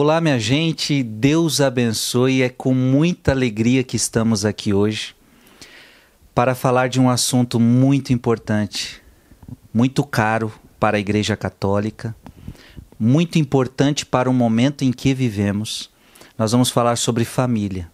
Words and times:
Olá, 0.00 0.20
minha 0.20 0.38
gente, 0.38 1.02
Deus 1.02 1.60
abençoe. 1.60 2.40
É 2.40 2.48
com 2.48 2.72
muita 2.72 3.32
alegria 3.32 3.82
que 3.82 3.96
estamos 3.96 4.44
aqui 4.44 4.72
hoje 4.72 5.12
para 6.32 6.54
falar 6.54 6.88
de 6.88 7.00
um 7.00 7.10
assunto 7.10 7.58
muito 7.58 8.12
importante, 8.12 9.02
muito 9.74 10.04
caro 10.04 10.52
para 10.78 10.96
a 10.96 11.00
Igreja 11.00 11.36
Católica, 11.36 12.14
muito 12.96 13.40
importante 13.40 14.06
para 14.06 14.30
o 14.30 14.32
momento 14.32 14.84
em 14.84 14.92
que 14.92 15.12
vivemos. 15.12 15.90
Nós 16.38 16.52
vamos 16.52 16.70
falar 16.70 16.94
sobre 16.94 17.24
família. 17.24 17.90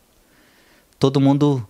Todo 0.98 1.22
mundo 1.22 1.66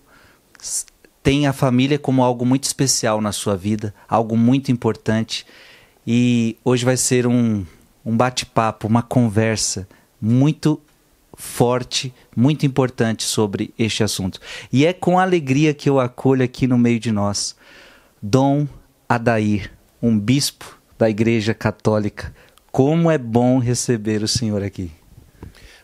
tem 1.23 1.47
a 1.47 1.53
família 1.53 1.97
como 1.97 2.21
algo 2.21 2.45
muito 2.45 2.65
especial 2.65 3.21
na 3.21 3.31
sua 3.31 3.55
vida, 3.55 3.95
algo 4.05 4.35
muito 4.35 4.69
importante. 4.69 5.45
E 6.05 6.57
hoje 6.61 6.83
vai 6.83 6.97
ser 6.97 7.25
um, 7.25 7.65
um 8.05 8.17
bate-papo, 8.17 8.85
uma 8.85 9.01
conversa 9.01 9.87
muito 10.21 10.81
forte, 11.37 12.13
muito 12.35 12.65
importante 12.65 13.23
sobre 13.23 13.73
este 13.77 14.03
assunto. 14.03 14.39
E 14.71 14.85
é 14.85 14.93
com 14.93 15.19
alegria 15.19 15.73
que 15.73 15.89
eu 15.89 15.99
acolho 15.99 16.43
aqui 16.43 16.67
no 16.67 16.77
meio 16.77 16.99
de 16.99 17.11
nós 17.11 17.55
Dom 18.21 18.67
Adair, 19.07 19.71
um 20.01 20.17
bispo 20.17 20.79
da 20.97 21.09
Igreja 21.09 21.53
Católica. 21.53 22.33
Como 22.71 23.11
é 23.11 23.17
bom 23.17 23.59
receber 23.59 24.23
o 24.23 24.27
senhor 24.27 24.63
aqui. 24.63 24.91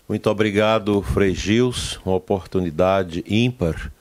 Muito 0.08 0.30
obrigado, 0.30 1.02
Frei 1.02 1.34
Gils, 1.34 2.00
uma 2.05 2.16
oportunidade 2.16 3.23
ímpar 3.27 3.91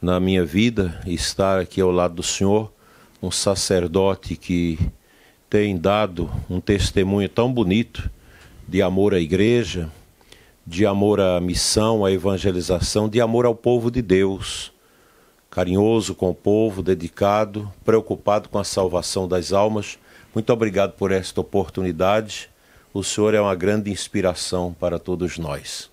na 0.00 0.20
minha 0.20 0.44
vida 0.44 1.00
estar 1.06 1.58
aqui 1.58 1.80
ao 1.80 1.90
lado 1.90 2.14
do 2.14 2.22
senhor, 2.22 2.72
um 3.20 3.30
sacerdote 3.30 4.36
que 4.36 4.78
tem 5.50 5.76
dado 5.76 6.30
um 6.48 6.60
testemunho 6.60 7.28
tão 7.28 7.52
bonito 7.52 8.08
de 8.68 8.82
amor 8.82 9.14
à 9.14 9.18
igreja, 9.18 9.90
de 10.66 10.84
amor 10.84 11.18
à 11.20 11.40
missão, 11.40 12.04
à 12.04 12.12
evangelização, 12.12 13.08
de 13.08 13.18
amor 13.18 13.46
ao 13.46 13.54
povo 13.54 13.90
de 13.90 14.02
Deus, 14.02 14.70
carinhoso 15.50 16.14
com 16.14 16.28
o 16.28 16.34
povo, 16.34 16.82
dedicado, 16.82 17.72
preocupado 17.82 18.50
com 18.50 18.58
a 18.58 18.64
salvação 18.64 19.26
das 19.26 19.54
almas. 19.54 19.98
Muito 20.34 20.52
obrigado 20.52 20.92
por 20.92 21.10
esta 21.10 21.40
oportunidade. 21.40 22.50
O 22.92 23.02
Senhor 23.02 23.32
é 23.32 23.40
uma 23.40 23.54
grande 23.54 23.90
inspiração 23.90 24.76
para 24.78 24.98
todos 24.98 25.38
nós. 25.38 25.90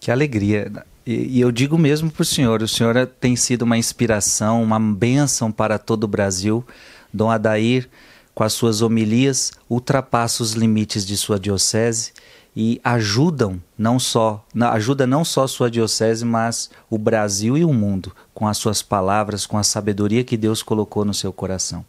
Que 0.00 0.10
alegria. 0.10 0.72
E, 1.06 1.38
eu 1.38 1.52
digo 1.52 1.76
mesmo 1.76 2.10
para 2.10 2.22
o 2.22 2.24
senhor: 2.24 2.62
o 2.62 2.68
senhor 2.68 3.06
tem 3.06 3.36
sido 3.36 3.62
uma 3.62 3.76
inspiração, 3.76 4.62
uma 4.62 4.80
bênção 4.80 5.52
para 5.52 5.78
todo 5.78 6.04
o 6.04 6.08
Brasil. 6.08 6.64
Dom 7.12 7.30
Adair 7.30 7.88
com 8.34 8.42
as 8.42 8.52
suas 8.52 8.82
homilias, 8.82 9.52
ultrapassa 9.68 10.42
os 10.42 10.52
limites 10.52 11.06
de 11.06 11.16
sua 11.16 11.38
diocese 11.38 12.12
e 12.56 12.80
ajudam 12.84 13.60
não 13.76 13.98
só 13.98 14.44
ajuda 14.72 15.06
não 15.06 15.24
só 15.24 15.46
sua 15.46 15.70
diocese, 15.70 16.24
mas 16.24 16.70
o 16.88 16.96
Brasil 16.96 17.56
e 17.56 17.64
o 17.64 17.72
mundo 17.72 18.14
com 18.32 18.46
as 18.46 18.58
suas 18.58 18.82
palavras, 18.82 19.46
com 19.46 19.58
a 19.58 19.62
sabedoria 19.62 20.24
que 20.24 20.36
Deus 20.36 20.62
colocou 20.62 21.04
no 21.04 21.14
seu 21.14 21.32
coração. 21.32 21.84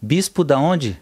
Bispo 0.00 0.44
da 0.44 0.58
onde? 0.58 1.00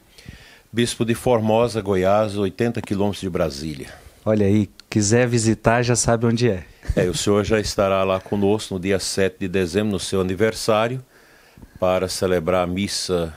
Bispo 0.72 1.04
de 1.04 1.14
Formosa, 1.14 1.80
Goiás, 1.80 2.36
80 2.36 2.80
quilômetros 2.82 3.20
de 3.20 3.30
Brasília. 3.30 3.88
Olha 4.24 4.46
aí, 4.46 4.68
quiser 4.90 5.26
visitar 5.26 5.82
já 5.82 5.96
sabe 5.96 6.26
onde 6.26 6.50
é. 6.50 6.64
É, 6.96 7.04
o 7.04 7.14
senhor 7.14 7.44
já 7.44 7.60
estará 7.60 8.04
lá 8.04 8.20
conosco 8.20 8.74
no 8.74 8.80
dia 8.80 8.98
7 8.98 9.36
de 9.40 9.48
dezembro, 9.48 9.92
no 9.92 10.00
seu 10.00 10.20
aniversário, 10.20 11.02
para 11.78 12.08
celebrar 12.08 12.64
a 12.64 12.66
missa 12.66 13.36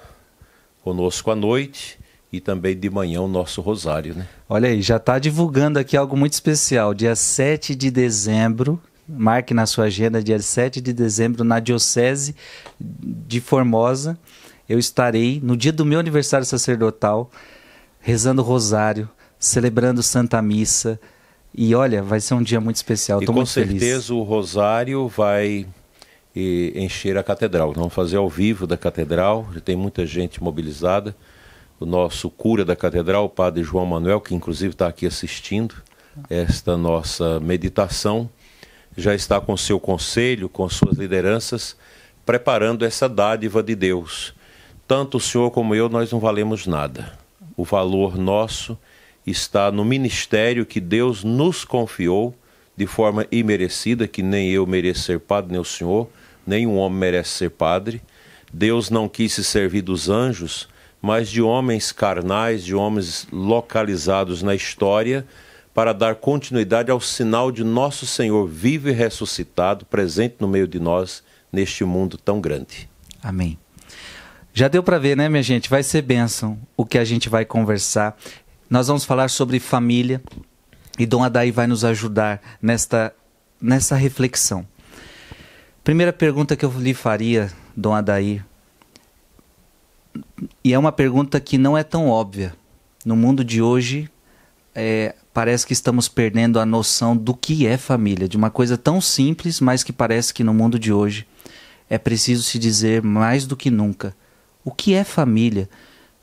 conosco 0.83 1.31
à 1.31 1.35
noite 1.35 1.99
e 2.31 2.39
também 2.39 2.77
de 2.77 2.89
manhã 2.89 3.21
o 3.21 3.27
nosso 3.27 3.61
rosário, 3.61 4.15
né? 4.15 4.27
Olha 4.47 4.69
aí, 4.69 4.81
já 4.81 4.97
está 4.97 5.19
divulgando 5.19 5.77
aqui 5.77 5.97
algo 5.97 6.15
muito 6.15 6.33
especial. 6.33 6.93
Dia 6.93 7.15
7 7.15 7.75
de 7.75 7.91
dezembro, 7.91 8.79
marque 9.07 9.53
na 9.53 9.65
sua 9.65 9.85
agenda, 9.85 10.23
dia 10.23 10.39
7 10.39 10.79
de 10.79 10.93
dezembro, 10.93 11.43
na 11.43 11.59
Diocese 11.59 12.35
de 12.79 13.41
Formosa, 13.41 14.17
eu 14.67 14.79
estarei, 14.79 15.41
no 15.43 15.57
dia 15.57 15.73
do 15.73 15.85
meu 15.85 15.99
aniversário 15.99 16.45
sacerdotal, 16.45 17.29
rezando 17.99 18.41
rosário, 18.41 19.09
celebrando 19.37 20.01
Santa 20.01 20.41
Missa. 20.41 20.99
E 21.53 21.75
olha, 21.75 22.01
vai 22.01 22.21
ser 22.21 22.35
um 22.35 22.41
dia 22.41 22.61
muito 22.61 22.77
especial. 22.77 23.21
E 23.21 23.25
com 23.25 23.45
certeza 23.45 24.13
o 24.13 24.23
rosário 24.23 25.09
vai 25.09 25.67
e 26.35 26.73
encher 26.75 27.17
a 27.17 27.23
catedral. 27.23 27.73
Vamos 27.73 27.93
fazer 27.93 28.17
ao 28.17 28.29
vivo 28.29 28.65
da 28.65 28.77
catedral, 28.77 29.47
já 29.53 29.59
tem 29.59 29.75
muita 29.75 30.05
gente 30.05 30.41
mobilizada. 30.41 31.15
O 31.79 31.85
nosso 31.85 32.29
cura 32.29 32.63
da 32.63 32.75
catedral, 32.75 33.25
o 33.25 33.29
padre 33.29 33.63
João 33.63 33.85
Manuel, 33.85 34.21
que 34.21 34.35
inclusive 34.35 34.73
está 34.73 34.87
aqui 34.87 35.05
assistindo 35.05 35.75
esta 36.29 36.77
nossa 36.77 37.39
meditação, 37.39 38.29
já 38.95 39.15
está 39.15 39.39
com 39.41 39.55
seu 39.57 39.79
conselho, 39.79 40.47
com 40.47 40.67
suas 40.69 40.97
lideranças, 40.97 41.75
preparando 42.25 42.85
essa 42.85 43.09
dádiva 43.09 43.63
de 43.63 43.75
Deus. 43.75 44.33
Tanto 44.87 45.17
o 45.17 45.19
senhor 45.19 45.51
como 45.51 45.73
eu, 45.73 45.89
nós 45.89 46.11
não 46.11 46.19
valemos 46.19 46.67
nada. 46.67 47.17
O 47.55 47.63
valor 47.63 48.17
nosso 48.17 48.77
está 49.25 49.71
no 49.71 49.85
ministério 49.85 50.65
que 50.65 50.79
Deus 50.79 51.23
nos 51.23 51.63
confiou 51.63 52.35
de 52.75 52.85
forma 52.85 53.25
imerecida, 53.31 54.07
que 54.07 54.21
nem 54.21 54.49
eu 54.49 54.65
mereço 54.65 55.03
ser 55.03 55.19
padre, 55.19 55.51
nem 55.51 55.61
o 55.61 55.65
senhor, 55.65 56.09
nenhum 56.45 56.77
homem 56.77 56.99
merece 56.99 57.31
ser 57.31 57.49
padre. 57.51 58.01
Deus 58.53 58.89
não 58.89 59.07
quis 59.07 59.33
se 59.33 59.43
servir 59.43 59.81
dos 59.81 60.09
anjos, 60.09 60.67
mas 61.01 61.29
de 61.29 61.41
homens 61.41 61.91
carnais, 61.91 62.63
de 62.63 62.75
homens 62.75 63.27
localizados 63.31 64.43
na 64.43 64.53
história, 64.53 65.25
para 65.73 65.93
dar 65.93 66.15
continuidade 66.15 66.91
ao 66.91 66.99
sinal 66.99 67.51
de 67.51 67.63
nosso 67.63 68.05
Senhor 68.05 68.45
vivo 68.47 68.89
e 68.89 68.91
ressuscitado, 68.91 69.85
presente 69.85 70.35
no 70.39 70.47
meio 70.47 70.67
de 70.67 70.79
nós, 70.79 71.23
neste 71.51 71.83
mundo 71.83 72.17
tão 72.17 72.41
grande. 72.41 72.89
Amém. 73.23 73.57
Já 74.53 74.67
deu 74.67 74.83
para 74.83 74.99
ver, 74.99 75.15
né, 75.15 75.29
minha 75.29 75.41
gente? 75.41 75.69
Vai 75.69 75.81
ser 75.81 76.01
bênção 76.01 76.57
o 76.75 76.85
que 76.85 76.97
a 76.97 77.05
gente 77.05 77.29
vai 77.29 77.45
conversar. 77.45 78.17
Nós 78.69 78.87
vamos 78.87 79.05
falar 79.05 79.29
sobre 79.29 79.59
família 79.59 80.21
e 80.99 81.05
Dom 81.05 81.23
Adai 81.23 81.51
vai 81.51 81.67
nos 81.67 81.85
ajudar 81.85 82.41
nesta, 82.61 83.13
nessa 83.61 83.95
reflexão. 83.95 84.67
Primeira 85.83 86.13
pergunta 86.13 86.55
que 86.55 86.63
eu 86.63 86.71
lhe 86.77 86.93
faria, 86.93 87.51
Dom 87.75 87.93
Adair, 87.93 88.45
e 90.63 90.73
é 90.73 90.77
uma 90.77 90.91
pergunta 90.91 91.39
que 91.39 91.57
não 91.57 91.75
é 91.75 91.83
tão 91.83 92.07
óbvia. 92.07 92.53
No 93.03 93.15
mundo 93.15 93.43
de 93.43 93.63
hoje, 93.63 94.07
é, 94.75 95.15
parece 95.33 95.65
que 95.65 95.73
estamos 95.73 96.07
perdendo 96.07 96.59
a 96.59 96.67
noção 96.67 97.17
do 97.17 97.33
que 97.33 97.65
é 97.65 97.77
família, 97.77 98.27
de 98.27 98.37
uma 98.37 98.51
coisa 98.51 98.77
tão 98.77 99.01
simples, 99.01 99.59
mas 99.59 99.83
que 99.83 99.91
parece 99.91 100.31
que 100.31 100.43
no 100.43 100.53
mundo 100.53 100.77
de 100.77 100.93
hoje 100.93 101.25
é 101.89 101.97
preciso 101.97 102.43
se 102.43 102.59
dizer 102.59 103.01
mais 103.01 103.47
do 103.47 103.57
que 103.57 103.71
nunca 103.71 104.15
o 104.63 104.71
que 104.71 104.93
é 104.93 105.03
família 105.03 105.67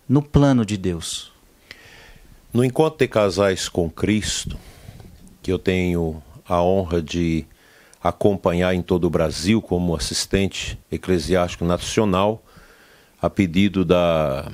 no 0.09 0.23
plano 0.23 0.65
de 0.65 0.77
Deus. 0.77 1.33
No 2.53 2.65
encontro 2.65 2.99
de 2.99 3.09
casais 3.09 3.69
com 3.69 3.91
Cristo, 3.91 4.57
que 5.43 5.51
eu 5.51 5.59
tenho 5.59 6.23
a 6.49 6.63
honra 6.63 7.03
de 7.03 7.45
acompanhar 8.03 8.75
em 8.75 8.83
todo 8.83 9.05
o 9.05 9.11
Brasil 9.11 9.61
como 9.61 9.97
assistente 9.97 10.79
eclesiástico 10.91 11.65
nacional, 11.65 12.43
a 13.21 13.29
pedido 13.29 13.85
da 13.85 14.51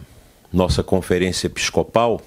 nossa 0.53 0.83
conferência 0.83 1.47
episcopal. 1.47 2.21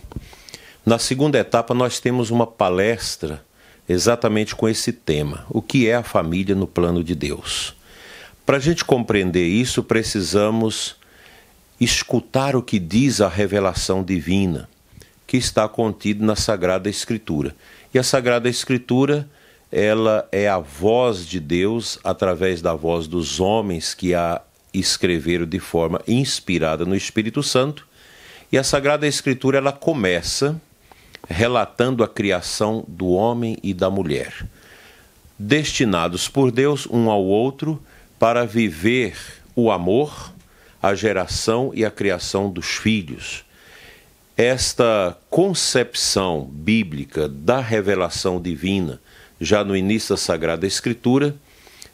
Na 0.85 1.00
segunda 1.00 1.38
etapa, 1.38 1.73
nós 1.73 2.00
temos 2.00 2.29
uma 2.29 2.45
palestra 2.45 3.44
exatamente 3.89 4.55
com 4.55 4.69
esse 4.69 4.91
tema: 4.91 5.45
o 5.50 5.61
que 5.61 5.88
é 5.88 5.95
a 5.95 6.03
família 6.03 6.55
no 6.55 6.67
plano 6.67 7.03
de 7.03 7.16
Deus. 7.16 7.75
Para 8.45 8.57
a 8.57 8.61
gente 8.61 8.85
compreender 8.85 9.45
isso, 9.45 9.84
precisamos 9.84 10.95
escutar 11.79 12.55
o 12.55 12.61
que 12.61 12.79
diz 12.79 13.19
a 13.22 13.28
revelação 13.28 14.03
divina, 14.03 14.69
que 15.25 15.38
está 15.38 15.67
contido 15.67 16.23
na 16.23 16.35
Sagrada 16.35 16.89
Escritura. 16.89 17.55
E 17.94 17.99
a 17.99 18.03
Sagrada 18.03 18.47
Escritura 18.47 19.29
ela 19.72 20.28
é 20.31 20.47
a 20.47 20.59
voz 20.59 21.25
de 21.25 21.40
Deus 21.40 21.99
através 22.03 22.61
da 22.61 22.73
voz 22.73 23.08
dos 23.08 23.40
homens 23.40 23.93
que 23.93 24.14
a 24.14 24.41
escreveram 24.73 25.46
de 25.46 25.59
forma 25.59 26.02
inspirada 26.08 26.85
no 26.85 26.96
Espírito 26.96 27.41
Santo. 27.43 27.87
E 28.52 28.58
a 28.58 28.64
Sagrada 28.64 29.08
Escritura 29.08 29.58
ela 29.58 29.72
começa 29.72 30.59
relatando 31.28 32.03
a 32.03 32.08
criação 32.08 32.85
do 32.87 33.09
homem 33.09 33.58
e 33.61 33.73
da 33.73 33.90
mulher, 33.90 34.47
destinados 35.37 36.29
por 36.29 36.52
Deus 36.52 36.87
um 36.90 37.09
ao 37.09 37.23
outro 37.23 37.81
para 38.17 38.46
viver 38.46 39.17
o 39.53 39.70
amor, 39.70 40.31
a 40.81 40.96
geração 40.96 41.72
e 41.73 41.84
a 41.84 41.91
criação 41.91 42.49
dos 42.49 42.67
filhos. 42.67 43.43
Esta 44.37 45.17
concepção 45.29 46.46
bíblica 46.46 47.28
da 47.28 47.59
revelação 47.59 48.41
divina 48.41 49.02
já 49.39 49.63
no 49.63 49.75
início 49.75 50.16
da 50.16 50.17
Sagrada 50.17 50.66
Escritura, 50.66 51.35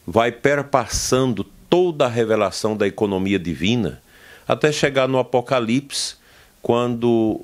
vai 0.06 0.32
perpassando 0.32 1.44
toda 1.70 2.06
a 2.06 2.10
revelação 2.10 2.76
da 2.76 2.88
economia 2.88 3.40
divina, 3.40 4.02
até 4.48 4.72
chegar 4.72 5.08
no 5.08 5.18
Apocalipse, 5.18 6.16
quando 6.62 7.42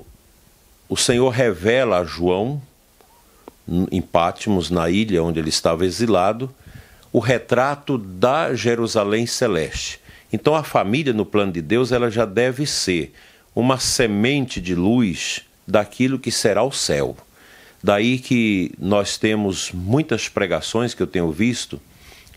o 0.88 0.96
Senhor 0.96 1.28
revela 1.30 1.98
a 1.98 2.04
João 2.04 2.62
em 3.90 4.00
Pátimos, 4.00 4.70
na 4.70 4.90
ilha 4.90 5.22
onde 5.22 5.38
ele 5.38 5.48
estava 5.48 5.86
exilado, 5.86 6.52
o 7.12 7.18
retrato 7.18 7.98
da 7.98 8.54
Jerusalém 8.54 9.26
celeste. 9.26 10.00
Então 10.32 10.54
a 10.54 10.62
família 10.62 11.12
no 11.12 11.26
plano 11.26 11.52
de 11.52 11.62
Deus, 11.62 11.92
ela 11.92 12.10
já 12.10 12.24
deve 12.24 12.66
ser 12.66 13.12
uma 13.54 13.78
semente 13.78 14.60
de 14.60 14.74
luz 14.74 15.42
daquilo 15.66 16.18
que 16.18 16.30
será 16.30 16.62
o 16.62 16.72
céu. 16.72 17.16
Daí 17.82 18.18
que 18.18 18.72
nós 18.78 19.16
temos 19.16 19.72
muitas 19.72 20.28
pregações 20.28 20.92
que 20.92 21.02
eu 21.02 21.06
tenho 21.06 21.30
visto, 21.32 21.80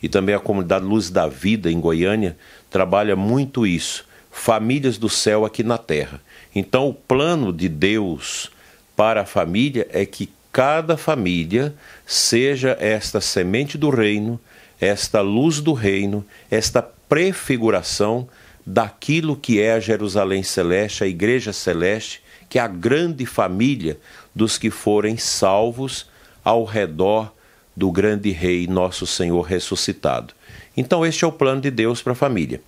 e 0.01 0.09
também 0.09 0.35
a 0.35 0.39
comunidade 0.39 0.85
Luz 0.85 1.09
da 1.09 1.27
Vida 1.27 1.71
em 1.71 1.79
Goiânia 1.79 2.37
trabalha 2.69 3.15
muito 3.15 3.65
isso. 3.65 4.05
Famílias 4.31 4.97
do 4.97 5.09
céu 5.09 5.45
aqui 5.45 5.63
na 5.63 5.77
terra. 5.77 6.19
Então, 6.53 6.89
o 6.89 6.93
plano 6.93 7.53
de 7.53 7.69
Deus 7.69 8.51
para 8.95 9.21
a 9.21 9.25
família 9.25 9.87
é 9.91 10.05
que 10.05 10.29
cada 10.51 10.97
família 10.97 11.73
seja 12.05 12.77
esta 12.79 13.21
semente 13.21 13.77
do 13.77 13.89
reino, 13.89 14.39
esta 14.79 15.21
luz 15.21 15.61
do 15.61 15.73
reino, 15.73 16.25
esta 16.51 16.81
prefiguração 16.81 18.27
daquilo 18.65 19.35
que 19.35 19.59
é 19.59 19.73
a 19.73 19.79
Jerusalém 19.79 20.43
celeste, 20.43 21.03
a 21.03 21.07
igreja 21.07 21.53
celeste, 21.53 22.21
que 22.49 22.59
é 22.59 22.61
a 22.61 22.67
grande 22.67 23.25
família 23.25 23.97
dos 24.35 24.57
que 24.57 24.69
forem 24.69 25.17
salvos 25.17 26.07
ao 26.43 26.63
redor 26.63 27.33
do 27.75 27.91
grande 27.91 28.31
Rei, 28.31 28.67
nosso 28.67 29.05
Senhor 29.05 29.41
ressuscitado. 29.41 30.33
Então, 30.75 31.05
este 31.05 31.23
é 31.23 31.27
o 31.27 31.31
plano 31.31 31.61
de 31.61 31.71
Deus 31.71 32.01
para 32.01 32.13
a 32.13 32.15
família. 32.15 32.61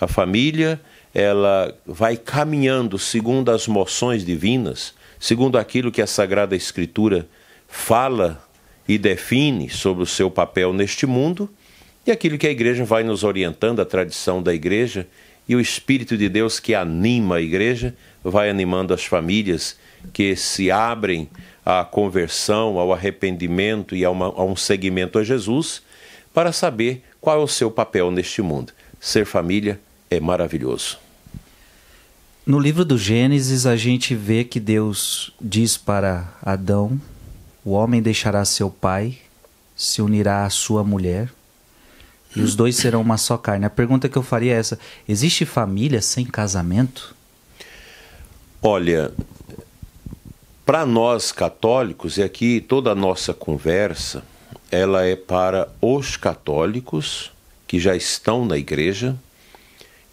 A 0.00 0.06
família, 0.06 0.80
ela 1.14 1.76
vai 1.86 2.16
caminhando 2.16 2.98
segundo 2.98 3.50
as 3.50 3.66
moções 3.66 4.24
divinas, 4.24 4.94
segundo 5.18 5.58
aquilo 5.58 5.92
que 5.92 6.02
a 6.02 6.06
Sagrada 6.06 6.56
Escritura 6.56 7.28
fala 7.68 8.42
e 8.88 8.98
define 8.98 9.68
sobre 9.70 10.02
o 10.02 10.06
seu 10.06 10.30
papel 10.30 10.72
neste 10.72 11.06
mundo, 11.06 11.48
e 12.04 12.10
aquilo 12.10 12.36
que 12.36 12.48
a 12.48 12.50
igreja 12.50 12.84
vai 12.84 13.04
nos 13.04 13.22
orientando, 13.22 13.80
a 13.80 13.84
tradição 13.84 14.42
da 14.42 14.52
igreja 14.52 15.06
e 15.48 15.54
o 15.54 15.60
Espírito 15.60 16.16
de 16.16 16.28
Deus 16.28 16.58
que 16.58 16.74
anima 16.74 17.36
a 17.36 17.40
igreja, 17.40 17.94
vai 18.24 18.50
animando 18.50 18.92
as 18.92 19.04
famílias 19.04 19.76
que 20.12 20.36
se 20.36 20.70
abrem 20.70 21.28
à 21.64 21.84
conversão, 21.84 22.78
ao 22.78 22.92
arrependimento 22.92 23.94
e 23.94 24.04
a, 24.04 24.10
uma, 24.10 24.26
a 24.26 24.44
um 24.44 24.56
seguimento 24.56 25.18
a 25.18 25.24
Jesus, 25.24 25.82
para 26.32 26.52
saber 26.52 27.04
qual 27.20 27.40
é 27.40 27.44
o 27.44 27.48
seu 27.48 27.70
papel 27.70 28.10
neste 28.10 28.42
mundo. 28.42 28.72
Ser 29.00 29.24
família 29.24 29.80
é 30.10 30.18
maravilhoso. 30.20 30.98
No 32.44 32.58
livro 32.58 32.84
do 32.84 32.98
Gênesis, 32.98 33.66
a 33.66 33.76
gente 33.76 34.14
vê 34.14 34.42
que 34.42 34.58
Deus 34.58 35.32
diz 35.40 35.76
para 35.76 36.32
Adão: 36.42 37.00
o 37.64 37.70
homem 37.70 38.02
deixará 38.02 38.44
seu 38.44 38.68
pai, 38.68 39.18
se 39.76 40.02
unirá 40.02 40.44
à 40.44 40.50
sua 40.50 40.82
mulher, 40.82 41.30
e 42.34 42.40
os 42.40 42.56
dois 42.56 42.76
serão 42.76 43.00
uma 43.00 43.16
só 43.16 43.36
carne. 43.36 43.64
A 43.64 43.70
pergunta 43.70 44.08
que 44.08 44.18
eu 44.18 44.22
faria 44.22 44.54
é 44.54 44.58
essa: 44.58 44.78
existe 45.08 45.44
família 45.44 46.02
sem 46.02 46.24
casamento? 46.24 47.14
Olha, 48.60 49.12
para 50.64 50.86
nós 50.86 51.32
católicos, 51.32 52.18
e 52.18 52.22
aqui 52.22 52.60
toda 52.60 52.92
a 52.92 52.94
nossa 52.94 53.34
conversa, 53.34 54.22
ela 54.70 55.04
é 55.04 55.16
para 55.16 55.68
os 55.80 56.16
católicos 56.16 57.32
que 57.66 57.80
já 57.80 57.96
estão 57.96 58.44
na 58.44 58.56
igreja 58.56 59.16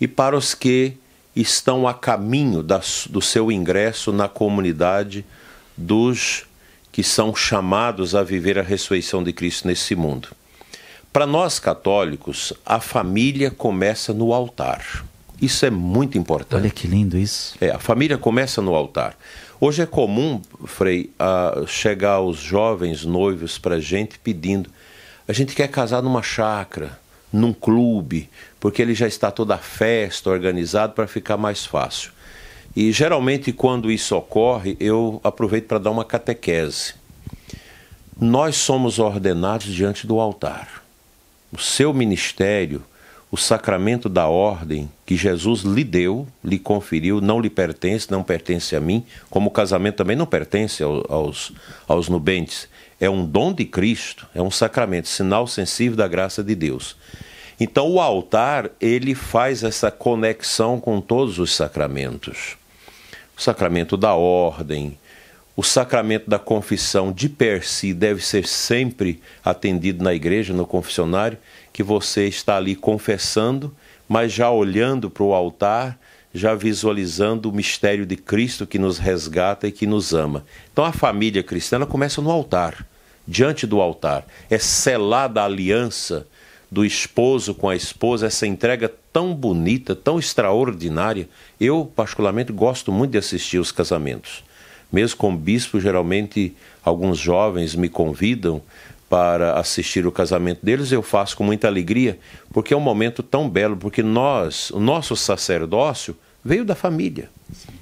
e 0.01 0.07
para 0.07 0.35
os 0.35 0.53
que 0.53 0.93
estão 1.35 1.87
a 1.87 1.93
caminho 1.93 2.63
da, 2.63 2.81
do 3.09 3.21
seu 3.21 3.51
ingresso 3.51 4.11
na 4.11 4.27
comunidade 4.27 5.25
dos 5.77 6.45
que 6.91 7.03
são 7.03 7.35
chamados 7.35 8.15
a 8.15 8.23
viver 8.23 8.57
a 8.57 8.63
ressurreição 8.63 9.23
de 9.23 9.31
Cristo 9.31 9.67
nesse 9.67 9.95
mundo. 9.95 10.29
Para 11.13 11.25
nós 11.25 11.59
católicos, 11.59 12.53
a 12.65 12.79
família 12.79 13.51
começa 13.51 14.13
no 14.13 14.33
altar. 14.33 15.05
Isso 15.41 15.65
é 15.65 15.69
muito 15.69 16.17
importante. 16.17 16.61
Olha 16.61 16.69
que 16.69 16.87
lindo 16.87 17.17
isso. 17.17 17.55
É, 17.61 17.69
a 17.69 17.79
família 17.79 18.17
começa 18.17 18.61
no 18.61 18.75
altar. 18.75 19.17
Hoje 19.61 19.81
é 19.81 19.85
comum, 19.85 20.41
Frei, 20.63 21.11
chegar 21.67 22.21
os 22.21 22.37
jovens 22.37 23.03
noivos 23.03 23.57
para 23.57 23.75
a 23.75 23.79
gente 23.81 24.17
pedindo: 24.17 24.69
a 25.27 25.33
gente 25.33 25.53
quer 25.53 25.67
casar 25.67 26.01
numa 26.01 26.23
chácara, 26.23 26.97
num 27.31 27.51
clube, 27.51 28.29
porque 28.57 28.81
ele 28.81 28.95
já 28.95 29.05
está 29.05 29.29
toda 29.29 29.55
a 29.55 29.57
festa 29.57 30.29
organizado 30.29 30.93
para 30.93 31.07
ficar 31.07 31.35
mais 31.35 31.65
fácil. 31.65 32.11
E 32.73 32.89
geralmente, 32.93 33.51
quando 33.51 33.91
isso 33.91 34.15
ocorre, 34.15 34.77
eu 34.79 35.19
aproveito 35.25 35.65
para 35.65 35.77
dar 35.77 35.91
uma 35.91 36.05
catequese. 36.05 36.93
Nós 38.17 38.55
somos 38.55 38.97
ordenados 38.97 39.67
diante 39.67 40.07
do 40.07 40.21
altar. 40.21 40.81
O 41.51 41.59
seu 41.59 41.93
ministério 41.93 42.81
o 43.31 43.37
sacramento 43.37 44.09
da 44.09 44.27
ordem 44.27 44.89
que 45.05 45.15
Jesus 45.15 45.61
lhe 45.61 45.83
deu, 45.83 46.27
lhe 46.43 46.57
conferiu, 46.57 47.21
não 47.21 47.39
lhe 47.39 47.49
pertence, 47.49 48.09
não 48.09 48.23
pertence 48.23 48.75
a 48.75 48.79
mim, 48.79 49.05
como 49.29 49.49
o 49.49 49.51
casamento 49.51 49.97
também 49.97 50.15
não 50.15 50.25
pertence 50.25 50.81
aos, 50.81 51.51
aos 51.87 52.09
nubentes. 52.09 52.67
É 52.99 53.09
um 53.09 53.23
dom 53.25 53.53
de 53.53 53.65
Cristo, 53.65 54.27
é 54.33 54.41
um 54.41 54.49
sacramento, 54.49 55.07
sinal 55.07 55.45
sensível 55.45 55.95
da 55.95 56.07
graça 56.07 56.43
de 56.43 56.55
Deus. 56.55 56.95
Então 57.59 57.87
o 57.91 57.99
altar, 57.99 58.71
ele 58.81 59.13
faz 59.13 59.63
essa 59.63 59.91
conexão 59.91 60.79
com 60.79 60.99
todos 60.99 61.37
os 61.37 61.53
sacramentos. 61.53 62.57
O 63.37 63.41
sacramento 63.41 63.95
da 63.95 64.15
ordem, 64.15 64.97
o 65.55 65.63
sacramento 65.63 66.29
da 66.29 66.39
confissão 66.39 67.11
de 67.11 67.27
per 67.27 67.67
si 67.67 67.93
deve 67.93 68.25
ser 68.25 68.47
sempre 68.47 69.21
atendido 69.43 70.03
na 70.03 70.13
igreja, 70.13 70.53
no 70.53 70.65
confessionário, 70.65 71.37
que 71.79 71.83
você 71.83 72.27
está 72.27 72.57
ali 72.57 72.75
confessando, 72.75 73.73
mas 74.05 74.33
já 74.33 74.51
olhando 74.51 75.09
para 75.09 75.23
o 75.23 75.33
altar, 75.33 75.97
já 76.33 76.53
visualizando 76.53 77.49
o 77.49 77.53
mistério 77.53 78.05
de 78.05 78.17
Cristo 78.17 78.67
que 78.67 78.77
nos 78.77 78.97
resgata 78.97 79.65
e 79.65 79.71
que 79.71 79.87
nos 79.87 80.13
ama. 80.13 80.43
Então 80.73 80.83
a 80.83 80.91
família 80.91 81.41
cristã 81.41 81.79
começa 81.85 82.21
no 82.21 82.29
altar, 82.29 82.85
diante 83.25 83.65
do 83.65 83.79
altar. 83.79 84.25
É 84.49 84.57
selada 84.57 85.41
a 85.41 85.45
aliança 85.45 86.27
do 86.69 86.83
esposo 86.83 87.55
com 87.55 87.69
a 87.69 87.77
esposa, 87.77 88.27
essa 88.27 88.45
entrega 88.45 88.93
tão 89.13 89.33
bonita, 89.33 89.95
tão 89.95 90.19
extraordinária. 90.19 91.29
Eu, 91.61 91.89
particularmente, 91.95 92.51
gosto 92.51 92.91
muito 92.91 93.11
de 93.11 93.19
assistir 93.19 93.57
os 93.57 93.71
casamentos. 93.71 94.43
Mesmo 94.91 95.15
com 95.15 95.33
bispo, 95.33 95.79
geralmente 95.79 96.53
alguns 96.83 97.17
jovens 97.17 97.73
me 97.73 97.87
convidam 97.87 98.61
para 99.09 99.59
assistir 99.59 100.05
o 100.05 100.11
casamento 100.11 100.63
deles, 100.63 100.91
eu 100.91 101.01
faço 101.01 101.35
com 101.35 101.43
muita 101.43 101.67
alegria, 101.67 102.19
porque 102.53 102.73
é 102.73 102.77
um 102.77 102.81
momento 102.81 103.23
tão 103.23 103.49
belo, 103.49 103.75
porque 103.75 104.03
nós, 104.03 104.69
o 104.69 104.79
nosso 104.79 105.15
sacerdócio 105.15 106.15
veio 106.45 106.63
da 106.63 106.75
família. 106.75 107.29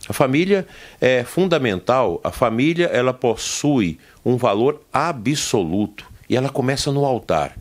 A 0.07 0.13
família 0.13 0.65
é 1.01 1.23
fundamental, 1.25 2.21
a 2.23 2.31
família 2.31 2.85
ela 2.85 3.13
possui 3.13 3.99
um 4.23 4.37
valor 4.37 4.81
absoluto 4.91 6.05
e 6.29 6.35
ela 6.35 6.49
começa 6.49 6.91
no 6.91 7.05
altar. 7.05 7.57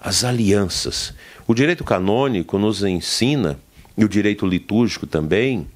As 0.00 0.24
alianças. 0.24 1.12
O 1.46 1.54
direito 1.54 1.84
canônico 1.84 2.58
nos 2.58 2.82
ensina, 2.82 3.58
e 3.98 4.04
o 4.04 4.08
direito 4.08 4.46
litúrgico 4.46 5.06
também, 5.06 5.68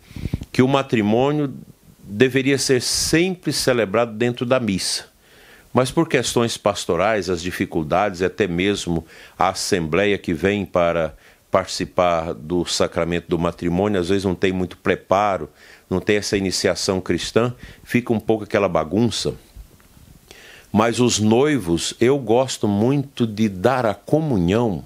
que 0.51 0.63
o 0.63 0.69
matrimônio 0.69 1.53
deveria 2.03 2.57
ser 2.57 2.81
sempre 2.81 3.53
celebrado 3.53 4.13
dentro 4.13 4.47
da 4.47 4.59
missa. 4.59 5.14
Mas 5.75 5.91
por 5.91 6.09
questões 6.09 6.57
pastorais, 6.57 7.29
as 7.29 7.43
dificuldades, 7.43 8.23
até 8.23 8.47
mesmo 8.47 9.05
a 9.37 9.49
assembleia 9.49 10.17
que 10.17 10.33
vem 10.33 10.65
para 10.65 11.17
participar 11.51 12.33
do 12.33 12.65
sacramento 12.65 13.29
do 13.29 13.37
matrimônio, 13.37 14.01
às 14.01 14.09
vezes 14.09 14.25
não 14.25 14.37
tem 14.37 14.53
muito 14.53 14.77
preparo, 14.77 15.51
não 15.91 16.01
tem 16.01 16.17
essa 16.17 16.37
iniciação 16.37 17.01
cristã, 17.01 17.53
fica 17.83 18.13
um 18.13 18.21
pouco 18.21 18.45
aquela 18.45 18.69
bagunça. 18.69 19.35
Mas 20.73 21.01
os 21.01 21.19
noivos, 21.19 21.95
eu 22.01 22.19
gosto 22.19 22.69
muito 22.69 23.27
de 23.27 23.49
dar 23.49 23.85
a 23.85 23.95
comunhão 23.95 24.85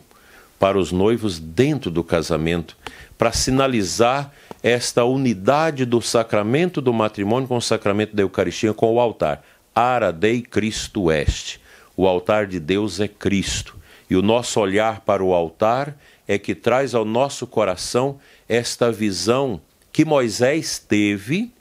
para 0.59 0.79
os 0.79 0.91
noivos 0.91 1.39
dentro 1.39 1.91
do 1.91 2.03
casamento, 2.03 2.77
para 3.19 3.33
sinalizar 3.33 4.33
esta 4.63 5.05
unidade 5.05 5.85
do 5.85 6.01
sacramento 6.01 6.81
do 6.81 6.95
matrimônio 6.95 7.47
com 7.47 7.59
o 7.59 7.63
sacramento 7.63 8.17
da 8.17 8.23
Eucaristia, 8.23 8.73
com 8.73 8.95
o 8.95 9.01
altar. 9.01 9.45
Ara 9.79 10.13
Dei 10.13 10.43
Cristo 10.43 11.09
Est. 11.13 11.61
O 11.97 12.09
altar 12.09 12.49
de 12.49 12.59
Deus 12.59 12.99
é 12.99 13.07
Cristo. 13.07 13.77
E 14.11 14.17
o 14.17 14.23
nosso 14.23 14.59
olhar 14.59 15.03
para 15.03 15.23
o 15.23 15.33
altar 15.33 15.97
é 16.27 16.37
que 16.37 16.53
traz 16.53 16.97
ao 16.97 17.05
nosso 17.05 17.47
coração 17.47 18.19
esta 18.49 18.91
visão 18.91 19.61
que 19.93 20.05
Moisés 20.05 20.81
teve 20.81 21.53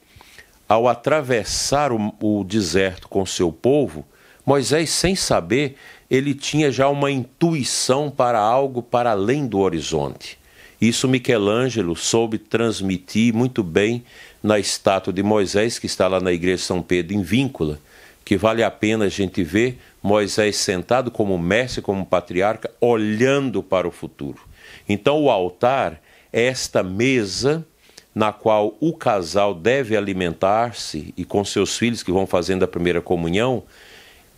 ao 0.68 0.88
atravessar 0.88 1.92
o, 1.92 2.12
o 2.20 2.44
deserto 2.44 3.08
com 3.08 3.24
seu 3.24 3.52
povo. 3.52 4.04
Moisés, 4.44 4.90
sem 4.90 5.16
saber, 5.16 5.76
ele 6.10 6.34
tinha 6.34 6.72
já 6.72 6.90
uma 6.90 7.12
intuição 7.12 8.10
para 8.10 8.40
algo 8.40 8.82
para 8.82 9.12
além 9.12 9.46
do 9.46 9.60
horizonte. 9.60 10.40
Isso 10.82 11.08
Michelangelo 11.08 11.96
soube 11.96 12.40
transmitir 12.40 13.32
muito 13.32 13.62
bem 13.62 14.04
na 14.42 14.58
estátua 14.58 15.14
de 15.14 15.22
Moisés, 15.22 15.78
que 15.78 15.86
está 15.86 16.08
lá 16.08 16.20
na 16.20 16.32
igreja 16.32 16.64
São 16.64 16.82
Pedro, 16.82 17.16
em 17.16 17.22
Víncula, 17.22 17.80
que 18.28 18.36
vale 18.36 18.62
a 18.62 18.70
pena 18.70 19.06
a 19.06 19.10
gente 19.10 19.42
ver 19.42 19.80
Moisés 20.04 20.58
sentado 20.58 21.10
como 21.10 21.38
mestre, 21.38 21.82
como 21.82 22.06
patriarca, 22.06 22.70
olhando 22.82 23.64
para 23.64 23.88
o 23.88 23.92
futuro. 23.92 24.42
Então, 24.90 25.24
o 25.24 25.32
altar 25.32 26.02
é 26.34 26.44
esta 26.44 26.84
mesa 26.84 27.66
na 28.14 28.34
qual 28.34 28.76
o 28.82 28.92
casal 28.92 29.54
deve 29.54 29.96
alimentar-se 29.96 31.14
e 31.16 31.24
com 31.24 31.46
seus 31.46 31.78
filhos 31.78 32.04
que 32.04 32.12
vão 32.12 32.28
fazendo 32.28 32.64
a 32.64 32.68
primeira 32.68 33.00
comunhão, 33.00 33.64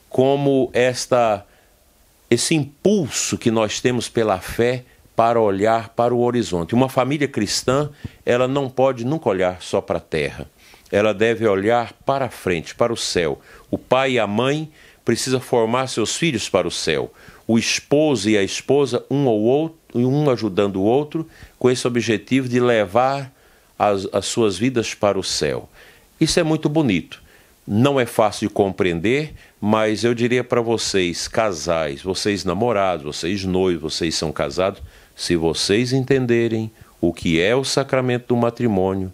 como 0.08 0.70
esta 0.72 1.44
esse 2.30 2.54
impulso 2.54 3.40
que 3.40 3.50
nós 3.50 3.82
temos 3.82 4.08
pela 4.08 4.38
fé 4.38 4.84
para 5.16 5.42
olhar 5.42 5.90
para 5.90 6.14
o 6.14 6.22
horizonte. 6.22 6.76
Uma 6.76 6.90
família 6.90 7.28
cristã, 7.28 7.90
ela 8.24 8.48
não 8.48 8.70
pode 8.70 9.04
nunca 9.04 9.30
olhar 9.30 9.64
só 9.64 9.82
para 9.82 9.98
a 9.98 10.02
terra 10.02 10.48
ela 10.92 11.14
deve 11.14 11.48
olhar 11.48 11.94
para 12.06 12.30
frente, 12.30 12.76
para 12.76 12.94
o 12.94 12.98
céu. 12.98 13.40
O 13.70 13.78
pai 13.78 14.14
e 14.14 14.20
a 14.20 14.28
mãe 14.28 14.72
precisam 15.06 15.40
formar 15.40 15.88
seus 15.88 16.16
filhos 16.16 16.50
para 16.50 16.68
o 16.68 16.72
céu. 16.72 17.12
O 17.48 17.58
esposo 17.58 18.30
e 18.30 18.38
a 18.38 18.44
esposa, 18.44 19.04
um 19.10 19.26
ou 19.26 19.42
outro, 19.42 19.78
um 19.96 20.30
ajudando 20.30 20.78
o 20.78 20.84
outro, 20.84 21.28
com 21.58 21.70
esse 21.70 21.88
objetivo 21.88 22.48
de 22.48 22.60
levar 22.60 23.34
as, 23.78 24.08
as 24.12 24.26
suas 24.26 24.58
vidas 24.58 24.94
para 24.94 25.18
o 25.18 25.24
céu. 25.24 25.70
Isso 26.20 26.40
é 26.40 26.44
muito 26.44 26.68
bonito. 26.70 27.22
Não 27.66 28.00
é 28.00 28.06
fácil 28.06 28.48
de 28.48 28.54
compreender, 28.54 29.34
mas 29.62 30.04
eu 30.04 30.14
diria 30.14 30.44
para 30.44 30.60
vocês, 30.60 31.28
casais, 31.28 32.02
vocês 32.02 32.44
namorados, 32.44 33.18
vocês 33.18 33.44
noivos, 33.46 33.94
vocês 33.94 34.16
são 34.16 34.32
casados, 34.32 34.82
se 35.16 35.36
vocês 35.36 35.94
entenderem 35.94 36.72
o 37.00 37.14
que 37.14 37.40
é 37.40 37.56
o 37.56 37.64
sacramento 37.64 38.28
do 38.30 38.36
matrimônio, 38.36 39.14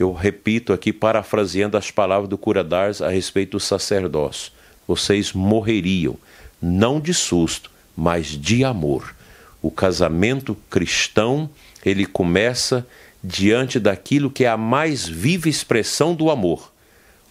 eu 0.00 0.14
repito 0.14 0.72
aqui, 0.72 0.94
parafraseando 0.94 1.76
as 1.76 1.90
palavras 1.90 2.26
do 2.26 2.38
cura 2.38 2.64
Dars 2.64 3.02
a 3.02 3.10
respeito 3.10 3.52
do 3.52 3.60
sacerdócio: 3.60 4.50
vocês 4.88 5.34
morreriam, 5.34 6.16
não 6.60 6.98
de 6.98 7.12
susto, 7.12 7.70
mas 7.94 8.28
de 8.28 8.64
amor. 8.64 9.14
O 9.60 9.70
casamento 9.70 10.56
cristão, 10.70 11.50
ele 11.84 12.06
começa 12.06 12.86
diante 13.22 13.78
daquilo 13.78 14.30
que 14.30 14.46
é 14.46 14.48
a 14.48 14.56
mais 14.56 15.06
viva 15.06 15.50
expressão 15.50 16.14
do 16.14 16.30
amor, 16.30 16.72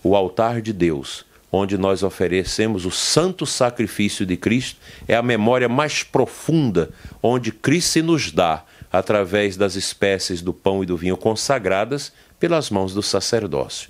o 0.04 0.16
altar 0.16 0.62
de 0.62 0.72
Deus, 0.72 1.26
onde 1.52 1.76
nós 1.76 2.04
oferecemos 2.04 2.86
o 2.86 2.92
santo 2.92 3.48
sacrifício 3.48 4.28
de 4.28 4.38
Cristo, 4.38 4.80
é 5.08 5.16
a 5.16 5.24
memória 5.24 5.68
mais 5.68 6.04
profunda 6.04 6.92
onde 7.24 7.52
Cristo 7.52 7.94
se 7.94 8.02
nos 8.04 8.32
dá 8.32 8.64
através 8.92 9.58
das 9.58 9.76
espécies 9.76 10.42
do 10.42 10.54
pão 10.54 10.84
e 10.84 10.86
do 10.86 10.96
vinho 10.96 11.18
consagradas 11.18 12.12
pelas 12.40 12.70
mãos 12.70 12.94
do 12.94 13.04
sacerdócio. 13.04 13.90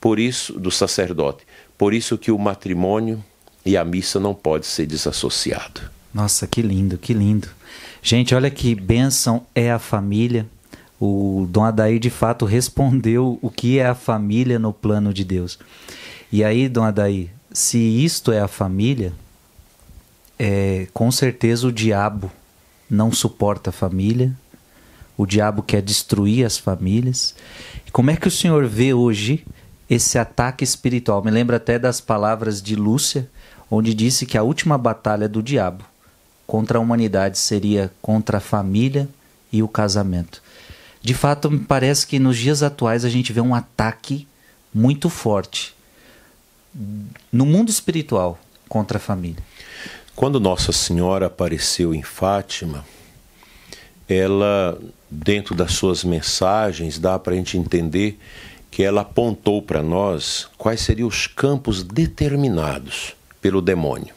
Por 0.00 0.18
isso, 0.18 0.58
do 0.58 0.70
sacerdote. 0.70 1.44
Por 1.76 1.92
isso 1.92 2.16
que 2.16 2.30
o 2.30 2.38
matrimônio 2.38 3.22
e 3.64 3.76
a 3.76 3.84
missa 3.84 4.20
não 4.20 4.34
pode 4.34 4.66
ser 4.66 4.86
desassociado. 4.86 5.80
Nossa, 6.12 6.46
que 6.46 6.62
lindo, 6.62 6.96
que 6.96 7.12
lindo. 7.12 7.48
Gente, 8.02 8.34
olha 8.34 8.50
que 8.50 8.74
bênção 8.74 9.44
é 9.54 9.70
a 9.70 9.78
família. 9.78 10.46
O 11.00 11.46
Dom 11.50 11.64
Adair 11.64 11.98
de 11.98 12.10
fato 12.10 12.44
respondeu 12.46 13.38
o 13.42 13.50
que 13.50 13.78
é 13.78 13.86
a 13.86 13.94
família 13.94 14.58
no 14.58 14.72
plano 14.72 15.12
de 15.12 15.24
Deus. 15.24 15.58
E 16.30 16.44
aí, 16.44 16.68
Dom 16.68 16.84
Adair, 16.84 17.30
se 17.52 17.78
isto 17.78 18.32
é 18.32 18.40
a 18.40 18.48
família, 18.48 19.12
é, 20.38 20.86
com 20.92 21.10
certeza 21.10 21.66
o 21.66 21.72
diabo 21.72 22.30
não 22.88 23.12
suporta 23.12 23.70
a 23.70 23.72
família, 23.72 24.32
o 25.18 25.26
diabo 25.26 25.64
quer 25.64 25.82
destruir 25.82 26.46
as 26.46 26.56
famílias. 26.56 27.34
Como 27.90 28.10
é 28.10 28.16
que 28.16 28.28
o 28.28 28.30
senhor 28.30 28.66
vê 28.66 28.94
hoje 28.94 29.44
esse 29.90 30.16
ataque 30.16 30.62
espiritual? 30.62 31.24
Me 31.24 31.30
lembra 31.32 31.56
até 31.56 31.76
das 31.76 32.00
palavras 32.00 32.62
de 32.62 32.76
Lúcia, 32.76 33.28
onde 33.68 33.92
disse 33.92 34.24
que 34.24 34.38
a 34.38 34.44
última 34.44 34.78
batalha 34.78 35.28
do 35.28 35.42
diabo 35.42 35.84
contra 36.46 36.78
a 36.78 36.80
humanidade 36.80 37.36
seria 37.36 37.92
contra 38.00 38.38
a 38.38 38.40
família 38.40 39.08
e 39.52 39.60
o 39.60 39.68
casamento. 39.68 40.40
De 41.02 41.14
fato, 41.14 41.50
me 41.50 41.58
parece 41.58 42.06
que 42.06 42.20
nos 42.20 42.38
dias 42.38 42.62
atuais 42.62 43.04
a 43.04 43.10
gente 43.10 43.32
vê 43.32 43.40
um 43.40 43.54
ataque 43.54 44.26
muito 44.72 45.10
forte 45.10 45.74
no 47.32 47.44
mundo 47.44 47.70
espiritual 47.70 48.38
contra 48.68 48.98
a 48.98 49.00
família. 49.00 49.42
Quando 50.14 50.38
Nossa 50.38 50.70
Senhora 50.70 51.26
apareceu 51.26 51.92
em 51.92 52.02
Fátima, 52.02 52.84
ela, 54.08 54.78
dentro 55.10 55.54
das 55.54 55.72
suas 55.72 56.02
mensagens, 56.02 56.98
dá 56.98 57.18
para 57.18 57.34
a 57.34 57.36
gente 57.36 57.58
entender 57.58 58.18
que 58.70 58.82
ela 58.82 59.02
apontou 59.02 59.60
para 59.60 59.82
nós 59.82 60.48
quais 60.56 60.80
seriam 60.80 61.08
os 61.08 61.26
campos 61.26 61.82
determinados 61.82 63.14
pelo 63.40 63.60
demônio. 63.60 64.14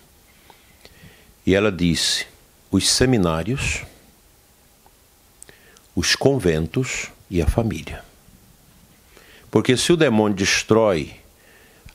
E 1.45 1.55
ela 1.55 1.71
disse: 1.71 2.25
os 2.69 2.89
seminários, 2.89 3.83
os 5.95 6.15
conventos 6.15 7.07
e 7.29 7.41
a 7.41 7.47
família. 7.47 8.03
Porque 9.49 9.75
se 9.75 9.91
o 9.91 9.97
demônio 9.97 10.37
destrói 10.37 11.15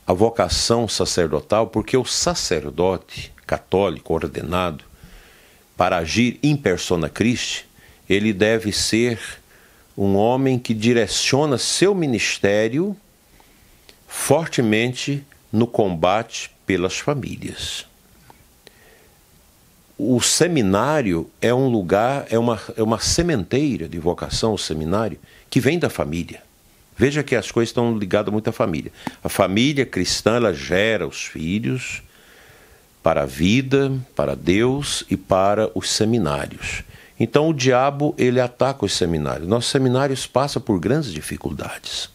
a 0.07 0.13
vocação 0.13 0.87
sacerdotal, 0.87 1.69
porque 1.69 1.97
o 1.97 2.05
sacerdote 2.05 3.33
católico 3.47 4.13
ordenado 4.13 4.85
para 5.77 5.99
agir 5.99 6.39
em 6.43 6.57
persona 6.57 7.09
Christi, 7.09 7.66
ele 8.09 8.33
deve 8.33 8.73
ser 8.73 9.19
um 9.97 10.15
homem 10.17 10.59
que 10.59 10.75
direciona 10.75 11.57
seu 11.59 11.95
ministério 11.95 12.97
fortemente 14.07 15.25
no 15.53 15.67
combate 15.67 16.51
pelas 16.67 16.99
famílias. 16.99 17.87
O 19.99 20.21
seminário 20.21 21.31
é 21.41 21.55
um 21.55 21.69
lugar, 21.69 22.27
é 22.29 22.39
uma, 22.39 22.61
é 22.77 22.83
uma 22.83 23.01
sementeira 23.01 23.89
de 23.89 23.99
vocação, 23.99 24.53
o 24.53 24.59
seminário, 24.59 25.19
que 25.49 25.59
vem 25.59 25.79
da 25.79 25.89
família. 25.89 26.43
Veja 26.99 27.23
que 27.23 27.35
as 27.35 27.51
coisas 27.51 27.71
estão 27.71 27.97
ligadas 27.97 28.33
muito 28.33 28.49
à 28.49 28.53
família. 28.53 28.93
A 29.25 29.29
família 29.29 29.87
cristã, 29.87 30.37
ela 30.37 30.53
gera 30.53 31.07
os 31.07 31.25
filhos 31.25 32.03
para 33.03 33.23
a 33.23 33.27
vida, 33.27 33.93
para 34.15 34.35
Deus 34.35 35.05
e 35.11 35.17
para 35.17 35.71
os 35.75 35.91
seminários. 35.91 36.83
Então 37.19 37.49
o 37.49 37.55
diabo 37.55 38.15
ele 38.19 38.41
ataca 38.41 38.85
os 38.85 38.93
seminários. 38.93 39.49
Nossos 39.49 39.71
seminários 39.71 40.27
passam 40.27 40.61
por 40.61 40.79
grandes 40.79 41.13
dificuldades. 41.13 42.11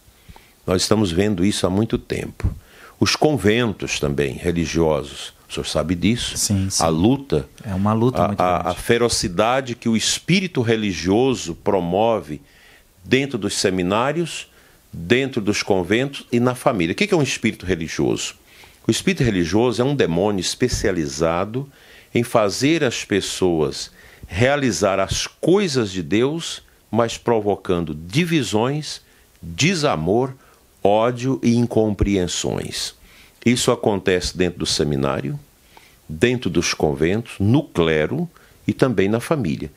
Nós 0.65 0.83
estamos 0.83 1.11
vendo 1.11 1.43
isso 1.43 1.65
há 1.65 1.69
muito 1.69 1.97
tempo. 1.97 2.53
Os 2.99 3.15
conventos 3.15 3.99
também 3.99 4.33
religiosos, 4.33 5.33
o 5.49 5.53
senhor 5.53 5.65
sabe 5.65 5.95
disso? 5.95 6.37
Sim, 6.37 6.69
sim. 6.69 6.83
A 6.83 6.87
luta, 6.87 7.47
é 7.65 7.73
uma 7.73 7.93
luta 7.93 8.23
a, 8.23 8.27
muito 8.27 8.39
a, 8.39 8.69
a 8.69 8.73
ferocidade 8.75 9.73
que 9.75 9.89
o 9.89 9.97
espírito 9.97 10.61
religioso 10.61 11.55
promove 11.55 12.39
dentro 13.03 13.39
dos 13.39 13.55
seminários, 13.55 14.47
dentro 14.93 15.41
dos 15.41 15.63
conventos 15.63 16.27
e 16.31 16.39
na 16.39 16.53
família. 16.53 16.93
O 16.93 16.95
que 16.95 17.11
é 17.11 17.17
um 17.17 17.23
espírito 17.23 17.65
religioso? 17.65 18.35
O 18.87 18.91
espírito 18.91 19.23
religioso 19.23 19.81
é 19.81 19.85
um 19.85 19.95
demônio 19.95 20.39
especializado 20.39 21.67
em 22.13 22.23
fazer 22.23 22.83
as 22.83 23.03
pessoas 23.03 23.91
realizar 24.31 24.97
as 24.97 25.27
coisas 25.27 25.91
de 25.91 26.01
Deus, 26.01 26.63
mas 26.89 27.17
provocando 27.17 27.93
divisões, 27.93 29.01
desamor, 29.41 30.33
ódio 30.81 31.37
e 31.43 31.53
incompreensões. 31.53 32.95
Isso 33.45 33.71
acontece 33.71 34.37
dentro 34.37 34.59
do 34.59 34.65
seminário, 34.65 35.37
dentro 36.07 36.49
dos 36.49 36.73
conventos, 36.73 37.33
no 37.39 37.61
clero 37.61 38.27
e 38.65 38.71
também 38.71 39.09
na 39.09 39.19
família. 39.19 39.69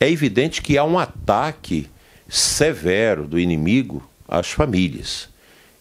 É 0.00 0.10
evidente 0.10 0.62
que 0.62 0.78
há 0.78 0.84
um 0.84 0.98
ataque 0.98 1.86
severo 2.26 3.28
do 3.28 3.38
inimigo 3.38 4.02
às 4.26 4.50
famílias. 4.50 5.28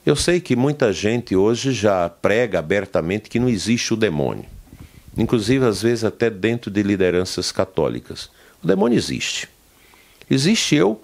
Eu 0.05 0.17
sei 0.17 0.41
que 0.41 0.55
muita 0.55 0.91
gente 0.91 1.33
hoje 1.33 1.71
já 1.71 2.09
prega 2.09 2.59
abertamente 2.59 3.29
que 3.29 3.39
não 3.39 3.47
existe 3.47 3.93
o 3.93 3.97
demônio 3.97 4.56
inclusive 5.17 5.65
às 5.65 5.81
vezes 5.81 6.03
até 6.03 6.29
dentro 6.29 6.69
de 6.69 6.83
lideranças 6.83 7.51
católicas. 7.51 8.29
O 8.63 8.67
demônio 8.67 8.97
existe. 8.97 9.49
Existe 10.29 10.75
eu, 10.75 11.01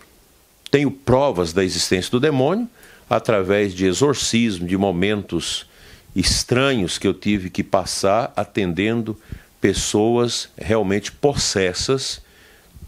tenho 0.70 0.92
provas 0.92 1.54
da 1.54 1.64
existência 1.64 2.12
do 2.12 2.20
demônio 2.20 2.70
através 3.10 3.74
de 3.74 3.86
exorcismo, 3.86 4.68
de 4.68 4.78
momentos 4.78 5.66
estranhos 6.16 6.98
que 6.98 7.08
eu 7.08 7.14
tive 7.14 7.50
que 7.50 7.64
passar 7.64 8.32
atendendo 8.36 9.18
pessoas 9.60 10.50
realmente 10.58 11.12
possessas, 11.12 12.22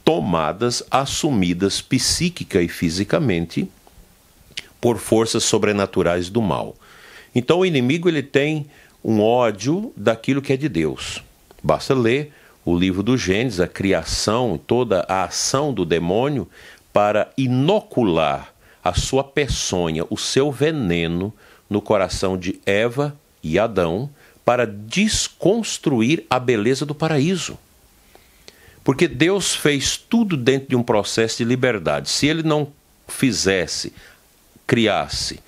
tomadas, 0.04 0.84
assumidas 0.92 1.82
psíquica 1.82 2.62
e 2.62 2.68
fisicamente 2.68 3.68
por 4.80 4.98
forças 4.98 5.44
sobrenaturais 5.44 6.30
do 6.30 6.42
mal. 6.42 6.76
Então 7.34 7.60
o 7.60 7.66
inimigo 7.66 8.08
ele 8.08 8.22
tem 8.22 8.68
um 9.08 9.22
ódio 9.22 9.94
daquilo 9.96 10.42
que 10.42 10.52
é 10.52 10.58
de 10.58 10.68
Deus. 10.68 11.24
Basta 11.62 11.94
ler 11.94 12.34
o 12.66 12.76
livro 12.76 13.04
do 13.04 13.16
Gênesis, 13.16 13.60
a 13.60 13.68
criação, 13.68 14.60
toda 14.66 15.06
a 15.08 15.26
ação 15.26 15.72
do 15.72 15.86
demônio 15.86 16.50
para 16.92 17.32
inocular 17.38 18.52
a 18.84 18.96
sua 18.96 19.24
peçonha, 19.24 20.04
o 20.10 20.18
seu 20.18 20.52
veneno 20.52 21.32
no 21.70 21.84
coração 21.84 22.36
de 22.36 22.60
Eva 22.66 23.16
e 23.44 23.60
Adão, 23.60 24.10
para 24.44 24.66
desconstruir 24.66 26.26
a 26.28 26.40
beleza 26.40 26.84
do 26.84 26.96
paraíso. 26.96 27.60
Porque 28.84 29.08
Deus 29.08 29.56
fez 29.56 29.98
tudo 29.98 30.36
dentro 30.36 30.70
de 30.70 30.76
um 30.76 30.82
processo 30.82 31.38
de 31.38 31.44
liberdade. 31.44 32.10
Se 32.10 32.26
ele 32.26 32.42
não 32.42 32.72
fizesse, 33.08 33.94
criasse 34.66 35.40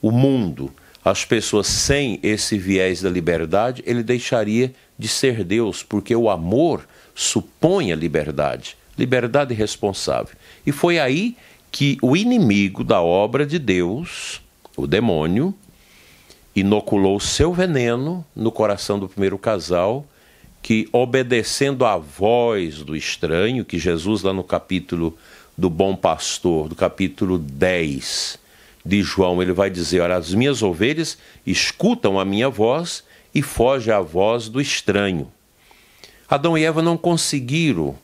o 0.00 0.10
mundo, 0.10 0.72
as 1.04 1.24
pessoas 1.24 1.66
sem 1.66 2.18
esse 2.22 2.56
viés 2.56 3.02
da 3.02 3.10
liberdade, 3.10 3.82
ele 3.86 4.02
deixaria 4.02 4.72
de 4.98 5.08
ser 5.08 5.42
Deus, 5.42 5.82
porque 5.82 6.14
o 6.14 6.30
amor 6.30 6.86
supõe 7.14 7.92
a 7.92 7.96
liberdade, 7.96 8.76
liberdade 8.96 9.52
responsável. 9.52 10.36
E 10.64 10.70
foi 10.70 10.98
aí 10.98 11.36
que 11.72 11.98
o 12.00 12.16
inimigo 12.16 12.84
da 12.84 13.00
obra 13.00 13.44
de 13.44 13.58
Deus, 13.58 14.40
o 14.76 14.86
demônio, 14.86 15.54
inoculou 16.54 17.18
seu 17.18 17.52
veneno 17.52 18.24
no 18.36 18.52
coração 18.52 18.98
do 18.98 19.08
primeiro 19.08 19.38
casal, 19.38 20.06
que 20.62 20.88
obedecendo 20.92 21.84
à 21.84 21.96
voz 21.96 22.84
do 22.84 22.94
estranho, 22.94 23.64
que 23.64 23.78
Jesus 23.78 24.22
lá 24.22 24.32
no 24.32 24.44
capítulo 24.44 25.18
do 25.58 25.68
bom 25.68 25.96
pastor, 25.96 26.68
do 26.68 26.76
capítulo 26.76 27.38
10 27.38 28.41
de 28.84 29.02
João, 29.02 29.40
ele 29.40 29.52
vai 29.52 29.70
dizer: 29.70 30.00
Olha, 30.00 30.16
as 30.16 30.34
minhas 30.34 30.62
ovelhas 30.62 31.18
escutam 31.46 32.18
a 32.18 32.24
minha 32.24 32.48
voz 32.48 33.04
e 33.34 33.42
foge 33.42 33.90
à 33.90 34.00
voz 34.00 34.48
do 34.48 34.60
estranho. 34.60 35.30
Adão 36.28 36.56
e 36.56 36.64
Eva 36.64 36.82
não 36.82 36.96
conseguiram 36.96 37.96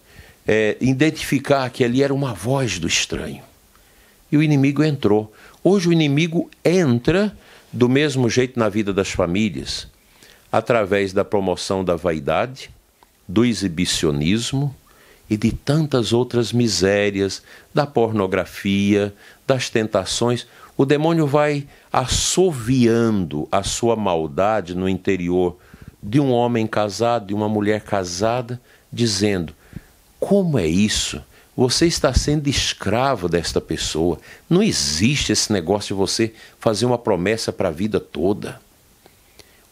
é, 0.46 0.76
identificar 0.80 1.68
que 1.70 1.84
ali 1.84 2.02
era 2.02 2.14
uma 2.14 2.32
voz 2.32 2.78
do 2.78 2.86
estranho. 2.86 3.42
E 4.30 4.36
o 4.36 4.42
inimigo 4.42 4.82
entrou. 4.82 5.32
Hoje 5.64 5.88
o 5.88 5.92
inimigo 5.92 6.50
entra 6.64 7.36
do 7.72 7.88
mesmo 7.88 8.28
jeito 8.28 8.58
na 8.58 8.68
vida 8.68 8.92
das 8.92 9.10
famílias, 9.10 9.88
através 10.50 11.12
da 11.12 11.24
promoção 11.24 11.84
da 11.84 11.96
vaidade, 11.96 12.70
do 13.26 13.44
exibicionismo 13.44 14.74
e 15.28 15.36
de 15.36 15.52
tantas 15.52 16.12
outras 16.12 16.52
misérias, 16.52 17.42
da 17.74 17.86
pornografia, 17.86 19.14
das 19.46 19.68
tentações. 19.68 20.46
O 20.78 20.86
demônio 20.86 21.26
vai 21.26 21.66
assoviando 21.92 23.48
a 23.50 23.64
sua 23.64 23.96
maldade 23.96 24.76
no 24.76 24.88
interior 24.88 25.56
de 26.00 26.20
um 26.20 26.30
homem 26.30 26.68
casado, 26.68 27.26
de 27.26 27.34
uma 27.34 27.48
mulher 27.48 27.80
casada, 27.80 28.60
dizendo: 28.92 29.52
Como 30.20 30.56
é 30.56 30.68
isso? 30.68 31.20
Você 31.56 31.86
está 31.86 32.14
sendo 32.14 32.46
escravo 32.46 33.28
desta 33.28 33.60
pessoa. 33.60 34.20
Não 34.48 34.62
existe 34.62 35.32
esse 35.32 35.52
negócio 35.52 35.88
de 35.88 35.98
você 35.98 36.32
fazer 36.60 36.86
uma 36.86 36.96
promessa 36.96 37.52
para 37.52 37.70
a 37.70 37.72
vida 37.72 37.98
toda. 37.98 38.60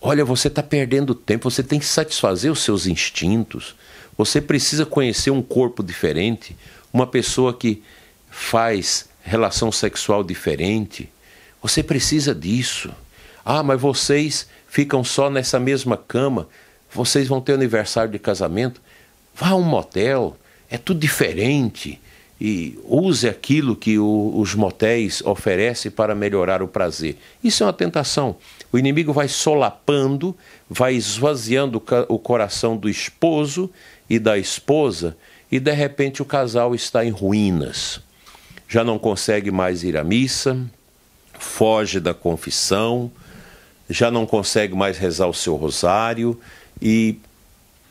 Olha, 0.01 0.25
você 0.25 0.49
está 0.49 0.61
perdendo 0.61 1.15
tempo, 1.15 1.49
você 1.49 1.63
tem 1.63 1.79
que 1.79 1.87
satisfazer 1.87 2.51
os 2.51 2.65
seus 2.65 2.85
instintos. 2.85 3.77
Você 4.19 4.41
precisa 4.41 4.85
conhecer 4.85 5.31
um 5.31 5.41
corpo 5.41 5.85
diferente, 5.85 6.57
uma 6.93 7.07
pessoa 7.07 7.55
que 7.55 7.81
faz 8.29 9.09
relação 9.27 9.71
sexual 9.71 10.25
diferente. 10.25 11.09
Você 11.63 11.83
precisa 11.83 12.35
disso. 12.35 12.91
Ah, 13.45 13.63
mas 13.63 13.81
vocês 13.81 14.47
ficam 14.69 15.05
só 15.05 15.29
nessa 15.29 15.61
mesma 15.61 15.97
cama. 15.97 16.49
Vocês 16.93 17.29
vão 17.29 17.41
ter 17.41 17.53
aniversário 17.53 18.11
de 18.11 18.19
casamento. 18.19 18.81
Vá 19.35 19.49
a 19.49 19.55
um 19.57 19.63
motel 19.63 20.37
é 20.69 20.77
tudo 20.77 21.01
diferente 21.01 22.01
e 22.41 22.79
use 22.85 23.29
aquilo 23.29 23.75
que 23.75 23.99
o, 23.99 24.35
os 24.37 24.55
motéis 24.55 25.23
oferecem 25.23 25.91
para 25.91 26.15
melhorar 26.15 26.63
o 26.63 26.69
prazer. 26.69 27.17
Isso 27.43 27.63
é 27.63 27.67
uma 27.67 27.73
tentação. 27.73 28.37
O 28.71 28.79
inimigo 28.79 29.13
vai 29.13 29.27
solapando, 29.27 30.37
vai 30.69 30.95
esvaziando 30.95 31.83
o 32.09 32.19
coração 32.19 32.77
do 32.77 32.91
esposo 32.91 33.71
e 34.09 34.19
da 34.19 34.37
esposa, 34.37 35.17
e 35.51 35.59
de 35.59 35.73
repente 35.73 36.21
o 36.21 36.27
casal 36.27 36.75
está 36.75 37.05
em 37.05 37.11
ruínas. 37.11 38.01
Já 38.69 38.83
não 38.83 38.99
consegue 38.99 39.51
mais 39.51 39.83
ir 39.83 39.97
à 39.97 40.05
missa, 40.05 40.59
foge 41.39 42.01
da 42.01 42.13
confissão, 42.13 43.11
já 43.89 44.11
não 44.11 44.27
consegue 44.27 44.75
mais 44.75 44.99
rezar 44.99 45.29
o 45.29 45.35
seu 45.35 45.55
rosário 45.57 46.39
e 46.81 47.19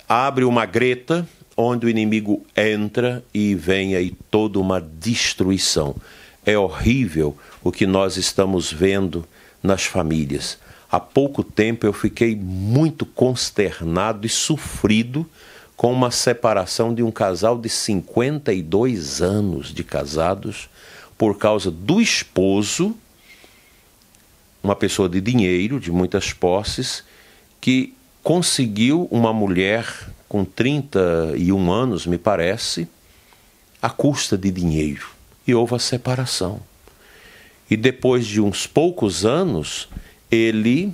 abre 0.08 0.44
uma 0.44 0.66
greta 0.66 1.28
onde 1.56 1.86
o 1.86 1.90
inimigo 1.90 2.46
entra 2.56 3.24
e 3.34 3.56
vem 3.56 3.96
aí 3.96 4.16
toda 4.30 4.60
uma 4.60 4.82
destruição. 4.82 5.96
É 6.46 6.58
horrível 6.58 7.36
o 7.64 7.72
que 7.72 7.88
nós 7.88 8.18
estamos 8.18 8.72
vendo 8.72 9.26
nas 9.64 9.86
famílias. 9.86 10.58
Há 10.92 11.00
pouco 11.00 11.44
tempo 11.44 11.86
eu 11.86 11.94
fiquei 11.94 12.36
muito 12.36 13.06
consternado 13.06 14.26
e 14.26 14.30
sofrido 14.30 15.26
com 15.76 15.92
uma 15.92 16.12
separação 16.12 16.94
de 16.94 17.04
um 17.04 17.12
casal 17.12 17.58
de 17.58 17.70
52 17.70 19.22
anos 19.22 19.74
de 19.74 19.84
casados 19.84 20.70
por 21.18 21.38
causa 21.38 21.70
do 21.70 22.02
esposo, 22.02 22.96
uma 24.64 24.76
pessoa 24.76 25.08
de 25.08 25.22
dinheiro, 25.22 25.80
de 25.80 25.92
muitas 25.92 26.34
posses, 26.34 27.04
que 27.60 27.94
conseguiu 28.24 29.08
uma 29.12 29.34
mulher 29.34 29.86
com 30.28 30.44
31 30.44 31.72
anos, 31.72 32.06
me 32.06 32.18
parece, 32.18 32.88
à 33.82 33.90
custa 33.90 34.38
de 34.38 34.50
dinheiro. 34.52 35.08
E 35.46 35.54
houve 35.54 35.76
a 35.76 35.80
separação. 35.80 36.60
E 37.70 37.78
depois 37.78 38.26
de 38.26 38.42
uns 38.42 38.66
poucos 38.66 39.26
anos, 39.26 39.88
ele 40.32 40.94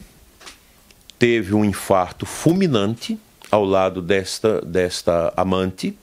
teve 1.17 1.53
um 1.53 1.63
infarto 1.63 2.25
fulminante 2.25 3.17
ao 3.51 3.65
lado 3.65 4.01
desta, 4.01 4.61
desta 4.61 5.33
amante. 5.35 5.95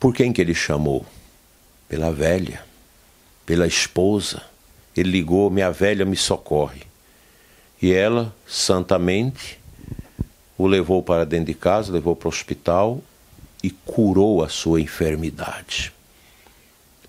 Por 0.00 0.14
quem 0.14 0.32
que 0.32 0.40
ele 0.40 0.54
chamou? 0.54 1.04
Pela 1.86 2.10
velha, 2.10 2.64
pela 3.44 3.66
esposa. 3.66 4.42
Ele 4.96 5.10
ligou: 5.10 5.50
Minha 5.50 5.70
velha 5.70 6.06
me 6.06 6.16
socorre. 6.16 6.82
E 7.82 7.92
ela, 7.92 8.34
santamente, 8.46 9.60
o 10.56 10.66
levou 10.66 11.02
para 11.02 11.24
dentro 11.24 11.46
de 11.46 11.54
casa, 11.54 11.92
levou 11.92 12.16
para 12.16 12.26
o 12.26 12.30
hospital 12.30 13.00
e 13.62 13.70
curou 13.70 14.42
a 14.42 14.48
sua 14.48 14.80
enfermidade. 14.80 15.92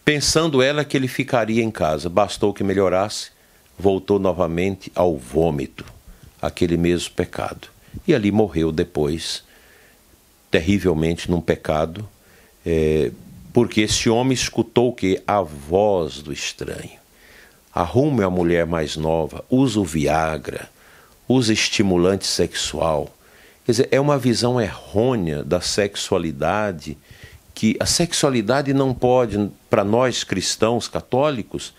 Pensando 0.04 0.62
ela 0.62 0.84
que 0.84 0.98
ele 0.98 1.08
ficaria 1.08 1.64
em 1.64 1.72
casa, 1.72 2.10
bastou 2.10 2.54
que 2.54 2.64
melhorasse, 2.64 3.32
voltou 3.78 4.20
novamente 4.20 4.92
ao 4.96 5.18
vômito, 5.18 5.86
aquele 6.42 6.78
mesmo 6.78 7.12
pecado. 7.12 7.68
E 8.08 8.16
ali 8.16 8.32
morreu 8.32 8.72
depois, 8.72 9.44
terrivelmente 10.50 11.30
num 11.30 11.42
pecado, 11.42 12.08
é, 12.66 13.12
porque 13.54 13.82
esse 13.82 14.10
homem 14.10 14.34
escutou 14.34 14.94
que 14.94 15.22
a 15.28 15.42
voz 15.42 16.22
do 16.22 16.32
estranho. 16.32 17.00
Arrume 17.74 18.24
a 18.24 18.30
mulher 18.30 18.66
mais 18.66 18.96
nova, 18.98 19.44
usa 19.50 19.80
o 19.80 19.86
Viagra, 19.86 20.70
usa 21.28 21.54
estimulante 21.54 22.26
sexual 22.26 23.14
Quer 23.66 23.72
dizer, 23.72 23.88
é 23.92 24.00
uma 24.00 24.18
visão 24.18 24.60
errônea 24.60 25.44
da 25.44 25.62
sexualidade, 25.62 26.98
que 27.54 27.78
a 27.80 27.86
sexualidade 27.86 28.74
não 28.74 28.94
pode, 28.94 29.50
para 29.70 29.84
nós 29.84 30.24
cristãos 30.24 30.88
católicos, 30.88 31.74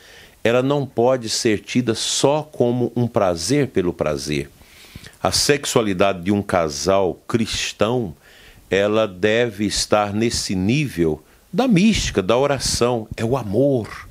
ela 0.44 0.62
não 0.62 0.84
pode 0.86 1.28
ser 1.28 1.60
tida 1.60 1.94
só 1.94 2.42
como 2.42 2.92
um 2.96 3.06
prazer 3.06 3.68
pelo 3.68 3.92
prazer. 3.92 4.50
A 5.22 5.30
sexualidade 5.30 6.22
de 6.22 6.32
um 6.32 6.42
casal 6.42 7.14
cristão, 7.28 8.14
ela 8.68 9.06
deve 9.06 9.64
estar 9.64 10.12
nesse 10.12 10.54
nível 10.54 11.22
da 11.52 11.68
mística, 11.68 12.22
da 12.22 12.36
oração, 12.36 13.06
é 13.16 13.24
o 13.24 13.36
amor, 13.36 14.08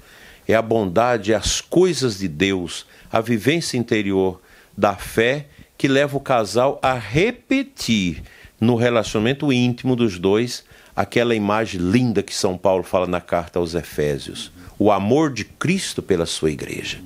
é 0.48 0.54
a 0.54 0.62
bondade, 0.62 1.34
é 1.34 1.36
as 1.36 1.60
coisas 1.60 2.20
de 2.20 2.28
Deus, 2.28 2.86
a 3.12 3.20
vivência 3.20 3.78
interior 3.78 4.42
da 4.78 4.96
fé 4.96 5.48
que 5.78 5.88
leva 5.88 6.16
o 6.16 6.22
casal 6.22 6.80
a 6.82 6.94
repetir 6.94 8.22
no 8.60 8.76
relacionamento 8.76 9.52
íntimo 9.52 9.96
dos 9.96 10.20
dois 10.20 10.64
aquela 10.96 11.34
imagem 11.34 11.82
linda 11.82 12.22
que 12.22 12.36
São 12.36 12.58
Paulo 12.58 12.84
fala 12.84 13.08
na 13.08 13.20
carta 13.20 13.60
aos 13.60 13.74
Efésios: 13.74 14.52
o 14.84 14.92
amor 14.92 15.32
de 15.32 15.46
Cristo 15.46 16.02
pela 16.02 16.26
sua 16.26 16.50
igreja. 16.50 16.98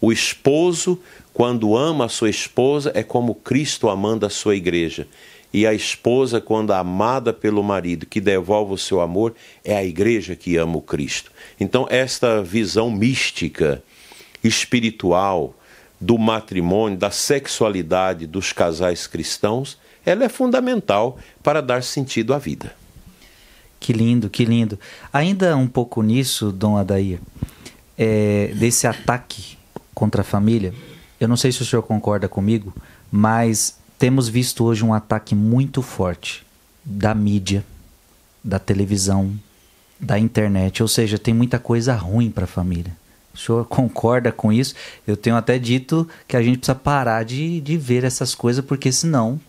O 0.00 0.10
esposo, 0.10 1.00
quando 1.32 1.76
ama 1.76 2.06
a 2.06 2.08
sua 2.08 2.28
esposa, 2.28 2.90
é 2.92 3.04
como 3.04 3.36
Cristo 3.36 3.88
amando 3.88 4.26
a 4.26 4.28
sua 4.28 4.56
igreja. 4.56 5.06
E 5.52 5.64
a 5.64 5.72
esposa, 5.72 6.40
quando 6.40 6.72
amada 6.72 7.32
pelo 7.32 7.62
marido, 7.62 8.04
que 8.04 8.20
devolve 8.20 8.72
o 8.72 8.76
seu 8.76 9.00
amor, 9.00 9.32
é 9.64 9.76
a 9.76 9.84
igreja 9.84 10.34
que 10.34 10.56
ama 10.56 10.78
o 10.78 10.82
Cristo. 10.82 11.30
Então, 11.60 11.86
esta 11.88 12.42
visão 12.42 12.90
mística, 12.90 13.80
espiritual, 14.42 15.54
do 16.00 16.18
matrimônio, 16.18 16.98
da 16.98 17.12
sexualidade 17.12 18.26
dos 18.26 18.52
casais 18.52 19.06
cristãos, 19.06 19.78
ela 20.04 20.24
é 20.24 20.28
fundamental 20.28 21.16
para 21.44 21.60
dar 21.60 21.84
sentido 21.84 22.34
à 22.34 22.38
vida. 22.38 22.79
Que 23.80 23.94
lindo, 23.94 24.28
que 24.28 24.44
lindo. 24.44 24.78
Ainda 25.10 25.56
um 25.56 25.66
pouco 25.66 26.02
nisso, 26.02 26.52
Dom 26.52 26.76
Adair, 26.76 27.18
é, 27.96 28.52
desse 28.54 28.86
ataque 28.86 29.56
contra 29.94 30.20
a 30.20 30.24
família, 30.24 30.74
eu 31.18 31.26
não 31.26 31.36
sei 31.36 31.50
se 31.50 31.62
o 31.62 31.64
senhor 31.64 31.82
concorda 31.82 32.28
comigo, 32.28 32.72
mas 33.10 33.78
temos 33.98 34.28
visto 34.28 34.64
hoje 34.64 34.84
um 34.84 34.94
ataque 34.94 35.34
muito 35.34 35.82
forte 35.82 36.46
da 36.84 37.14
mídia, 37.14 37.64
da 38.42 38.58
televisão, 38.58 39.32
da 39.98 40.18
internet, 40.18 40.82
ou 40.82 40.88
seja, 40.88 41.18
tem 41.18 41.34
muita 41.34 41.58
coisa 41.58 41.94
ruim 41.94 42.30
para 42.30 42.44
a 42.44 42.48
família. 42.48 42.96
O 43.34 43.38
senhor 43.38 43.64
concorda 43.68 44.32
com 44.32 44.52
isso? 44.52 44.74
Eu 45.06 45.16
tenho 45.16 45.36
até 45.36 45.58
dito 45.58 46.08
que 46.26 46.36
a 46.36 46.42
gente 46.42 46.58
precisa 46.58 46.74
parar 46.74 47.24
de, 47.24 47.60
de 47.60 47.76
ver 47.76 48.04
essas 48.04 48.34
coisas, 48.34 48.64
porque 48.64 48.90
senão 48.90 49.40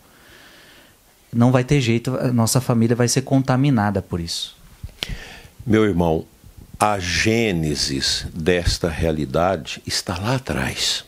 não 1.33 1.51
vai 1.51 1.63
ter 1.63 1.79
jeito, 1.79 2.15
a 2.17 2.31
nossa 2.31 2.59
família 2.59 2.95
vai 2.95 3.07
ser 3.07 3.21
contaminada 3.21 4.01
por 4.01 4.19
isso. 4.19 4.55
Meu 5.65 5.85
irmão, 5.85 6.25
a 6.79 6.99
gênesis 6.99 8.25
desta 8.33 8.89
realidade 8.89 9.81
está 9.85 10.17
lá 10.17 10.35
atrás. 10.35 11.05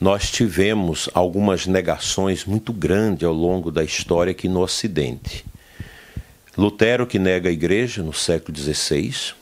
Nós 0.00 0.30
tivemos 0.30 1.08
algumas 1.14 1.66
negações 1.66 2.44
muito 2.44 2.72
grandes 2.72 3.24
ao 3.24 3.32
longo 3.32 3.70
da 3.70 3.84
história 3.84 4.32
aqui 4.32 4.48
no 4.48 4.60
Ocidente. 4.60 5.44
Lutero 6.58 7.06
que 7.06 7.18
nega 7.18 7.48
a 7.48 7.52
igreja 7.52 8.02
no 8.02 8.12
século 8.12 8.56
XVI. 8.56 9.32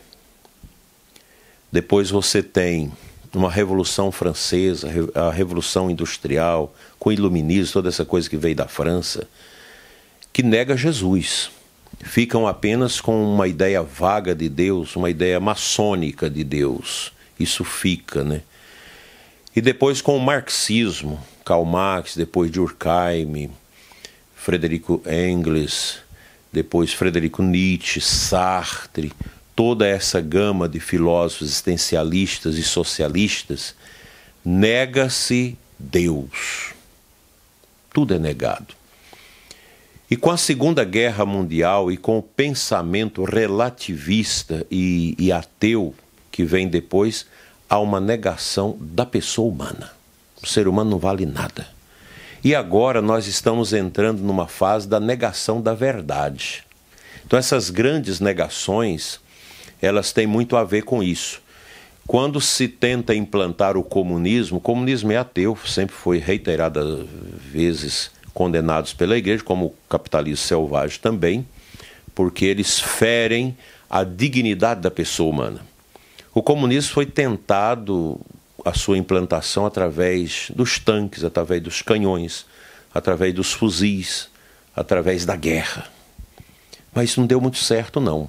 Depois 1.71 2.11
você 2.11 2.43
tem 2.43 2.93
uma 3.35 3.51
Revolução 3.51 4.13
Francesa, 4.13 4.89
a 5.15 5.31
Revolução 5.31 5.91
Industrial, 5.91 6.75
com 6.99 7.09
o 7.09 7.13
Iluminismo, 7.13 7.73
toda 7.73 7.89
essa 7.89 8.05
coisa 8.05 8.29
que 8.29 8.37
veio 8.37 8.55
da 8.55 8.69
França, 8.69 9.27
que 10.33 10.43
nega 10.43 10.77
Jesus. 10.77 11.51
Ficam 12.01 12.47
apenas 12.47 13.01
com 13.01 13.23
uma 13.23 13.47
ideia 13.47 13.83
vaga 13.83 14.35
de 14.35 14.49
Deus, 14.49 14.97
uma 14.97 15.11
ideia 15.11 15.39
maçônica 15.39 16.29
de 16.29 16.43
Deus. 16.43 17.13
Isso 17.39 17.65
fica, 17.65 18.25
né? 18.25 18.43
E 19.55 19.61
depois 19.61 20.01
com 20.01 20.17
o 20.17 20.21
marxismo, 20.21 21.23
Karl 21.45 21.65
Marx, 21.65 22.17
depois 22.17 22.51
Durkheim, 22.51 23.51
Frederico 24.35 25.03
Engels, 25.07 25.99
depois 26.51 26.93
Frederico 26.93 27.43
Nietzsche, 27.43 28.01
Sartre, 28.01 29.13
toda 29.55 29.87
essa 29.87 30.21
gama 30.21 30.69
de 30.69 30.81
filósofos 30.81 31.49
existencialistas 31.49 32.57
e 32.57 32.63
socialistas, 32.63 33.75
nega-se 34.45 35.57
Deus. 35.79 36.73
Tudo 37.93 38.15
é 38.15 38.19
negado. 38.19 38.82
E 40.13 40.17
com 40.17 40.31
a 40.31 40.37
Segunda 40.37 40.85
Guerra 40.85 41.25
Mundial 41.25 41.91
e 41.91 41.97
com 41.97 42.19
o 42.19 42.23
pensamento 42.23 43.25
relativista 43.25 44.67
e, 44.71 45.17
e 45.19 45.33
ateu 45.33 45.95
que 46.31 46.45
vem 46.45 46.69
depois, 46.69 47.25
há 47.67 47.79
uma 47.79 47.99
negação 47.99 48.77
da 48.79 49.07
pessoa 49.07 49.51
humana. 49.51 49.91
O 50.43 50.47
ser 50.47 50.69
humano 50.69 50.91
não 50.91 50.99
vale 50.99 51.25
nada. 51.25 51.67
E 52.45 52.55
agora 52.55 53.01
nós 53.01 53.27
estamos 53.27 53.73
entrando 53.73 54.21
numa 54.21 54.47
fase 54.47 54.87
da 54.87 55.01
negação 55.01 55.63
da 55.63 55.73
verdade. 55.73 56.63
Então 57.25 57.39
essas 57.39 57.71
grandes 57.71 58.21
negações, 58.21 59.19
elas 59.81 60.13
têm 60.13 60.27
muito 60.27 60.57
a 60.57 60.63
ver 60.63 60.83
com 60.83 61.03
isso. 61.03 61.41
Quando 62.07 62.39
se 62.39 62.69
tenta 62.69 63.15
implantar 63.15 63.79
o 63.79 63.83
comunismo, 63.83 64.59
o 64.59 64.61
comunismo 64.61 65.11
é 65.11 65.17
ateu, 65.17 65.57
sempre 65.65 65.97
foi 65.97 66.19
reiteradas 66.19 67.07
vezes 67.51 68.11
condenados 68.33 68.93
pela 68.93 69.17
igreja, 69.17 69.43
como 69.43 69.67
o 69.67 69.75
capitalismo 69.89 70.47
selvagem 70.47 70.99
também, 71.01 71.47
porque 72.15 72.45
eles 72.45 72.79
ferem 72.79 73.57
a 73.89 74.05
dignidade 74.05 74.81
da 74.81 74.91
pessoa 74.91 75.31
humana. 75.31 75.61
O 76.35 76.43
comunismo 76.43 76.95
foi 76.95 77.05
tentado 77.05 78.19
a 78.65 78.73
sua 78.73 78.97
implantação 78.97 79.67
através 79.67 80.51
dos 80.55 80.79
tanques, 80.79 81.25
através 81.25 81.63
dos 81.63 81.83
canhões, 81.83 82.47
através 82.95 83.35
dos 83.35 83.53
fuzis, 83.53 84.31
através 84.75 85.27
da 85.27 85.37
guerra. 85.37 85.91
Mas 86.95 87.17
não 87.17 87.27
deu 87.27 87.41
muito 87.41 87.59
certo, 87.59 88.01
não. 88.01 88.29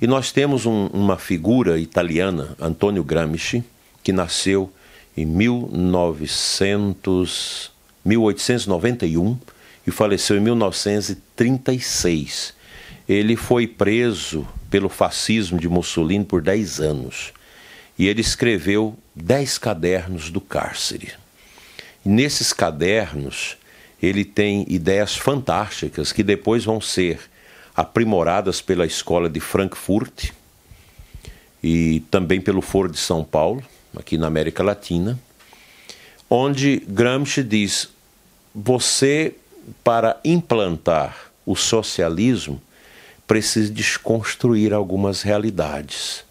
E 0.00 0.06
nós 0.06 0.32
temos 0.32 0.64
um, 0.66 0.86
uma 0.86 1.18
figura 1.18 1.78
italiana, 1.78 2.56
Antonio 2.60 3.04
Gramsci, 3.04 3.62
que 4.02 4.12
nasceu 4.12 4.72
em 5.16 5.24
1900 5.26 7.69
1891 8.04 9.38
e 9.86 9.90
faleceu 9.90 10.36
em 10.36 10.40
1936. 10.40 12.52
Ele 13.08 13.36
foi 13.36 13.66
preso 13.66 14.46
pelo 14.70 14.88
fascismo 14.88 15.58
de 15.58 15.68
Mussolini 15.68 16.24
por 16.24 16.40
10 16.42 16.80
anos 16.80 17.32
e 17.98 18.06
ele 18.06 18.20
escreveu 18.20 18.96
10 19.14 19.58
cadernos 19.58 20.30
do 20.30 20.40
cárcere. 20.40 21.12
E 22.04 22.08
nesses 22.08 22.52
cadernos, 22.52 23.56
ele 24.02 24.24
tem 24.24 24.64
ideias 24.68 25.16
fantásticas 25.16 26.12
que 26.12 26.22
depois 26.22 26.64
vão 26.64 26.80
ser 26.80 27.20
aprimoradas 27.76 28.62
pela 28.62 28.86
escola 28.86 29.28
de 29.28 29.40
Frankfurt 29.40 30.30
e 31.62 32.00
também 32.10 32.40
pelo 32.40 32.62
Foro 32.62 32.90
de 32.90 32.98
São 32.98 33.22
Paulo, 33.22 33.62
aqui 33.94 34.16
na 34.16 34.26
América 34.26 34.62
Latina 34.62 35.18
onde 36.30 36.82
Gramsci 36.88 37.42
diz: 37.42 37.88
você, 38.54 39.34
para 39.84 40.18
implantar 40.24 41.32
o 41.44 41.56
socialismo, 41.56 42.62
precisa 43.26 43.72
desconstruir 43.72 44.72
algumas 44.72 45.22
realidades. 45.22 46.24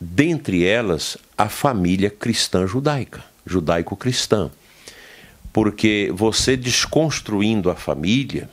Dentre 0.00 0.64
elas, 0.64 1.16
a 1.38 1.48
família 1.48 2.10
cristã 2.10 2.66
judaica, 2.66 3.22
judaico-cristã. 3.46 4.50
Porque 5.52 6.10
você 6.14 6.56
desconstruindo 6.56 7.70
a 7.70 7.76
família 7.76 8.48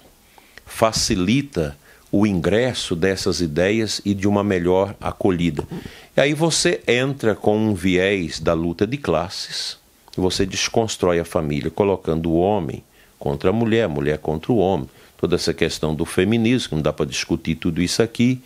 facilita 0.65 1.75
o 2.11 2.25
ingresso 2.25 2.95
dessas 2.95 3.41
ideias 3.41 4.01
e 4.05 4.13
de 4.13 4.27
uma 4.27 4.43
melhor 4.43 4.95
acolhida. 5.01 5.67
E 6.15 6.21
aí 6.21 6.33
você 6.33 6.81
entra 6.87 7.35
com 7.35 7.57
um 7.57 7.73
viés 7.73 8.39
da 8.39 8.53
luta 8.53 8.85
de 8.85 8.97
classes, 8.97 9.78
você 10.19 10.45
desconstrói 10.45 11.19
a 11.19 11.25
família 11.25 11.71
colocando 11.71 12.29
o 12.29 12.39
homem 12.39 12.83
contra 13.17 13.49
a 13.49 13.53
mulher, 13.53 13.83
a 13.83 13.89
mulher 13.89 14.17
contra 14.19 14.51
o 14.51 14.57
homem. 14.57 14.89
Toda 15.17 15.35
essa 15.35 15.53
questão 15.53 15.93
do 15.93 16.05
feminismo, 16.05 16.77
não 16.77 16.81
dá 16.81 16.93
para 16.93 17.05
discutir 17.05 17.55
tudo 17.55 17.81
isso 17.81 18.01
aqui. 18.01 18.41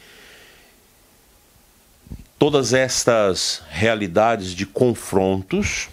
Todas 2.39 2.73
estas 2.73 3.62
realidades 3.69 4.53
de 4.53 4.65
confrontos, 4.65 5.89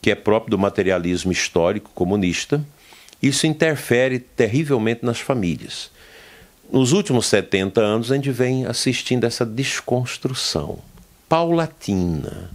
que 0.00 0.10
é 0.10 0.14
próprio 0.14 0.52
do 0.52 0.58
materialismo 0.58 1.30
histórico 1.30 1.90
comunista, 1.94 2.64
isso 3.22 3.46
interfere 3.46 4.18
terrivelmente 4.18 5.04
nas 5.04 5.20
famílias. 5.20 5.90
Nos 6.70 6.92
últimos 6.92 7.26
70 7.26 7.80
anos, 7.80 8.10
a 8.10 8.16
gente 8.16 8.30
vem 8.30 8.66
assistindo 8.66 9.24
essa 9.24 9.46
desconstrução 9.46 10.78
paulatina 11.28 12.50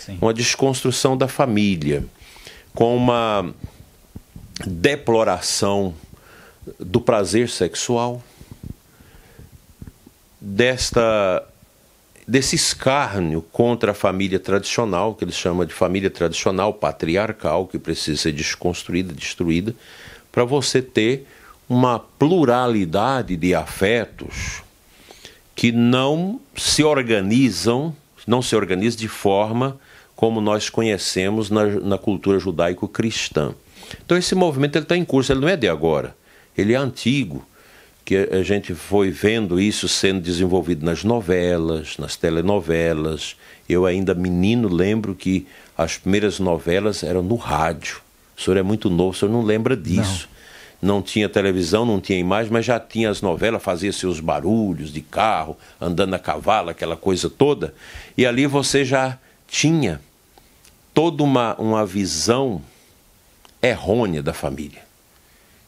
Sim. 0.00 0.18
uma 0.20 0.32
desconstrução 0.32 1.16
da 1.16 1.28
família, 1.28 2.04
com 2.74 2.96
uma 2.96 3.52
deploração 4.66 5.94
do 6.78 7.00
prazer 7.00 7.48
sexual, 7.48 8.22
desta 10.40 11.46
desse 12.26 12.54
escárnio 12.54 13.42
contra 13.50 13.90
a 13.90 13.94
família 13.94 14.38
tradicional, 14.38 15.16
que 15.16 15.24
eles 15.24 15.34
chamam 15.34 15.66
de 15.66 15.74
família 15.74 16.08
tradicional 16.08 16.72
patriarcal, 16.72 17.66
que 17.66 17.76
precisa 17.76 18.22
ser 18.22 18.32
desconstruída, 18.32 19.12
destruída, 19.12 19.74
para 20.30 20.44
você 20.44 20.80
ter 20.80 21.26
uma 21.68 21.98
pluralidade 21.98 23.36
de 23.36 23.52
afetos 23.52 24.62
que 25.56 25.72
não 25.72 26.40
se 26.56 26.84
organizam, 26.84 27.94
não 28.28 28.40
se 28.40 28.54
organizam 28.54 29.00
de 29.00 29.08
forma 29.08 29.76
como 30.20 30.38
nós 30.38 30.68
conhecemos 30.68 31.48
na, 31.48 31.64
na 31.64 31.96
cultura 31.96 32.38
judaico-cristã. 32.38 33.54
Então 34.04 34.18
esse 34.18 34.34
movimento 34.34 34.76
está 34.76 34.94
em 34.94 35.02
curso, 35.02 35.32
ele 35.32 35.40
não 35.40 35.48
é 35.48 35.56
de 35.56 35.66
agora, 35.66 36.14
ele 36.54 36.74
é 36.74 36.76
antigo, 36.76 37.42
que 38.04 38.28
a 38.30 38.42
gente 38.42 38.74
foi 38.74 39.10
vendo 39.10 39.58
isso 39.58 39.88
sendo 39.88 40.20
desenvolvido 40.20 40.84
nas 40.84 41.04
novelas, 41.04 41.96
nas 41.96 42.16
telenovelas. 42.16 43.34
Eu 43.66 43.86
ainda 43.86 44.14
menino 44.14 44.68
lembro 44.68 45.14
que 45.14 45.46
as 45.74 45.96
primeiras 45.96 46.38
novelas 46.38 47.02
eram 47.02 47.22
no 47.22 47.36
rádio. 47.36 48.02
O 48.36 48.42
senhor 48.42 48.58
é 48.58 48.62
muito 48.62 48.90
novo, 48.90 49.12
o 49.12 49.14
senhor 49.14 49.32
não 49.32 49.40
lembra 49.40 49.74
disso. 49.74 50.28
Não. 50.82 50.96
não 50.96 51.02
tinha 51.02 51.30
televisão, 51.30 51.86
não 51.86 51.98
tinha 51.98 52.18
imagem, 52.18 52.52
mas 52.52 52.66
já 52.66 52.78
tinha 52.78 53.08
as 53.08 53.22
novelas, 53.22 53.62
fazia 53.62 53.90
seus 53.90 54.20
barulhos 54.20 54.92
de 54.92 55.00
carro, 55.00 55.56
andando 55.80 56.12
a 56.12 56.18
cavalo, 56.18 56.68
aquela 56.68 56.94
coisa 56.94 57.30
toda. 57.30 57.72
E 58.18 58.26
ali 58.26 58.46
você 58.46 58.84
já 58.84 59.18
tinha 59.48 59.98
toda 60.94 61.22
uma, 61.22 61.54
uma 61.56 61.86
visão 61.86 62.62
errônea 63.62 64.22
da 64.22 64.32
família, 64.32 64.82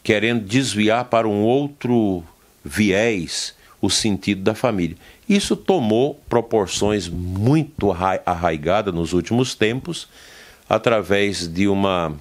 querendo 0.03 0.45
desviar 0.45 1.05
para 1.07 1.29
um 1.29 1.43
outro 1.43 2.25
viés 2.65 3.55
o 3.81 3.91
sentido 3.91 4.43
da 4.43 4.55
família. 4.55 4.97
Isso 5.29 5.57
tomou 5.57 6.21
proporções 6.29 7.09
muito 7.09 7.91
arraigadas 8.25 8.95
nos 8.95 9.13
últimos 9.13 9.55
tempos, 9.55 10.09
através 10.69 11.47
de 11.47 11.69
uma 11.69 12.17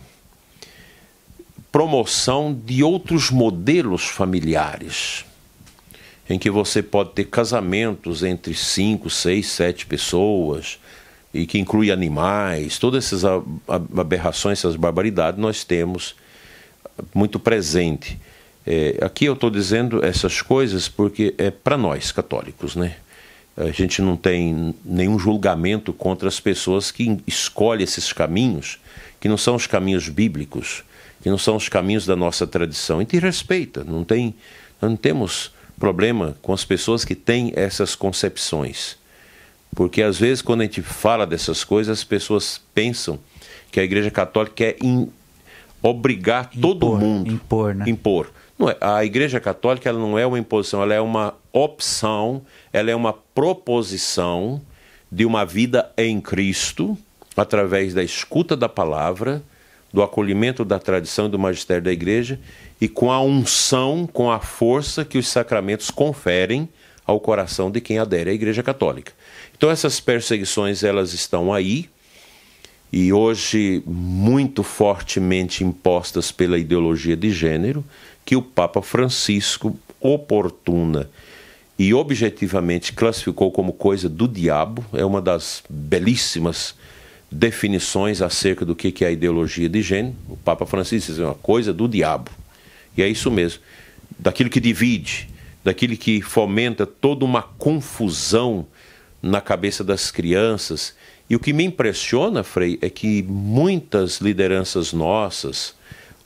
promoção 1.71 2.53
de 2.53 2.83
outros 2.83 3.29
modelos 3.29 4.03
familiares, 4.03 5.23
em 6.29 6.37
que 6.37 6.49
você 6.49 6.81
pode 6.81 7.11
ter 7.11 7.25
casamentos 7.25 8.23
entre 8.23 8.53
cinco, 8.53 9.09
seis, 9.09 9.47
sete 9.47 9.85
pessoas 9.85 10.79
e 11.33 11.45
que 11.45 11.57
inclui 11.59 11.91
animais, 11.91 12.77
todas 12.77 13.05
essas 13.05 13.23
aberrações, 13.97 14.59
essas 14.59 14.75
barbaridades 14.75 15.39
nós 15.39 15.63
temos 15.63 16.15
muito 17.13 17.39
presente. 17.39 18.19
É, 18.65 18.97
aqui 19.01 19.25
eu 19.25 19.33
estou 19.33 19.49
dizendo 19.49 20.03
essas 20.05 20.41
coisas 20.41 20.87
porque 20.87 21.33
é 21.37 21.49
para 21.49 21.77
nós 21.77 22.11
católicos, 22.11 22.75
né? 22.75 22.97
A 23.57 23.71
gente 23.71 24.01
não 24.01 24.15
tem 24.15 24.73
nenhum 24.83 25.19
julgamento 25.19 25.91
contra 25.91 26.27
as 26.27 26.39
pessoas 26.39 26.89
que 26.89 27.19
escolhem 27.27 27.83
esses 27.83 28.13
caminhos, 28.13 28.79
que 29.19 29.27
não 29.27 29.37
são 29.37 29.55
os 29.55 29.67
caminhos 29.67 30.07
bíblicos, 30.07 30.83
que 31.21 31.29
não 31.29 31.37
são 31.37 31.55
os 31.55 31.67
caminhos 31.67 32.05
da 32.05 32.15
nossa 32.15 32.47
tradição. 32.47 32.97
A 32.97 33.01
gente 33.01 33.19
respeita, 33.19 33.83
não 33.83 34.03
tem, 34.03 34.33
não 34.81 34.95
temos 34.95 35.51
problema 35.79 36.35
com 36.41 36.53
as 36.53 36.63
pessoas 36.63 37.03
que 37.03 37.13
têm 37.13 37.51
essas 37.55 37.93
concepções. 37.93 38.97
Porque 39.75 40.01
às 40.01 40.17
vezes 40.17 40.41
quando 40.41 40.61
a 40.61 40.63
gente 40.63 40.81
fala 40.81 41.25
dessas 41.25 41.63
coisas, 41.63 41.99
as 41.99 42.03
pessoas 42.03 42.61
pensam 42.73 43.19
que 43.71 43.79
a 43.79 43.83
Igreja 43.83 44.11
Católica 44.11 44.55
quer 44.55 44.75
in, 44.81 45.09
obrigar 45.81 46.49
impor, 46.53 46.61
todo 46.61 46.95
mundo 46.97 47.31
impor, 47.31 47.73
né? 47.73 47.85
impor. 47.87 48.31
Não 48.59 48.69
é, 48.69 48.77
a 48.79 49.03
Igreja 49.03 49.39
Católica 49.39 49.89
ela 49.89 49.97
não 49.97 50.19
é 50.19 50.25
uma 50.25 50.37
imposição, 50.37 50.83
ela 50.83 50.93
é 50.93 51.01
uma 51.01 51.33
opção, 51.51 52.41
ela 52.71 52.91
é 52.91 52.95
uma 52.95 53.13
proposição 53.13 54.61
de 55.11 55.25
uma 55.25 55.45
vida 55.45 55.91
em 55.97 56.21
Cristo 56.21 56.97
através 57.35 57.93
da 57.93 58.03
escuta 58.03 58.55
da 58.55 58.69
palavra, 58.69 59.41
do 59.91 60.01
acolhimento 60.01 60.63
da 60.63 60.79
tradição 60.79 61.25
e 61.25 61.29
do 61.29 61.39
magistério 61.39 61.83
da 61.83 61.91
Igreja 61.91 62.39
e 62.79 62.87
com 62.87 63.11
a 63.11 63.21
unção, 63.21 64.07
com 64.11 64.31
a 64.31 64.39
força 64.39 65.03
que 65.03 65.17
os 65.17 65.27
sacramentos 65.27 65.89
conferem 65.89 66.69
ao 67.05 67.19
coração 67.19 67.69
de 67.69 67.81
quem 67.81 67.99
adere 67.99 68.29
à 68.29 68.33
Igreja 68.33 68.63
Católica. 68.63 69.11
Então 69.61 69.69
essas 69.69 69.99
perseguições 69.99 70.83
elas 70.83 71.13
estão 71.13 71.53
aí, 71.53 71.87
e 72.91 73.13
hoje 73.13 73.83
muito 73.85 74.63
fortemente 74.63 75.63
impostas 75.63 76.31
pela 76.31 76.57
ideologia 76.57 77.15
de 77.15 77.29
gênero, 77.29 77.85
que 78.25 78.35
o 78.35 78.41
Papa 78.41 78.81
Francisco 78.81 79.77
oportuna 79.99 81.07
e 81.77 81.93
objetivamente 81.93 82.91
classificou 82.93 83.51
como 83.51 83.71
coisa 83.71 84.09
do 84.09 84.27
diabo, 84.27 84.83
é 84.93 85.05
uma 85.05 85.21
das 85.21 85.61
belíssimas 85.69 86.73
definições 87.29 88.19
acerca 88.19 88.65
do 88.65 88.75
que 88.75 89.05
é 89.05 89.09
a 89.09 89.11
ideologia 89.11 89.69
de 89.69 89.83
gênero. 89.83 90.15
O 90.27 90.37
Papa 90.37 90.65
Francisco 90.65 91.11
diz 91.11 91.19
é 91.19 91.25
uma 91.25 91.35
coisa 91.35 91.71
do 91.71 91.87
diabo. 91.87 92.31
E 92.97 93.03
é 93.03 93.07
isso 93.07 93.29
mesmo, 93.29 93.61
daquilo 94.17 94.49
que 94.49 94.59
divide, 94.59 95.29
daquilo 95.63 95.95
que 95.95 96.19
fomenta 96.19 96.87
toda 96.87 97.23
uma 97.23 97.43
confusão 97.43 98.65
na 99.21 99.41
cabeça 99.41 99.83
das 99.83 100.11
crianças 100.11 100.93
e 101.31 101.35
o 101.37 101.39
que 101.39 101.53
me 101.53 101.63
impressiona, 101.63 102.43
Frei, 102.43 102.77
é 102.81 102.89
que 102.89 103.23
muitas 103.23 104.19
lideranças 104.19 104.91
nossas 104.91 105.73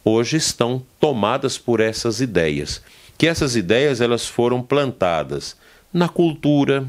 hoje 0.04 0.36
estão 0.36 0.82
tomadas 1.00 1.60
por 1.60 1.80
essas 1.80 2.22
ideias. 2.22 2.82
Que 3.16 3.28
essas 3.28 3.56
ideias 3.56 4.02
elas 4.02 4.26
foram 4.26 4.64
plantadas 4.64 5.56
na 5.94 6.10
cultura, 6.10 6.88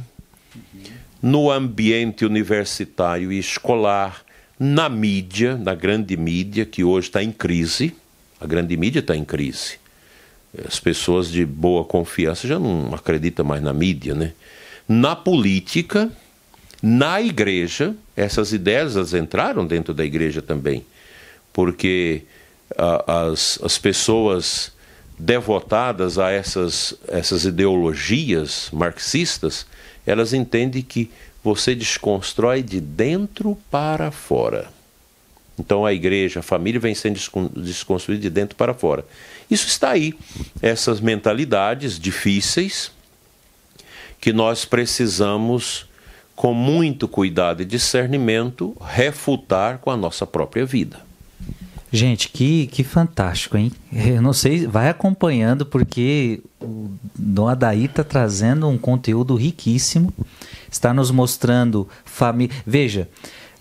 no 1.21 1.51
ambiente 1.51 2.25
universitário 2.25 3.31
e 3.31 3.39
escolar, 3.39 4.25
na 4.59 4.89
mídia, 4.89 5.55
na 5.59 5.75
grande 5.75 6.17
mídia, 6.17 6.65
que 6.65 6.83
hoje 6.83 7.09
está 7.09 7.23
em 7.23 7.31
crise. 7.31 7.95
A 8.41 8.47
grande 8.47 8.79
mídia 8.79 9.01
está 9.01 9.15
em 9.15 9.27
crise. 9.27 9.79
As 10.67 10.81
pessoas 10.81 11.31
de 11.31 11.45
boa 11.45 11.85
confiança 11.85 12.49
já 12.49 12.59
não 12.59 12.95
acreditam 12.95 13.45
mais 13.45 13.63
na 13.63 13.75
mídia, 13.75 14.15
né? 14.15 14.33
Na 14.89 15.17
política, 15.17 16.11
na 16.83 17.21
igreja, 17.21 17.95
essas 18.17 18.53
ideias 18.53 18.97
elas 18.97 19.15
entraram 19.15 19.67
dentro 19.67 19.93
da 19.93 20.05
igreja 20.05 20.41
também, 20.41 20.85
porque 21.53 22.23
a, 22.77 23.25
as, 23.29 23.59
as 23.63 23.79
pessoas 23.79 24.73
devotadas 25.19 26.19
a 26.19 26.31
essas, 26.31 26.95
essas 27.09 27.45
ideologias 27.45 28.69
marxistas, 28.73 29.67
elas 30.07 30.33
entendem 30.33 30.83
que 30.83 31.11
você 31.43 31.75
desconstrói 31.75 32.63
de 32.63 32.81
dentro 32.81 33.57
para 33.71 34.11
fora. 34.11 34.69
Então 35.59 35.87
a 35.87 35.93
igreja, 35.93 36.41
a 36.41 36.43
família 36.43 36.79
vem 36.79 36.95
sendo 36.95 37.19
desconstruída 37.57 38.23
de 38.23 38.31
dentro 38.31 38.57
para 38.57 38.75
fora. 38.75 39.05
Isso 39.51 39.67
está 39.67 39.91
aí, 39.91 40.15
essas 40.61 41.01
mentalidades 41.01 41.99
difíceis 41.99 42.93
que 44.27 44.33
nós 44.33 44.65
precisamos 44.65 45.87
com 46.35 46.53
muito 46.53 47.07
cuidado 47.07 47.63
e 47.63 47.65
discernimento, 47.65 48.77
refutar 48.85 49.79
com 49.79 49.89
a 49.89 49.97
nossa 49.97 50.27
própria 50.27 50.67
vida. 50.67 50.99
Gente, 51.93 52.29
que, 52.31 52.67
que 52.67 52.83
fantástico, 52.83 53.57
hein? 53.57 53.71
Eu 53.93 54.21
não 54.21 54.33
sei, 54.33 54.67
vai 54.67 54.89
acompanhando, 54.89 55.65
porque 55.65 56.43
o 56.61 56.91
Dom 57.17 57.47
Adair 57.47 57.85
está 57.85 58.03
trazendo 58.03 58.69
um 58.69 58.77
conteúdo 58.77 59.37
riquíssimo, 59.37 60.13
está 60.69 60.93
nos 60.93 61.13
mostrando 61.13 61.89
família. 62.05 62.53
Veja, 62.67 63.09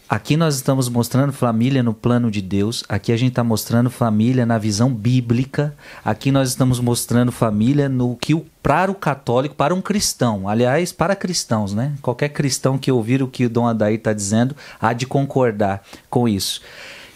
Aqui 0.07 0.37
nós 0.37 0.55
estamos 0.55 0.87
mostrando 0.87 1.33
família 1.33 1.81
no 1.81 1.91
plano 1.91 2.29
de 2.29 2.39
Deus, 2.39 2.83
aqui 2.87 3.11
a 3.11 3.17
gente 3.17 3.29
está 3.29 3.43
mostrando 3.43 3.89
família 3.89 4.45
na 4.45 4.59
visão 4.59 4.93
bíblica, 4.93 5.75
aqui 6.03 6.31
nós 6.31 6.49
estamos 6.49 6.79
mostrando 6.79 7.31
família 7.31 7.89
no 7.89 8.15
que 8.15 8.35
o 8.35 8.45
para 8.61 8.91
o 8.91 8.95
católico, 8.95 9.55
para 9.55 9.73
um 9.73 9.81
cristão, 9.81 10.47
aliás, 10.47 10.91
para 10.91 11.15
cristãos, 11.15 11.73
né? 11.73 11.93
Qualquer 12.03 12.29
cristão 12.29 12.77
que 12.77 12.91
ouvir 12.91 13.23
o 13.23 13.27
que 13.27 13.45
o 13.45 13.49
Dom 13.49 13.67
Adair 13.67 13.97
está 13.97 14.13
dizendo 14.13 14.55
há 14.79 14.93
de 14.93 15.07
concordar 15.07 15.83
com 16.07 16.27
isso. 16.27 16.61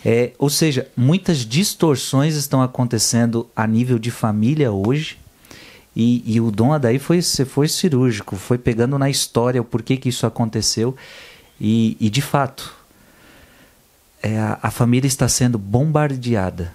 É, 0.03 0.31
ou 0.39 0.49
seja, 0.49 0.87
muitas 0.97 1.45
distorções 1.45 2.35
estão 2.35 2.59
acontecendo 2.59 3.47
a 3.55 3.67
nível 3.67 3.99
de 3.99 4.09
família 4.09 4.71
hoje, 4.71 5.19
e, 5.95 6.23
e 6.25 6.41
o 6.41 6.49
Dom 6.49 6.73
Adair 6.73 6.99
foi, 6.99 7.21
foi 7.21 7.67
cirúrgico, 7.67 8.35
foi 8.35 8.57
pegando 8.57 8.97
na 8.97 9.11
história 9.11 9.61
o 9.61 9.65
porquê 9.65 9.95
que 9.95 10.09
isso 10.09 10.25
aconteceu, 10.25 10.95
e, 11.61 11.95
e 11.99 12.09
de 12.09 12.21
fato, 12.21 12.78
é, 14.21 14.37
a, 14.61 14.71
família 14.71 15.07
está 15.07 15.27
sendo 15.27 15.57
bombardeada 15.57 16.73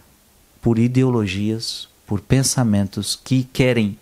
por 0.63 0.79
ideologias, 0.79 1.89
por 2.07 2.21
pensamentos 2.21 3.19
que 3.23 3.45
querem 3.53 3.99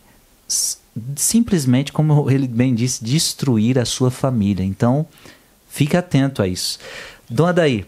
simplesmente, 1.17 1.93
como 1.93 2.31
ele 2.31 2.47
bem 2.47 2.75
disse, 2.75 3.03
destruir 3.03 3.79
a 3.79 3.85
sua 3.85 4.11
família. 4.11 4.65
Então, 4.65 5.07
fique 5.69 5.97
atento 5.97 6.43
a 6.43 6.47
isso. 6.47 6.79
Dona 7.29 7.53
Daí, 7.53 7.87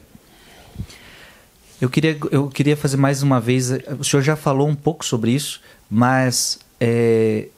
eu 1.81 1.91
queria, 1.91 2.17
eu 2.31 2.49
queria 2.49 2.77
fazer 2.77 2.97
mais 2.97 3.23
uma 3.23 3.41
vez. 3.41 3.71
O 3.99 4.05
senhor 4.05 4.23
já 4.23 4.37
falou 4.37 4.67
um 4.67 4.75
pouco 4.75 5.05
sobre 5.05 5.33
isso, 5.33 5.61
mas 5.91 6.59
é, 6.81 7.49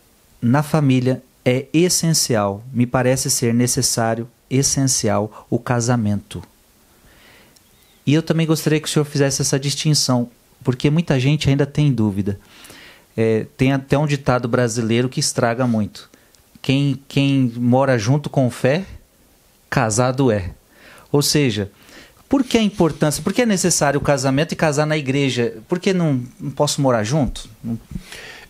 na 0.42 0.62
família 0.62 1.22
é 1.44 1.66
essencial, 1.72 2.62
me 2.72 2.86
parece 2.86 3.30
ser 3.30 3.54
necessário, 3.54 4.28
essencial, 4.50 5.46
o 5.48 5.58
casamento. 5.58 6.42
E 8.06 8.14
eu 8.14 8.22
também 8.22 8.46
gostaria 8.46 8.78
que 8.78 8.86
o 8.86 8.90
senhor 8.90 9.04
fizesse 9.04 9.42
essa 9.42 9.58
distinção, 9.58 10.30
porque 10.62 10.88
muita 10.88 11.18
gente 11.18 11.50
ainda 11.50 11.66
tem 11.66 11.92
dúvida. 11.92 12.38
É, 13.16 13.46
tem 13.56 13.72
até 13.72 13.98
um 13.98 14.06
ditado 14.06 14.46
brasileiro 14.46 15.08
que 15.08 15.18
estraga 15.18 15.66
muito. 15.66 16.08
Quem, 16.62 17.00
quem 17.08 17.52
mora 17.56 17.98
junto 17.98 18.30
com 18.30 18.50
fé, 18.50 18.84
casado 19.68 20.30
é. 20.30 20.50
Ou 21.10 21.22
seja, 21.22 21.70
por 22.28 22.44
que 22.44 22.58
a 22.58 22.62
importância? 22.62 23.22
Por 23.22 23.32
que 23.32 23.42
é 23.42 23.46
necessário 23.46 23.98
o 23.98 24.02
casamento 24.02 24.52
e 24.52 24.56
casar 24.56 24.86
na 24.86 24.96
igreja? 24.96 25.56
Por 25.68 25.78
que 25.78 25.92
não, 25.92 26.22
não 26.38 26.50
posso 26.50 26.80
morar 26.80 27.04
junto? 27.04 27.48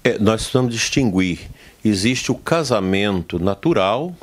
É, 0.03 0.19
nós 0.19 0.43
precisamos 0.43 0.73
distinguir. 0.73 1.41
Existe 1.85 2.33
o 2.33 2.35
casamento 2.35 3.39
natural, 3.39 4.15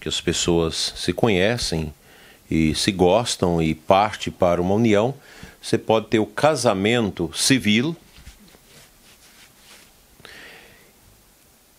que 0.00 0.08
as 0.08 0.20
pessoas 0.20 0.92
se 0.96 1.12
conhecem, 1.12 1.92
e 2.54 2.72
se 2.72 2.92
gostam 2.92 3.60
e 3.60 3.74
parte 3.74 4.30
para 4.30 4.62
uma 4.62 4.74
união, 4.74 5.12
você 5.60 5.76
pode 5.76 6.06
ter 6.06 6.20
o 6.20 6.26
casamento 6.26 7.28
civil, 7.34 7.96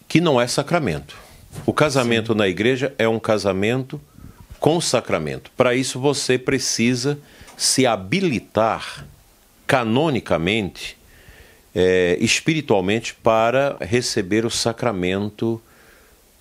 que 0.05 0.19
não 0.19 0.39
é 0.39 0.45
sacramento. 0.47 1.15
O 1.65 1.71
casamento 1.71 2.33
Sim. 2.33 2.39
na 2.39 2.47
igreja 2.49 2.93
é 2.97 3.07
um 3.07 3.19
casamento 3.19 4.01
com 4.59 4.81
sacramento. 4.81 5.49
Para 5.55 5.73
isso 5.73 5.97
você 5.97 6.37
precisa 6.37 7.17
se 7.55 7.87
habilitar 7.87 9.05
canonicamente, 9.65 10.97
é, 11.73 12.17
espiritualmente, 12.19 13.13
para 13.13 13.77
receber 13.79 14.45
o 14.45 14.49
sacramento 14.49 15.61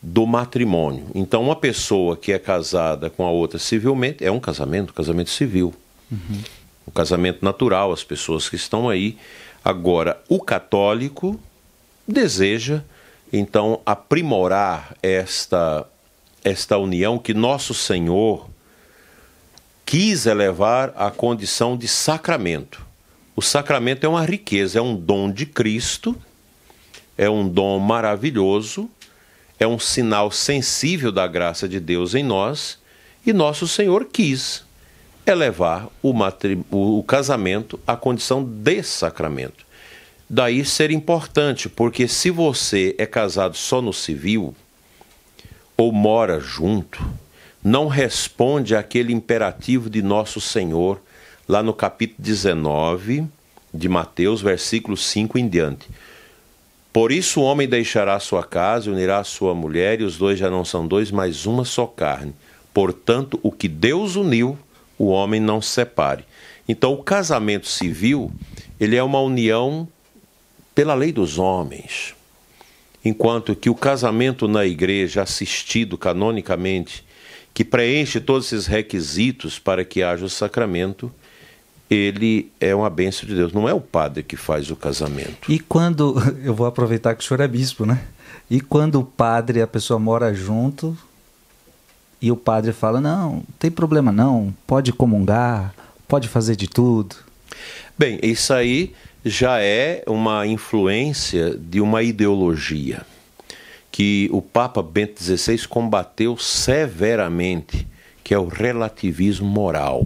do 0.06 0.26
matrimônio. 0.26 1.06
Então, 1.14 1.42
uma 1.42 1.56
pessoa 1.56 2.14
que 2.14 2.30
é 2.30 2.38
casada 2.38 3.08
com 3.08 3.24
a 3.24 3.30
outra 3.30 3.58
civilmente 3.58 4.22
é 4.22 4.30
um 4.30 4.38
casamento, 4.38 4.92
casamento 4.92 5.30
civil. 5.30 5.72
Uhum. 6.12 6.42
o 6.86 6.90
casamento 6.92 7.42
natural, 7.42 7.90
as 7.90 8.04
pessoas 8.04 8.46
que 8.46 8.56
estão 8.56 8.90
aí. 8.90 9.16
Agora, 9.64 10.22
o 10.28 10.38
católico 10.38 11.40
deseja 12.06 12.82
então 13.32 13.80
aprimorar 13.86 14.94
esta 15.02 15.86
esta 16.44 16.76
união 16.76 17.18
que 17.18 17.32
nosso 17.32 17.72
Senhor 17.72 18.50
quis 19.86 20.26
elevar 20.26 20.92
à 20.94 21.10
condição 21.10 21.74
de 21.74 21.88
sacramento. 21.88 22.84
O 23.34 23.40
sacramento 23.40 24.04
é 24.04 24.08
uma 24.08 24.26
riqueza, 24.26 24.78
é 24.78 24.82
um 24.82 24.94
dom 24.94 25.32
de 25.32 25.46
Cristo, 25.46 26.14
é 27.16 27.30
um 27.30 27.48
dom 27.48 27.78
maravilhoso, 27.78 28.90
é 29.64 29.66
um 29.68 29.78
sinal 29.78 30.30
sensível 30.30 31.10
da 31.10 31.26
graça 31.26 31.68
de 31.68 31.80
Deus 31.80 32.14
em 32.14 32.22
nós, 32.22 32.78
e 33.26 33.32
nosso 33.32 33.66
Senhor 33.66 34.04
quis 34.04 34.62
elevar 35.26 35.88
o, 36.02 36.12
o 36.70 37.02
casamento 37.02 37.80
à 37.86 37.96
condição 37.96 38.44
de 38.44 38.82
sacramento. 38.82 39.64
Daí 40.28 40.64
ser 40.64 40.90
importante, 40.90 41.68
porque 41.68 42.06
se 42.06 42.30
você 42.30 42.94
é 42.98 43.06
casado 43.06 43.56
só 43.56 43.80
no 43.80 43.92
civil, 43.92 44.54
ou 45.76 45.90
mora 45.90 46.38
junto, 46.38 47.02
não 47.62 47.88
responde 47.88 48.76
àquele 48.76 49.12
imperativo 49.12 49.88
de 49.88 50.02
nosso 50.02 50.40
Senhor, 50.40 51.00
lá 51.48 51.62
no 51.62 51.72
capítulo 51.72 52.18
19 52.20 53.26
de 53.72 53.88
Mateus, 53.88 54.42
versículo 54.42 54.96
5 54.96 55.38
em 55.38 55.48
diante. 55.48 55.88
Por 56.94 57.10
isso 57.10 57.40
o 57.40 57.42
homem 57.42 57.66
deixará 57.66 58.20
sua 58.20 58.44
casa, 58.44 58.88
unirá 58.88 59.18
a 59.18 59.24
sua 59.24 59.52
mulher, 59.52 60.00
e 60.00 60.04
os 60.04 60.16
dois 60.16 60.38
já 60.38 60.48
não 60.48 60.64
são 60.64 60.86
dois, 60.86 61.10
mas 61.10 61.44
uma 61.44 61.64
só 61.64 61.88
carne. 61.88 62.32
Portanto, 62.72 63.36
o 63.42 63.50
que 63.50 63.66
Deus 63.66 64.14
uniu, 64.14 64.56
o 64.96 65.06
homem 65.06 65.40
não 65.40 65.60
se 65.60 65.70
separe. 65.70 66.24
Então, 66.68 66.92
o 66.92 67.02
casamento 67.02 67.66
civil, 67.66 68.30
ele 68.78 68.94
é 68.94 69.02
uma 69.02 69.20
união 69.20 69.88
pela 70.72 70.94
lei 70.94 71.10
dos 71.10 71.36
homens. 71.36 72.14
Enquanto 73.04 73.56
que 73.56 73.68
o 73.68 73.74
casamento 73.74 74.46
na 74.46 74.64
igreja, 74.64 75.20
assistido 75.20 75.98
canonicamente, 75.98 77.04
que 77.52 77.64
preenche 77.64 78.20
todos 78.20 78.52
esses 78.52 78.68
requisitos 78.68 79.58
para 79.58 79.84
que 79.84 80.00
haja 80.00 80.26
o 80.26 80.30
sacramento, 80.30 81.12
ele 81.90 82.50
é 82.60 82.74
uma 82.74 82.90
bênção 82.90 83.28
de 83.28 83.34
Deus. 83.34 83.52
Não 83.52 83.68
é 83.68 83.74
o 83.74 83.80
padre 83.80 84.22
que 84.22 84.36
faz 84.36 84.70
o 84.70 84.76
casamento. 84.76 85.50
E 85.50 85.58
quando, 85.58 86.16
eu 86.42 86.54
vou 86.54 86.66
aproveitar 86.66 87.14
que 87.14 87.22
o 87.22 87.26
senhor 87.26 87.40
é 87.40 87.48
bispo, 87.48 87.84
né? 87.86 88.02
E 88.50 88.60
quando 88.60 89.00
o 89.00 89.04
padre 89.04 89.58
e 89.58 89.62
a 89.62 89.66
pessoa 89.66 89.98
mora 89.98 90.32
junto 90.34 90.96
e 92.20 92.30
o 92.30 92.36
padre 92.36 92.72
fala: 92.72 93.00
não, 93.00 93.36
não 93.36 93.44
tem 93.58 93.70
problema 93.70 94.12
não, 94.12 94.54
pode 94.66 94.92
comungar, 94.92 95.74
pode 96.08 96.28
fazer 96.28 96.56
de 96.56 96.68
tudo. 96.68 97.16
Bem, 97.98 98.18
isso 98.22 98.52
aí 98.52 98.92
já 99.24 99.60
é 99.60 100.02
uma 100.06 100.46
influência 100.46 101.56
de 101.56 101.80
uma 101.80 102.02
ideologia 102.02 103.02
que 103.90 104.28
o 104.32 104.42
Papa 104.42 104.82
Bento 104.82 105.22
XVI 105.22 105.68
combateu 105.68 106.36
severamente, 106.36 107.86
que 108.24 108.34
é 108.34 108.38
o 108.38 108.48
relativismo 108.48 109.46
moral. 109.46 110.04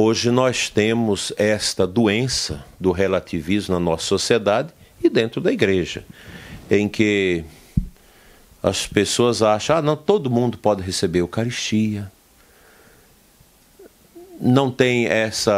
Hoje 0.00 0.30
nós 0.30 0.70
temos 0.70 1.32
esta 1.36 1.84
doença 1.84 2.64
do 2.78 2.92
relativismo 2.92 3.74
na 3.74 3.80
nossa 3.80 4.04
sociedade 4.04 4.72
e 5.02 5.10
dentro 5.10 5.40
da 5.40 5.50
igreja, 5.50 6.04
em 6.70 6.88
que 6.88 7.44
as 8.62 8.86
pessoas 8.86 9.42
acham, 9.42 9.76
ah, 9.76 9.82
não, 9.82 9.96
todo 9.96 10.30
mundo 10.30 10.56
pode 10.56 10.84
receber 10.84 11.18
Eucaristia, 11.18 12.12
não 14.40 14.70
tem 14.70 15.06
essa 15.06 15.52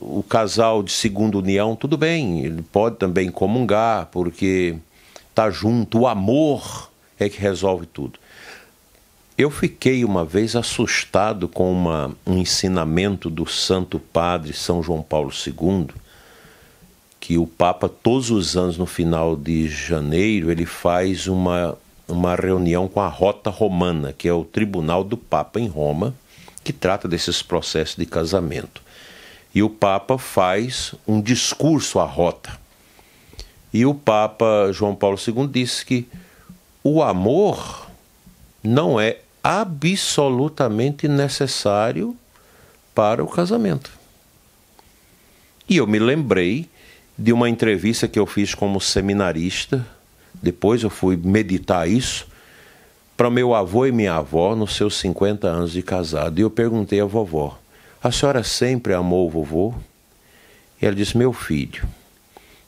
o 0.00 0.22
casal 0.22 0.82
de 0.82 0.90
segunda 0.90 1.36
união, 1.36 1.76
tudo 1.76 1.98
bem, 1.98 2.46
ele 2.46 2.62
pode 2.62 2.96
também 2.96 3.30
comungar, 3.30 4.06
porque 4.06 4.74
tá 5.34 5.50
junto, 5.50 5.98
o 5.98 6.06
amor 6.06 6.90
é 7.18 7.28
que 7.28 7.38
resolve 7.38 7.84
tudo. 7.84 8.18
Eu 9.38 9.50
fiquei 9.50 10.04
uma 10.04 10.24
vez 10.24 10.56
assustado 10.56 11.46
com 11.46 11.70
uma, 11.70 12.16
um 12.26 12.38
ensinamento 12.38 13.28
do 13.28 13.46
Santo 13.46 13.98
Padre 13.98 14.54
São 14.54 14.82
João 14.82 15.02
Paulo 15.02 15.30
II, 15.30 15.88
que 17.20 17.36
o 17.36 17.46
Papa 17.46 17.88
todos 17.88 18.30
os 18.30 18.56
anos 18.56 18.78
no 18.78 18.86
final 18.86 19.36
de 19.36 19.68
janeiro 19.68 20.50
ele 20.50 20.64
faz 20.64 21.26
uma 21.26 21.76
uma 22.08 22.36
reunião 22.36 22.86
com 22.86 23.00
a 23.00 23.08
Rota 23.08 23.50
Romana, 23.50 24.12
que 24.12 24.28
é 24.28 24.32
o 24.32 24.44
Tribunal 24.44 25.02
do 25.02 25.16
Papa 25.16 25.58
em 25.58 25.66
Roma 25.66 26.14
que 26.62 26.72
trata 26.72 27.06
desses 27.06 27.42
processos 27.42 27.94
de 27.94 28.04
casamento. 28.04 28.82
E 29.54 29.62
o 29.62 29.70
Papa 29.70 30.18
faz 30.18 30.94
um 31.06 31.20
discurso 31.20 32.00
à 32.00 32.04
rota. 32.04 32.58
E 33.72 33.86
o 33.86 33.94
Papa 33.94 34.70
João 34.72 34.94
Paulo 34.94 35.16
II 35.16 35.46
disse 35.46 35.86
que 35.86 36.08
o 36.82 37.02
amor 37.02 37.86
não 38.64 39.00
é 39.00 39.18
absolutamente 39.48 41.06
necessário 41.06 42.16
para 42.92 43.22
o 43.22 43.28
casamento. 43.28 43.92
E 45.68 45.76
eu 45.76 45.86
me 45.86 46.00
lembrei 46.00 46.68
de 47.16 47.32
uma 47.32 47.48
entrevista 47.48 48.08
que 48.08 48.18
eu 48.18 48.26
fiz 48.26 48.56
como 48.56 48.80
seminarista, 48.80 49.86
depois 50.34 50.82
eu 50.82 50.90
fui 50.90 51.16
meditar 51.16 51.88
isso, 51.88 52.26
para 53.16 53.30
meu 53.30 53.54
avô 53.54 53.86
e 53.86 53.92
minha 53.92 54.14
avó 54.14 54.56
nos 54.56 54.74
seus 54.74 54.96
50 54.96 55.46
anos 55.46 55.70
de 55.70 55.80
casado. 55.80 56.40
E 56.40 56.42
eu 56.42 56.50
perguntei 56.50 57.00
à 57.00 57.04
vovó: 57.04 57.56
A 58.02 58.10
senhora 58.10 58.42
sempre 58.42 58.94
amou 58.94 59.28
o 59.28 59.30
vovô? 59.30 59.72
E 60.82 60.86
ela 60.86 60.94
disse: 60.94 61.16
Meu 61.16 61.32
filho, 61.32 61.88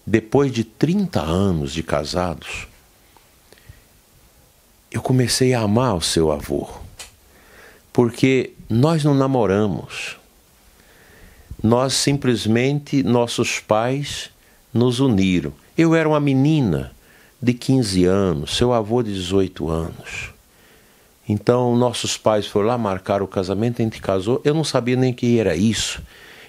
depois 0.07 0.53
de 0.53 0.62
30 0.62 1.21
anos 1.21 1.73
de 1.73 1.83
casados, 1.83 2.69
eu 4.90 5.03
comecei 5.03 5.55
a 5.55 5.61
amar 5.61 5.96
o 5.96 6.01
seu 6.01 6.31
avô. 6.33 6.68
Porque 7.92 8.53
nós 8.68 9.05
não 9.05 9.14
namoramos. 9.14 10.16
Nós 11.62 11.94
simplesmente, 11.94 13.03
nossos 13.03 13.59
pais 13.59 14.31
nos 14.72 15.01
uniram. 15.01 15.53
Eu 15.77 15.94
era 15.94 16.09
uma 16.09 16.20
menina 16.20 16.92
de 17.40 17.53
15 17.53 18.05
anos, 18.05 18.57
seu 18.57 18.72
avô 18.72 19.03
de 19.03 19.12
18 19.12 19.68
anos. 19.68 20.31
Então, 21.29 21.77
nossos 21.77 22.16
pais 22.16 22.46
foram 22.46 22.68
lá 22.68 22.79
marcar 22.79 23.20
o 23.20 23.27
casamento, 23.27 23.83
a 23.83 23.85
gente 23.85 24.01
casou. 24.01 24.40
Eu 24.44 24.55
não 24.55 24.64
sabia 24.64 24.96
nem 24.96 25.12
que 25.12 25.38
era 25.38 25.55
isso. 25.55 26.01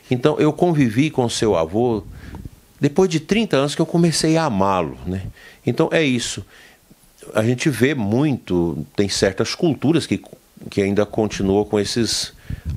Então, 0.10 0.40
eu 0.40 0.54
convivi 0.54 1.10
com 1.10 1.28
seu 1.28 1.56
avô 1.56 2.04
depois 2.80 3.10
de 3.10 3.20
30 3.20 3.58
anos 3.58 3.76
que 3.76 3.82
eu 3.82 3.86
comecei 3.86 4.38
a 4.38 4.46
amá-lo. 4.46 4.98
Né? 5.06 5.24
Então, 5.66 5.90
é 5.92 6.02
isso. 6.02 6.46
A 7.34 7.44
gente 7.44 7.70
vê 7.70 7.94
muito, 7.94 8.86
tem 8.96 9.10
certas 9.10 9.54
culturas 9.56 10.06
que, 10.08 10.22
que 10.70 10.82
ainda 10.82 11.06
continuam 11.06 11.64
com 11.66 11.80
esses 11.80 12.34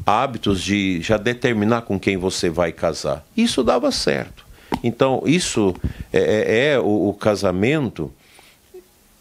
hábitos 0.06 0.62
de 0.62 1.00
já 1.00 1.16
determinar 1.16 1.82
com 1.82 1.98
quem 1.98 2.16
você 2.16 2.50
vai 2.50 2.72
casar. 2.72 3.24
Isso 3.36 3.62
dava 3.62 3.90
certo. 3.90 4.44
Então, 4.82 5.22
isso 5.26 5.74
é, 6.12 6.20
é, 6.20 6.66
é 6.72 6.78
o, 6.78 7.08
o 7.08 7.14
casamento, 7.14 8.12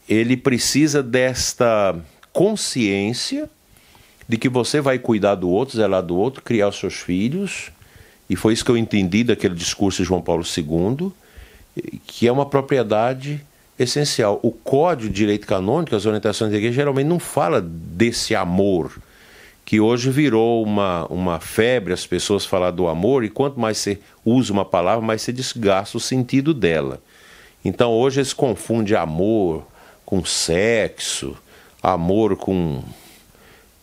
ele 0.07 0.35
precisa 0.35 1.03
desta 1.03 1.95
consciência 2.33 3.49
de 4.27 4.37
que 4.37 4.49
você 4.49 4.79
vai 4.79 4.97
cuidar 4.97 5.35
do 5.35 5.49
outro, 5.49 5.77
zelar 5.77 6.01
do 6.01 6.15
outro, 6.15 6.41
criar 6.41 6.69
os 6.69 6.79
seus 6.79 6.95
filhos. 6.95 7.71
E 8.29 8.35
foi 8.35 8.53
isso 8.53 8.63
que 8.63 8.71
eu 8.71 8.77
entendi 8.77 9.23
daquele 9.23 9.55
discurso 9.55 10.01
de 10.01 10.07
João 10.07 10.21
Paulo 10.21 10.43
II, 10.43 11.11
que 12.07 12.27
é 12.27 12.31
uma 12.31 12.45
propriedade 12.45 13.41
essencial. 13.77 14.39
O 14.43 14.51
Código 14.51 15.09
de 15.09 15.15
Direito 15.15 15.47
Canônico, 15.47 15.95
as 15.95 16.05
orientações 16.05 16.51
da 16.51 16.57
igreja, 16.57 16.75
geralmente 16.75 17.07
não 17.07 17.19
fala 17.19 17.61
desse 17.61 18.35
amor, 18.35 18.97
que 19.65 19.79
hoje 19.79 20.09
virou 20.09 20.63
uma, 20.63 21.05
uma 21.07 21.39
febre 21.39 21.93
as 21.93 22.05
pessoas 22.05 22.45
falar 22.45 22.71
do 22.71 22.87
amor, 22.87 23.23
e 23.23 23.29
quanto 23.29 23.59
mais 23.59 23.77
você 23.77 23.99
usa 24.25 24.51
uma 24.51 24.65
palavra, 24.65 25.05
mais 25.05 25.21
você 25.21 25.31
desgasta 25.31 25.97
o 25.97 26.01
sentido 26.01 26.53
dela. 26.53 27.01
Então 27.63 27.91
hoje 27.91 28.19
eles 28.19 28.33
confundem 28.33 28.95
amor 28.95 29.65
com 30.05 30.25
sexo, 30.25 31.37
amor 31.81 32.35
com, 32.35 32.83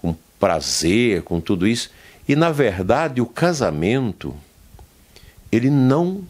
com 0.03 0.15
prazer, 0.39 1.23
com 1.23 1.41
tudo 1.41 1.67
isso. 1.67 1.91
E 2.29 2.37
na 2.37 2.51
verdade, 2.51 3.21
o 3.21 3.27
casamento 3.27 4.35
ele 5.51 5.71
não 5.71 6.23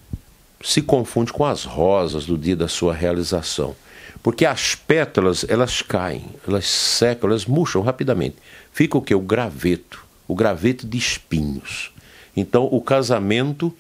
se 0.61 0.83
confunde 0.83 1.33
com 1.33 1.45
as 1.45 1.65
rosas 1.65 2.27
do 2.27 2.37
dia 2.37 2.57
da 2.57 2.69
sua 2.69 2.95
realização. 2.95 3.77
Porque 4.23 4.45
as 4.45 4.75
pétalas, 4.75 5.45
elas 5.49 5.81
caem, 5.81 6.27
elas 6.47 6.67
secam, 6.67 7.31
elas 7.31 7.47
murcham 7.47 7.83
rapidamente. 7.83 8.37
Fica 8.73 8.99
o 8.99 9.03
que? 9.03 9.15
O 9.15 9.21
graveto, 9.21 10.05
o 10.27 10.35
graveto 10.35 10.87
de 10.87 10.99
espinhos. 10.99 11.93
Então, 12.37 12.69
o 12.71 12.81
casamento, 12.81 13.75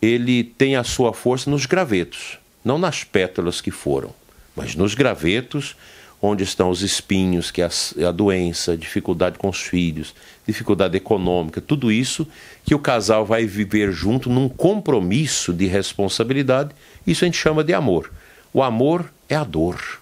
ele 0.00 0.44
tem 0.44 0.76
a 0.76 0.84
sua 0.84 1.12
força 1.12 1.50
nos 1.50 1.66
gravetos, 1.66 2.38
não 2.64 2.78
nas 2.78 3.04
pétalas 3.04 3.60
que 3.60 3.70
foram, 3.70 4.14
mas 4.54 4.74
nos 4.74 4.94
gravetos 4.94 5.76
onde 6.22 6.44
estão 6.44 6.70
os 6.70 6.82
espinhos, 6.82 7.50
que 7.50 7.60
é 7.60 7.66
a, 7.66 8.08
a 8.08 8.12
doença, 8.12 8.76
dificuldade 8.76 9.36
com 9.36 9.48
os 9.48 9.60
filhos, 9.60 10.14
dificuldade 10.46 10.96
econômica, 10.96 11.60
tudo 11.60 11.90
isso 11.90 12.26
que 12.64 12.76
o 12.76 12.78
casal 12.78 13.26
vai 13.26 13.44
viver 13.44 13.90
junto 13.90 14.30
num 14.30 14.48
compromisso 14.48 15.52
de 15.52 15.66
responsabilidade, 15.66 16.70
isso 17.04 17.24
a 17.24 17.26
gente 17.26 17.36
chama 17.36 17.64
de 17.64 17.74
amor. 17.74 18.12
O 18.54 18.62
amor 18.62 19.12
é 19.28 19.34
a 19.34 19.42
dor, 19.42 20.00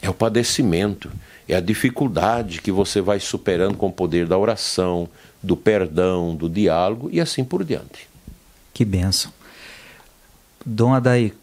é 0.00 0.08
o 0.08 0.14
padecimento, 0.14 1.10
é 1.46 1.54
a 1.54 1.60
dificuldade 1.60 2.62
que 2.62 2.72
você 2.72 3.02
vai 3.02 3.20
superando 3.20 3.76
com 3.76 3.88
o 3.88 3.92
poder 3.92 4.26
da 4.26 4.38
oração, 4.38 5.08
do 5.42 5.56
perdão, 5.56 6.34
do 6.34 6.48
diálogo 6.48 7.10
e 7.12 7.20
assim 7.20 7.44
por 7.44 7.62
diante. 7.62 8.08
Que 8.72 8.84
benção. 8.84 9.30
Dom 10.64 10.94
Adaí, 10.94 11.34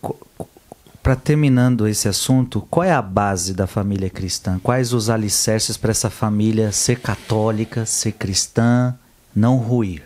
para 1.01 1.15
terminando 1.15 1.87
esse 1.87 2.07
assunto, 2.07 2.61
qual 2.69 2.83
é 2.83 2.91
a 2.91 3.01
base 3.01 3.53
da 3.53 3.65
família 3.65 4.09
cristã? 4.09 4.59
Quais 4.61 4.93
os 4.93 5.09
alicerces 5.09 5.75
para 5.75 5.91
essa 5.91 6.09
família 6.09 6.71
ser 6.71 6.99
católica, 6.99 7.85
ser 7.85 8.11
cristã, 8.13 8.95
não 9.35 9.57
ruir? 9.57 10.03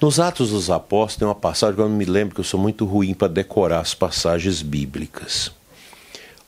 Nos 0.00 0.20
Atos 0.20 0.50
dos 0.50 0.70
Apóstolos 0.70 1.16
tem 1.16 1.26
uma 1.26 1.34
passagem 1.34 1.80
eu 1.80 1.88
me 1.88 2.04
lembro 2.04 2.34
que 2.34 2.40
eu 2.40 2.44
sou 2.44 2.60
muito 2.60 2.84
ruim 2.84 3.12
para 3.12 3.26
decorar 3.26 3.80
as 3.80 3.94
passagens 3.94 4.62
bíblicas, 4.62 5.50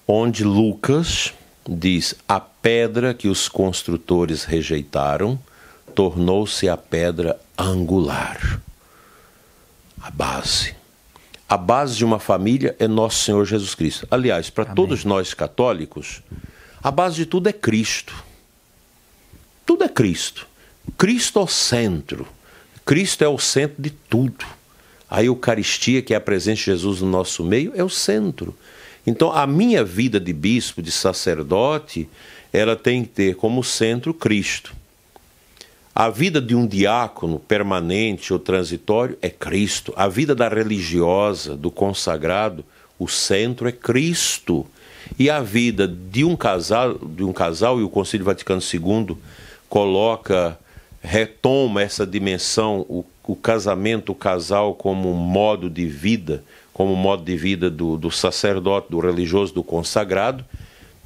onde 0.06 0.44
Lucas 0.44 1.34
diz: 1.68 2.14
A 2.28 2.38
pedra 2.38 3.12
que 3.12 3.26
os 3.26 3.48
construtores 3.48 4.44
rejeitaram 4.44 5.36
tornou-se 5.96 6.68
a 6.68 6.76
pedra 6.76 7.40
angular, 7.58 8.60
a 10.00 10.10
base. 10.12 10.79
A 11.50 11.56
base 11.56 11.96
de 11.96 12.04
uma 12.04 12.20
família 12.20 12.76
é 12.78 12.86
nosso 12.86 13.24
Senhor 13.24 13.44
Jesus 13.44 13.74
Cristo. 13.74 14.06
Aliás, 14.08 14.48
para 14.48 14.64
todos 14.64 15.04
nós 15.04 15.34
católicos, 15.34 16.22
a 16.80 16.92
base 16.92 17.16
de 17.16 17.26
tudo 17.26 17.48
é 17.48 17.52
Cristo. 17.52 18.14
Tudo 19.66 19.82
é 19.82 19.88
Cristo. 19.88 20.46
Cristo 20.96 21.40
é 21.40 21.42
o 21.42 21.48
centro. 21.48 22.28
Cristo 22.86 23.24
é 23.24 23.28
o 23.28 23.36
centro 23.36 23.82
de 23.82 23.90
tudo. 23.90 24.46
A 25.10 25.24
Eucaristia, 25.24 26.00
que 26.02 26.14
é 26.14 26.16
a 26.16 26.20
presença 26.20 26.58
de 26.58 26.64
Jesus 26.66 27.00
no 27.00 27.10
nosso 27.10 27.42
meio, 27.42 27.72
é 27.74 27.82
o 27.82 27.90
centro. 27.90 28.56
Então, 29.04 29.32
a 29.32 29.44
minha 29.44 29.82
vida 29.82 30.20
de 30.20 30.32
bispo, 30.32 30.80
de 30.80 30.92
sacerdote, 30.92 32.08
ela 32.52 32.76
tem 32.76 33.02
que 33.02 33.08
ter 33.08 33.34
como 33.34 33.64
centro 33.64 34.14
Cristo. 34.14 34.72
A 36.00 36.08
vida 36.08 36.40
de 36.40 36.54
um 36.54 36.66
diácono 36.66 37.38
permanente 37.38 38.32
ou 38.32 38.38
transitório 38.38 39.18
é 39.20 39.28
Cristo. 39.28 39.92
A 39.94 40.08
vida 40.08 40.34
da 40.34 40.48
religiosa, 40.48 41.54
do 41.54 41.70
consagrado, 41.70 42.64
o 42.98 43.06
centro 43.06 43.68
é 43.68 43.72
Cristo. 43.72 44.66
E 45.18 45.28
a 45.28 45.42
vida 45.42 45.86
de 45.86 46.24
um 46.24 46.34
casal, 46.34 46.94
de 46.94 47.22
um 47.22 47.34
casal 47.34 47.78
e 47.78 47.82
o 47.82 47.90
Concílio 47.90 48.24
Vaticano 48.24 48.62
II 48.62 49.14
coloca, 49.68 50.58
retoma 51.02 51.82
essa 51.82 52.06
dimensão, 52.06 52.80
o, 52.88 53.04
o 53.26 53.36
casamento, 53.36 54.12
o 54.12 54.14
casal 54.14 54.74
como 54.74 55.10
um 55.10 55.14
modo 55.14 55.68
de 55.68 55.84
vida, 55.84 56.42
como 56.72 56.96
modo 56.96 57.22
de 57.22 57.36
vida 57.36 57.68
do, 57.68 57.98
do 57.98 58.10
sacerdote, 58.10 58.90
do 58.90 59.00
religioso, 59.00 59.52
do 59.52 59.62
consagrado, 59.62 60.46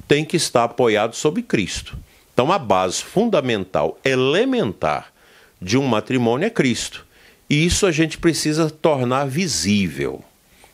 tem 0.07 0.23
que 0.23 0.37
estar 0.37 0.63
apoiado 0.63 1.17
sobre 1.17 1.41
Cristo. 1.41 1.97
Então, 2.35 2.51
a 2.51 2.59
base 2.59 3.01
fundamental, 3.01 3.97
elementar 4.03 5.13
de 5.61 5.77
um 5.77 5.87
matrimônio 5.87 6.45
é 6.45 6.49
Cristo. 6.49 7.05
E 7.49 7.65
isso 7.65 7.85
a 7.85 7.93
gente 7.93 8.17
precisa 8.17 8.69
tornar 8.69 9.25
visível. 9.25 10.21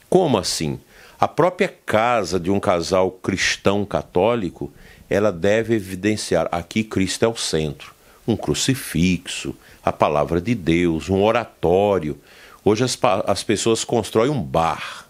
Como 0.10 0.40
assim? 0.40 0.80
A 1.20 1.28
própria 1.28 1.72
casa 1.86 2.40
de 2.40 2.50
um 2.50 2.60
casal 2.60 3.12
cristão 3.12 3.86
católico, 3.86 4.74
ela 5.08 5.32
deve 5.32 5.76
evidenciar 5.76 6.50
aqui 6.52 6.84
Cristo 6.84 7.26
é 7.26 7.28
o 7.28 7.38
centro. 7.38 7.94
Um 8.28 8.36
crucifixo, 8.36 9.56
a 9.86 9.92
palavra 9.92 10.42
de 10.42 10.56
Deus, 10.56 11.10
um 11.10 11.22
oratório. 11.22 12.20
Hoje 12.66 12.84
as, 12.84 12.98
as 13.28 13.44
pessoas 13.44 13.84
constroem 13.84 14.32
um 14.32 14.42
bar 14.42 15.06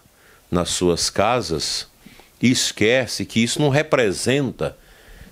nas 0.50 0.68
suas 0.68 1.08
casas 1.08 1.86
e 2.42 2.50
esquece 2.50 3.24
que 3.24 3.42
isso 3.42 3.58
não 3.58 3.70
representa 3.70 4.76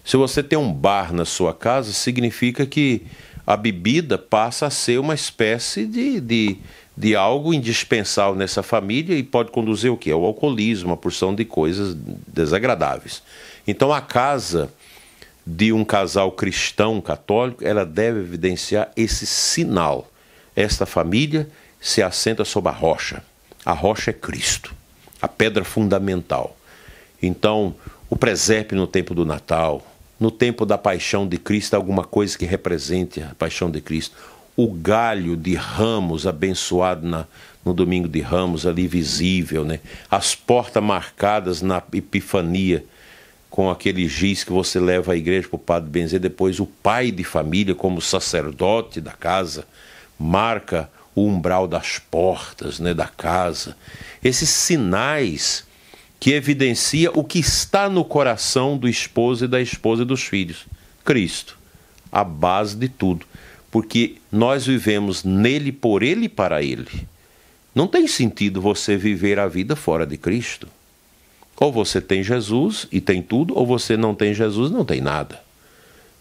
se 0.05 0.17
você 0.17 0.43
tem 0.43 0.59
um 0.59 0.73
bar 0.73 1.13
na 1.13 1.25
sua 1.25 1.55
casa, 1.55 1.93
significa 1.93 2.67
que 2.67 3.03
a 3.47 3.57
bebida 3.57 4.17
passa 4.17 4.67
a 4.67 4.71
ser 4.71 4.99
uma 4.99 5.15
espécie 5.15 5.87
de, 5.87 6.21
de, 6.21 6.57
de 6.97 7.17
algo 7.17 7.53
indispensável 7.53 8.35
nessa 8.35 8.63
família 8.63 9.17
e 9.17 9.23
pode 9.23 9.51
conduzir 9.51 9.91
o 9.91 9.97
que? 9.97 10.11
Ao 10.11 10.25
alcoolismo, 10.25 10.91
uma 10.91 10.97
porção 10.97 11.35
de 11.35 11.45
coisas 11.45 11.97
desagradáveis. 12.27 13.23
Então 13.67 13.93
a 13.93 14.01
casa 14.01 14.73
de 15.47 15.73
um 15.73 15.85
casal 15.85 16.31
cristão 16.33 17.01
católico, 17.01 17.65
ela 17.65 17.85
deve 17.85 18.21
evidenciar 18.21 18.91
esse 18.97 19.27
sinal. 19.27 20.11
Esta 20.55 20.87
família 20.87 21.49
se 21.81 22.03
assenta 22.03 22.45
sobre 22.45 22.71
a 22.71 22.75
rocha. 22.75 23.23
A 23.65 23.73
rocha 23.73 24.11
é 24.11 24.15
Cristo, 24.15 24.75
a 25.21 25.27
pedra 25.27 25.65
fundamental. 25.65 26.57
Então, 27.23 27.75
o 28.11 28.17
presépio 28.17 28.77
no 28.77 28.89
tempo 28.89 29.15
do 29.15 29.25
Natal, 29.25 29.87
no 30.19 30.33
tempo 30.33 30.67
da 30.67 30.77
paixão 30.77 31.27
de 31.27 31.39
Cristo, 31.39 31.75
alguma 31.75 32.03
coisa 32.03 32.37
que 32.37 32.45
represente 32.45 33.23
a 33.23 33.35
paixão 33.39 33.71
de 33.71 33.81
Cristo. 33.81 34.17
O 34.57 34.71
galho 34.71 35.37
de 35.37 35.55
ramos 35.55 36.27
abençoado 36.27 37.07
na, 37.07 37.25
no 37.65 37.73
domingo 37.73 38.09
de 38.09 38.21
ramos, 38.21 38.67
ali 38.67 38.89
visível, 38.89 39.65
né? 39.65 39.79
as 40.11 40.35
portas 40.35 40.83
marcadas 40.83 41.63
na 41.63 41.81
Epifania, 41.95 42.85
com 43.49 43.71
aquele 43.71 44.09
giz 44.09 44.45
que 44.45 44.53
você 44.53 44.81
leva 44.81 45.13
à 45.13 45.17
igreja 45.17 45.49
para 45.49 45.57
o 45.57 45.59
padre 45.59 45.89
benzer, 45.89 46.21
depois 46.21 46.59
o 46.59 46.67
pai 46.67 47.11
de 47.11 47.25
família, 47.25 47.75
como 47.75 48.01
sacerdote 48.01 49.01
da 49.01 49.13
casa, 49.13 49.65
marca 50.19 50.91
o 51.15 51.27
umbral 51.27 51.67
das 51.67 51.99
portas 51.99 52.81
né, 52.81 52.93
da 52.93 53.07
casa. 53.07 53.77
Esses 54.23 54.49
sinais 54.49 55.65
que 56.21 56.33
evidencia 56.35 57.11
o 57.13 57.25
que 57.25 57.39
está 57.39 57.89
no 57.89 58.05
coração 58.05 58.77
do 58.77 58.87
esposo 58.87 59.47
e 59.47 59.49
da 59.49 59.61
esposa 59.61 60.03
e 60.03 60.05
dos 60.05 60.23
filhos. 60.23 60.67
Cristo, 61.03 61.59
a 62.13 62.23
base 62.23 62.77
de 62.77 62.91
tudo. 62.91 63.25
Porque 63.71 64.17
nós 64.31 64.67
vivemos 64.67 65.25
nele, 65.25 65.73
por 65.73 66.03
ele 66.03 66.27
e 66.27 66.29
para 66.29 66.63
ele. 66.63 67.09
Não 67.75 67.87
tem 67.87 68.07
sentido 68.07 68.61
você 68.61 68.97
viver 68.99 69.39
a 69.39 69.49
vida 69.49 69.75
fora 69.75 70.07
de 70.07 70.19
Cristo. 70.19 70.69
Ou 71.57 71.73
você 71.73 72.01
tem 72.01 72.23
Jesus 72.23 72.87
e 72.93 73.01
tem 73.01 73.23
tudo, 73.23 73.57
ou 73.57 73.67
você 73.67 73.97
não 73.97 74.15
tem 74.15 74.35
Jesus 74.35 74.71
e 74.71 74.75
não 74.75 74.85
tem 74.85 75.01
nada. 75.01 75.41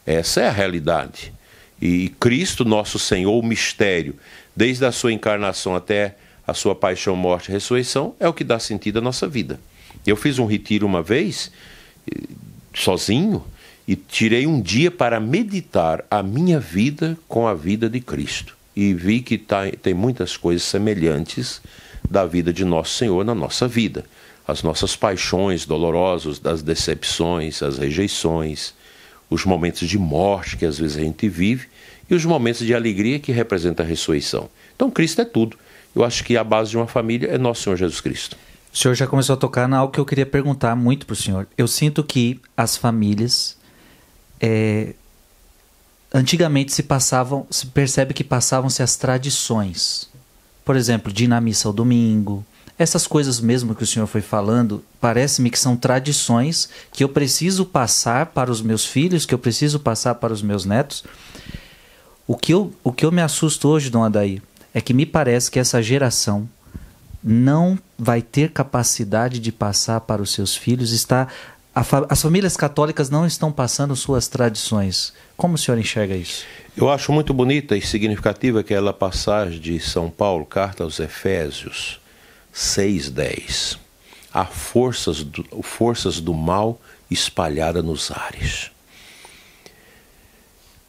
Essa 0.05 0.41
é 0.41 0.47
a 0.47 0.51
realidade. 0.51 1.33
E 1.81 2.09
Cristo, 2.19 2.63
nosso 2.63 2.97
Senhor, 2.99 3.37
o 3.37 3.45
mistério, 3.45 4.15
desde 4.55 4.85
a 4.85 4.91
sua 4.91 5.11
encarnação 5.11 5.75
até 5.75 6.15
a 6.45 6.53
sua 6.53 6.75
paixão, 6.75 7.15
morte 7.15 7.49
e 7.49 7.51
ressurreição, 7.51 8.15
é 8.19 8.27
o 8.27 8.33
que 8.33 8.43
dá 8.43 8.59
sentido 8.59 8.99
à 8.99 9.01
nossa 9.01 9.27
vida. 9.27 9.59
Eu 10.09 10.15
fiz 10.15 10.39
um 10.39 10.45
retiro 10.45 10.85
uma 10.85 11.03
vez, 11.03 11.51
sozinho, 12.73 13.43
e 13.87 13.95
tirei 13.95 14.45
um 14.47 14.61
dia 14.61 14.89
para 14.89 15.19
meditar 15.19 16.03
a 16.09 16.21
minha 16.23 16.59
vida 16.59 17.17
com 17.27 17.47
a 17.47 17.53
vida 17.53 17.89
de 17.89 17.99
Cristo. 17.99 18.55
E 18.75 18.93
vi 18.93 19.21
que 19.21 19.37
tá, 19.37 19.69
tem 19.81 19.93
muitas 19.93 20.37
coisas 20.37 20.63
semelhantes 20.63 21.61
da 22.09 22.25
vida 22.25 22.51
de 22.51 22.65
Nosso 22.65 22.95
Senhor 22.95 23.23
na 23.23 23.35
nossa 23.35 23.67
vida. 23.67 24.05
As 24.47 24.63
nossas 24.63 24.95
paixões 24.95 25.65
dolorosas, 25.65 26.39
das 26.39 26.61
decepções, 26.61 27.61
as 27.61 27.77
rejeições, 27.77 28.73
os 29.29 29.45
momentos 29.45 29.87
de 29.87 29.97
morte 29.99 30.57
que 30.57 30.65
às 30.65 30.79
vezes 30.79 30.97
a 30.97 31.01
gente 31.01 31.29
vive 31.29 31.67
e 32.09 32.15
os 32.15 32.25
momentos 32.25 32.65
de 32.65 32.73
alegria 32.73 33.19
que 33.19 33.31
representa 33.31 33.83
a 33.83 33.85
ressurreição. 33.85 34.49
Então, 34.75 34.89
Cristo 34.89 35.21
é 35.21 35.25
tudo. 35.25 35.57
Eu 35.95 36.03
acho 36.03 36.23
que 36.23 36.35
a 36.35 36.43
base 36.43 36.71
de 36.71 36.77
uma 36.77 36.87
família 36.87 37.27
é 37.27 37.37
Nosso 37.37 37.63
Senhor 37.63 37.75
Jesus 37.75 38.01
Cristo. 38.01 38.35
O 38.73 38.77
senhor 38.77 38.93
já 38.93 39.07
começou 39.07 39.33
a 39.33 39.37
tocar 39.37 39.67
na 39.67 39.77
algo 39.77 39.91
que 39.91 39.99
eu 39.99 40.05
queria 40.05 40.25
perguntar 40.25 40.75
muito 40.75 41.05
para 41.05 41.13
o 41.13 41.17
senhor. 41.17 41.47
Eu 41.57 41.67
sinto 41.67 42.03
que 42.03 42.39
as 42.55 42.77
famílias 42.77 43.57
é, 44.39 44.93
antigamente 46.13 46.71
se 46.71 46.83
passavam, 46.83 47.45
se 47.49 47.65
percebe 47.67 48.13
que 48.13 48.23
passavam-se 48.23 48.81
as 48.83 48.95
tradições. 48.95 50.09
Por 50.63 50.75
exemplo, 50.75 51.11
de 51.11 51.25
ir 51.25 51.27
na 51.27 51.41
missa 51.41 51.67
ao 51.67 51.73
domingo. 51.73 52.45
Essas 52.77 53.05
coisas 53.05 53.41
mesmo 53.41 53.75
que 53.75 53.83
o 53.83 53.87
senhor 53.87 54.07
foi 54.07 54.21
falando, 54.21 54.83
parece-me 55.01 55.49
que 55.49 55.59
são 55.59 55.75
tradições 55.75 56.69
que 56.93 57.03
eu 57.03 57.09
preciso 57.09 57.65
passar 57.65 58.27
para 58.27 58.51
os 58.51 58.61
meus 58.61 58.85
filhos, 58.85 59.25
que 59.25 59.33
eu 59.33 59.39
preciso 59.39 59.79
passar 59.79 60.15
para 60.15 60.31
os 60.31 60.41
meus 60.41 60.63
netos. 60.63 61.03
O 62.25 62.37
que 62.37 62.53
eu, 62.53 62.71
o 62.83 62.93
que 62.93 63.05
eu 63.05 63.11
me 63.11 63.21
assusto 63.21 63.67
hoje, 63.67 63.89
Dom 63.89 64.03
Adair, 64.03 64.41
é 64.73 64.79
que 64.79 64.93
me 64.93 65.05
parece 65.05 65.49
que 65.51 65.59
essa 65.59 65.81
geração 65.81 66.47
não 67.23 67.77
vai 67.97 68.21
ter 68.21 68.51
capacidade 68.51 69.39
de 69.39 69.51
passar 69.51 70.01
para 70.01 70.21
os 70.21 70.31
seus 70.31 70.55
filhos, 70.55 70.91
está 70.91 71.27
as 72.09 72.21
famílias 72.21 72.57
católicas 72.57 73.09
não 73.09 73.25
estão 73.25 73.51
passando 73.51 73.95
suas 73.95 74.27
tradições. 74.27 75.13
Como 75.37 75.55
o 75.55 75.57
senhor 75.57 75.77
enxerga 75.77 76.15
isso? 76.15 76.45
Eu 76.75 76.89
acho 76.89 77.11
muito 77.11 77.33
bonita 77.33 77.77
e 77.77 77.81
significativa 77.81 78.59
aquela 78.59 78.91
passagem 78.91 79.59
de 79.59 79.79
São 79.79 80.09
Paulo, 80.09 80.45
carta 80.45 80.83
aos 80.83 80.99
Efésios 80.99 81.99
6:10. 82.53 83.77
há 84.33 84.45
forças 84.45 85.23
do, 85.23 85.43
forças 85.63 86.19
do 86.19 86.33
mal 86.33 86.79
espalhadas 87.09 87.83
nos 87.83 88.11
ares. 88.11 88.71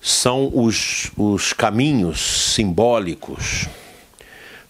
São 0.00 0.50
os, 0.52 1.10
os 1.16 1.52
caminhos 1.52 2.52
simbólicos, 2.54 3.68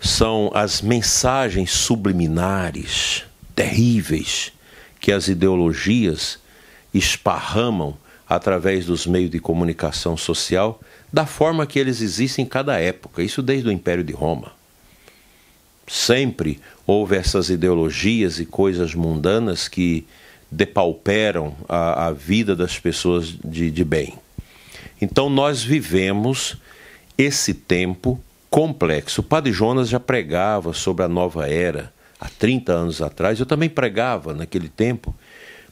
são 0.01 0.51
as 0.55 0.80
mensagens 0.80 1.70
subliminares, 1.70 3.24
terríveis, 3.55 4.51
que 4.98 5.12
as 5.12 5.28
ideologias 5.28 6.38
esparramam 6.92 7.96
através 8.26 8.86
dos 8.86 9.07
meios 9.07 9.30
de 9.30 9.38
comunicação 9.38 10.16
social, 10.16 10.80
da 11.12 11.26
forma 11.26 11.66
que 11.66 11.78
eles 11.78 12.01
existem 12.01 12.44
em 12.44 12.48
cada 12.48 12.78
época, 12.78 13.22
isso 13.22 13.42
desde 13.42 13.68
o 13.68 13.72
Império 13.72 14.03
de 14.03 14.12
Roma. 14.12 14.53
Sempre 15.86 16.61
houve 16.86 17.16
essas 17.16 17.51
ideologias 17.51 18.38
e 18.38 18.46
coisas 18.46 18.94
mundanas 18.94 19.68
que 19.68 20.07
depauperam 20.51 21.55
a, 21.68 22.07
a 22.07 22.12
vida 22.12 22.55
das 22.55 22.78
pessoas 22.78 23.26
de, 23.44 23.70
de 23.70 23.84
bem. 23.84 24.14
Então 25.03 25.28
nós 25.28 25.62
vivemos 25.62 26.57
esse 27.18 27.53
tempo 27.53 28.22
complexo. 28.51 29.20
O 29.20 29.24
Padre 29.24 29.53
Jonas 29.53 29.88
já 29.88 30.01
pregava 30.01 30.74
sobre 30.74 31.05
a 31.05 31.09
nova 31.09 31.48
era 31.48 31.92
há 32.20 32.28
30 32.28 32.72
anos 32.72 33.01
atrás, 33.01 33.40
eu 33.40 33.46
também 33.46 33.68
pregava 33.70 34.34
naquele 34.34 34.68
tempo, 34.68 35.14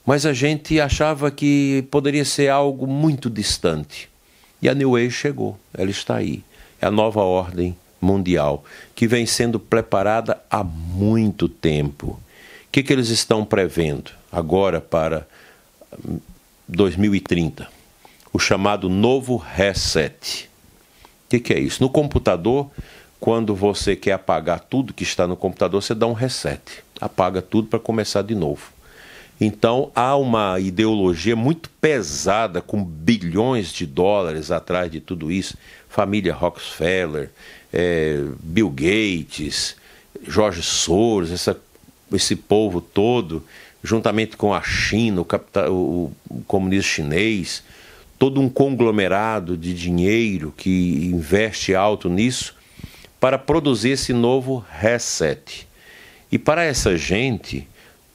mas 0.06 0.24
a 0.24 0.32
gente 0.32 0.80
achava 0.80 1.30
que 1.30 1.86
poderia 1.90 2.24
ser 2.24 2.48
algo 2.48 2.86
muito 2.86 3.28
distante. 3.28 4.08
E 4.62 4.68
a 4.68 4.74
New 4.74 4.96
Age 4.96 5.10
chegou, 5.10 5.58
ela 5.74 5.90
está 5.90 6.16
aí. 6.16 6.42
É 6.80 6.86
a 6.86 6.90
nova 6.90 7.20
ordem 7.20 7.76
mundial, 8.00 8.64
que 8.94 9.06
vem 9.06 9.26
sendo 9.26 9.60
preparada 9.60 10.40
há 10.50 10.64
muito 10.64 11.48
tempo. 11.48 12.06
O 12.06 12.20
que, 12.72 12.82
que 12.82 12.92
eles 12.92 13.08
estão 13.08 13.44
prevendo 13.44 14.10
agora 14.32 14.80
para 14.80 15.26
2030? 16.66 17.68
O 18.32 18.38
chamado 18.38 18.88
novo 18.88 19.36
reset. 19.36 20.47
O 21.28 21.30
que, 21.30 21.40
que 21.40 21.52
é 21.52 21.60
isso? 21.60 21.82
No 21.82 21.90
computador, 21.90 22.70
quando 23.20 23.54
você 23.54 23.94
quer 23.94 24.12
apagar 24.12 24.60
tudo 24.60 24.94
que 24.94 25.02
está 25.02 25.26
no 25.26 25.36
computador, 25.36 25.82
você 25.82 25.94
dá 25.94 26.06
um 26.06 26.14
reset. 26.14 26.82
Apaga 26.98 27.42
tudo 27.42 27.68
para 27.68 27.78
começar 27.78 28.22
de 28.22 28.34
novo. 28.34 28.72
Então 29.38 29.92
há 29.94 30.16
uma 30.16 30.58
ideologia 30.58 31.36
muito 31.36 31.68
pesada, 31.82 32.62
com 32.62 32.82
bilhões 32.82 33.70
de 33.70 33.84
dólares 33.84 34.50
atrás 34.50 34.90
de 34.90 35.00
tudo 35.00 35.30
isso. 35.30 35.54
Família 35.86 36.32
Rockefeller, 36.32 37.30
é, 37.70 38.24
Bill 38.42 38.70
Gates, 38.70 39.76
Jorge 40.26 40.62
Soros, 40.62 41.30
essa, 41.30 41.60
esse 42.10 42.34
povo 42.34 42.80
todo, 42.80 43.44
juntamente 43.84 44.34
com 44.34 44.54
a 44.54 44.62
China, 44.62 45.20
o, 45.20 45.26
capital, 45.26 45.70
o, 45.70 46.10
o 46.30 46.40
comunismo 46.46 46.84
chinês, 46.84 47.62
todo 48.18 48.40
um 48.40 48.48
conglomerado 48.48 49.56
de 49.56 49.72
dinheiro 49.72 50.52
que 50.56 51.06
investe 51.12 51.74
alto 51.74 52.08
nisso 52.08 52.54
para 53.20 53.38
produzir 53.38 53.90
esse 53.90 54.12
novo 54.12 54.64
reset. 54.70 55.66
E 56.30 56.38
para 56.38 56.64
essa 56.64 56.96
gente, 56.96 57.66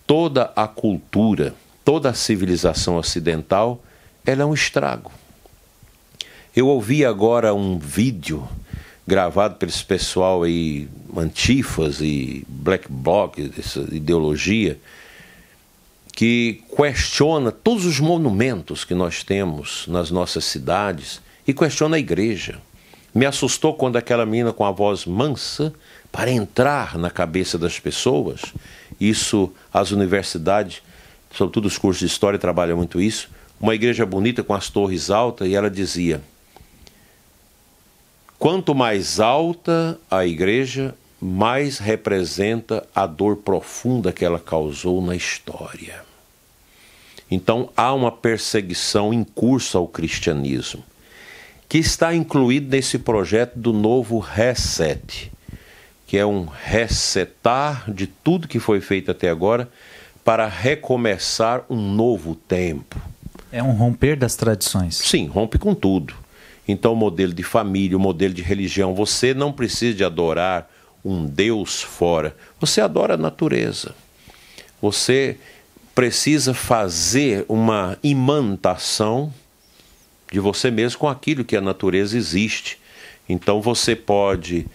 toda 0.05 0.51
a 0.55 0.67
cultura, 0.67 1.55
toda 1.83 2.09
a 2.09 2.13
civilização 2.13 2.97
ocidental, 2.97 3.81
ela 4.25 4.43
é 4.43 4.45
um 4.45 4.53
estrago. 4.53 5.11
Eu 6.55 6.67
ouvi 6.67 7.03
agora 7.03 7.53
um 7.53 7.79
vídeo 7.79 8.47
gravado 9.07 9.55
por 9.55 9.67
esse 9.67 9.83
pessoal 9.83 10.43
aí, 10.43 10.87
antifas 11.17 11.99
e 11.99 12.45
black 12.47 12.85
bloc, 12.89 13.37
essa 13.57 13.81
ideologia, 13.91 14.79
que 16.15 16.63
questiona 16.75 17.51
todos 17.51 17.85
os 17.85 17.99
monumentos 17.99 18.85
que 18.85 18.93
nós 18.93 19.23
temos 19.23 19.85
nas 19.87 20.11
nossas 20.11 20.45
cidades 20.45 21.21
e 21.45 21.53
questiona 21.53 21.97
a 21.97 21.99
igreja. 21.99 22.59
Me 23.13 23.25
assustou 23.25 23.73
quando 23.73 23.97
aquela 23.97 24.25
menina 24.25 24.53
com 24.53 24.63
a 24.63 24.71
voz 24.71 25.05
mansa, 25.05 25.73
para 26.11 26.29
entrar 26.29 26.95
na 26.97 27.09
cabeça 27.09 27.57
das 27.57 27.79
pessoas, 27.79 28.41
isso 28.99 29.51
as 29.73 29.89
universidades, 29.89 30.83
sobretudo 31.33 31.65
os 31.65 31.77
cursos 31.77 31.99
de 31.99 32.05
história, 32.05 32.37
trabalham 32.37 32.77
muito 32.77 33.01
isso. 33.01 33.29
Uma 33.59 33.73
igreja 33.73 34.05
bonita 34.05 34.43
com 34.43 34.53
as 34.53 34.69
torres 34.69 35.09
altas, 35.09 35.47
e 35.47 35.55
ela 35.55 35.71
dizia: 35.71 36.21
Quanto 38.37 38.75
mais 38.75 39.19
alta 39.19 39.99
a 40.09 40.25
igreja, 40.25 40.93
mais 41.23 41.77
representa 41.77 42.85
a 42.93 43.07
dor 43.07 43.37
profunda 43.37 44.11
que 44.11 44.25
ela 44.25 44.39
causou 44.39 45.01
na 45.01 45.15
história. 45.15 46.03
Então 47.31 47.69
há 47.77 47.93
uma 47.93 48.11
perseguição 48.11 49.13
em 49.13 49.23
curso 49.23 49.77
ao 49.77 49.87
cristianismo, 49.87 50.83
que 51.69 51.77
está 51.77 52.13
incluído 52.13 52.69
nesse 52.69 52.99
projeto 52.99 53.57
do 53.57 53.71
novo 53.71 54.19
reset, 54.19 55.31
que 56.05 56.17
é 56.17 56.25
um 56.25 56.45
resetar 56.45 57.89
de 57.89 58.05
tudo 58.05 58.47
que 58.47 58.59
foi 58.59 58.81
feito 58.81 59.09
até 59.09 59.29
agora 59.29 59.69
para 60.25 60.45
recomeçar 60.45 61.63
um 61.69 61.93
novo 61.93 62.35
tempo. 62.35 63.01
É 63.49 63.63
um 63.63 63.71
romper 63.71 64.17
das 64.17 64.35
tradições. 64.35 64.97
Sim, 64.97 65.27
rompe 65.27 65.57
com 65.57 65.73
tudo. 65.73 66.13
Então, 66.67 66.93
o 66.93 66.95
modelo 66.95 67.33
de 67.33 67.43
família, 67.43 67.95
o 67.95 67.99
modelo 67.99 68.33
de 68.33 68.41
religião, 68.41 68.93
você 68.93 69.33
não 69.33 69.51
precisa 69.53 69.95
de 69.95 70.03
adorar 70.03 70.69
um 71.03 71.25
Deus 71.25 71.81
fora, 71.81 72.35
você 72.59 72.81
adora 72.81 73.15
a 73.15 73.17
natureza. 73.17 73.93
Você 74.81 75.37
precisa 75.93 76.53
fazer 76.53 77.45
uma 77.47 77.97
imantação 78.03 79.33
de 80.31 80.39
você 80.39 80.71
mesmo 80.71 80.99
com 80.99 81.07
aquilo 81.07 81.45
que 81.45 81.55
a 81.55 81.61
natureza 81.61 82.17
existe. 82.17 82.79
Então, 83.29 83.61
você 83.61 83.95
pode 83.95 84.65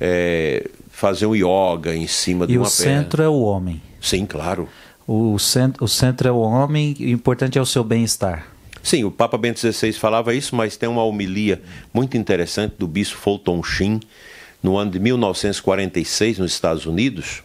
é, 0.00 0.68
fazer 0.90 1.26
um 1.26 1.34
yoga 1.34 1.94
em 1.94 2.06
cima 2.06 2.44
e 2.44 2.48
de 2.48 2.58
uma 2.58 2.68
pedra. 2.70 2.84
E 2.84 2.94
o 2.94 2.98
centro 2.98 3.22
é 3.22 3.28
o 3.28 3.40
homem. 3.40 3.82
Sim, 4.00 4.26
claro. 4.26 4.68
O 5.06 5.38
centro, 5.38 5.84
o 5.84 5.88
centro 5.88 6.28
é 6.28 6.32
o 6.32 6.38
homem 6.38 6.94
e 6.98 7.06
o 7.06 7.10
importante 7.10 7.58
é 7.58 7.60
o 7.60 7.66
seu 7.66 7.84
bem-estar. 7.84 8.46
Sim, 8.82 9.04
o 9.04 9.10
Papa 9.10 9.36
Bento 9.36 9.58
XVI 9.58 9.92
falava 9.94 10.34
isso, 10.34 10.54
mas 10.54 10.76
tem 10.76 10.88
uma 10.88 11.02
homilia 11.02 11.60
muito 11.92 12.16
interessante 12.16 12.74
do 12.78 12.86
bispo 12.86 13.16
Fulton 13.16 13.62
Sheen, 13.62 14.00
no 14.66 14.76
ano 14.76 14.90
de 14.90 14.98
1946, 14.98 16.38
nos 16.40 16.50
Estados 16.50 16.86
Unidos, 16.86 17.44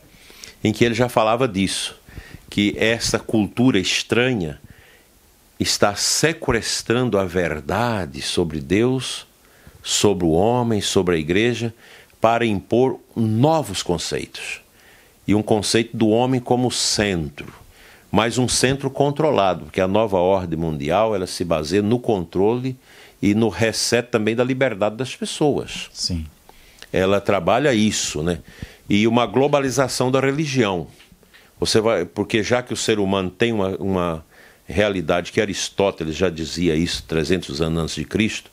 em 0.64 0.74
que 0.74 0.84
ele 0.84 0.96
já 0.96 1.08
falava 1.08 1.48
disso, 1.48 1.96
que 2.50 2.76
essa 2.80 3.20
cultura 3.20 3.78
estranha 3.78 4.60
está 5.60 5.94
sequestrando 5.94 7.20
a 7.20 7.24
verdade 7.24 8.24
sobre 8.24 8.60
Deus, 8.60 9.28
sobre 9.84 10.26
o 10.26 10.32
homem, 10.32 10.82
sobre 10.82 11.16
a 11.16 11.20
igreja, 11.20 11.72
para 12.20 12.44
impor 12.44 13.00
novos 13.16 13.84
conceitos. 13.84 14.60
E 15.28 15.36
um 15.36 15.44
conceito 15.44 15.96
do 15.96 16.10
homem 16.10 16.42
como 16.42 16.72
centro 16.72 17.62
mas 18.14 18.38
um 18.38 18.46
centro 18.46 18.90
controlado, 18.90 19.64
porque 19.64 19.80
a 19.80 19.88
nova 19.88 20.18
ordem 20.18 20.60
mundial 20.60 21.16
ela 21.16 21.26
se 21.26 21.46
baseia 21.46 21.82
no 21.82 21.98
controle 21.98 22.76
e 23.22 23.34
no 23.34 23.48
reset 23.48 24.10
também 24.10 24.36
da 24.36 24.44
liberdade 24.44 24.98
das 24.98 25.16
pessoas. 25.16 25.90
Sim. 25.94 26.26
Ela 26.92 27.22
trabalha 27.22 27.74
isso, 27.74 28.22
né? 28.22 28.40
E 28.90 29.08
uma 29.08 29.26
globalização 29.26 30.12
da 30.12 30.20
religião. 30.20 30.88
Você 31.60 31.80
vai, 31.80 32.06
porque 32.06 32.42
já 32.44 32.62
que 32.62 32.74
o 32.74 32.78
ser 32.78 33.00
humano 33.00 33.30
tem 33.30 33.54
uma, 33.54 33.70
uma 33.78 34.26
realidade 34.66 35.32
que 35.32 35.40
Aristóteles 35.40 36.16
já 36.16 36.30
dizia 36.30 36.76
isso 36.76 37.04
300 37.08 37.62
anos 37.62 37.84
antes 37.84 37.96
de 37.96 38.06
Cristo, 38.06 38.50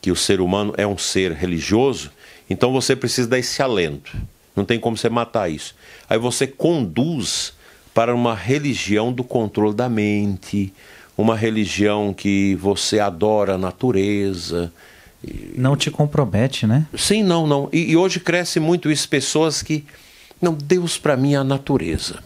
que 0.00 0.10
o 0.10 0.16
ser 0.16 0.40
humano 0.40 0.74
é 0.76 0.86
um 0.86 0.98
ser 0.98 1.32
religioso, 1.32 2.10
então 2.48 2.72
você 2.72 2.94
precisa 2.94 3.28
dar 3.28 3.38
esse 3.38 3.62
alento. 3.62 4.14
Não 4.54 4.64
tem 4.64 4.78
como 4.78 4.96
você 4.96 5.08
matar 5.08 5.50
isso. 5.50 5.74
Aí 6.08 6.18
você 6.18 6.46
conduz 6.46 7.54
para 7.94 8.14
uma 8.14 8.34
religião 8.34 9.12
do 9.12 9.24
controle 9.24 9.74
da 9.74 9.88
mente, 9.88 10.72
uma 11.16 11.36
religião 11.36 12.12
que 12.12 12.54
você 12.56 12.98
adora 12.98 13.54
a 13.54 13.58
natureza. 13.58 14.72
Não 15.56 15.76
te 15.76 15.90
compromete, 15.90 16.66
né? 16.66 16.86
Sim, 16.96 17.22
não, 17.22 17.46
não. 17.46 17.68
E, 17.72 17.92
e 17.92 17.96
hoje 17.96 18.20
cresce 18.20 18.58
muito 18.60 18.90
isso, 18.90 19.08
pessoas 19.08 19.62
que. 19.62 19.84
Não, 20.40 20.52
Deus 20.52 20.98
para 20.98 21.16
mim 21.16 21.34
é 21.34 21.36
a 21.36 21.44
natureza. 21.44 22.22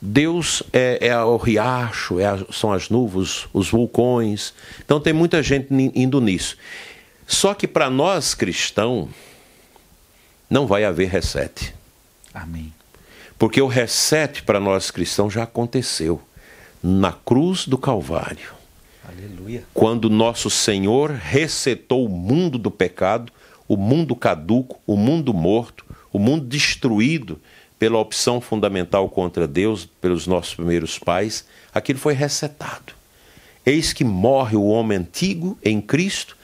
Deus 0.00 0.62
é, 0.72 1.08
é 1.08 1.18
o 1.18 1.36
riacho, 1.36 2.20
é 2.20 2.26
a, 2.26 2.38
são 2.52 2.72
as 2.72 2.90
nuvens, 2.90 3.48
os 3.52 3.70
vulcões. 3.70 4.52
Então 4.84 5.00
tem 5.00 5.12
muita 5.12 5.42
gente 5.42 5.68
indo 5.94 6.20
nisso. 6.20 6.56
Só 7.26 7.54
que 7.54 7.66
para 7.66 7.88
nós 7.88 8.34
cristãos, 8.34 9.08
não 10.48 10.66
vai 10.66 10.84
haver 10.84 11.08
reset. 11.08 11.74
Amém. 12.32 12.72
Porque 13.38 13.60
o 13.60 13.66
reset 13.66 14.42
para 14.42 14.60
nós 14.60 14.90
cristãos 14.90 15.32
já 15.32 15.44
aconteceu 15.44 16.20
na 16.82 17.12
cruz 17.12 17.66
do 17.66 17.78
Calvário. 17.78 18.52
Aleluia. 19.44 19.64
Quando 19.74 20.08
nosso 20.08 20.48
Senhor 20.48 21.10
resetou 21.10 22.06
o 22.06 22.08
mundo 22.08 22.56
do 22.56 22.70
pecado, 22.70 23.30
o 23.68 23.76
mundo 23.76 24.16
caduco, 24.16 24.80
o 24.86 24.96
mundo 24.96 25.34
morto, 25.34 25.84
o 26.10 26.18
mundo 26.18 26.46
destruído 26.46 27.38
pela 27.78 27.98
opção 27.98 28.40
fundamental 28.40 29.08
contra 29.10 29.46
Deus, 29.46 29.86
pelos 30.00 30.26
nossos 30.26 30.54
primeiros 30.54 30.98
pais, 30.98 31.44
aquilo 31.74 31.98
foi 31.98 32.14
resetado. 32.14 32.94
Eis 33.66 33.92
que 33.92 34.04
morre 34.04 34.56
o 34.56 34.64
homem 34.64 34.98
antigo 34.98 35.58
em 35.62 35.78
Cristo 35.80 36.36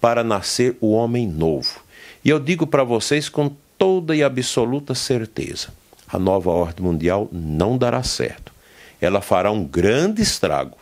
para 0.00 0.24
nascer 0.24 0.76
o 0.80 0.92
homem 0.92 1.28
novo. 1.28 1.80
E 2.24 2.30
eu 2.30 2.40
digo 2.40 2.66
para 2.66 2.82
vocês 2.82 3.28
com 3.28 3.52
toda 3.76 4.16
e 4.16 4.22
absoluta 4.22 4.94
certeza: 4.96 5.68
a 6.08 6.18
nova 6.18 6.50
ordem 6.50 6.84
mundial 6.84 7.28
não 7.30 7.78
dará 7.78 8.02
certo. 8.02 8.52
Ela 9.00 9.20
fará 9.20 9.52
um 9.52 9.64
grande 9.64 10.22
estrago. 10.22 10.76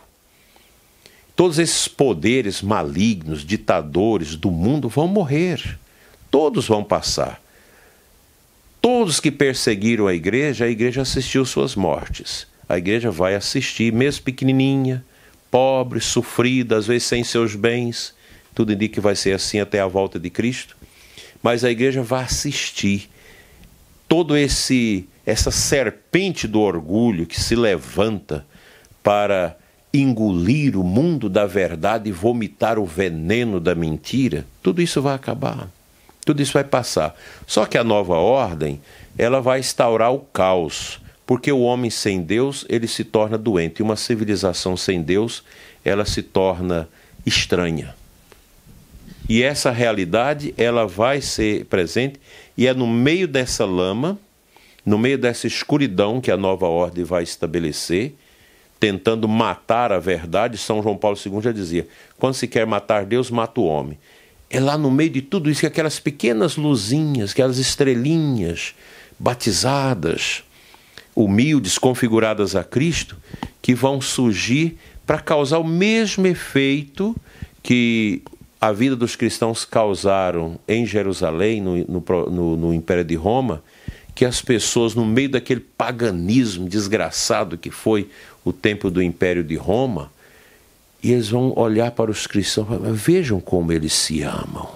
Todos 1.36 1.58
esses 1.58 1.86
poderes 1.86 2.62
malignos, 2.62 3.44
ditadores 3.44 4.34
do 4.34 4.50
mundo 4.50 4.88
vão 4.88 5.06
morrer. 5.06 5.78
Todos 6.30 6.66
vão 6.66 6.82
passar. 6.82 7.42
Todos 8.80 9.20
que 9.20 9.30
perseguiram 9.30 10.06
a 10.06 10.14
igreja, 10.14 10.64
a 10.64 10.68
igreja 10.68 11.02
assistiu 11.02 11.44
suas 11.44 11.76
mortes. 11.76 12.46
A 12.66 12.78
igreja 12.78 13.10
vai 13.10 13.34
assistir, 13.34 13.92
mesmo 13.92 14.24
pequenininha, 14.24 15.04
pobre, 15.50 16.00
sofrida, 16.00 16.78
às 16.78 16.86
vezes 16.86 17.04
sem 17.04 17.22
seus 17.22 17.54
bens. 17.54 18.14
Tudo 18.54 18.72
indica 18.72 18.94
que 18.94 19.00
vai 19.00 19.14
ser 19.14 19.32
assim 19.32 19.60
até 19.60 19.78
a 19.78 19.86
volta 19.86 20.18
de 20.18 20.30
Cristo. 20.30 20.74
Mas 21.42 21.64
a 21.64 21.70
igreja 21.70 22.02
vai 22.02 22.24
assistir 22.24 23.10
todo 24.08 24.36
esse 24.36 25.06
essa 25.26 25.50
serpente 25.50 26.46
do 26.46 26.60
orgulho 26.60 27.26
que 27.26 27.38
se 27.38 27.56
levanta 27.56 28.46
para 29.02 29.58
engolir 29.92 30.78
o 30.78 30.84
mundo 30.84 31.28
da 31.28 31.46
verdade 31.46 32.08
e 32.08 32.12
vomitar 32.12 32.78
o 32.78 32.84
veneno 32.84 33.60
da 33.60 33.74
mentira, 33.74 34.46
tudo 34.62 34.82
isso 34.82 35.00
vai 35.00 35.14
acabar. 35.14 35.68
Tudo 36.24 36.42
isso 36.42 36.52
vai 36.52 36.64
passar. 36.64 37.14
Só 37.46 37.66
que 37.66 37.78
a 37.78 37.84
nova 37.84 38.14
ordem, 38.14 38.80
ela 39.16 39.40
vai 39.40 39.60
instaurar 39.60 40.12
o 40.12 40.18
caos, 40.18 41.00
porque 41.24 41.50
o 41.50 41.60
homem 41.60 41.90
sem 41.90 42.22
Deus, 42.22 42.66
ele 42.68 42.86
se 42.86 43.04
torna 43.04 43.38
doente, 43.38 43.78
e 43.78 43.82
uma 43.82 43.96
civilização 43.96 44.76
sem 44.76 45.02
Deus, 45.02 45.44
ela 45.84 46.04
se 46.04 46.22
torna 46.22 46.88
estranha. 47.24 47.94
E 49.28 49.42
essa 49.42 49.70
realidade, 49.70 50.54
ela 50.56 50.86
vai 50.86 51.20
ser 51.20 51.64
presente 51.66 52.20
e 52.56 52.66
é 52.66 52.72
no 52.72 52.86
meio 52.86 53.26
dessa 53.26 53.64
lama, 53.64 54.18
no 54.84 54.96
meio 54.98 55.18
dessa 55.18 55.46
escuridão 55.46 56.20
que 56.20 56.30
a 56.30 56.36
nova 56.36 56.66
ordem 56.66 57.04
vai 57.04 57.24
estabelecer, 57.24 58.14
tentando 58.78 59.28
matar 59.28 59.92
a 59.92 59.98
verdade, 59.98 60.58
São 60.58 60.82
João 60.82 60.96
Paulo 60.96 61.16
II 61.24 61.40
já 61.40 61.52
dizia: 61.52 61.86
quando 62.18 62.34
se 62.34 62.46
quer 62.46 62.66
matar 62.66 63.04
Deus, 63.04 63.30
mata 63.30 63.60
o 63.60 63.64
homem. 63.64 63.98
É 64.48 64.60
lá 64.60 64.78
no 64.78 64.90
meio 64.90 65.10
de 65.10 65.22
tudo 65.22 65.50
isso 65.50 65.60
que 65.60 65.66
aquelas 65.66 65.98
pequenas 65.98 66.56
luzinhas, 66.56 67.32
aquelas 67.32 67.58
estrelinhas 67.58 68.74
batizadas, 69.18 70.44
humildes, 71.14 71.78
configuradas 71.78 72.54
a 72.54 72.62
Cristo, 72.62 73.16
que 73.60 73.74
vão 73.74 74.00
surgir 74.00 74.78
para 75.04 75.18
causar 75.18 75.58
o 75.58 75.64
mesmo 75.64 76.26
efeito 76.26 77.16
que 77.62 78.22
a 78.60 78.72
vida 78.72 78.94
dos 78.94 79.16
cristãos 79.16 79.64
causaram 79.64 80.58
em 80.68 80.86
Jerusalém, 80.86 81.60
no, 81.60 81.76
no, 81.84 82.30
no, 82.30 82.56
no 82.56 82.74
Império 82.74 83.04
de 83.04 83.14
Roma, 83.14 83.62
que 84.14 84.24
as 84.24 84.40
pessoas, 84.40 84.94
no 84.94 85.04
meio 85.04 85.28
daquele 85.28 85.60
paganismo 85.60 86.68
desgraçado 86.68 87.58
que 87.58 87.70
foi 87.70 88.08
o 88.46 88.52
templo 88.52 88.92
do 88.92 89.02
Império 89.02 89.42
de 89.42 89.56
Roma, 89.56 90.12
e 91.02 91.10
eles 91.10 91.28
vão 91.28 91.52
olhar 91.58 91.90
para 91.90 92.12
os 92.12 92.28
cristãos, 92.28 92.68
vejam 92.92 93.40
como 93.40 93.72
eles 93.72 93.92
se 93.92 94.22
amam. 94.22 94.70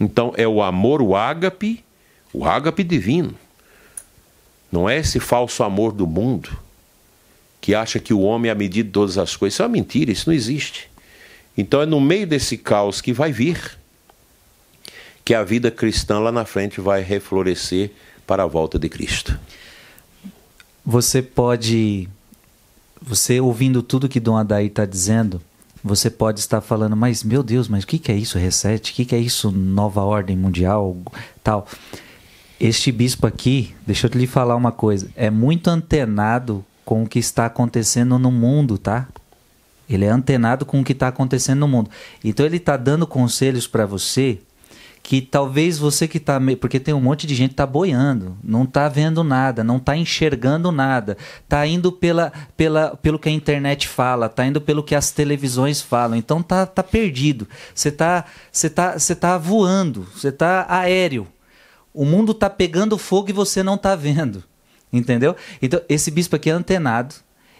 Então 0.00 0.32
é 0.38 0.48
o 0.48 0.62
amor, 0.62 1.02
o 1.02 1.14
ágape, 1.14 1.84
o 2.32 2.46
ágape 2.46 2.82
divino. 2.82 3.34
Não 4.70 4.88
é 4.88 4.96
esse 4.96 5.20
falso 5.20 5.62
amor 5.62 5.92
do 5.92 6.06
mundo 6.06 6.58
que 7.60 7.74
acha 7.74 8.00
que 8.00 8.14
o 8.14 8.22
homem 8.22 8.48
é 8.48 8.52
a 8.52 8.54
medida 8.54 8.88
de 8.88 8.92
todas 8.92 9.18
as 9.18 9.36
coisas. 9.36 9.56
Isso 9.56 9.62
é 9.62 9.66
uma 9.66 9.72
mentira, 9.72 10.10
isso 10.10 10.30
não 10.30 10.34
existe. 10.34 10.90
Então 11.56 11.82
é 11.82 11.86
no 11.86 12.00
meio 12.00 12.26
desse 12.26 12.56
caos 12.56 13.02
que 13.02 13.12
vai 13.12 13.30
vir 13.32 13.78
que 15.22 15.34
a 15.34 15.44
vida 15.44 15.70
cristã 15.70 16.18
lá 16.18 16.32
na 16.32 16.46
frente 16.46 16.80
vai 16.80 17.02
reflorescer 17.02 17.90
para 18.26 18.44
a 18.44 18.46
volta 18.46 18.78
de 18.78 18.88
Cristo. 18.88 19.38
Você 20.84 21.22
pode, 21.22 22.08
você 23.04 23.40
ouvindo 23.40 23.82
tudo 23.82 24.08
que 24.08 24.20
Dom 24.20 24.36
Adair 24.36 24.68
está 24.68 24.84
dizendo, 24.86 25.40
você 25.82 26.08
pode 26.08 26.40
estar 26.40 26.60
falando, 26.60 26.96
mas 26.96 27.24
meu 27.24 27.42
Deus, 27.42 27.68
mas 27.68 27.84
o 27.84 27.86
que, 27.86 27.98
que 27.98 28.12
é 28.12 28.14
isso 28.14 28.38
reset? 28.38 28.90
O 28.90 28.94
que, 28.94 29.04
que 29.04 29.14
é 29.14 29.18
isso 29.18 29.50
nova 29.50 30.02
ordem 30.02 30.36
mundial, 30.36 30.96
tal? 31.42 31.66
Este 32.60 32.92
bispo 32.92 33.26
aqui, 33.26 33.74
deixa 33.84 34.06
eu 34.06 34.10
lhe 34.18 34.26
falar 34.26 34.54
uma 34.54 34.70
coisa, 34.70 35.10
é 35.16 35.28
muito 35.30 35.68
antenado 35.68 36.64
com 36.84 37.02
o 37.02 37.08
que 37.08 37.18
está 37.18 37.46
acontecendo 37.46 38.18
no 38.18 38.30
mundo, 38.30 38.78
tá? 38.78 39.08
Ele 39.88 40.04
é 40.04 40.08
antenado 40.08 40.64
com 40.64 40.80
o 40.80 40.84
que 40.84 40.92
está 40.92 41.08
acontecendo 41.08 41.60
no 41.60 41.68
mundo. 41.68 41.90
Então 42.24 42.46
ele 42.46 42.56
está 42.56 42.76
dando 42.76 43.06
conselhos 43.06 43.66
para 43.66 43.84
você 43.84 44.38
que 45.02 45.20
talvez 45.20 45.78
você 45.78 46.06
que 46.06 46.18
está 46.18 46.40
porque 46.60 46.78
tem 46.78 46.94
um 46.94 47.00
monte 47.00 47.26
de 47.26 47.34
gente 47.34 47.50
que 47.50 47.54
está 47.54 47.66
boiando, 47.66 48.36
não 48.42 48.62
está 48.62 48.88
vendo 48.88 49.24
nada, 49.24 49.64
não 49.64 49.78
está 49.78 49.96
enxergando 49.96 50.70
nada, 50.70 51.16
está 51.42 51.66
indo 51.66 51.90
pela, 51.90 52.32
pela, 52.56 52.96
pelo 52.96 53.18
que 53.18 53.28
a 53.28 53.32
internet 53.32 53.88
fala, 53.88 54.26
está 54.26 54.46
indo 54.46 54.60
pelo 54.60 54.82
que 54.82 54.94
as 54.94 55.10
televisões 55.10 55.82
falam, 55.82 56.16
então 56.16 56.40
tá, 56.40 56.64
tá 56.64 56.82
perdido. 56.82 57.48
Você 57.74 57.88
está 57.88 58.24
você 58.50 58.70
tá, 58.70 58.98
você 58.98 59.14
tá 59.14 59.36
voando, 59.36 60.06
você 60.14 60.28
está 60.28 60.66
aéreo. 60.68 61.26
O 61.92 62.04
mundo 62.04 62.32
está 62.32 62.48
pegando 62.48 62.96
fogo 62.96 63.28
e 63.28 63.34
você 63.34 63.62
não 63.62 63.74
está 63.74 63.96
vendo, 63.96 64.42
entendeu? 64.92 65.34
Então 65.60 65.80
esse 65.88 66.10
bispo 66.10 66.36
aqui 66.36 66.48
é 66.48 66.52
antenado 66.52 67.16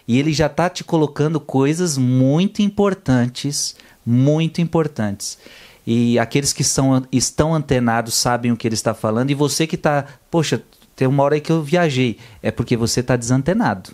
e 0.07 0.17
ele 0.17 0.31
já 0.33 0.47
está 0.47 0.69
te 0.69 0.83
colocando 0.83 1.39
coisas 1.39 1.97
muito 1.97 2.61
importantes, 2.61 3.75
muito 4.05 4.61
importantes. 4.61 5.37
E 5.85 6.17
aqueles 6.17 6.53
que 6.53 6.63
são, 6.63 7.05
estão 7.11 7.53
antenados 7.53 8.13
sabem 8.13 8.51
o 8.51 8.57
que 8.57 8.67
ele 8.67 8.75
está 8.75 8.93
falando. 8.93 9.31
E 9.31 9.33
você 9.33 9.67
que 9.67 9.75
está, 9.75 10.05
poxa, 10.31 10.61
tem 10.95 11.07
uma 11.07 11.23
hora 11.23 11.35
aí 11.35 11.41
que 11.41 11.51
eu 11.51 11.61
viajei. 11.61 12.17
É 12.41 12.51
porque 12.51 12.77
você 12.77 13.01
está 13.01 13.15
desantenado. 13.15 13.91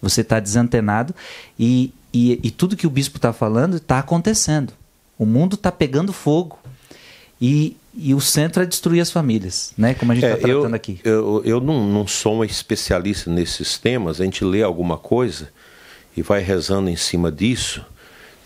Você 0.00 0.20
está 0.20 0.40
desantenado 0.40 1.14
e, 1.58 1.92
e, 2.12 2.40
e, 2.42 2.50
tudo 2.50 2.76
que 2.76 2.86
o 2.86 2.90
bispo 2.90 3.18
está 3.18 3.32
falando 3.32 3.76
está 3.76 3.98
acontecendo. 3.98 4.72
O 5.18 5.26
mundo 5.26 5.54
está 5.54 5.72
pegando 5.72 6.12
fogo. 6.12 6.58
E, 7.40 7.76
e 7.94 8.14
o 8.14 8.20
centro 8.20 8.62
é 8.62 8.66
destruir 8.66 9.00
as 9.00 9.10
famílias, 9.10 9.72
né? 9.76 9.94
Como 9.94 10.12
a 10.12 10.14
gente 10.14 10.24
está 10.24 10.36
é, 10.36 10.40
tratando 10.40 10.70
eu, 10.70 10.74
aqui. 10.74 11.00
Eu, 11.04 11.42
eu 11.44 11.60
não, 11.60 11.86
não 11.86 12.06
sou 12.06 12.36
um 12.36 12.44
especialista 12.44 13.30
nesses 13.30 13.78
temas. 13.78 14.20
A 14.20 14.24
gente 14.24 14.44
lê 14.44 14.62
alguma 14.62 14.96
coisa 14.96 15.50
e 16.16 16.22
vai 16.22 16.40
rezando 16.40 16.88
em 16.88 16.96
cima 16.96 17.30
disso, 17.30 17.84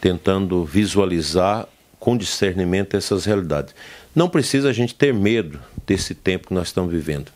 tentando 0.01 0.65
visualizar 0.65 1.69
com 2.01 2.17
discernimento 2.17 2.97
essas 2.97 3.27
realidades. 3.27 3.75
Não 4.15 4.29
precisa 4.29 4.71
a 4.71 4.73
gente 4.73 4.95
ter 4.95 5.15
medo 5.15 5.61
desse 5.87 6.15
tempo 6.15 6.49
que 6.49 6.55
nós 6.55 6.69
estamos 6.69 6.91
vivendo. 6.91 7.31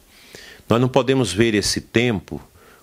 Nós 0.68 0.80
não 0.80 0.88
podemos 0.88 1.32
ver 1.32 1.54
esse 1.54 1.80
tempo 1.80 2.40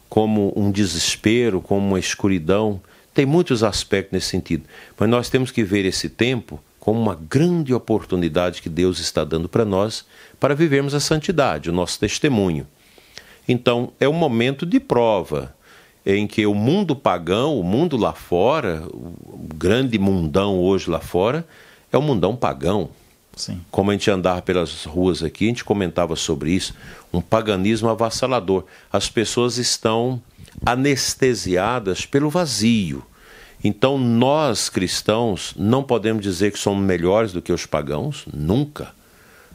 como 0.07 0.53
um 0.55 0.71
desespero, 0.71 1.59
como 1.59 1.85
uma 1.85 1.99
escuridão. 1.99 2.79
Tem 3.13 3.25
muitos 3.25 3.63
aspectos 3.63 4.13
nesse 4.13 4.27
sentido. 4.27 4.63
Mas 4.97 5.09
nós 5.09 5.29
temos 5.29 5.49
que 5.49 5.63
ver 5.63 5.83
esse 5.83 6.07
tempo 6.07 6.61
como 6.79 6.99
uma 6.99 7.15
grande 7.15 7.73
oportunidade 7.73 8.61
que 8.61 8.69
Deus 8.69 8.99
está 8.99 9.23
dando 9.23 9.49
para 9.49 9.65
nós 9.65 10.05
para 10.39 10.55
vivermos 10.55 10.93
a 10.93 10.99
santidade, 10.99 11.69
o 11.69 11.73
nosso 11.73 11.99
testemunho. 11.99 12.67
Então, 13.47 13.91
é 13.99 14.07
um 14.07 14.13
momento 14.13 14.65
de 14.65 14.79
prova 14.79 15.53
em 16.05 16.25
que 16.25 16.45
o 16.45 16.55
mundo 16.55 16.95
pagão, 16.95 17.59
o 17.59 17.63
mundo 17.63 17.97
lá 17.97 18.13
fora, 18.13 18.83
o 18.91 19.47
grande 19.55 19.99
mundão 19.99 20.59
hoje 20.59 20.89
lá 20.89 20.99
fora, 20.99 21.45
é 21.91 21.97
um 21.97 22.01
mundão 22.01 22.35
pagão. 22.35 22.89
Sim. 23.35 23.61
Como 23.71 23.91
a 23.91 23.93
gente 23.93 24.09
andava 24.11 24.41
pelas 24.41 24.83
ruas 24.83 25.23
aqui, 25.23 25.45
a 25.45 25.47
gente 25.47 25.63
comentava 25.63 26.15
sobre 26.15 26.51
isso, 26.51 26.73
um 27.13 27.21
paganismo 27.21 27.89
avassalador. 27.89 28.65
As 28.91 29.09
pessoas 29.09 29.57
estão 29.57 30.21
anestesiadas 30.65 32.05
pelo 32.05 32.29
vazio. 32.29 33.03
Então, 33.63 33.97
nós 33.97 34.69
cristãos 34.69 35.53
não 35.55 35.83
podemos 35.83 36.23
dizer 36.23 36.51
que 36.51 36.59
somos 36.59 36.83
melhores 36.83 37.31
do 37.31 37.41
que 37.41 37.53
os 37.53 37.65
pagãos, 37.65 38.25
nunca. 38.33 38.93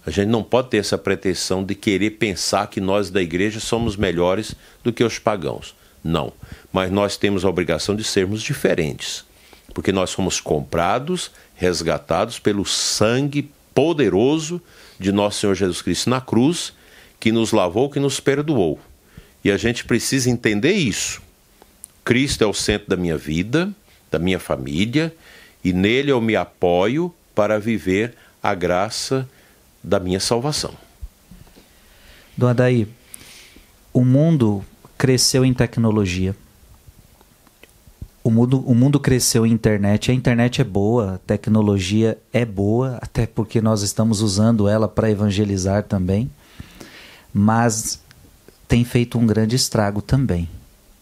A 0.06 0.10
gente 0.10 0.28
não 0.28 0.42
pode 0.42 0.68
ter 0.68 0.78
essa 0.78 0.96
pretensão 0.96 1.64
de 1.64 1.74
querer 1.74 2.10
pensar 2.12 2.68
que 2.68 2.80
nós 2.80 3.10
da 3.10 3.20
igreja 3.20 3.58
somos 3.58 3.96
melhores 3.96 4.54
do 4.84 4.92
que 4.92 5.02
os 5.02 5.18
pagãos. 5.18 5.74
Não. 6.02 6.32
Mas 6.72 6.90
nós 6.90 7.16
temos 7.16 7.44
a 7.44 7.48
obrigação 7.48 7.96
de 7.96 8.04
sermos 8.04 8.40
diferentes 8.40 9.24
porque 9.76 9.92
nós 9.92 10.10
fomos 10.10 10.40
comprados, 10.40 11.30
resgatados 11.56 12.38
pelo 12.38 12.64
sangue 12.64 13.50
poderoso 13.74 14.60
de 14.98 15.10
nosso 15.10 15.40
Senhor 15.40 15.54
Jesus 15.54 15.82
Cristo 15.82 16.10
na 16.10 16.20
cruz, 16.20 16.72
que 17.18 17.32
nos 17.32 17.52
lavou, 17.52 17.90
que 17.90 17.98
nos 17.98 18.20
perdoou. 18.20 18.78
E 19.42 19.50
a 19.50 19.56
gente 19.56 19.84
precisa 19.84 20.30
entender 20.30 20.72
isso. 20.72 21.22
Cristo 22.04 22.44
é 22.44 22.46
o 22.46 22.54
centro 22.54 22.88
da 22.88 22.96
minha 22.96 23.16
vida, 23.16 23.72
da 24.10 24.18
minha 24.18 24.38
família, 24.38 25.14
e 25.64 25.72
nele 25.72 26.12
eu 26.12 26.20
me 26.20 26.36
apoio 26.36 27.12
para 27.34 27.58
viver 27.58 28.14
a 28.42 28.54
graça 28.54 29.28
da 29.82 29.98
minha 29.98 30.20
salvação. 30.20 30.74
Dona 32.36 32.52
Adair, 32.52 32.86
o 33.92 34.04
mundo 34.04 34.64
cresceu 34.96 35.44
em 35.44 35.52
tecnologia. 35.52 36.36
O 38.26 38.30
mundo, 38.30 38.58
o 38.66 38.74
mundo 38.74 38.98
cresceu 38.98 39.46
em 39.46 39.52
internet. 39.52 40.10
A 40.10 40.14
internet 40.14 40.60
é 40.60 40.64
boa, 40.64 41.14
a 41.14 41.18
tecnologia 41.18 42.18
é 42.32 42.44
boa, 42.44 42.98
até 43.00 43.24
porque 43.24 43.60
nós 43.60 43.82
estamos 43.82 44.20
usando 44.20 44.68
ela 44.68 44.88
para 44.88 45.08
evangelizar 45.08 45.84
também. 45.84 46.28
Mas 47.32 48.02
tem 48.66 48.84
feito 48.84 49.16
um 49.16 49.24
grande 49.24 49.54
estrago 49.54 50.02
também. 50.02 50.48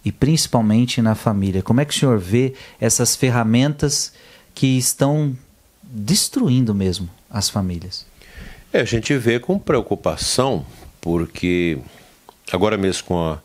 E 0.05 0.13
principalmente 0.13 1.01
na 1.01 1.15
família. 1.15 1.63
Como 1.63 1.81
é 1.81 1.87
que 1.87 1.95
o 1.95 1.99
senhor 1.99 2.19
vê 2.19 2.53
essas 2.79 3.17
ferramentas 3.17 4.13
que 4.55 4.77
estão 4.77 5.35
destruindo 5.83 6.75
mesmo 6.75 7.09
as 7.31 7.49
famílias? 7.49 8.05
É, 8.71 8.83
a 8.83 8.85
gente 8.85 9.17
vê 9.17 9.41
com 9.41 9.59
preocupação, 9.59 10.67
porque 11.01 11.79
agora 12.53 12.77
mesmo 12.77 13.05
com 13.05 13.19
a, 13.19 13.39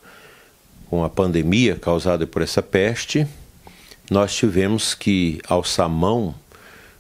com 0.90 1.02
a 1.02 1.10
pandemia 1.10 1.78
causada 1.78 2.28
por 2.28 2.42
essa 2.42 2.62
peste, 2.62 3.26
nós 4.10 4.36
tivemos 4.36 4.94
que 4.94 5.40
alçar 5.48 5.88
mão 5.88 6.34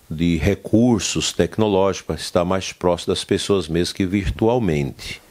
de 0.09 0.37
recursos 0.37 1.31
tecnológicos 1.31 2.05
para 2.05 2.15
estar 2.15 2.45
mais 2.45 2.71
próximo 2.71 3.13
das 3.13 3.23
pessoas 3.23 3.67
mesmo 3.67 3.95
que 3.95 4.05
virtualmente. 4.05 5.21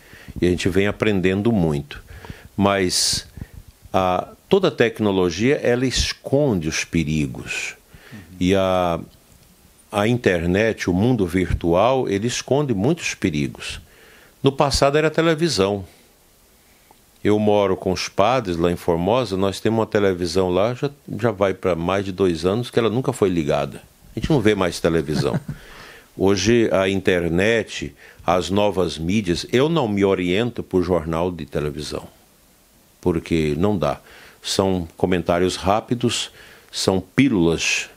E 0.40 0.46
a 0.46 0.50
gente 0.50 0.68
vem 0.68 0.86
aprendendo 0.86 1.50
muito. 1.50 2.02
Mas 2.56 3.26
a, 3.92 4.28
toda 4.48 4.70
tecnologia 4.70 5.56
ela 5.56 5.86
esconde 5.86 6.68
os 6.68 6.84
perigos. 6.84 7.74
Uhum. 8.12 8.18
E 8.38 8.54
a, 8.54 9.00
a 9.90 10.06
internet, 10.06 10.88
o 10.88 10.94
mundo 10.94 11.26
virtual, 11.26 12.08
ele 12.08 12.26
esconde 12.26 12.72
muitos 12.74 13.14
perigos. 13.14 13.80
No 14.42 14.52
passado 14.52 14.96
era 14.96 15.08
a 15.08 15.10
televisão. 15.10 15.84
Eu 17.22 17.38
moro 17.38 17.76
com 17.76 17.92
os 17.92 18.08
padres 18.08 18.56
lá 18.56 18.70
em 18.70 18.76
Formosa, 18.76 19.36
nós 19.36 19.58
temos 19.58 19.80
uma 19.80 19.86
televisão 19.86 20.50
lá, 20.50 20.74
já, 20.74 20.90
já 21.18 21.30
vai 21.32 21.52
para 21.52 21.74
mais 21.74 22.04
de 22.04 22.12
dois 22.12 22.44
anos, 22.44 22.70
que 22.70 22.78
ela 22.78 22.88
nunca 22.88 23.12
foi 23.12 23.28
ligada. 23.28 23.82
A 24.14 24.20
gente 24.20 24.30
não 24.30 24.40
vê 24.40 24.54
mais 24.54 24.78
televisão. 24.78 25.38
Hoje 26.16 26.68
a 26.72 26.88
internet, 26.88 27.94
as 28.26 28.50
novas 28.50 28.98
mídias, 28.98 29.46
eu 29.52 29.68
não 29.68 29.86
me 29.86 30.04
oriento 30.04 30.62
por 30.62 30.82
jornal 30.82 31.30
de 31.30 31.46
televisão, 31.46 32.08
porque 33.00 33.54
não 33.56 33.78
dá. 33.78 34.00
São 34.42 34.88
comentários 34.96 35.56
rápidos, 35.56 36.30
são 36.72 37.00
pílulas, 37.00 37.88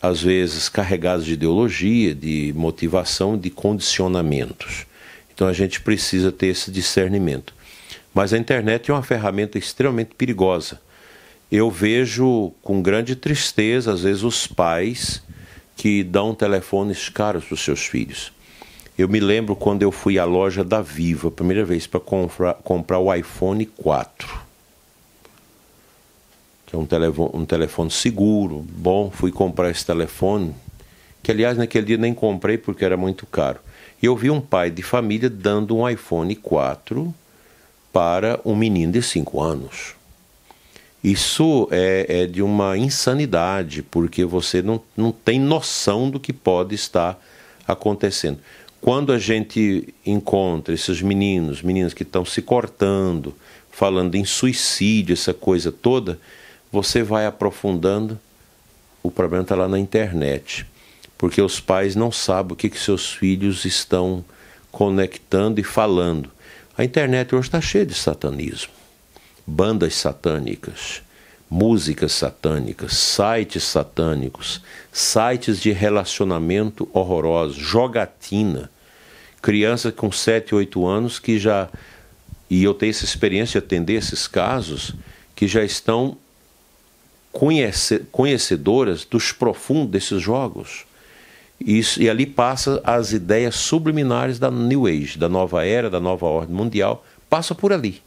às 0.00 0.22
vezes 0.22 0.68
carregadas 0.68 1.24
de 1.24 1.32
ideologia, 1.32 2.14
de 2.14 2.52
motivação, 2.56 3.36
de 3.36 3.50
condicionamentos. 3.50 4.86
Então 5.34 5.48
a 5.48 5.52
gente 5.52 5.80
precisa 5.80 6.30
ter 6.30 6.48
esse 6.48 6.70
discernimento. 6.70 7.55
Mas 8.16 8.32
a 8.32 8.38
internet 8.38 8.90
é 8.90 8.94
uma 8.94 9.02
ferramenta 9.02 9.58
extremamente 9.58 10.14
perigosa. 10.14 10.80
Eu 11.52 11.70
vejo 11.70 12.50
com 12.62 12.80
grande 12.80 13.14
tristeza, 13.14 13.92
às 13.92 14.04
vezes, 14.04 14.22
os 14.22 14.46
pais 14.46 15.22
que 15.76 16.02
dão 16.02 16.34
telefones 16.34 17.10
caros 17.10 17.44
para 17.44 17.52
os 17.52 17.62
seus 17.62 17.84
filhos. 17.84 18.32
Eu 18.96 19.06
me 19.06 19.20
lembro 19.20 19.54
quando 19.54 19.82
eu 19.82 19.92
fui 19.92 20.18
à 20.18 20.24
loja 20.24 20.64
da 20.64 20.80
Viva, 20.80 21.30
primeira 21.30 21.62
vez 21.62 21.86
para 21.86 22.00
comprar, 22.00 22.54
comprar 22.54 22.98
o 22.98 23.14
iPhone 23.14 23.66
4. 23.66 24.40
Que 26.64 26.74
é 26.74 26.78
um 26.78 26.86
telefone, 26.86 27.30
um 27.34 27.44
telefone 27.44 27.90
seguro, 27.90 28.64
bom. 28.66 29.10
Fui 29.10 29.30
comprar 29.30 29.70
esse 29.70 29.84
telefone, 29.84 30.54
que 31.22 31.30
aliás 31.30 31.58
naquele 31.58 31.84
dia 31.84 31.98
nem 31.98 32.14
comprei 32.14 32.56
porque 32.56 32.82
era 32.82 32.96
muito 32.96 33.26
caro. 33.26 33.60
E 34.02 34.06
eu 34.06 34.16
vi 34.16 34.30
um 34.30 34.40
pai 34.40 34.70
de 34.70 34.82
família 34.82 35.28
dando 35.28 35.76
um 35.76 35.86
iPhone 35.86 36.34
4 36.34 37.14
para 37.96 38.38
um 38.44 38.54
menino 38.54 38.92
de 38.92 39.00
5 39.00 39.40
anos. 39.40 39.94
Isso 41.02 41.66
é, 41.70 42.04
é, 42.06 42.26
de 42.26 42.42
uma 42.42 42.76
insanidade, 42.76 43.82
porque 43.82 44.22
você 44.22 44.60
não, 44.60 44.82
não 44.94 45.10
tem 45.10 45.40
noção 45.40 46.10
do 46.10 46.20
que 46.20 46.30
pode 46.30 46.74
estar 46.74 47.18
acontecendo. 47.66 48.38
Quando 48.82 49.14
a 49.14 49.18
gente 49.18 49.94
encontra 50.04 50.74
esses 50.74 51.00
meninos, 51.00 51.62
meninas 51.62 51.94
que 51.94 52.02
estão 52.02 52.22
se 52.22 52.42
cortando, 52.42 53.34
falando 53.70 54.14
em 54.14 54.26
suicídio, 54.26 55.14
essa 55.14 55.32
coisa 55.32 55.72
toda, 55.72 56.20
você 56.70 57.02
vai 57.02 57.24
aprofundando, 57.24 58.20
o 59.02 59.10
problema 59.10 59.42
está 59.42 59.54
lá 59.54 59.68
na 59.68 59.78
internet. 59.78 60.66
Porque 61.16 61.40
os 61.40 61.60
pais 61.60 61.96
não 61.96 62.12
sabem 62.12 62.52
o 62.52 62.56
que, 62.56 62.68
que 62.68 62.78
seus 62.78 63.10
filhos 63.10 63.64
estão 63.64 64.22
conectando 64.70 65.62
e 65.62 65.64
falando. 65.64 66.35
A 66.78 66.84
internet 66.84 67.34
hoje 67.34 67.48
está 67.48 67.58
cheia 67.58 67.86
de 67.86 67.94
satanismo, 67.94 68.72
bandas 69.46 69.94
satânicas, 69.94 71.00
músicas 71.48 72.12
satânicas, 72.12 72.92
sites 72.92 73.62
satânicos, 73.64 74.60
sites 74.92 75.58
de 75.58 75.72
relacionamento 75.72 76.86
horrorosos, 76.92 77.56
jogatina. 77.56 78.70
Crianças 79.40 79.94
com 79.94 80.12
7, 80.12 80.54
8 80.54 80.86
anos 80.86 81.18
que 81.18 81.38
já. 81.38 81.70
E 82.50 82.62
eu 82.62 82.74
tenho 82.74 82.90
essa 82.90 83.04
experiência 83.04 83.58
de 83.58 83.66
atender 83.66 83.94
esses 83.94 84.26
casos, 84.26 84.94
que 85.34 85.48
já 85.48 85.64
estão 85.64 86.18
conhece, 87.32 88.00
conhecedoras 88.12 89.04
dos 89.04 89.32
profundos 89.32 89.92
desses 89.92 90.20
jogos. 90.20 90.85
Isso, 91.60 92.02
e 92.02 92.08
ali 92.08 92.26
passa 92.26 92.80
as 92.84 93.12
ideias 93.12 93.56
subliminares 93.56 94.38
da 94.38 94.50
New 94.50 94.86
Age, 94.86 95.18
da 95.18 95.28
nova 95.28 95.64
era, 95.64 95.88
da 95.88 95.98
nova 95.98 96.26
ordem 96.26 96.54
mundial, 96.54 97.04
passa 97.30 97.54
por 97.54 97.72
ali. 97.72 98.02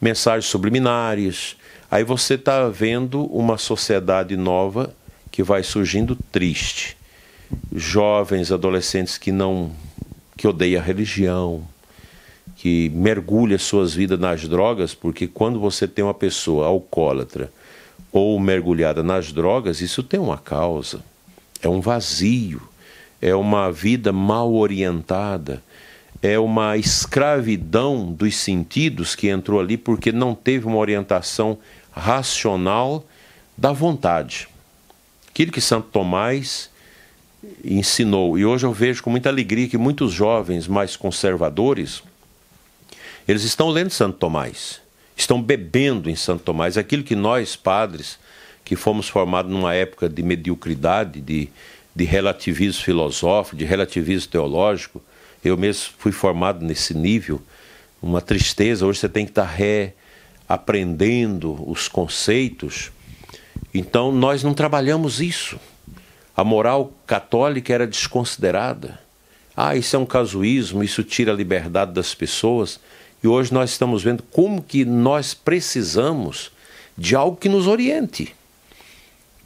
Mensagens 0.00 0.46
subliminares. 0.46 1.56
Aí 1.90 2.04
você 2.04 2.34
está 2.34 2.68
vendo 2.68 3.24
uma 3.24 3.58
sociedade 3.58 4.36
nova 4.36 4.94
que 5.32 5.42
vai 5.42 5.62
surgindo 5.62 6.16
triste. 6.30 6.96
Jovens, 7.74 8.52
adolescentes 8.52 9.18
que 9.18 9.32
não 9.32 9.72
que 10.36 10.46
odeiam 10.46 10.80
a 10.80 10.84
religião, 10.84 11.66
que 12.54 12.88
mergulha 12.90 13.58
suas 13.58 13.92
vidas 13.92 14.20
nas 14.20 14.46
drogas, 14.46 14.94
porque 14.94 15.26
quando 15.26 15.58
você 15.58 15.88
tem 15.88 16.04
uma 16.04 16.14
pessoa 16.14 16.68
alcoólatra 16.68 17.52
ou 18.12 18.38
mergulhada 18.38 19.02
nas 19.02 19.32
drogas, 19.32 19.80
isso 19.80 20.00
tem 20.00 20.20
uma 20.20 20.38
causa 20.38 21.00
é 21.62 21.68
um 21.68 21.80
vazio, 21.80 22.62
é 23.20 23.34
uma 23.34 23.70
vida 23.72 24.12
mal 24.12 24.52
orientada, 24.54 25.62
é 26.22 26.38
uma 26.38 26.76
escravidão 26.76 28.12
dos 28.12 28.36
sentidos 28.36 29.14
que 29.14 29.28
entrou 29.28 29.60
ali 29.60 29.76
porque 29.76 30.12
não 30.12 30.34
teve 30.34 30.66
uma 30.66 30.78
orientação 30.78 31.58
racional 31.92 33.04
da 33.56 33.72
vontade. 33.72 34.48
Aquilo 35.28 35.52
que 35.52 35.60
Santo 35.60 35.88
Tomás 35.92 36.70
ensinou. 37.64 38.38
E 38.38 38.44
hoje 38.44 38.66
eu 38.66 38.72
vejo 38.72 39.02
com 39.02 39.10
muita 39.10 39.28
alegria 39.28 39.68
que 39.68 39.78
muitos 39.78 40.12
jovens 40.12 40.66
mais 40.66 40.96
conservadores, 40.96 42.02
eles 43.26 43.44
estão 43.44 43.68
lendo 43.68 43.90
Santo 43.90 44.18
Tomás, 44.18 44.80
estão 45.16 45.40
bebendo 45.40 46.10
em 46.10 46.16
Santo 46.16 46.42
Tomás, 46.42 46.76
aquilo 46.76 47.02
que 47.02 47.14
nós, 47.14 47.54
padres, 47.56 48.18
que 48.68 48.76
fomos 48.76 49.08
formados 49.08 49.50
numa 49.50 49.74
época 49.74 50.10
de 50.10 50.22
mediocridade, 50.22 51.22
de, 51.22 51.48
de 51.96 52.04
relativismo 52.04 52.82
filosófico, 52.82 53.56
de 53.56 53.64
relativismo 53.64 54.30
teológico. 54.30 55.02
Eu 55.42 55.56
mesmo 55.56 55.94
fui 55.96 56.12
formado 56.12 56.62
nesse 56.62 56.92
nível, 56.92 57.40
uma 58.02 58.20
tristeza. 58.20 58.84
Hoje 58.84 58.98
você 59.00 59.08
tem 59.08 59.24
que 59.24 59.30
estar 59.30 59.50
reaprendendo 60.46 61.66
os 61.66 61.88
conceitos. 61.88 62.92
Então 63.72 64.12
nós 64.12 64.42
não 64.42 64.52
trabalhamos 64.52 65.18
isso. 65.18 65.58
A 66.36 66.44
moral 66.44 66.92
católica 67.06 67.72
era 67.72 67.86
desconsiderada. 67.86 69.00
Ah, 69.56 69.76
isso 69.76 69.96
é 69.96 69.98
um 69.98 70.04
casuísmo, 70.04 70.84
isso 70.84 71.02
tira 71.02 71.32
a 71.32 71.34
liberdade 71.34 71.92
das 71.92 72.14
pessoas. 72.14 72.78
E 73.24 73.26
hoje 73.26 73.50
nós 73.50 73.70
estamos 73.70 74.02
vendo 74.02 74.22
como 74.24 74.62
que 74.62 74.84
nós 74.84 75.32
precisamos 75.32 76.52
de 76.98 77.16
algo 77.16 77.34
que 77.34 77.48
nos 77.48 77.66
oriente 77.66 78.36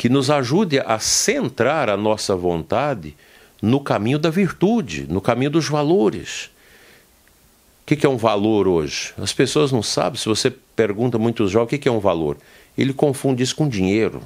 que 0.02 0.08
nos 0.08 0.30
ajude 0.30 0.80
a 0.80 0.98
centrar 0.98 1.88
a 1.88 1.96
nossa 1.96 2.34
vontade 2.34 3.14
no 3.62 3.78
caminho 3.78 4.18
da 4.18 4.30
virtude, 4.30 5.06
no 5.08 5.20
caminho 5.20 5.52
dos 5.52 5.68
valores. 5.68 6.50
O 7.82 7.86
que 7.86 8.04
é 8.04 8.08
um 8.08 8.16
valor 8.16 8.66
hoje? 8.66 9.14
As 9.16 9.32
pessoas 9.32 9.70
não 9.70 9.80
sabem. 9.80 10.18
Se 10.18 10.28
você 10.28 10.50
pergunta 10.50 11.18
muitos 11.18 11.52
jovens 11.52 11.76
o 11.76 11.80
que 11.80 11.88
é 11.88 11.92
um 11.92 12.00
valor, 12.00 12.36
ele 12.76 12.92
confunde 12.92 13.44
isso 13.44 13.54
com 13.54 13.68
dinheiro, 13.68 14.22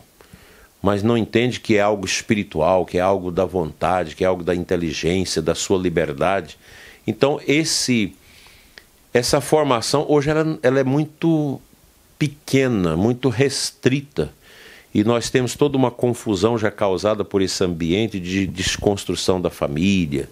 mas 0.80 1.02
não 1.02 1.14
entende 1.14 1.60
que 1.60 1.76
é 1.76 1.82
algo 1.82 2.06
espiritual, 2.06 2.86
que 2.86 2.96
é 2.96 3.02
algo 3.02 3.30
da 3.30 3.44
vontade, 3.44 4.16
que 4.16 4.24
é 4.24 4.26
algo 4.26 4.42
da 4.42 4.54
inteligência, 4.54 5.42
da 5.42 5.54
sua 5.54 5.76
liberdade. 5.76 6.56
Então 7.06 7.38
esse 7.46 8.16
essa 9.12 9.42
formação 9.42 10.06
hoje 10.08 10.30
ela, 10.30 10.58
ela 10.62 10.80
é 10.80 10.84
muito 10.84 11.60
pequena, 12.18 12.96
muito 12.96 13.28
restrita 13.28 14.32
e 14.94 15.04
nós 15.04 15.28
temos 15.28 15.54
toda 15.54 15.76
uma 15.76 15.90
confusão 15.90 16.56
já 16.56 16.70
causada 16.70 17.24
por 17.24 17.42
esse 17.42 17.62
ambiente 17.62 18.18
de 18.18 18.46
desconstrução 18.46 19.40
da 19.40 19.50
família, 19.50 20.28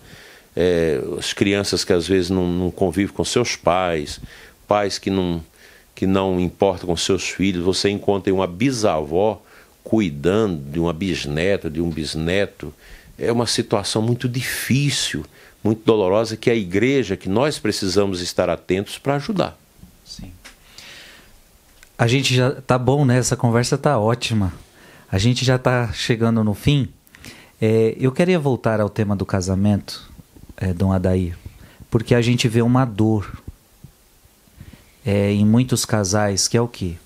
é, 0.56 1.00
as 1.18 1.32
crianças 1.32 1.84
que 1.84 1.92
às 1.92 2.06
vezes 2.06 2.30
não, 2.30 2.46
não 2.46 2.70
convivem 2.70 3.14
com 3.14 3.24
seus 3.24 3.56
pais, 3.56 4.20
pais 4.66 4.98
que 4.98 5.10
não, 5.10 5.42
que 5.94 6.06
não 6.06 6.40
importam 6.40 6.86
com 6.86 6.96
seus 6.96 7.28
filhos, 7.28 7.64
você 7.64 7.90
encontra 7.90 8.32
uma 8.32 8.46
bisavó 8.46 9.42
cuidando 9.82 10.70
de 10.70 10.80
uma 10.80 10.92
bisneta, 10.92 11.68
de 11.68 11.80
um 11.80 11.90
bisneto. 11.90 12.72
É 13.18 13.30
uma 13.30 13.46
situação 13.46 14.00
muito 14.00 14.28
difícil, 14.28 15.24
muito 15.62 15.82
dolorosa, 15.84 16.36
que 16.36 16.50
a 16.50 16.54
igreja, 16.54 17.16
que 17.16 17.28
nós 17.28 17.58
precisamos 17.58 18.20
estar 18.20 18.48
atentos 18.48 18.98
para 18.98 19.16
ajudar. 19.16 19.58
Sim. 20.04 20.32
A 21.96 22.06
gente 22.06 22.34
já 22.34 22.50
tá 22.50 22.76
bom, 22.76 23.04
né? 23.04 23.18
Essa 23.18 23.36
conversa 23.36 23.78
tá 23.78 23.98
ótima. 23.98 24.52
A 25.10 25.16
gente 25.16 25.44
já 25.44 25.58
tá 25.58 25.92
chegando 25.92 26.42
no 26.42 26.54
fim. 26.54 26.88
É, 27.60 27.96
eu 27.98 28.10
queria 28.10 28.38
voltar 28.38 28.80
ao 28.80 28.88
tema 28.88 29.14
do 29.14 29.24
casamento, 29.24 30.10
é, 30.56 30.72
Dom 30.72 30.92
Adair, 30.92 31.38
porque 31.88 32.14
a 32.14 32.20
gente 32.20 32.48
vê 32.48 32.62
uma 32.62 32.84
dor 32.84 33.40
é, 35.06 35.32
em 35.32 35.46
muitos 35.46 35.84
casais, 35.84 36.48
que 36.48 36.56
é 36.56 36.60
o 36.60 36.66
quê? 36.66 36.96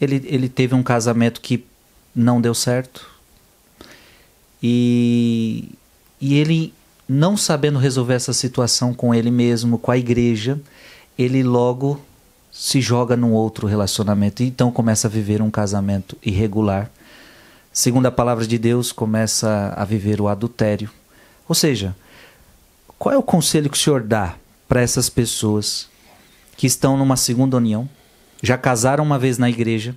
Ele, 0.00 0.22
ele 0.26 0.48
teve 0.48 0.74
um 0.74 0.82
casamento 0.82 1.40
que 1.40 1.64
não 2.14 2.40
deu 2.40 2.54
certo 2.54 3.08
e, 4.62 5.70
e 6.20 6.34
ele, 6.34 6.74
não 7.08 7.36
sabendo 7.36 7.78
resolver 7.78 8.14
essa 8.14 8.32
situação 8.32 8.92
com 8.92 9.14
ele 9.14 9.30
mesmo, 9.30 9.78
com 9.78 9.90
a 9.90 9.96
igreja, 9.96 10.60
ele 11.16 11.42
logo 11.42 12.00
se 12.58 12.80
joga 12.80 13.16
num 13.16 13.32
outro 13.32 13.68
relacionamento 13.68 14.42
e 14.42 14.48
então 14.48 14.72
começa 14.72 15.06
a 15.06 15.10
viver 15.10 15.40
um 15.40 15.48
casamento 15.48 16.18
irregular. 16.20 16.90
Segundo 17.72 18.06
a 18.06 18.10
palavra 18.10 18.44
de 18.44 18.58
Deus, 18.58 18.90
começa 18.90 19.72
a 19.76 19.84
viver 19.84 20.20
o 20.20 20.26
adultério. 20.26 20.90
Ou 21.48 21.54
seja, 21.54 21.94
qual 22.98 23.14
é 23.14 23.16
o 23.16 23.22
conselho 23.22 23.70
que 23.70 23.76
o 23.76 23.80
senhor 23.80 24.02
dá 24.02 24.34
para 24.66 24.80
essas 24.80 25.08
pessoas 25.08 25.88
que 26.56 26.66
estão 26.66 26.96
numa 26.96 27.16
segunda 27.16 27.56
união, 27.56 27.88
já 28.42 28.58
casaram 28.58 29.04
uma 29.04 29.20
vez 29.20 29.38
na 29.38 29.48
igreja, 29.48 29.94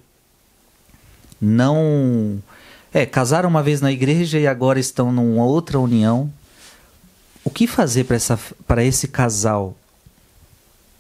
não. 1.42 2.40
É, 2.94 3.08
casaram 3.08 3.50
uma 3.50 3.64
vez 3.64 3.82
na 3.82 3.92
igreja 3.92 4.38
e 4.38 4.46
agora 4.46 4.80
estão 4.80 5.12
numa 5.12 5.46
outra 5.46 5.80
união. 5.80 6.32
O 7.44 7.50
que 7.50 7.66
fazer 7.66 8.06
para 8.68 8.84
esse 8.84 9.08
casal 9.08 9.76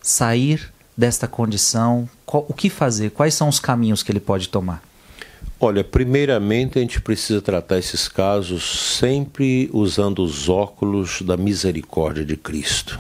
sair 0.01 0.74
desta 1.02 1.28
condição? 1.28 2.08
Qual, 2.28 2.45
o 2.47 2.54
que 2.54 2.70
fazer? 2.70 3.10
Quais 3.10 3.34
são 3.34 3.49
os 3.49 3.60
caminhos 3.60 4.04
que 4.04 4.12
ele 4.12 4.20
pode 4.20 4.49
tomar? 4.49 4.84
Olha, 5.60 5.84
primeiramente 5.84 6.78
a 6.78 6.82
gente 6.82 7.02
precisa 7.02 7.41
tratar 7.41 7.80
esses 7.80 8.08
casos 8.08 8.97
sempre 8.97 9.68
usando 9.74 10.24
os 10.24 10.47
óculos 10.47 11.24
da 11.24 11.36
misericórdia 11.36 12.24
de 12.24 12.38
Cristo. 12.38 12.99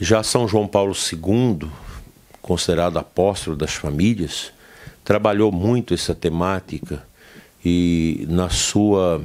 Já 0.00 0.22
São 0.22 0.48
João 0.48 0.66
Paulo 0.66 0.94
II, 0.94 1.68
considerado 2.40 2.98
apóstolo 2.98 3.54
das 3.54 3.74
famílias, 3.74 4.50
trabalhou 5.04 5.52
muito 5.52 5.92
essa 5.92 6.14
temática 6.14 7.02
e 7.62 8.26
na 8.30 8.48
sua 8.48 9.20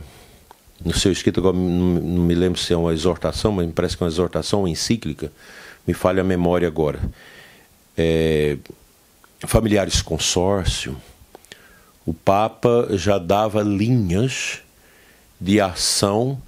no 0.83 0.93
seu 0.93 1.13
escrito, 1.13 1.39
agora 1.39 1.55
não 1.55 2.25
me 2.25 2.35
lembro 2.35 2.59
se 2.59 2.73
é 2.73 2.75
uma 2.75 2.91
exortação, 2.91 3.53
mas 3.53 3.65
me 3.65 3.71
parece 3.71 3.95
que 3.95 4.03
é 4.03 4.05
uma 4.05 4.11
exortação 4.11 4.59
uma 4.59 4.69
encíclica, 4.69 5.31
me 5.87 5.93
falha 5.93 6.19
a 6.19 6.25
memória 6.25 6.67
agora. 6.67 6.99
É, 7.97 8.57
familiares 9.45 10.01
consórcio, 10.01 10.97
o 12.05 12.13
Papa 12.13 12.89
já 12.91 13.17
dava 13.17 13.61
linhas 13.61 14.61
de 15.39 15.61
ação 15.61 16.41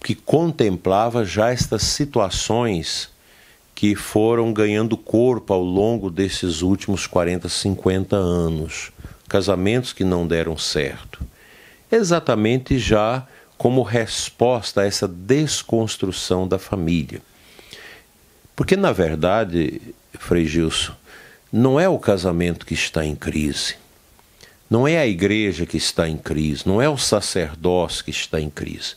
que 0.00 0.14
contemplava 0.14 1.24
já 1.24 1.50
estas 1.50 1.82
situações 1.82 3.08
que 3.74 3.94
foram 3.96 4.52
ganhando 4.52 4.96
corpo 4.96 5.52
ao 5.52 5.62
longo 5.62 6.10
desses 6.10 6.62
últimos 6.62 7.06
40, 7.06 7.48
50 7.48 8.14
anos. 8.14 8.92
Casamentos 9.28 9.92
que 9.92 10.04
não 10.04 10.26
deram 10.26 10.56
certo. 10.56 11.24
Exatamente 11.90 12.78
já 12.78 13.26
como 13.56 13.82
resposta 13.82 14.82
a 14.82 14.86
essa 14.86 15.08
desconstrução 15.08 16.46
da 16.46 16.58
família. 16.58 17.22
Porque, 18.56 18.76
na 18.76 18.92
verdade, 18.92 19.80
Frei 20.12 20.46
Gilson, 20.46 20.92
não 21.52 21.78
é 21.78 21.88
o 21.88 21.98
casamento 21.98 22.66
que 22.66 22.74
está 22.74 23.04
em 23.04 23.14
crise. 23.14 23.76
Não 24.70 24.88
é 24.88 24.98
a 24.98 25.06
igreja 25.06 25.66
que 25.66 25.76
está 25.76 26.08
em 26.08 26.16
crise, 26.16 26.66
não 26.66 26.80
é 26.80 26.88
o 26.88 26.96
sacerdócio 26.96 28.04
que 28.04 28.10
está 28.10 28.40
em 28.40 28.50
crise. 28.50 28.94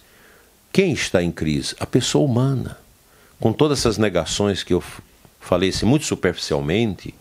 Quem 0.72 0.94
está 0.94 1.22
em 1.22 1.32
crise? 1.32 1.76
A 1.80 1.86
pessoa 1.86 2.26
humana 2.26 2.78
com 3.40 3.54
todas 3.54 3.80
essas 3.80 3.98
negações 3.98 4.64
que 4.64 4.74
eu 4.74 4.84
falei 5.40 5.70
assim, 5.70 5.86
muito 5.86 6.06
superficialmente, 6.06 7.14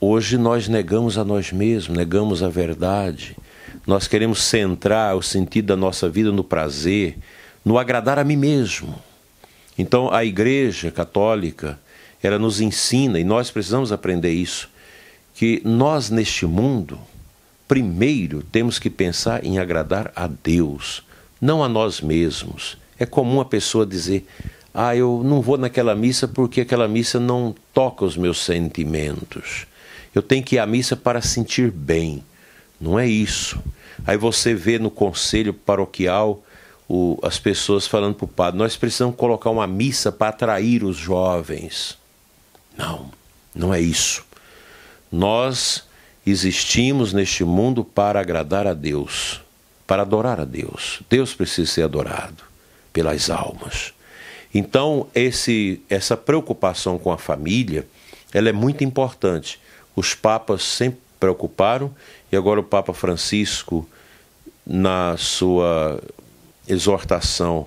hoje 0.00 0.36
nós 0.36 0.68
negamos 0.68 1.16
a 1.16 1.24
nós 1.24 1.50
mesmos, 1.50 1.96
negamos 1.96 2.42
a 2.42 2.48
verdade. 2.48 3.36
Nós 3.86 4.06
queremos 4.06 4.42
centrar 4.42 5.16
o 5.16 5.22
sentido 5.22 5.66
da 5.66 5.76
nossa 5.76 6.08
vida 6.08 6.30
no 6.30 6.44
prazer, 6.44 7.16
no 7.64 7.78
agradar 7.78 8.18
a 8.18 8.24
mim 8.24 8.36
mesmo. 8.36 9.02
Então 9.78 10.12
a 10.12 10.24
Igreja 10.24 10.90
Católica, 10.90 11.78
ela 12.20 12.38
nos 12.38 12.60
ensina, 12.60 13.20
e 13.20 13.24
nós 13.24 13.50
precisamos 13.50 13.92
aprender 13.92 14.32
isso, 14.32 14.68
que 15.34 15.62
nós 15.64 16.10
neste 16.10 16.44
mundo, 16.44 16.98
primeiro 17.68 18.42
temos 18.42 18.78
que 18.78 18.90
pensar 18.90 19.44
em 19.44 19.58
agradar 19.58 20.10
a 20.16 20.26
Deus, 20.26 21.04
não 21.40 21.62
a 21.62 21.68
nós 21.68 22.00
mesmos. 22.00 22.76
É 22.98 23.06
comum 23.06 23.40
a 23.40 23.44
pessoa 23.44 23.86
dizer: 23.86 24.26
ah, 24.74 24.96
eu 24.96 25.22
não 25.24 25.40
vou 25.40 25.56
naquela 25.56 25.94
missa 25.94 26.26
porque 26.26 26.60
aquela 26.60 26.88
missa 26.88 27.20
não 27.20 27.54
toca 27.72 28.04
os 28.04 28.16
meus 28.16 28.44
sentimentos. 28.44 29.66
Eu 30.12 30.22
tenho 30.22 30.42
que 30.42 30.56
ir 30.56 30.58
à 30.58 30.66
missa 30.66 30.96
para 30.96 31.20
sentir 31.20 31.70
bem. 31.70 32.24
Não 32.80 32.98
é 32.98 33.06
isso. 33.06 33.62
Aí 34.04 34.16
você 34.16 34.54
vê 34.54 34.78
no 34.78 34.90
conselho 34.90 35.54
paroquial 35.54 36.42
o, 36.88 37.18
as 37.22 37.38
pessoas 37.38 37.86
falando 37.86 38.14
para 38.14 38.24
o 38.24 38.28
padre: 38.28 38.58
nós 38.58 38.76
precisamos 38.76 39.14
colocar 39.16 39.50
uma 39.50 39.66
missa 39.66 40.10
para 40.10 40.28
atrair 40.28 40.82
os 40.82 40.96
jovens. 40.96 41.98
Não, 42.76 43.10
não 43.54 43.74
é 43.74 43.80
isso. 43.80 44.24
Nós 45.12 45.84
existimos 46.26 47.12
neste 47.12 47.44
mundo 47.44 47.84
para 47.84 48.20
agradar 48.20 48.66
a 48.66 48.74
Deus, 48.74 49.40
para 49.86 50.02
adorar 50.02 50.40
a 50.40 50.44
Deus. 50.44 51.00
Deus 51.08 51.34
precisa 51.34 51.70
ser 51.70 51.82
adorado 51.82 52.42
pelas 52.92 53.28
almas. 53.28 53.92
Então, 54.54 55.08
esse, 55.14 55.82
essa 55.90 56.16
preocupação 56.16 56.98
com 56.98 57.12
a 57.12 57.18
família, 57.18 57.86
ela 58.32 58.48
é 58.48 58.52
muito 58.52 58.82
importante. 58.82 59.60
Os 59.94 60.14
papas 60.14 60.62
sempre 60.62 61.00
preocuparam 61.20 61.94
e 62.30 62.36
agora 62.36 62.60
o 62.60 62.64
Papa 62.64 62.94
Francisco, 62.94 63.88
na 64.66 65.16
sua 65.16 66.00
exortação 66.68 67.66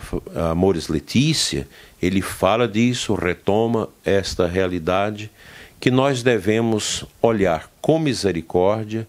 Amores 0.51 0.87
Letícia, 0.87 1.67
ele 2.01 2.21
fala 2.21 2.67
disso, 2.67 3.13
retoma 3.13 3.89
esta 4.05 4.47
realidade 4.47 5.31
que 5.79 5.89
nós 5.89 6.21
devemos 6.21 7.05
olhar 7.21 7.71
com 7.81 7.97
misericórdia, 7.97 9.07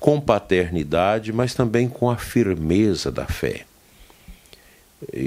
com 0.00 0.20
paternidade, 0.20 1.32
mas 1.32 1.54
também 1.54 1.88
com 1.88 2.10
a 2.10 2.16
firmeza 2.16 3.12
da 3.12 3.26
fé 3.26 3.66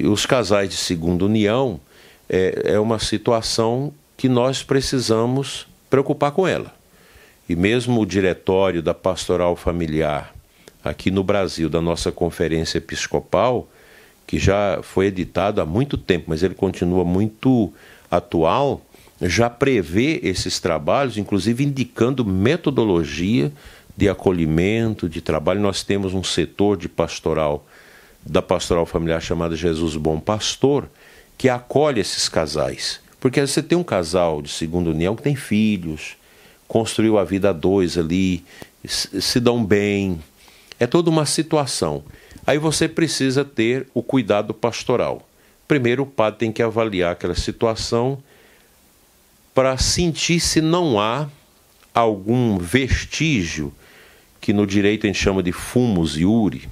os 0.06 0.26
casais 0.26 0.70
de 0.70 0.76
segunda 0.76 1.26
união 1.26 1.80
é, 2.28 2.74
é 2.74 2.80
uma 2.80 3.00
situação 3.00 3.94
que 4.18 4.28
nós 4.28 4.64
precisamos 4.64 5.68
preocupar 5.90 6.32
com 6.32 6.48
ela. 6.48 6.74
E 7.48 7.56
mesmo 7.56 8.02
o 8.02 8.06
diretório 8.06 8.82
da 8.82 8.94
pastoral 8.94 9.56
familiar 9.56 10.34
aqui 10.84 11.10
no 11.10 11.24
Brasil, 11.24 11.70
da 11.70 11.82
nossa 11.82 12.12
conferência 12.12 12.78
episcopal, 12.78 13.68
que 14.30 14.38
já 14.38 14.80
foi 14.84 15.08
editado 15.08 15.60
há 15.60 15.66
muito 15.66 15.98
tempo, 15.98 16.26
mas 16.28 16.44
ele 16.44 16.54
continua 16.54 17.04
muito 17.04 17.74
atual, 18.12 18.80
já 19.20 19.50
prevê 19.50 20.20
esses 20.22 20.60
trabalhos, 20.60 21.18
inclusive 21.18 21.64
indicando 21.64 22.24
metodologia 22.24 23.52
de 23.98 24.08
acolhimento, 24.08 25.10
de 25.10 25.20
trabalho. 25.20 25.60
Nós 25.60 25.82
temos 25.82 26.14
um 26.14 26.24
setor 26.24 26.78
de 26.78 26.88
pastoral 26.88 27.66
da 28.24 28.40
pastoral 28.40 28.86
familiar 28.86 29.20
chamada 29.20 29.56
Jesus 29.56 29.96
Bom 29.96 30.20
Pastor, 30.20 30.88
que 31.36 31.50
acolhe 31.50 32.00
esses 32.00 32.30
casais. 32.30 33.00
Porque 33.20 33.42
você 33.42 33.64
tem 33.64 33.76
um 33.76 33.84
casal 33.84 34.44
de 34.44 34.50
segunda 34.50 34.92
união 34.92 35.16
que 35.16 35.24
tem 35.24 35.36
filhos, 35.36 36.16
construiu 36.68 37.18
a 37.18 37.24
vida 37.24 37.50
a 37.50 37.54
dois 37.54 37.98
ali, 37.98 38.46
se 38.86 39.40
dão 39.40 39.66
bem. 39.66 40.20
É 40.80 40.86
toda 40.86 41.10
uma 41.10 41.26
situação. 41.26 42.04
Aí 42.46 42.58
você 42.58 42.88
precisa 42.88 43.44
ter 43.46 43.88
o 43.94 44.02
cuidado 44.02 44.54
pastoral. 44.54 45.28
Primeiro, 45.68 46.04
o 46.04 46.08
padre 46.08 46.40
tem 46.40 46.52
que 46.52 46.64
avaliar 46.64 47.12
aquela 47.12 47.36
situação 47.36 48.22
para 49.54 49.78
sentir 49.78 50.40
se 50.40 50.62
não 50.62 51.00
há 51.00 51.28
algum 51.94 52.58
vestígio 52.58 53.74
que 54.40 54.54
no 54.54 54.66
direito 54.66 55.06
a 55.06 55.08
gente 55.08 55.20
chama 55.20 55.44
de 55.44 55.52
fumus 55.52 56.18
iure, 56.18 56.70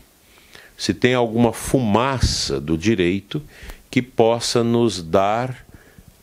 se 0.78 0.94
tem 0.94 1.14
alguma 1.14 1.52
fumaça 1.52 2.62
do 2.62 2.78
direito 2.78 3.42
que 3.92 4.02
possa 4.02 4.64
nos 4.64 5.02
dar 5.02 5.66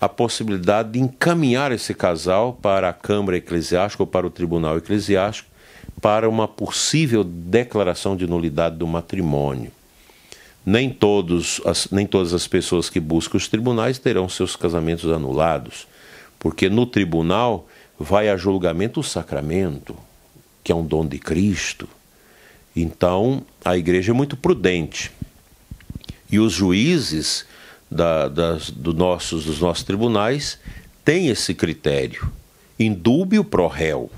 a 0.00 0.08
possibilidade 0.08 0.92
de 0.92 1.00
encaminhar 1.00 1.72
esse 1.72 1.94
casal 1.94 2.52
para 2.60 2.88
a 2.88 2.92
Câmara 2.92 3.36
Eclesiástica 3.36 4.02
ou 4.02 4.06
para 4.06 4.26
o 4.26 4.30
Tribunal 4.30 4.78
Eclesiástico 4.78 5.48
para 6.04 6.28
uma 6.28 6.46
possível 6.46 7.24
declaração 7.24 8.14
de 8.14 8.26
nulidade 8.26 8.76
do 8.76 8.86
matrimônio. 8.86 9.72
Nem, 10.66 10.90
todos, 10.90 11.62
as, 11.64 11.88
nem 11.90 12.06
todas 12.06 12.34
as 12.34 12.46
pessoas 12.46 12.90
que 12.90 13.00
buscam 13.00 13.38
os 13.38 13.48
tribunais 13.48 13.98
terão 13.98 14.28
seus 14.28 14.54
casamentos 14.54 15.10
anulados, 15.10 15.86
porque 16.38 16.68
no 16.68 16.84
tribunal 16.84 17.66
vai 17.98 18.28
a 18.28 18.36
julgamento 18.36 19.00
o 19.00 19.02
sacramento, 19.02 19.96
que 20.62 20.70
é 20.70 20.74
um 20.74 20.84
dom 20.84 21.06
de 21.06 21.18
Cristo. 21.18 21.88
Então, 22.76 23.42
a 23.64 23.74
igreja 23.74 24.12
é 24.12 24.14
muito 24.14 24.36
prudente. 24.36 25.10
E 26.30 26.38
os 26.38 26.52
juízes 26.52 27.46
da, 27.90 28.28
das, 28.28 28.68
do 28.68 28.92
nossos, 28.92 29.46
dos 29.46 29.58
nossos 29.58 29.84
tribunais 29.84 30.58
têm 31.02 31.28
esse 31.28 31.54
critério. 31.54 32.30
Indúbio 32.78 33.42
pro 33.42 33.68
réu. 33.68 34.10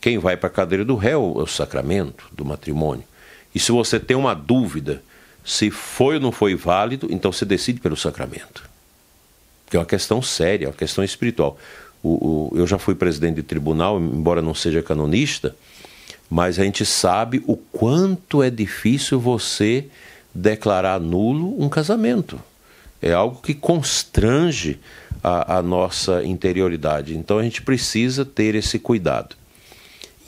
Quem 0.00 0.18
vai 0.18 0.36
para 0.36 0.48
a 0.48 0.52
cadeira 0.52 0.84
do 0.84 0.96
réu 0.96 1.36
é 1.38 1.42
o 1.42 1.46
sacramento 1.46 2.24
do 2.32 2.44
matrimônio. 2.44 3.04
E 3.54 3.58
se 3.58 3.70
você 3.70 4.00
tem 4.00 4.16
uma 4.16 4.34
dúvida 4.34 5.02
se 5.44 5.70
foi 5.70 6.14
ou 6.16 6.20
não 6.20 6.32
foi 6.32 6.54
válido, 6.54 7.08
então 7.10 7.32
você 7.32 7.44
decide 7.44 7.80
pelo 7.80 7.96
sacramento. 7.96 8.68
Que 9.68 9.76
é 9.76 9.80
uma 9.80 9.86
questão 9.86 10.20
séria, 10.22 10.68
uma 10.68 10.74
questão 10.74 11.02
espiritual. 11.02 11.58
O, 12.02 12.52
o, 12.52 12.58
eu 12.58 12.66
já 12.66 12.78
fui 12.78 12.94
presidente 12.94 13.36
de 13.36 13.42
tribunal, 13.42 14.00
embora 14.00 14.40
não 14.40 14.54
seja 14.54 14.82
canonista, 14.82 15.54
mas 16.28 16.58
a 16.58 16.64
gente 16.64 16.84
sabe 16.86 17.42
o 17.46 17.56
quanto 17.56 18.42
é 18.42 18.50
difícil 18.50 19.18
você 19.18 19.86
declarar 20.34 21.00
nulo 21.00 21.62
um 21.62 21.68
casamento. 21.68 22.40
É 23.02 23.12
algo 23.12 23.40
que 23.42 23.54
constrange 23.54 24.78
a, 25.22 25.58
a 25.58 25.62
nossa 25.62 26.22
interioridade. 26.22 27.16
Então 27.16 27.38
a 27.38 27.42
gente 27.42 27.62
precisa 27.62 28.24
ter 28.24 28.54
esse 28.54 28.78
cuidado. 28.78 29.39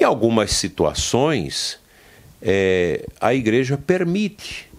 Em 0.01 0.05
algumas 0.05 0.53
situações, 0.53 1.78
é, 2.40 3.07
a 3.20 3.34
igreja 3.34 3.76
permite 3.76 4.70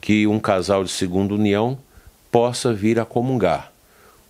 que 0.00 0.26
um 0.26 0.38
casal 0.38 0.84
de 0.84 0.90
segunda 0.90 1.34
união 1.34 1.78
possa 2.30 2.72
vir 2.72 2.98
a 2.98 3.04
comungar. 3.04 3.72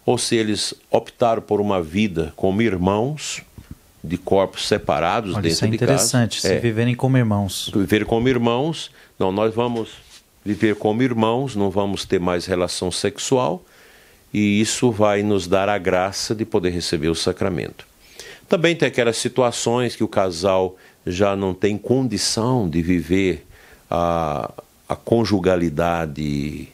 Ou 0.05 0.19
se 0.19 0.37
eles 0.37 0.75
optaram 0.91 1.41
por 1.41 1.61
uma 1.61 1.83
vida 1.83 2.33
como 2.37 2.61
irmãos, 2.61 3.43
de 4.05 4.19
corpos 4.19 4.69
separados 4.69 5.33
Olha, 5.33 5.43
dentro 5.43 5.55
isso 5.55 5.65
é 5.65 5.69
de 5.69 5.75
interessante, 5.77 6.37
casa. 6.43 6.49
se 6.49 6.55
é, 6.55 6.61
viverem 6.61 6.95
como 6.95 7.17
irmãos. 7.17 7.71
Viver 7.75 8.05
como 8.05 8.29
irmãos. 8.29 8.91
Não, 9.19 9.33
nós 9.33 9.55
vamos 9.55 9.91
viver 10.45 10.77
como 10.77 11.03
irmãos, 11.03 11.57
não 11.57 11.71
vamos 11.71 12.05
ter 12.05 12.21
mais 12.21 12.45
relação 12.45 12.91
sexual, 12.91 13.65
e 14.33 14.61
isso 14.61 14.91
vai 14.91 15.23
nos 15.23 15.47
dar 15.47 15.71
a 15.71 15.79
graça 15.79 16.35
de 16.35 16.45
poder 16.45 16.71
receber 16.71 17.09
o 17.09 17.15
sacramento. 17.15 17.87
Também 18.49 18.77
tem 18.77 18.89
aquelas 18.89 19.17
situações 19.17 19.97
que 19.97 20.05
o 20.05 20.09
casal 20.09 20.77
já 21.07 21.35
não 21.35 21.55
tem 21.55 21.77
condição 21.77 22.69
de 22.69 22.83
viver 22.83 23.47
a, 23.91 24.53
a 24.89 24.97
conjugalidade 24.97 26.69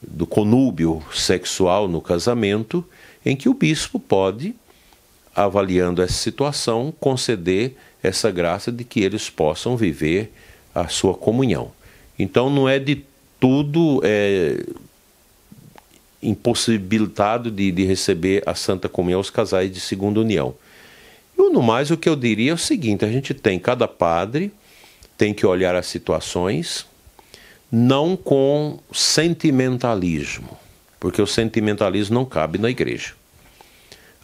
do 0.00 0.26
conúbio 0.26 1.02
sexual 1.14 1.88
no 1.88 2.00
casamento, 2.00 2.84
em 3.24 3.36
que 3.36 3.48
o 3.48 3.54
bispo 3.54 4.00
pode 4.00 4.54
avaliando 5.34 6.02
essa 6.02 6.14
situação, 6.14 6.92
conceder 7.00 7.76
essa 8.02 8.30
graça 8.30 8.70
de 8.70 8.84
que 8.84 9.00
eles 9.00 9.30
possam 9.30 9.76
viver 9.76 10.32
a 10.74 10.88
sua 10.88 11.14
comunhão. 11.14 11.70
Então 12.18 12.50
não 12.50 12.68
é 12.68 12.78
de 12.78 13.04
tudo 13.40 14.00
é, 14.04 14.64
impossibilitado 16.22 17.50
de, 17.50 17.72
de 17.72 17.84
receber 17.84 18.42
a 18.46 18.54
Santa 18.54 18.88
Comunhão 18.88 19.20
os 19.20 19.30
casais 19.30 19.72
de 19.72 19.80
segunda 19.80 20.20
união. 20.20 20.54
E 21.42 21.50
no 21.50 21.62
mais, 21.62 21.90
o 21.90 21.96
que 21.96 22.08
eu 22.08 22.16
diria 22.16 22.52
é 22.52 22.54
o 22.54 22.58
seguinte: 22.58 23.04
a 23.04 23.08
gente 23.10 23.34
tem, 23.34 23.58
cada 23.58 23.88
padre 23.88 24.52
tem 25.16 25.34
que 25.34 25.46
olhar 25.46 25.74
as 25.74 25.86
situações 25.86 26.86
não 27.70 28.16
com 28.16 28.78
sentimentalismo, 28.92 30.58
porque 31.00 31.22
o 31.22 31.26
sentimentalismo 31.26 32.14
não 32.14 32.24
cabe 32.26 32.58
na 32.58 32.68
igreja. 32.68 33.14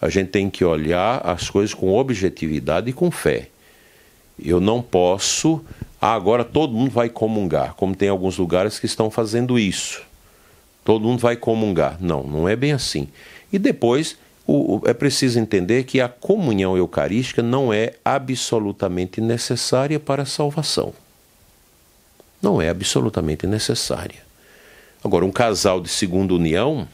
A 0.00 0.10
gente 0.10 0.28
tem 0.28 0.50
que 0.50 0.64
olhar 0.64 1.26
as 1.26 1.48
coisas 1.48 1.72
com 1.72 1.92
objetividade 1.92 2.90
e 2.90 2.92
com 2.92 3.10
fé. 3.10 3.48
Eu 4.38 4.60
não 4.60 4.82
posso, 4.82 5.64
ah, 6.00 6.12
agora 6.12 6.44
todo 6.44 6.74
mundo 6.74 6.90
vai 6.90 7.08
comungar, 7.08 7.74
como 7.74 7.96
tem 7.96 8.08
alguns 8.08 8.36
lugares 8.36 8.78
que 8.78 8.86
estão 8.86 9.10
fazendo 9.10 9.58
isso. 9.58 10.02
Todo 10.84 11.06
mundo 11.06 11.18
vai 11.18 11.36
comungar. 11.36 11.96
Não, 12.00 12.22
não 12.22 12.48
é 12.48 12.54
bem 12.54 12.72
assim. 12.72 13.08
E 13.52 13.58
depois, 13.58 14.16
o, 14.50 14.80
é 14.86 14.94
preciso 14.94 15.38
entender 15.38 15.84
que 15.84 16.00
a 16.00 16.08
comunhão 16.08 16.74
eucarística 16.74 17.42
não 17.42 17.70
é 17.70 17.92
absolutamente 18.02 19.20
necessária 19.20 20.00
para 20.00 20.22
a 20.22 20.26
salvação. 20.26 20.94
Não 22.40 22.62
é 22.62 22.70
absolutamente 22.70 23.46
necessária. 23.46 24.26
Agora, 25.04 25.26
um 25.26 25.30
casal 25.30 25.82
de 25.82 25.90
segunda 25.90 26.32
união 26.32 26.88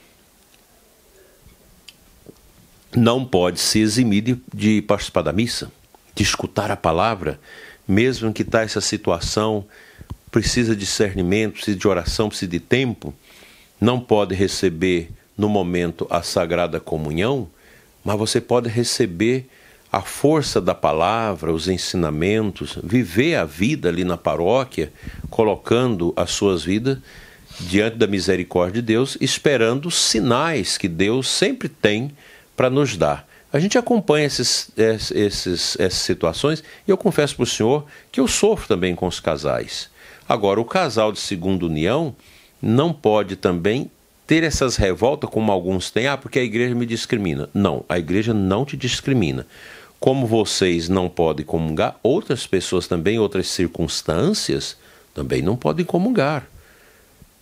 não 2.96 3.24
pode 3.24 3.60
se 3.60 3.78
eximir 3.78 4.22
de, 4.22 4.42
de 4.52 4.82
participar 4.82 5.22
da 5.22 5.32
missa, 5.32 5.70
de 6.12 6.24
escutar 6.24 6.72
a 6.72 6.76
palavra, 6.76 7.38
mesmo 7.86 8.32
que 8.32 8.42
está 8.42 8.62
essa 8.62 8.80
situação, 8.80 9.64
precisa 10.28 10.74
de 10.74 10.80
discernimento, 10.80 11.54
precisa 11.54 11.76
de 11.76 11.86
oração, 11.86 12.28
precisa 12.28 12.50
de 12.50 12.58
tempo, 12.58 13.14
não 13.80 14.00
pode 14.00 14.34
receber 14.34 15.10
no 15.36 15.48
momento 15.48 16.06
a 16.10 16.22
Sagrada 16.22 16.78
Comunhão, 16.78 17.48
mas 18.04 18.18
você 18.18 18.40
pode 18.40 18.68
receber 18.68 19.48
a 19.90 20.00
força 20.00 20.60
da 20.60 20.74
palavra, 20.74 21.52
os 21.52 21.68
ensinamentos, 21.68 22.78
viver 22.82 23.36
a 23.36 23.44
vida 23.44 23.88
ali 23.88 24.04
na 24.04 24.16
paróquia, 24.16 24.92
colocando 25.30 26.12
as 26.16 26.30
suas 26.32 26.64
vidas 26.64 26.98
diante 27.60 27.96
da 27.96 28.06
misericórdia 28.06 28.82
de 28.82 28.86
Deus, 28.86 29.16
esperando 29.20 29.90
sinais 29.90 30.76
que 30.76 30.88
Deus 30.88 31.28
sempre 31.28 31.68
tem 31.68 32.10
para 32.56 32.68
nos 32.68 32.96
dar. 32.96 33.26
A 33.52 33.60
gente 33.60 33.78
acompanha 33.78 34.26
esses, 34.26 34.68
esses, 34.76 35.78
essas 35.78 36.00
situações 36.00 36.64
e 36.88 36.90
eu 36.90 36.96
confesso 36.96 37.36
para 37.36 37.44
o 37.44 37.46
senhor 37.46 37.86
que 38.10 38.18
eu 38.18 38.26
sofro 38.26 38.66
também 38.66 38.96
com 38.96 39.06
os 39.06 39.20
casais. 39.20 39.88
Agora, 40.28 40.60
o 40.60 40.64
casal 40.64 41.12
de 41.12 41.20
segunda 41.20 41.66
união 41.66 42.16
não 42.60 42.92
pode 42.92 43.36
também 43.36 43.88
ter 44.26 44.42
essas 44.42 44.76
revoltas 44.76 45.28
como 45.30 45.52
alguns 45.52 45.90
têm, 45.90 46.06
ah, 46.06 46.16
porque 46.16 46.38
a 46.38 46.44
igreja 46.44 46.74
me 46.74 46.86
discrimina. 46.86 47.48
Não, 47.52 47.84
a 47.88 47.98
igreja 47.98 48.32
não 48.32 48.64
te 48.64 48.76
discrimina. 48.76 49.46
Como 50.00 50.26
vocês 50.26 50.88
não 50.88 51.08
podem 51.08 51.44
comungar, 51.44 51.98
outras 52.02 52.46
pessoas 52.46 52.86
também, 52.86 53.18
outras 53.18 53.48
circunstâncias, 53.48 54.76
também 55.14 55.40
não 55.40 55.56
podem 55.56 55.84
comungar. 55.84 56.46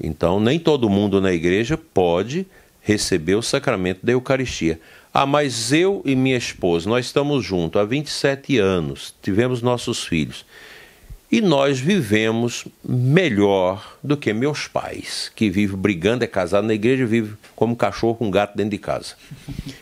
Então, 0.00 0.40
nem 0.40 0.58
todo 0.58 0.90
mundo 0.90 1.20
na 1.20 1.32
igreja 1.32 1.76
pode 1.76 2.46
receber 2.80 3.36
o 3.36 3.42
sacramento 3.42 4.04
da 4.04 4.12
Eucaristia. 4.12 4.80
Ah, 5.14 5.26
mas 5.26 5.72
eu 5.72 6.02
e 6.04 6.16
minha 6.16 6.36
esposa, 6.36 6.88
nós 6.88 7.06
estamos 7.06 7.44
juntos 7.44 7.80
há 7.80 7.84
27 7.84 8.58
anos, 8.58 9.14
tivemos 9.22 9.62
nossos 9.62 10.04
filhos. 10.04 10.44
E 11.32 11.40
nós 11.40 11.80
vivemos 11.80 12.66
melhor 12.84 13.96
do 14.04 14.18
que 14.18 14.34
meus 14.34 14.68
pais, 14.68 15.32
que 15.34 15.48
vivem 15.48 15.78
brigando, 15.78 16.22
é 16.22 16.26
casado 16.26 16.66
na 16.66 16.74
igreja, 16.74 17.06
vive 17.06 17.34
como 17.56 17.74
cachorro 17.74 18.16
com 18.16 18.30
gato 18.30 18.54
dentro 18.54 18.72
de 18.72 18.78
casa. 18.78 19.14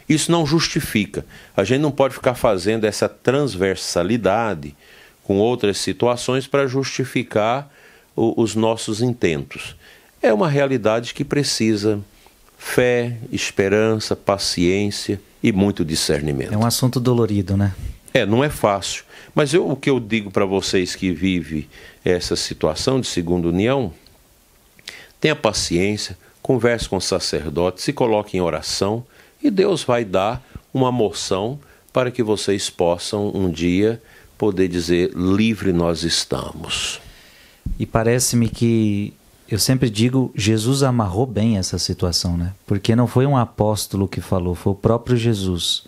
Isso 0.08 0.30
não 0.30 0.46
justifica. 0.46 1.26
A 1.56 1.64
gente 1.64 1.80
não 1.80 1.90
pode 1.90 2.14
ficar 2.14 2.36
fazendo 2.36 2.84
essa 2.84 3.08
transversalidade 3.08 4.76
com 5.24 5.38
outras 5.38 5.78
situações 5.78 6.46
para 6.46 6.68
justificar 6.68 7.68
o, 8.14 8.40
os 8.40 8.54
nossos 8.54 9.02
intentos. 9.02 9.74
É 10.22 10.32
uma 10.32 10.48
realidade 10.48 11.12
que 11.12 11.24
precisa 11.24 11.98
fé, 12.56 13.16
esperança, 13.32 14.14
paciência 14.14 15.20
e 15.42 15.50
muito 15.50 15.84
discernimento. 15.84 16.54
É 16.54 16.56
um 16.56 16.64
assunto 16.64 17.00
dolorido, 17.00 17.56
né? 17.56 17.74
É, 18.14 18.24
não 18.24 18.44
é 18.44 18.48
fácil. 18.48 19.02
Mas 19.34 19.54
eu, 19.54 19.68
o 19.68 19.76
que 19.76 19.90
eu 19.90 20.00
digo 20.00 20.30
para 20.30 20.44
vocês 20.44 20.94
que 20.94 21.12
vivem 21.12 21.68
essa 22.04 22.36
situação 22.36 23.00
de 23.00 23.06
segunda 23.06 23.48
união, 23.48 23.92
tenha 25.20 25.36
paciência, 25.36 26.18
converse 26.42 26.88
com 26.88 26.96
o 26.96 27.00
sacerdote, 27.00 27.82
se 27.82 27.92
coloque 27.92 28.36
em 28.36 28.40
oração 28.40 29.04
e 29.42 29.50
Deus 29.50 29.84
vai 29.84 30.04
dar 30.04 30.42
uma 30.72 30.90
moção 30.90 31.58
para 31.92 32.10
que 32.10 32.22
vocês 32.22 32.70
possam 32.70 33.30
um 33.34 33.50
dia 33.50 34.00
poder 34.38 34.68
dizer: 34.68 35.12
livre 35.14 35.72
nós 35.72 36.02
estamos. 36.02 37.00
E 37.78 37.86
parece-me 37.86 38.48
que 38.48 39.12
eu 39.48 39.58
sempre 39.58 39.90
digo, 39.90 40.32
Jesus 40.34 40.82
amarrou 40.82 41.26
bem 41.26 41.58
essa 41.58 41.78
situação, 41.78 42.36
né? 42.36 42.52
Porque 42.66 42.94
não 42.94 43.06
foi 43.06 43.26
um 43.26 43.36
apóstolo 43.36 44.06
que 44.06 44.20
falou, 44.20 44.54
foi 44.54 44.72
o 44.72 44.76
próprio 44.76 45.16
Jesus. 45.16 45.84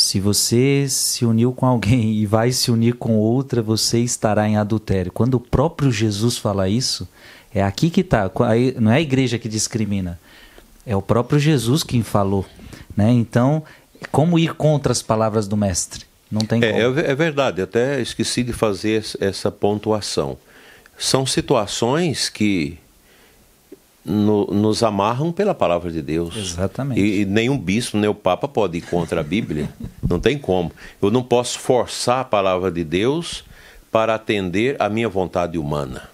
Se 0.00 0.18
você 0.18 0.86
se 0.88 1.24
uniu 1.26 1.52
com 1.52 1.66
alguém 1.66 2.14
e 2.14 2.26
vai 2.26 2.50
se 2.52 2.70
unir 2.70 2.94
com 2.94 3.18
outra, 3.18 3.62
você 3.62 3.98
estará 3.98 4.48
em 4.48 4.56
adultério. 4.56 5.12
Quando 5.12 5.34
o 5.34 5.40
próprio 5.40 5.92
Jesus 5.92 6.38
fala 6.38 6.68
isso, 6.68 7.06
é 7.54 7.62
aqui 7.62 7.90
que 7.90 8.00
está. 8.00 8.30
Não 8.80 8.90
é 8.90 8.96
a 8.96 9.00
igreja 9.00 9.38
que 9.38 9.48
discrimina. 9.48 10.18
É 10.86 10.96
o 10.96 11.02
próprio 11.02 11.38
Jesus 11.38 11.82
quem 11.82 12.02
falou. 12.02 12.46
Né? 12.96 13.10
Então, 13.12 13.62
como 14.10 14.38
ir 14.38 14.54
contra 14.54 14.90
as 14.90 15.02
palavras 15.02 15.46
do 15.46 15.56
mestre? 15.56 16.06
Não 16.30 16.40
tem 16.40 16.64
é, 16.64 16.72
como. 16.72 16.98
É, 16.98 17.10
é 17.10 17.14
verdade, 17.14 17.60
até 17.60 18.00
esqueci 18.00 18.42
de 18.42 18.54
fazer 18.54 19.04
essa 19.20 19.50
pontuação. 19.50 20.38
São 20.96 21.26
situações 21.26 22.30
que 22.30 22.78
no, 24.04 24.46
nos 24.46 24.82
amarram 24.82 25.32
pela 25.32 25.54
palavra 25.54 25.90
de 25.90 26.02
Deus. 26.02 26.36
Exatamente. 26.36 27.00
E, 27.00 27.22
e 27.22 27.24
nenhum 27.24 27.58
bispo, 27.58 27.96
nem 27.96 28.08
o 28.08 28.14
Papa 28.14 28.48
pode 28.48 28.78
ir 28.78 28.82
contra 28.82 29.20
a 29.20 29.24
Bíblia. 29.24 29.68
não 30.08 30.18
tem 30.18 30.38
como. 30.38 30.72
Eu 31.00 31.10
não 31.10 31.22
posso 31.22 31.58
forçar 31.58 32.20
a 32.20 32.24
palavra 32.24 32.70
de 32.70 32.84
Deus 32.84 33.44
para 33.90 34.14
atender 34.14 34.76
a 34.78 34.88
minha 34.88 35.08
vontade 35.08 35.58
humana. 35.58 36.08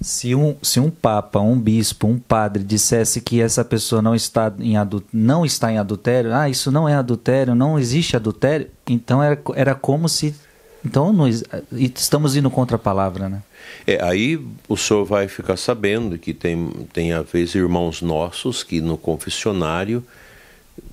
Se 0.00 0.34
um, 0.34 0.54
se 0.60 0.78
um 0.78 0.90
papa, 0.90 1.40
um 1.40 1.58
bispo, 1.58 2.06
um 2.06 2.18
padre 2.18 2.62
dissesse 2.62 3.20
que 3.20 3.40
essa 3.40 3.64
pessoa 3.64 4.02
não 4.02 4.14
está 4.14 4.52
em, 4.58 4.76
adu 4.76 5.02
não 5.10 5.44
está 5.44 5.72
em 5.72 5.78
adultério, 5.78 6.34
ah, 6.34 6.50
isso 6.50 6.70
não 6.70 6.86
é 6.86 6.94
adultério, 6.94 7.54
não 7.54 7.78
existe 7.78 8.14
adultério, 8.14 8.68
então 8.86 9.22
era, 9.22 9.40
era 9.54 9.74
como 9.74 10.06
se. 10.06 10.34
Então 10.84 11.14
não, 11.14 11.26
estamos 11.72 12.36
indo 12.36 12.50
contra 12.50 12.76
a 12.76 12.78
palavra, 12.78 13.28
né? 13.28 13.42
É, 13.86 14.02
aí 14.02 14.38
o 14.68 14.76
senhor 14.76 15.04
vai 15.04 15.28
ficar 15.28 15.56
sabendo 15.56 16.18
que 16.18 16.34
tem, 16.34 16.70
tem 16.92 17.12
às 17.12 17.30
vezes 17.30 17.54
irmãos 17.54 18.02
nossos 18.02 18.62
que 18.62 18.80
no 18.80 18.98
confessionário 18.98 20.04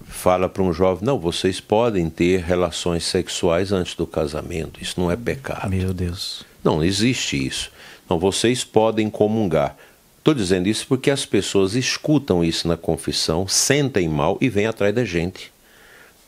fala 0.05 0.47
para 0.47 0.63
um 0.63 0.71
jovem, 0.71 1.05
não, 1.05 1.19
vocês 1.19 1.59
podem 1.59 2.09
ter 2.09 2.41
relações 2.41 3.03
sexuais 3.03 3.71
antes 3.71 3.95
do 3.95 4.05
casamento, 4.05 4.81
isso 4.81 4.99
não 4.99 5.11
é 5.11 5.15
pecado. 5.15 5.69
Meu 5.69 5.93
Deus. 5.93 6.45
Não, 6.63 6.77
não 6.77 6.83
existe 6.83 7.45
isso. 7.45 7.71
Não, 8.09 8.19
vocês 8.19 8.63
podem 8.63 9.09
comungar. 9.09 9.75
Estou 10.19 10.33
dizendo 10.33 10.69
isso 10.69 10.85
porque 10.87 11.11
as 11.11 11.25
pessoas 11.25 11.75
escutam 11.75 12.43
isso 12.43 12.67
na 12.67 12.77
confissão, 12.77 13.47
sentem 13.47 14.07
mal 14.07 14.37
e 14.39 14.47
vêm 14.47 14.67
atrás 14.67 14.95
da 14.95 15.03
gente 15.03 15.51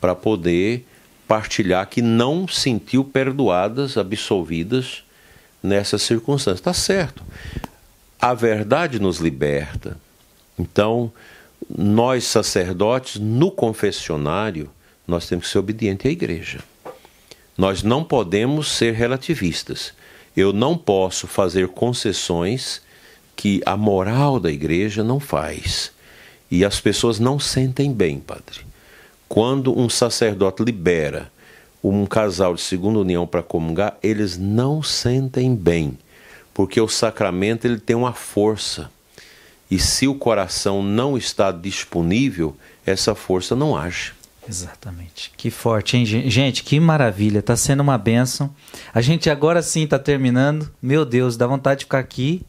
para 0.02 0.14
poder 0.14 0.86
partilhar 1.26 1.88
que 1.88 2.02
não 2.02 2.48
sentiu 2.48 3.04
perdoadas, 3.06 3.98
absolvidas 3.98 5.05
nessas 5.66 6.01
circunstâncias. 6.01 6.59
Está 6.59 6.74
certo. 6.74 7.24
A 8.22 8.34
verdade 8.34 8.99
nos 8.99 9.18
liberta. 9.18 9.97
Então, 10.57 11.11
nós 11.70 12.24
sacerdotes, 12.26 13.20
no 13.20 13.51
confessionário, 13.51 14.70
nós 15.07 15.28
temos 15.28 15.45
que 15.45 15.51
ser 15.51 15.59
obedientes 15.59 16.05
à 16.05 16.09
igreja. 16.09 16.59
Nós 17.57 17.84
não 17.84 18.03
podemos 18.03 18.72
ser 18.72 18.93
relativistas. 18.93 19.93
Eu 20.36 20.51
não 20.51 20.78
posso 20.78 21.28
fazer 21.28 21.70
concessões 21.70 22.82
que 23.36 23.61
a 23.66 23.76
moral 23.76 24.39
da 24.39 24.51
igreja 24.51 25.03
não 25.03 25.20
faz. 25.20 25.91
E 26.49 26.63
as 26.63 26.80
pessoas 26.80 27.20
não 27.20 27.39
sentem 27.39 27.91
bem, 27.91 28.20
padre. 28.20 28.61
Quando 29.28 29.78
um 29.78 29.89
sacerdote 29.89 30.63
libera 30.63 31.32
um 31.94 32.06
casal 32.06 32.56
de 32.56 32.62
segunda 32.62 33.00
união 33.00 33.28
para 33.28 33.44
comungar, 33.44 33.98
eles 34.02 34.38
não 34.38 34.82
sentem 34.82 35.56
bem, 35.56 35.98
porque 36.54 36.80
o 36.80 36.88
sacramento 36.88 37.66
ele 37.66 37.80
tem 37.80 37.96
uma 37.96 38.14
força. 38.14 38.90
E 39.70 39.80
se 39.80 40.08
o 40.08 40.16
coração 40.16 40.82
não 40.82 41.18
está 41.18 41.52
disponível, 41.52 42.56
essa 42.86 43.16
força 43.16 43.56
não 43.56 43.76
age. 43.76 44.14
Exatamente. 44.48 45.32
Que 45.36 45.50
forte, 45.50 45.98
hein, 45.98 46.06
gente? 46.06 46.64
Que 46.64 46.80
maravilha. 46.80 47.42
Tá 47.42 47.56
sendo 47.56 47.82
uma 47.82 47.98
benção. 47.98 48.54
A 48.94 49.02
gente 49.02 49.28
agora 49.30 49.62
sim 49.64 49.88
tá 49.88 49.98
terminando. 49.98 50.72
Meu 50.80 51.04
Deus, 51.04 51.36
dá 51.36 51.48
vontade 51.48 51.80
de 51.80 51.86
ficar 51.86 52.00
aqui 52.00 52.46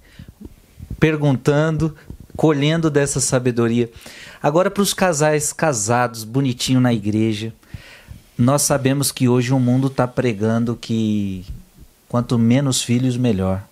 perguntando, 1.01 1.97
colhendo 2.37 2.91
dessa 2.91 3.19
sabedoria. 3.19 3.91
Agora 4.43 4.71
para 4.71 4.83
os 4.83 4.93
casais 4.93 5.53
casados, 5.53 6.23
bonitinho 6.23 6.81
na 6.81 6.93
igreja. 6.93 7.53
Nós 8.39 8.63
sabemos 8.63 9.11
que 9.11 9.29
hoje 9.29 9.53
o 9.53 9.59
mundo 9.59 9.87
está 9.87 10.07
pregando 10.07 10.77
que 10.77 11.45
quanto 12.09 12.39
menos 12.39 12.83
filhos, 12.83 13.17
melhor. 13.17 13.63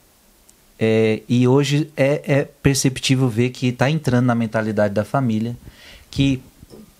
É, 0.78 1.22
e 1.28 1.46
hoje 1.46 1.90
é, 1.96 2.22
é 2.26 2.44
perceptível 2.44 3.28
ver 3.28 3.50
que 3.50 3.68
está 3.68 3.90
entrando 3.90 4.26
na 4.26 4.34
mentalidade 4.34 4.92
da 4.92 5.04
família 5.04 5.56
que 6.10 6.42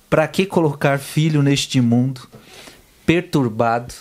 para 0.08 0.28
que 0.28 0.46
colocar 0.46 0.98
filho 0.98 1.42
neste 1.42 1.80
mundo 1.80 2.28
perturbado, 3.04 3.94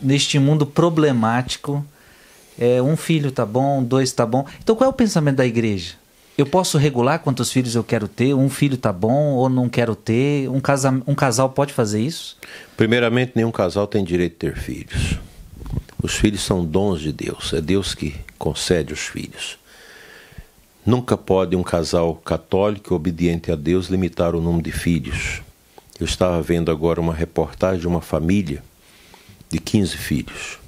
neste 0.00 0.38
mundo 0.38 0.64
problemático? 0.64 1.84
É, 2.58 2.80
um 2.82 2.96
filho 2.96 3.32
tá 3.32 3.46
bom, 3.46 3.82
dois 3.82 4.12
tá 4.12 4.26
bom. 4.26 4.46
Então 4.62 4.76
qual 4.76 4.88
é 4.88 4.90
o 4.90 4.94
pensamento 4.94 5.36
da 5.36 5.46
igreja? 5.46 5.94
Eu 6.40 6.46
posso 6.46 6.78
regular 6.78 7.18
quantos 7.18 7.52
filhos 7.52 7.74
eu 7.74 7.84
quero 7.84 8.08
ter? 8.08 8.32
Um 8.32 8.48
filho 8.48 8.78
tá 8.78 8.90
bom 8.90 9.34
ou 9.34 9.46
não 9.50 9.68
quero 9.68 9.94
ter? 9.94 10.48
Um, 10.48 10.58
casa, 10.58 10.90
um 11.06 11.14
casal 11.14 11.50
pode 11.50 11.70
fazer 11.70 12.00
isso? 12.00 12.38
Primeiramente, 12.78 13.32
nenhum 13.34 13.52
casal 13.52 13.86
tem 13.86 14.02
direito 14.02 14.36
a 14.36 14.50
ter 14.50 14.56
filhos. 14.56 15.18
Os 16.02 16.14
filhos 16.14 16.40
são 16.40 16.64
dons 16.64 17.02
de 17.02 17.12
Deus, 17.12 17.52
é 17.52 17.60
Deus 17.60 17.94
que 17.94 18.16
concede 18.38 18.90
os 18.90 19.00
filhos. 19.00 19.58
Nunca 20.86 21.14
pode 21.14 21.54
um 21.54 21.62
casal 21.62 22.14
católico 22.14 22.94
obediente 22.94 23.52
a 23.52 23.54
Deus 23.54 23.88
limitar 23.88 24.34
o 24.34 24.40
número 24.40 24.64
de 24.64 24.72
filhos. 24.72 25.42
Eu 26.00 26.06
estava 26.06 26.40
vendo 26.40 26.70
agora 26.70 27.02
uma 27.02 27.12
reportagem 27.12 27.80
de 27.80 27.86
uma 27.86 28.00
família 28.00 28.62
de 29.50 29.58
15 29.58 29.94
filhos. 29.94 30.58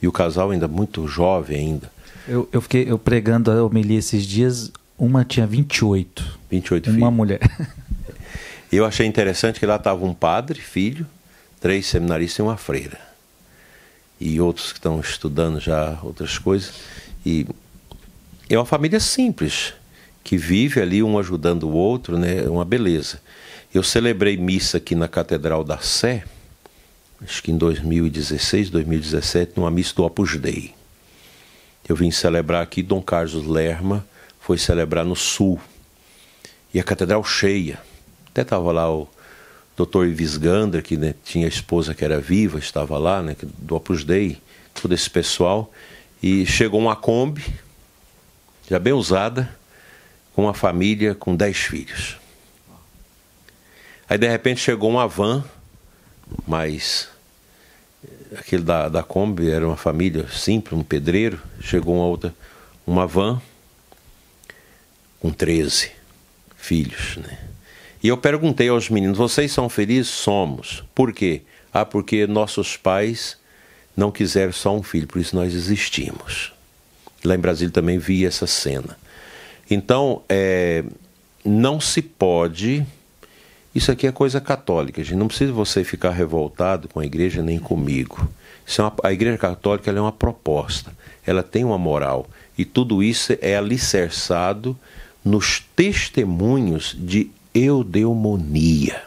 E 0.00 0.08
o 0.08 0.12
casal 0.12 0.50
ainda 0.50 0.66
muito 0.66 1.06
jovem 1.06 1.58
ainda. 1.58 1.92
Eu, 2.26 2.48
eu 2.50 2.62
fiquei 2.62 2.90
eu 2.90 2.98
pregando 2.98 3.50
a 3.50 3.62
homilia 3.62 3.98
esses 3.98 4.24
dias, 4.24 4.72
uma 5.00 5.24
tinha 5.24 5.46
28. 5.46 6.38
28 6.50 6.86
uma 6.86 6.92
filhos. 6.92 7.02
Uma 7.02 7.10
mulher. 7.10 7.40
Eu 8.70 8.84
achei 8.84 9.06
interessante 9.06 9.58
que 9.58 9.64
lá 9.64 9.76
estava 9.76 10.04
um 10.04 10.12
padre, 10.12 10.60
filho, 10.60 11.06
três 11.58 11.86
seminaristas 11.86 12.38
e 12.38 12.42
uma 12.42 12.58
freira. 12.58 13.00
E 14.20 14.38
outros 14.40 14.70
que 14.72 14.78
estão 14.78 15.00
estudando 15.00 15.58
já 15.58 15.98
outras 16.02 16.38
coisas. 16.38 16.74
E 17.24 17.46
é 18.48 18.56
uma 18.56 18.66
família 18.66 19.00
simples, 19.00 19.72
que 20.22 20.36
vive 20.36 20.80
ali 20.80 21.02
um 21.02 21.18
ajudando 21.18 21.64
o 21.64 21.72
outro, 21.72 22.18
né? 22.18 22.42
Uma 22.42 22.64
beleza. 22.64 23.20
Eu 23.72 23.82
celebrei 23.82 24.36
missa 24.36 24.76
aqui 24.76 24.94
na 24.94 25.08
Catedral 25.08 25.64
da 25.64 25.78
Sé, 25.78 26.24
acho 27.22 27.42
que 27.42 27.50
em 27.50 27.56
2016, 27.56 28.68
2017, 28.68 29.52
numa 29.56 29.70
missa 29.70 29.94
do 29.94 30.04
Opus 30.04 30.36
Dei. 30.36 30.74
Eu 31.88 31.96
vim 31.96 32.10
celebrar 32.10 32.62
aqui, 32.62 32.82
Dom 32.82 33.00
Carlos 33.00 33.46
Lerma 33.46 34.04
foi 34.50 34.58
celebrar 34.58 35.04
no 35.04 35.14
Sul. 35.14 35.60
E 36.74 36.80
a 36.80 36.82
catedral 36.82 37.22
cheia. 37.22 37.78
Até 38.26 38.42
estava 38.42 38.72
lá 38.72 38.92
o 38.92 39.08
doutor 39.76 40.08
Ives 40.08 40.36
Gander, 40.36 40.82
que 40.82 40.96
né, 40.96 41.14
tinha 41.24 41.46
esposa 41.46 41.94
que 41.94 42.04
era 42.04 42.20
viva, 42.20 42.58
estava 42.58 42.98
lá, 42.98 43.22
né, 43.22 43.36
do 43.58 43.76
Opus 43.76 44.02
Dei, 44.02 44.38
todo 44.74 44.92
esse 44.92 45.08
pessoal. 45.08 45.72
E 46.20 46.44
chegou 46.46 46.80
uma 46.80 46.96
Kombi, 46.96 47.44
já 48.68 48.80
bem 48.80 48.92
usada, 48.92 49.48
com 50.34 50.42
uma 50.42 50.54
família 50.54 51.14
com 51.14 51.36
dez 51.36 51.56
filhos. 51.58 52.16
Aí 54.08 54.18
de 54.18 54.26
repente 54.26 54.60
chegou 54.60 54.90
uma 54.90 55.06
van, 55.06 55.44
mas 56.44 57.08
aquele 58.36 58.64
da, 58.64 58.88
da 58.88 59.04
Kombi 59.04 59.48
era 59.48 59.64
uma 59.64 59.76
família 59.76 60.26
simples, 60.28 60.76
um 60.76 60.82
pedreiro, 60.82 61.40
chegou 61.60 61.94
uma 61.94 62.06
outra, 62.06 62.34
uma 62.84 63.06
van 63.06 63.40
com 65.20 65.30
13 65.30 65.90
filhos, 66.56 67.18
né? 67.18 67.38
E 68.02 68.08
eu 68.08 68.16
perguntei 68.16 68.68
aos 68.68 68.88
meninos: 68.88 69.18
vocês 69.18 69.52
são 69.52 69.68
felizes? 69.68 70.08
Somos. 70.08 70.82
Por 70.94 71.12
quê? 71.12 71.42
Ah, 71.72 71.84
porque 71.84 72.26
nossos 72.26 72.76
pais 72.76 73.38
não 73.96 74.10
quiseram 74.10 74.52
só 74.52 74.74
um 74.74 74.82
filho, 74.82 75.06
por 75.06 75.20
isso 75.20 75.36
nós 75.36 75.54
existimos. 75.54 76.52
Lá 77.22 77.34
em 77.34 77.38
Brasília 77.38 77.72
também 77.72 77.98
vi 77.98 78.24
essa 78.24 78.46
cena. 78.46 78.98
Então, 79.70 80.22
é, 80.28 80.82
não 81.44 81.78
se 81.78 82.00
pode. 82.00 82.84
Isso 83.72 83.92
aqui 83.92 84.06
é 84.06 84.12
coisa 84.12 84.40
católica, 84.40 85.04
gente. 85.04 85.16
Não 85.16 85.28
precisa 85.28 85.52
você 85.52 85.84
ficar 85.84 86.10
revoltado 86.10 86.88
com 86.88 86.98
a 86.98 87.04
igreja 87.04 87.42
nem 87.42 87.58
comigo. 87.58 88.28
É 88.66 88.82
uma, 88.82 88.94
a 89.04 89.12
igreja 89.12 89.36
católica 89.38 89.90
é 89.90 90.00
uma 90.00 90.10
proposta, 90.10 90.92
ela 91.26 91.42
tem 91.42 91.64
uma 91.64 91.78
moral. 91.78 92.28
E 92.56 92.64
tudo 92.64 93.02
isso 93.02 93.36
é 93.40 93.56
alicerçado 93.56 94.76
nos 95.24 95.60
testemunhos 95.76 96.96
de 96.98 97.30
eudemonia. 97.54 99.02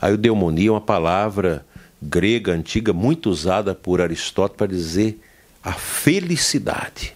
A 0.00 0.10
eudemonia 0.10 0.68
é 0.68 0.72
uma 0.72 0.80
palavra 0.80 1.64
grega 2.00 2.52
antiga 2.52 2.92
muito 2.92 3.30
usada 3.30 3.74
por 3.74 4.00
Aristóteles 4.00 4.56
para 4.56 4.66
dizer 4.66 5.20
a 5.62 5.72
felicidade. 5.72 7.14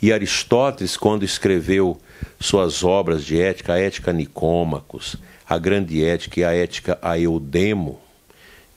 E 0.00 0.12
Aristóteles, 0.12 0.96
quando 0.96 1.24
escreveu 1.24 2.00
suas 2.40 2.82
obras 2.82 3.24
de 3.24 3.40
ética, 3.40 3.74
a 3.74 3.78
Ética 3.78 4.12
Nicômacos, 4.12 5.16
a 5.48 5.58
Grande 5.58 6.02
Ética 6.02 6.40
e 6.40 6.44
a 6.44 6.54
Ética 6.54 6.98
a 7.02 7.18
Eudemo, 7.18 8.00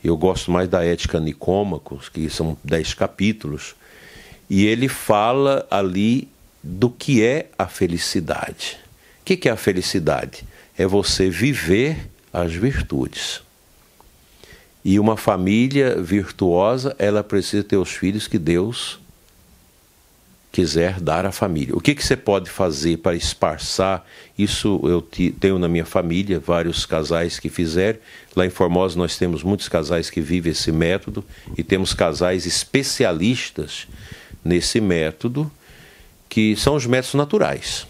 eu 0.04 0.16
gosto 0.18 0.52
mais 0.52 0.68
da 0.68 0.84
Ética 0.84 1.20
Nicômacos, 1.20 2.10
que 2.10 2.30
são 2.30 2.58
dez 2.64 2.94
capítulos, 2.94 3.76
e 4.50 4.66
ele 4.66 4.88
fala 4.88 5.68
ali 5.70 6.28
do 6.64 6.90
que 6.90 7.24
é 7.24 7.50
a 7.58 7.68
felicidade. 7.68 8.78
O 9.22 9.26
que 9.26 9.48
é 9.48 9.52
a 9.52 9.58
felicidade? 9.58 10.44
É 10.78 10.86
você 10.86 11.30
viver 11.30 12.10
as 12.32 12.54
virtudes. 12.54 13.42
E 14.84 15.00
uma 15.00 15.18
família 15.18 16.02
virtuosa, 16.02 16.96
ela 16.98 17.24
precisa 17.24 17.64
ter 17.64 17.78
os 17.78 17.92
filhos 17.92 18.28
que 18.28 18.40
Deus 18.40 19.00
quiser 20.52 21.00
dar 21.00 21.26
à 21.26 21.32
família. 21.32 21.76
O 21.76 21.82
que, 21.82 21.94
que 21.94 22.04
você 22.04 22.18
pode 22.18 22.50
fazer 22.50 22.98
para 22.98 23.16
esparçar? 23.16 24.06
Isso 24.38 24.80
eu 24.84 25.02
tenho 25.02 25.60
na 25.60 25.68
minha 25.68 25.86
família 25.86 26.40
vários 26.40 26.86
casais 26.86 27.40
que 27.40 27.50
fizeram. 27.50 28.00
Lá 28.36 28.46
em 28.46 28.50
Formosa 28.50 28.98
nós 28.98 29.18
temos 29.18 29.44
muitos 29.44 29.70
casais 29.70 30.10
que 30.10 30.22
vivem 30.22 30.52
esse 30.52 30.72
método 30.72 31.24
e 31.58 31.64
temos 31.64 31.94
casais 31.94 32.46
especialistas 32.46 33.88
nesse 34.44 34.82
método, 34.82 35.52
que 36.30 36.56
são 36.56 36.76
os 36.76 36.86
métodos 36.86 37.16
naturais, 37.16 37.88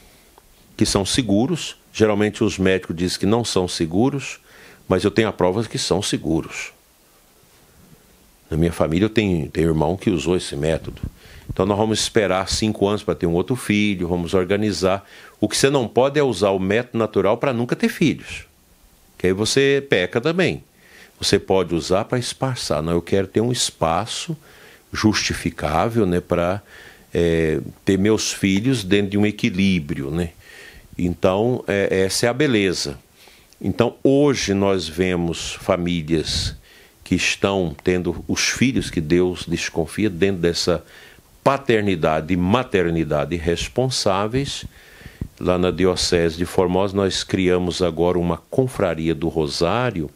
que 0.76 0.86
são 0.86 1.06
seguros. 1.06 1.76
Geralmente 1.94 2.44
os 2.44 2.58
médicos 2.58 2.96
dizem 2.96 3.20
que 3.20 3.26
não 3.26 3.44
são 3.44 3.68
seguros, 3.68 4.40
mas 4.88 5.04
eu 5.04 5.12
tenho 5.12 5.28
a 5.28 5.34
prova 5.34 5.64
que 5.66 5.78
são 5.78 6.02
seguros. 6.02 6.72
Na 8.50 8.58
minha 8.58 8.72
família 8.72 9.06
eu 9.06 9.10
tenho, 9.10 9.48
tenho 9.50 9.68
irmão 9.68 9.98
que 9.98 10.10
usou 10.10 10.36
esse 10.36 10.56
método. 10.56 11.02
Então 11.50 11.66
nós 11.66 11.78
vamos 11.78 12.00
esperar 12.00 12.48
cinco 12.48 12.88
anos 12.88 13.04
para 13.04 13.16
ter 13.16 13.26
um 13.26 13.34
outro 13.34 13.56
filho, 13.56 14.08
vamos 14.08 14.34
organizar. 14.34 15.06
O 15.40 15.48
que 15.50 15.58
você 15.58 15.70
não 15.70 15.88
pode 15.88 16.20
é 16.20 16.24
usar 16.24 16.52
o 16.52 16.60
método 16.60 16.98
natural 16.98 17.38
para 17.38 17.52
nunca 17.52 17.76
ter 17.76 17.90
filhos. 17.90 18.46
Que 19.18 19.28
aí 19.28 19.34
você 19.34 19.86
peca 19.90 20.22
também. 20.22 20.64
Você 21.20 21.38
pode 21.38 21.76
usar 21.76 22.06
para 22.06 22.18
esparçar. 22.18 22.82
Não, 22.82 22.94
eu 22.94 23.02
quero 23.02 23.28
ter 23.28 23.42
um 23.42 23.52
espaço 23.52 24.38
justificável 24.94 26.06
né, 26.06 26.22
para 26.22 26.62
é, 27.14 27.60
ter 27.84 27.98
meus 27.98 28.32
filhos 28.32 28.84
dentro 28.84 29.12
de 29.12 29.18
um 29.18 29.26
equilíbrio. 29.26 30.12
Né? 30.12 30.30
Então, 30.98 31.64
é, 31.68 32.04
essa 32.06 32.26
é 32.26 32.30
a 32.30 32.34
beleza. 32.34 32.98
Então, 33.62 33.96
hoje 34.04 34.54
nós 34.54 34.88
vemos 34.88 35.54
famílias 35.56 36.56
que 37.04 37.16
estão 37.16 37.76
tendo 37.84 38.24
os 38.28 38.50
filhos 38.50 38.90
que 38.90 39.02
Deus 39.02 39.46
desconfia 39.48 40.10
dentro 40.10 40.42
dessa 40.42 40.84
paternidade 41.44 42.34
e 42.34 42.38
maternidade 42.38 43.36
responsáveis. 43.36 44.66
Lá 45.40 45.58
na 45.58 45.72
Diocese 45.72 46.38
de 46.38 46.46
Formosa, 46.46 46.96
nós 46.96 47.24
criamos 47.24 47.82
agora 47.82 48.20
uma 48.20 48.38
confraria 48.50 49.16
do 49.16 49.28
Rosário. 49.28 50.10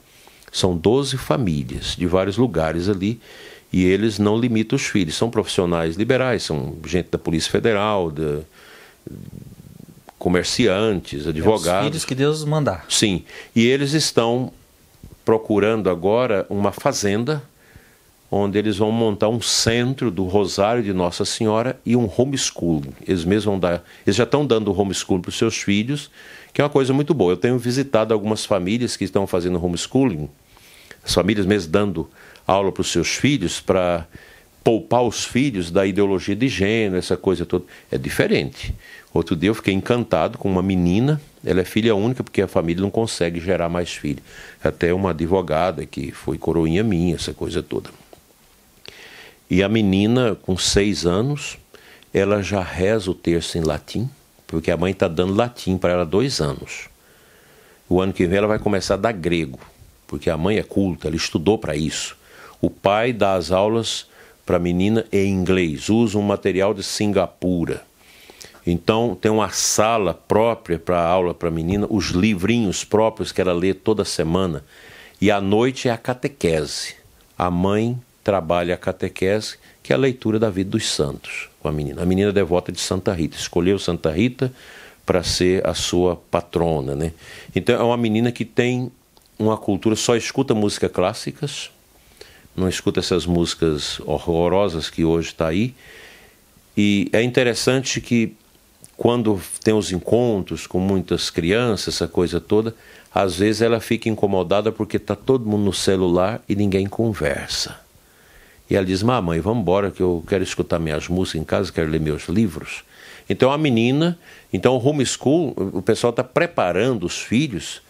São 0.52 0.78
12 0.78 1.18
famílias 1.18 1.96
de 1.98 2.06
vários 2.06 2.38
lugares 2.38 2.88
ali. 2.88 3.20
E 3.74 3.84
eles 3.84 4.20
não 4.20 4.38
limitam 4.40 4.76
os 4.76 4.86
filhos. 4.86 5.16
São 5.16 5.32
profissionais 5.32 5.96
liberais, 5.96 6.44
são 6.44 6.78
gente 6.86 7.10
da 7.10 7.18
Polícia 7.18 7.52
Federal, 7.52 8.12
da, 8.12 8.42
comerciantes, 10.20 11.28
advogados. 11.28 11.68
É 11.68 11.80
os 11.80 11.86
filhos 11.88 12.06
que 12.06 12.16
Deus 12.16 12.46
mandar. 12.46 12.86
Sim. 12.88 13.26
E 13.54 13.66
eles 13.66 13.92
estão 13.94 14.54
procurando 15.26 15.90
agora 15.90 16.46
uma 16.50 16.72
fazenda 16.72 17.44
onde 18.32 18.58
eles 18.58 18.78
vão 18.78 18.92
montar 18.92 19.30
um 19.30 19.42
centro 19.42 20.10
do 20.10 20.24
Rosário 20.24 20.82
de 20.82 20.92
Nossa 20.92 21.24
Senhora 21.24 21.80
e 21.86 21.96
um 21.96 22.10
homeschooling. 22.18 22.94
Eles 23.08 23.24
mesmos 23.26 23.46
vão 23.46 23.60
dar, 23.60 23.84
eles 24.06 24.16
já 24.16 24.24
estão 24.24 24.46
dando 24.46 24.76
homeschooling 24.76 25.22
para 25.22 25.30
os 25.30 25.38
seus 25.38 25.58
filhos, 25.58 26.10
que 26.52 26.60
é 26.60 26.64
uma 26.64 26.70
coisa 26.70 26.94
muito 26.94 27.14
boa. 27.14 27.34
Eu 27.34 27.38
tenho 27.38 27.60
visitado 27.60 28.14
algumas 28.14 28.44
famílias 28.44 28.98
que 28.98 29.04
estão 29.04 29.28
fazendo 29.28 29.64
homeschooling, 29.64 30.30
as 31.04 31.14
famílias 31.14 31.46
mesmo 31.46 31.72
dando 31.72 32.10
aula 32.46 32.72
para 32.72 32.82
os 32.82 32.92
seus 32.92 33.10
filhos 33.16 33.60
para 33.60 34.08
poupar 34.64 35.04
os 35.04 35.26
filhos 35.26 35.70
da 35.70 35.86
ideologia 35.86 36.36
de 36.36 36.48
gênero, 36.48 36.98
essa 36.98 37.18
coisa 37.18 37.46
toda. 37.46 37.66
É 37.92 37.98
diferente. 37.98 38.74
Outro 39.14 39.36
dia 39.36 39.50
eu 39.50 39.56
fiquei 39.56 39.74
encantado 39.74 40.38
com 40.38 40.50
uma 40.50 40.64
menina, 40.64 41.22
ela 41.46 41.62
é 41.62 41.66
filha 41.66 41.94
única 41.94 42.24
porque 42.24 42.42
a 42.42 42.48
família 42.48 42.82
não 42.82 42.90
consegue 42.90 43.40
gerar 43.40 43.70
mais 43.70 43.92
filhos. 43.92 44.24
Até 44.64 44.94
uma 44.94 45.12
advogada 45.12 45.86
que 45.86 46.12
foi 46.12 46.38
coroinha 46.38 46.84
minha, 46.84 47.16
essa 47.16 47.34
coisa 47.34 47.62
toda. 47.62 47.90
E 49.50 49.62
a 49.62 49.70
menina, 49.70 50.36
com 50.42 50.58
seis 50.58 51.06
anos, 51.06 51.58
ela 52.14 52.42
já 52.42 52.62
reza 52.62 53.12
o 53.12 53.14
terço 53.14 53.58
em 53.58 53.62
latim, 53.62 54.10
porque 54.48 54.72
a 54.72 54.78
mãe 54.78 54.92
está 54.94 55.08
dando 55.08 55.36
latim 55.36 55.78
para 55.78 55.92
ela 55.92 56.06
dois 56.06 56.40
anos. 56.40 56.90
O 57.90 58.02
ano 58.02 58.14
que 58.14 58.26
vem 58.26 58.38
ela 58.38 58.48
vai 58.48 58.58
começar 58.58 58.96
a 58.96 58.98
dar 58.98 59.12
grego, 59.12 59.60
porque 60.08 60.30
a 60.30 60.38
mãe 60.38 60.58
é 60.58 60.64
culta, 60.64 61.08
ela 61.08 61.16
estudou 61.16 61.58
para 61.58 61.76
isso. 61.76 62.16
O 62.64 62.70
pai 62.70 63.12
dá 63.12 63.34
as 63.34 63.52
aulas 63.52 64.08
para 64.46 64.56
a 64.56 64.60
menina 64.60 65.06
em 65.12 65.30
inglês, 65.30 65.90
usa 65.90 66.18
um 66.18 66.22
material 66.22 66.74
de 66.74 66.82
Singapura. 66.82 67.84
Então 68.66 69.18
tem 69.20 69.30
uma 69.30 69.50
sala 69.50 70.14
própria 70.14 70.80
para 70.80 70.98
aula 70.98 71.34
para 71.34 71.50
a 71.50 71.52
menina, 71.52 71.86
os 71.90 72.12
livrinhos 72.12 72.86
próprios 72.86 73.34
que 73.34 73.42
ela 73.42 73.52
lê 73.52 73.74
toda 73.74 74.06
semana. 74.06 74.64
E 75.20 75.30
à 75.30 75.42
noite 75.42 75.90
é 75.90 75.92
a 75.92 75.98
catequese. 75.98 76.96
A 77.38 77.52
mãe 77.52 78.00
trabalha 78.24 78.76
a 78.76 78.78
catequese, 78.78 79.58
que 79.84 79.92
é 79.92 79.96
a 79.98 80.00
leitura 80.00 80.40
da 80.40 80.50
vida 80.50 80.70
dos 80.70 80.90
santos 80.90 81.50
com 81.60 81.68
a 81.68 81.72
menina. 81.74 82.02
A 82.02 82.06
menina 82.06 82.30
é 82.30 82.32
devota 82.32 82.72
de 82.72 82.80
Santa 82.80 83.12
Rita, 83.12 83.36
escolheu 83.36 83.78
Santa 83.78 84.10
Rita 84.10 84.54
para 85.06 85.22
ser 85.22 85.68
a 85.68 85.74
sua 85.74 86.16
patrona, 86.32 86.96
né? 86.96 87.12
Então 87.54 87.76
é 87.76 87.84
uma 87.84 87.98
menina 87.98 88.32
que 88.32 88.46
tem 88.46 88.90
uma 89.38 89.58
cultura, 89.58 89.98
só 89.98 90.16
escuta 90.16 90.56
músicas 90.56 90.92
clássicas, 90.94 91.73
não 92.56 92.70
escuta 92.70 93.00
essas 93.00 93.26
músicas 93.26 94.00
horrorosas 94.02 94.90
que 94.90 95.04
hoje 95.04 95.30
está 95.30 95.48
aí. 95.48 95.74
E 96.76 97.10
é 97.12 97.22
interessante 97.22 98.02
que 98.02 98.36
quando 98.96 99.40
tem 99.64 99.74
os 99.74 99.92
encontros 99.92 100.66
com 100.66 100.80
muitas 100.80 101.30
crianças, 101.30 101.96
essa 101.96 102.08
coisa 102.08 102.40
toda, 102.40 102.76
às 103.14 103.36
vezes 103.38 103.62
ela 103.62 103.80
fica 103.80 104.10
incomodada 104.10 104.72
porque 104.72 104.98
está 104.98 105.16
todo 105.16 105.46
mundo 105.46 105.66
no 105.66 105.74
celular 105.74 106.42
e 106.48 106.56
ninguém 106.56 106.88
conversa. 106.88 107.80
E 108.70 108.76
ela 108.76 108.86
diz: 108.86 109.04
Mamãe, 109.04 109.40
vamos 109.40 109.62
embora 109.62 109.92
que 109.92 110.02
eu 110.02 110.24
quero 110.28 110.44
escutar 110.44 110.80
minhas 110.80 111.08
músicas 111.08 111.42
em 111.42 111.44
casa, 111.44 111.72
quero 111.72 111.92
ler 111.92 112.02
meus 112.02 112.28
livros. 112.28 112.84
Então 113.30 113.52
a 113.52 113.58
menina, 113.58 114.18
então 114.52 114.76
o 114.76 114.84
homeschool, 114.84 115.54
o 115.74 115.82
pessoal 115.82 116.10
está 116.10 116.24
preparando 116.24 117.06
os 117.06 117.20
filhos 117.20 117.83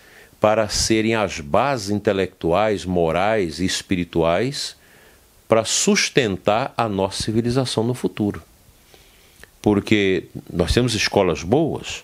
para 0.43 0.67
serem 0.67 1.15
as 1.15 1.39
bases 1.39 1.89
intelectuais, 1.89 2.83
morais 2.83 3.61
e 3.61 3.65
espirituais 3.65 4.75
para 5.47 5.63
sustentar 5.63 6.73
a 6.75 6.89
nossa 6.89 7.23
civilização 7.23 7.81
no 7.81 7.93
futuro. 7.93 8.43
Porque 9.61 10.25
nós 10.51 10.73
temos 10.73 10.95
escolas 10.95 11.43
boas, 11.43 12.03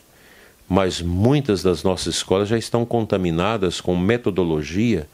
mas 0.70 1.02
muitas 1.02 1.62
das 1.62 1.84
nossas 1.84 2.16
escolas 2.16 2.48
já 2.48 2.58
estão 2.58 2.86
contaminadas 2.86 3.82
com 3.82 3.98
metodologia 3.98 5.06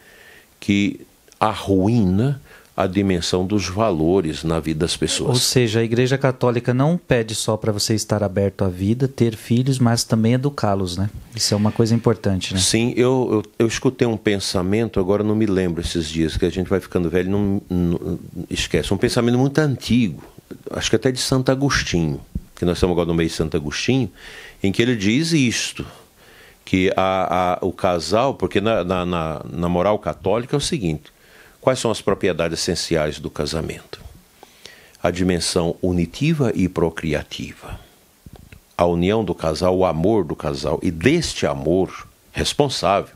que 0.59 1.01
arruína 1.39 2.39
a 2.75 2.87
dimensão 2.87 3.45
dos 3.45 3.69
valores 3.69 4.43
na 4.43 4.59
vida 4.59 4.81
das 4.81 4.97
pessoas. 4.97 5.29
Ou 5.29 5.35
seja, 5.35 5.79
a 5.79 5.83
Igreja 5.83 6.17
Católica 6.17 6.73
não 6.73 6.97
pede 6.97 7.33
só 7.33 7.55
para 7.55 7.71
você 7.71 7.95
estar 7.95 8.21
aberto 8.21 8.65
à 8.65 8.67
vida, 8.67 9.07
ter 9.07 9.37
filhos, 9.37 9.79
mas 9.79 10.03
também 10.03 10.33
educá-los, 10.33 10.97
né? 10.97 11.09
Isso 11.33 11.53
é 11.53 11.57
uma 11.57 11.71
coisa 11.71 11.95
importante, 11.95 12.53
né? 12.53 12.59
Sim, 12.59 12.93
eu, 12.97 13.29
eu, 13.31 13.43
eu, 13.59 13.67
escutei 13.67 14.05
um 14.05 14.17
pensamento, 14.17 14.99
agora 14.99 15.23
não 15.23 15.35
me 15.35 15.45
lembro 15.45 15.79
esses 15.79 16.09
dias, 16.09 16.35
que 16.35 16.45
a 16.45 16.49
gente 16.49 16.67
vai 16.67 16.81
ficando 16.81 17.09
velho 17.09 17.31
não, 17.31 17.61
não 17.69 18.19
esquece. 18.49 18.93
Um 18.93 18.97
pensamento 18.97 19.37
muito 19.37 19.57
antigo, 19.59 20.21
acho 20.71 20.89
que 20.89 20.97
até 20.97 21.11
de 21.13 21.19
Santo 21.19 21.51
Agostinho, 21.51 22.19
que 22.55 22.65
nós 22.65 22.77
estamos 22.77 22.93
agora 22.93 23.07
no 23.07 23.13
mês 23.13 23.31
de 23.31 23.37
Santo 23.37 23.55
Agostinho, 23.55 24.11
em 24.61 24.73
que 24.73 24.81
ele 24.81 24.97
diz 24.97 25.31
isto, 25.31 25.85
que 26.65 26.91
a, 26.97 27.57
a, 27.61 27.65
o 27.65 27.71
casal, 27.71 28.33
porque 28.33 28.59
na, 28.59 28.83
na, 28.83 29.05
na, 29.05 29.41
na 29.49 29.69
moral 29.69 29.97
católica 29.97 30.55
é 30.55 30.57
o 30.57 30.61
seguinte, 30.61 31.14
Quais 31.65 31.79
são 31.79 31.89
as 31.89 31.99
propriedades 31.99 32.59
essenciais 32.59 33.19
do 33.19 33.27
casamento? 33.27 33.99
A 35.01 35.09
dimensão 35.09 35.75
unitiva 35.81 36.51
e 36.53 36.69
procriativa. 36.69 37.79
A 38.77 38.85
união 38.85 39.25
do 39.25 39.33
casal, 39.33 39.75
o 39.75 39.83
amor 39.83 40.23
do 40.23 40.35
casal 40.35 40.79
e 40.83 40.91
deste 40.91 41.47
amor 41.47 42.07
responsável, 42.31 43.15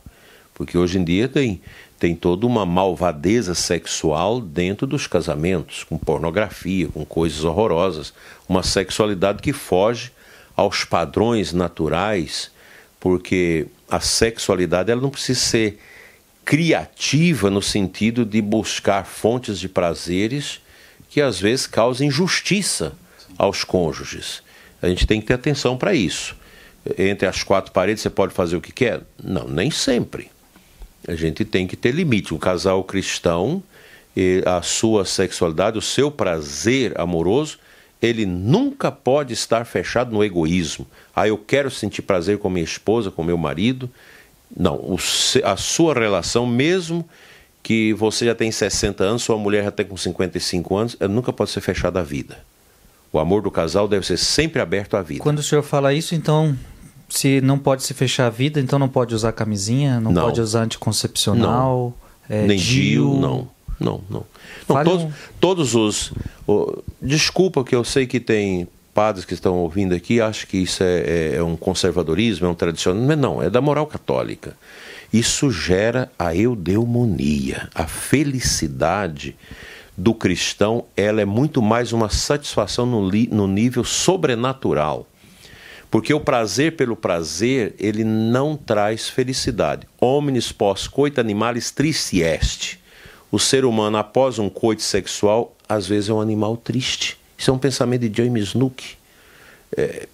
porque 0.55 0.79
hoje 0.79 0.97
em 0.97 1.03
dia 1.03 1.27
tem, 1.27 1.61
tem 1.99 2.15
toda 2.15 2.47
uma 2.47 2.65
malvadeza 2.65 3.53
sexual 3.53 4.41
dentro 4.41 4.87
dos 4.87 5.05
casamentos, 5.05 5.83
com 5.83 5.95
pornografia, 5.95 6.87
com 6.87 7.05
coisas 7.05 7.43
horrorosas, 7.43 8.11
uma 8.47 8.63
sexualidade 8.63 9.43
que 9.43 9.53
foge 9.53 10.11
aos 10.57 10.83
padrões 10.83 11.53
naturais, 11.53 12.49
porque 12.99 13.67
a 13.87 13.99
sexualidade 13.99 14.89
ela 14.89 15.01
não 15.01 15.11
precisa 15.11 15.39
ser 15.39 15.79
criativa 16.49 17.51
no 17.51 17.61
sentido 17.61 18.25
de 18.25 18.41
buscar 18.41 19.05
fontes 19.05 19.59
de 19.59 19.69
prazeres 19.69 20.59
que 21.07 21.21
às 21.21 21.39
vezes 21.39 21.67
causam 21.67 22.07
injustiça 22.07 22.93
aos 23.37 23.63
cônjuges. 23.63 24.41
A 24.81 24.89
gente 24.89 25.05
tem 25.05 25.21
que 25.21 25.27
ter 25.27 25.35
atenção 25.35 25.77
para 25.77 25.93
isso. 25.93 26.35
Entre 26.97 27.27
as 27.27 27.43
quatro 27.43 27.71
paredes 27.71 28.01
você 28.01 28.09
pode 28.09 28.33
fazer 28.33 28.55
o 28.55 28.61
que 28.61 28.71
quer? 28.71 29.01
Não, 29.23 29.47
nem 29.47 29.69
sempre. 29.69 30.31
A 31.07 31.13
gente 31.13 31.45
tem 31.45 31.67
que 31.67 31.75
ter 31.75 31.91
limite. 31.93 32.33
O 32.33 32.39
casal 32.39 32.83
cristão, 32.83 33.61
a 34.43 34.63
sua 34.63 35.05
sexualidade, 35.05 35.77
o 35.77 35.83
seu 35.83 36.09
prazer 36.09 36.99
amoroso, 36.99 37.59
ele 38.01 38.25
nunca 38.25 38.91
pode 38.91 39.33
estar 39.33 39.65
fechado 39.65 40.11
no 40.11 40.23
egoísmo. 40.23 40.87
Ah, 41.15 41.27
eu 41.27 41.37
quero 41.37 41.69
sentir 41.69 42.01
prazer 42.01 42.39
com 42.39 42.49
minha 42.49 42.65
esposa, 42.65 43.11
com 43.11 43.23
meu 43.23 43.37
marido, 43.37 43.87
Não, 44.55 44.75
o, 44.75 44.97
a 45.43 45.57
sua 45.57 45.93
relação, 45.93 46.45
mesmo 46.45 47.07
que 47.61 47.93
você 47.93 48.25
já 48.25 48.35
tem 48.35 48.51
60 48.51 49.03
anos, 49.03 49.23
sua 49.23 49.37
mulher 49.37 49.63
já 49.63 49.71
tem 49.71 49.85
com 49.85 49.95
55 49.95 50.75
anos, 50.75 50.97
nunca 51.09 51.31
pode 51.31 51.51
ser 51.51 51.61
fechada 51.61 51.99
à 51.99 52.03
vida. 52.03 52.39
O 53.11 53.19
amor 53.19 53.41
do 53.41 53.51
casal 53.51 53.87
deve 53.87 54.05
ser 54.05 54.17
sempre 54.17 54.61
aberto 54.61 54.95
à 54.95 55.01
vida. 55.01 55.21
Quando 55.21 55.39
o 55.39 55.43
senhor 55.43 55.63
fala 55.63 55.93
isso, 55.93 56.13
então, 56.13 56.55
se 57.09 57.41
não 57.41 57.57
pode 57.57 57.83
se 57.83 57.93
fechar 57.93 58.27
a 58.27 58.29
vida, 58.29 58.59
então 58.59 58.77
não 58.77 58.87
pode 58.87 59.15
usar 59.15 59.31
camisinha, 59.31 59.99
não, 59.99 60.11
não. 60.11 60.23
pode 60.23 60.39
usar 60.41 60.63
anticoncepcional, 60.63 61.93
não. 62.29 62.37
É, 62.37 62.45
nem 62.45 62.57
DIU, 62.57 63.19
não, 63.19 63.49
não, 63.79 64.01
não. 64.09 64.25
não 64.67 64.83
todos, 64.83 65.03
um... 65.03 65.11
todos 65.39 65.75
os, 65.75 66.13
oh, 66.47 66.81
desculpa 67.01 67.63
que 67.63 67.75
eu 67.75 67.83
sei 67.83 68.05
que 68.05 68.19
tem 68.19 68.67
padres 68.99 69.23
que 69.23 69.33
estão 69.33 69.55
ouvindo 69.55 69.95
aqui 69.95 70.19
acham 70.19 70.45
que 70.45 70.57
isso 70.57 70.83
é, 70.83 70.99
é, 70.99 71.35
é 71.35 71.41
um 71.41 71.55
conservadorismo, 71.55 72.45
é 72.45 72.49
um 72.49 72.53
tradicional, 72.53 73.01
mas 73.01 73.17
não, 73.17 73.41
é 73.41 73.49
da 73.49 73.61
moral 73.61 73.87
católica. 73.87 74.57
Isso 75.13 75.49
gera 75.49 76.11
a 76.19 76.35
eudemonia, 76.35 77.69
a 77.73 77.87
felicidade 77.87 79.37
do 79.95 80.13
cristão, 80.13 80.83
ela 80.97 81.21
é 81.21 81.25
muito 81.25 81.61
mais 81.61 81.93
uma 81.93 82.09
satisfação 82.09 82.85
no, 82.85 83.09
no 83.09 83.47
nível 83.47 83.85
sobrenatural. 83.85 85.07
Porque 85.89 86.13
o 86.13 86.19
prazer 86.19 86.75
pelo 86.75 86.97
prazer, 86.97 87.75
ele 87.79 88.03
não 88.03 88.57
traz 88.57 89.07
felicidade. 89.07 89.87
Homines 89.97 90.51
pós 90.51 90.89
coito 90.89 91.21
animalis 91.21 91.71
triste 91.71 92.19
est. 92.19 92.77
O 93.31 93.39
ser 93.39 93.63
humano, 93.63 93.95
após 93.95 94.39
um 94.39 94.49
coito 94.49 94.81
sexual, 94.81 95.55
às 95.69 95.87
vezes 95.87 96.09
é 96.09 96.13
um 96.13 96.19
animal 96.19 96.57
triste. 96.57 97.17
Isso 97.39 97.49
é 97.49 97.53
um 97.53 97.57
pensamento 97.57 98.07
de 98.07 98.21
James 98.21 98.49
Snook. 98.49 98.97
É, 99.75 100.07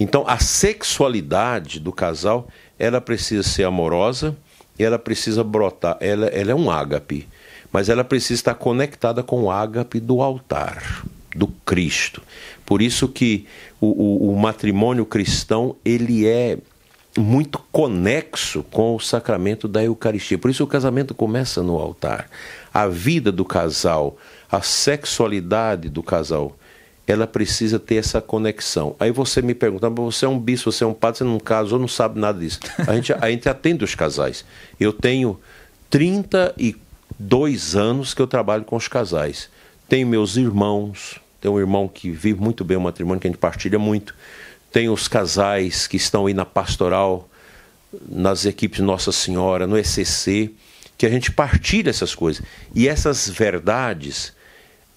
então, 0.00 0.24
a 0.26 0.38
sexualidade 0.38 1.78
do 1.78 1.92
casal 1.92 2.48
ela 2.78 2.98
precisa 2.98 3.42
ser 3.42 3.64
amorosa, 3.64 4.34
ela 4.78 4.98
precisa 4.98 5.44
brotar, 5.44 5.98
ela, 6.00 6.26
ela 6.26 6.50
é 6.50 6.54
um 6.54 6.70
ágape, 6.70 7.28
mas 7.70 7.90
ela 7.90 8.02
precisa 8.02 8.34
estar 8.34 8.54
conectada 8.54 9.22
com 9.22 9.42
o 9.42 9.50
ágape 9.50 10.00
do 10.00 10.22
altar, 10.22 11.04
do 11.36 11.46
Cristo. 11.46 12.22
Por 12.64 12.80
isso 12.80 13.06
que 13.06 13.46
o, 13.78 13.86
o, 13.86 14.32
o 14.32 14.36
matrimônio 14.38 15.04
cristão 15.04 15.76
ele 15.84 16.26
é 16.26 16.56
muito 17.18 17.58
conexo 17.70 18.62
com 18.64 18.96
o 18.96 19.00
sacramento 19.00 19.68
da 19.68 19.84
Eucaristia. 19.84 20.38
Por 20.38 20.50
isso 20.50 20.64
o 20.64 20.66
casamento 20.66 21.14
começa 21.14 21.62
no 21.62 21.78
altar. 21.78 22.30
A 22.72 22.86
vida 22.86 23.30
do 23.30 23.44
casal, 23.44 24.16
a 24.50 24.62
sexualidade 24.62 25.90
do 25.90 26.02
casal 26.02 26.56
ela 27.06 27.26
precisa 27.26 27.78
ter 27.78 27.96
essa 27.96 28.20
conexão. 28.20 28.94
Aí 28.98 29.10
você 29.10 29.42
me 29.42 29.54
pergunta, 29.54 29.90
você 29.90 30.24
é 30.24 30.28
um 30.28 30.38
bispo, 30.38 30.70
você 30.70 30.84
é 30.84 30.86
um 30.86 30.94
padre, 30.94 31.18
você 31.18 31.24
não 31.24 31.40
casou, 31.40 31.78
não 31.78 31.88
sabe 31.88 32.18
nada 32.18 32.38
disso. 32.38 32.60
A 32.86 32.94
gente, 32.94 33.12
a 33.12 33.30
gente 33.30 33.48
atende 33.48 33.84
os 33.84 33.94
casais. 33.94 34.44
Eu 34.78 34.92
tenho 34.92 35.38
32 35.90 37.76
anos 37.76 38.14
que 38.14 38.22
eu 38.22 38.26
trabalho 38.26 38.64
com 38.64 38.76
os 38.76 38.86
casais. 38.86 39.48
Tenho 39.88 40.06
meus 40.06 40.36
irmãos, 40.36 41.20
tenho 41.40 41.54
um 41.54 41.58
irmão 41.58 41.88
que 41.88 42.10
vive 42.10 42.40
muito 42.40 42.64
bem 42.64 42.76
o 42.76 42.80
matrimônio, 42.80 43.20
que 43.20 43.26
a 43.26 43.30
gente 43.30 43.38
partilha 43.38 43.78
muito. 43.78 44.14
Tenho 44.70 44.92
os 44.92 45.08
casais 45.08 45.86
que 45.86 45.96
estão 45.96 46.26
aí 46.26 46.34
na 46.34 46.46
pastoral, 46.46 47.28
nas 48.08 48.46
equipes 48.46 48.80
Nossa 48.80 49.12
Senhora, 49.12 49.66
no 49.66 49.76
ECC, 49.76 50.50
que 50.96 51.04
a 51.04 51.10
gente 51.10 51.32
partilha 51.32 51.90
essas 51.90 52.14
coisas. 52.14 52.42
E 52.74 52.88
essas 52.88 53.28
verdades 53.28 54.32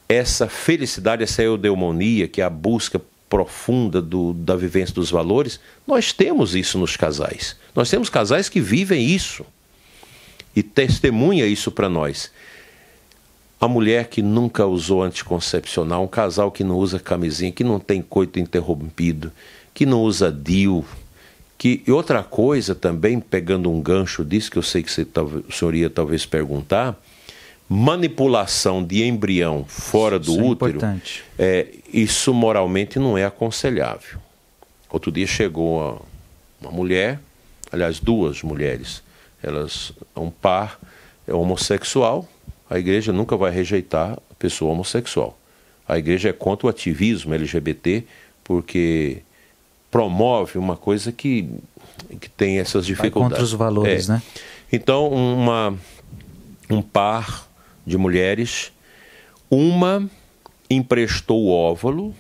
essa 0.07 0.47
felicidade, 0.47 1.23
essa 1.23 1.41
eudemonia, 1.41 2.27
que 2.27 2.41
é 2.41 2.43
a 2.43 2.49
busca 2.49 3.01
profunda 3.29 4.01
do, 4.01 4.33
da 4.33 4.55
vivência 4.55 4.93
dos 4.93 5.09
valores, 5.09 5.59
nós 5.85 6.13
temos 6.13 6.55
isso 6.55 6.77
nos 6.77 6.95
casais. 6.95 7.55
Nós 7.73 7.89
temos 7.89 8.09
casais 8.09 8.47
que 8.47 8.61
vivem 8.61 9.03
isso 9.03 9.45
e 10.55 10.63
testemunha 10.63 11.45
isso 11.45 11.71
para 11.71 11.89
nós. 11.89 12.31
A 13.59 13.67
mulher 13.67 14.07
que 14.07 14.21
nunca 14.21 14.65
usou 14.65 15.01
anticoncepcional, 15.01 16.03
um 16.03 16.07
casal 16.07 16.51
que 16.51 16.63
não 16.63 16.77
usa 16.77 16.99
camisinha, 16.99 17.51
que 17.51 17.63
não 17.63 17.79
tem 17.79 18.01
coito 18.01 18.39
interrompido, 18.39 19.31
que 19.73 19.85
não 19.85 20.01
usa 20.01 20.31
DIU, 20.31 20.85
que 21.57 21.81
e 21.87 21.91
outra 21.91 22.21
coisa 22.23 22.75
também, 22.75 23.19
pegando 23.19 23.71
um 23.71 23.81
gancho 23.81 24.23
disso 24.23 24.51
que 24.51 24.57
eu 24.57 24.63
sei 24.63 24.83
que 24.83 24.91
você, 24.91 25.07
o 25.47 25.51
senhor 25.51 25.73
ia 25.73 25.89
talvez 25.89 26.25
perguntar, 26.25 27.01
manipulação 27.67 28.83
de 28.83 29.03
embrião 29.03 29.65
fora 29.67 30.19
do 30.19 30.31
isso 30.31 30.39
é 30.39 30.43
útero, 30.43 30.79
é, 30.85 30.99
é, 31.39 31.67
isso 31.91 32.33
moralmente 32.33 32.99
não 32.99 33.17
é 33.17 33.25
aconselhável. 33.25 34.19
Outro 34.89 35.11
dia 35.11 35.25
chegou 35.25 35.79
uma, 35.79 36.01
uma 36.61 36.71
mulher, 36.71 37.19
aliás, 37.71 37.99
duas 37.99 38.43
mulheres, 38.43 39.01
elas, 39.41 39.93
um 40.15 40.29
par 40.29 40.79
é 41.27 41.33
homossexual, 41.33 42.27
a 42.69 42.77
igreja 42.77 43.11
nunca 43.11 43.35
vai 43.35 43.51
rejeitar 43.51 44.13
a 44.13 44.33
pessoa 44.37 44.71
homossexual. 44.71 45.37
A 45.87 45.97
igreja 45.97 46.29
é 46.29 46.33
contra 46.33 46.67
o 46.67 46.69
ativismo 46.69 47.33
LGBT 47.33 48.03
porque 48.43 49.21
promove 49.91 50.57
uma 50.57 50.75
coisa 50.75 51.11
que, 51.11 51.47
que 52.19 52.29
tem 52.29 52.59
essas 52.59 52.85
dificuldades. 52.85 53.13
Vai 53.13 53.29
contra 53.29 53.43
os 53.43 53.53
valores, 53.53 54.09
é. 54.09 54.13
né? 54.13 54.23
Então, 54.71 55.07
uma, 55.09 55.77
um 56.69 56.81
par 56.81 57.47
de 57.85 57.97
mulheres. 57.97 58.71
Uma 59.49 60.09
emprestou 60.69 61.43
o 61.43 61.51
óvulo, 61.51 62.15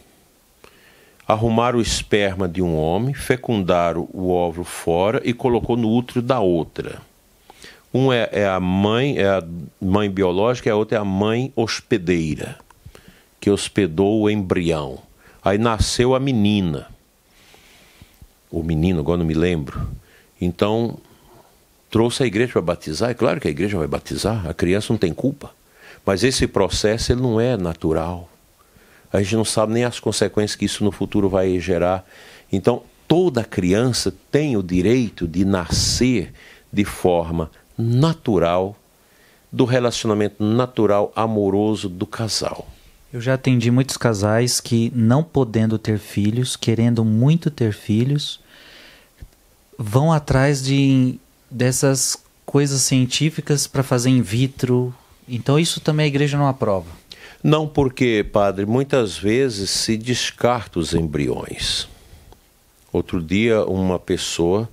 arrumaram 1.27 1.79
o 1.79 1.81
esperma 1.81 2.47
de 2.47 2.61
um 2.61 2.77
homem, 2.77 3.13
fecundaram 3.13 4.07
o 4.13 4.29
óvulo 4.29 4.65
fora 4.65 5.21
e 5.23 5.33
colocou 5.33 5.75
no 5.75 5.89
útero 5.89 6.21
da 6.21 6.39
outra. 6.39 7.01
Um 7.93 8.11
é, 8.11 8.29
é, 8.31 8.47
a 8.47 8.59
mãe, 8.59 9.17
é 9.17 9.25
a 9.25 9.43
mãe 9.79 10.09
biológica, 10.09 10.67
e 10.67 10.71
a 10.71 10.75
outra 10.75 10.97
é 10.97 11.01
a 11.01 11.05
mãe 11.05 11.51
hospedeira, 11.55 12.57
que 13.39 13.49
hospedou 13.49 14.21
o 14.21 14.29
embrião. 14.29 14.99
Aí 15.43 15.57
nasceu 15.57 16.13
a 16.13 16.19
menina. 16.19 16.87
O 18.51 18.61
menino, 18.61 18.99
agora 18.99 19.17
não 19.17 19.25
me 19.25 19.33
lembro. 19.33 19.89
Então, 20.41 20.97
trouxe 21.89 22.23
a 22.23 22.25
igreja 22.25 22.53
para 22.53 22.61
batizar. 22.61 23.09
É 23.09 23.13
claro 23.13 23.39
que 23.39 23.47
a 23.47 23.51
igreja 23.51 23.77
vai 23.77 23.87
batizar, 23.87 24.47
a 24.47 24.53
criança 24.53 24.91
não 24.91 24.97
tem 24.97 25.13
culpa. 25.13 25.51
Mas 26.05 26.23
esse 26.23 26.47
processo 26.47 27.11
ele 27.11 27.21
não 27.21 27.39
é 27.39 27.57
natural. 27.57 28.29
A 29.11 29.21
gente 29.21 29.35
não 29.35 29.45
sabe 29.45 29.73
nem 29.73 29.83
as 29.83 29.99
consequências 29.99 30.55
que 30.55 30.65
isso 30.65 30.83
no 30.83 30.91
futuro 30.91 31.29
vai 31.29 31.59
gerar. 31.59 32.05
Então, 32.51 32.83
toda 33.07 33.43
criança 33.43 34.13
tem 34.31 34.57
o 34.57 34.63
direito 34.63 35.27
de 35.27 35.45
nascer 35.45 36.33
de 36.71 36.83
forma 36.85 37.49
natural, 37.77 38.75
do 39.51 39.63
relacionamento 39.63 40.43
natural, 40.43 41.11
amoroso 41.15 41.87
do 41.87 42.05
casal. 42.05 42.67
Eu 43.13 43.21
já 43.21 43.35
atendi 43.35 43.71
muitos 43.71 43.95
casais 43.95 44.59
que, 44.59 44.91
não 44.93 45.23
podendo 45.23 45.79
ter 45.79 45.97
filhos, 45.97 46.57
querendo 46.57 47.05
muito 47.05 47.49
ter 47.49 47.71
filhos, 47.71 48.41
vão 49.77 50.11
atrás 50.11 50.61
de 50.61 51.17
dessas 51.55 52.21
coisas 52.45 52.81
científicas 52.81 53.65
para 53.65 53.81
fazer 53.81 54.09
in 54.09 54.21
vitro, 54.21 54.93
então 55.27 55.57
isso 55.57 55.79
também 55.79 56.03
a 56.03 56.07
igreja 56.07 56.37
não 56.37 56.49
aprova. 56.49 56.87
Não, 57.41 57.65
porque, 57.65 58.25
padre, 58.29 58.65
muitas 58.65 59.17
vezes 59.17 59.69
se 59.69 59.95
descarta 59.95 60.79
os 60.79 60.93
embriões. 60.93 61.87
Outro 62.91 63.21
dia, 63.21 63.63
uma 63.63 63.97
pessoa 63.97 64.67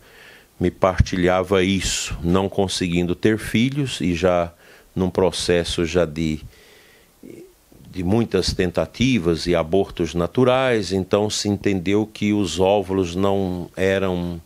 me 0.58 0.72
partilhava 0.72 1.62
isso, 1.62 2.18
não 2.22 2.48
conseguindo 2.48 3.14
ter 3.14 3.38
filhos 3.38 4.00
e 4.00 4.14
já 4.14 4.52
num 4.94 5.08
processo 5.08 5.84
já 5.86 6.04
de, 6.04 6.40
de 7.90 8.02
muitas 8.02 8.52
tentativas 8.52 9.46
e 9.46 9.54
abortos 9.54 10.14
naturais, 10.14 10.92
então 10.92 11.30
se 11.30 11.48
entendeu 11.48 12.06
que 12.12 12.32
os 12.32 12.58
óvulos 12.58 13.14
não 13.14 13.70
eram 13.76 14.40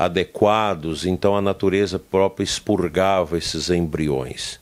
adequados, 0.00 1.04
então 1.04 1.36
a 1.36 1.42
natureza 1.42 1.98
própria 1.98 2.42
expurgava 2.42 3.36
esses 3.36 3.68
embriões. 3.68 4.58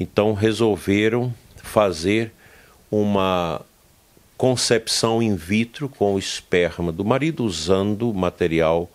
Então 0.00 0.32
resolveram 0.32 1.34
fazer 1.62 2.32
uma 2.90 3.60
concepção 4.38 5.22
in 5.22 5.36
vitro 5.36 5.86
com 5.86 6.14
o 6.14 6.18
esperma 6.18 6.90
do 6.90 7.04
marido, 7.04 7.44
usando 7.44 8.14
material 8.14 8.88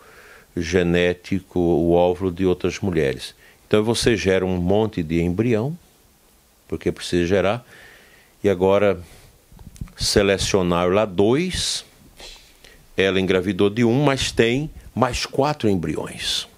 genético, 0.56 1.60
o 1.60 1.92
óvulo 1.92 2.32
de 2.32 2.44
outras 2.44 2.80
mulheres. 2.80 3.32
Então 3.68 3.84
você 3.84 4.16
gera 4.16 4.44
um 4.44 4.56
monte 4.56 5.04
de 5.04 5.22
embrião, 5.22 5.78
porque 6.66 6.90
precisa 6.90 7.26
gerar, 7.26 7.64
e 8.42 8.48
agora 8.48 9.00
selecionaram 9.96 10.90
lá 10.90 11.04
dois, 11.04 11.84
ela 12.96 13.20
engravidou 13.20 13.70
de 13.70 13.84
um, 13.84 14.02
mas 14.02 14.32
tem 14.32 14.68
mais 14.96 15.26
quatro 15.26 15.68
embriões. 15.68 16.48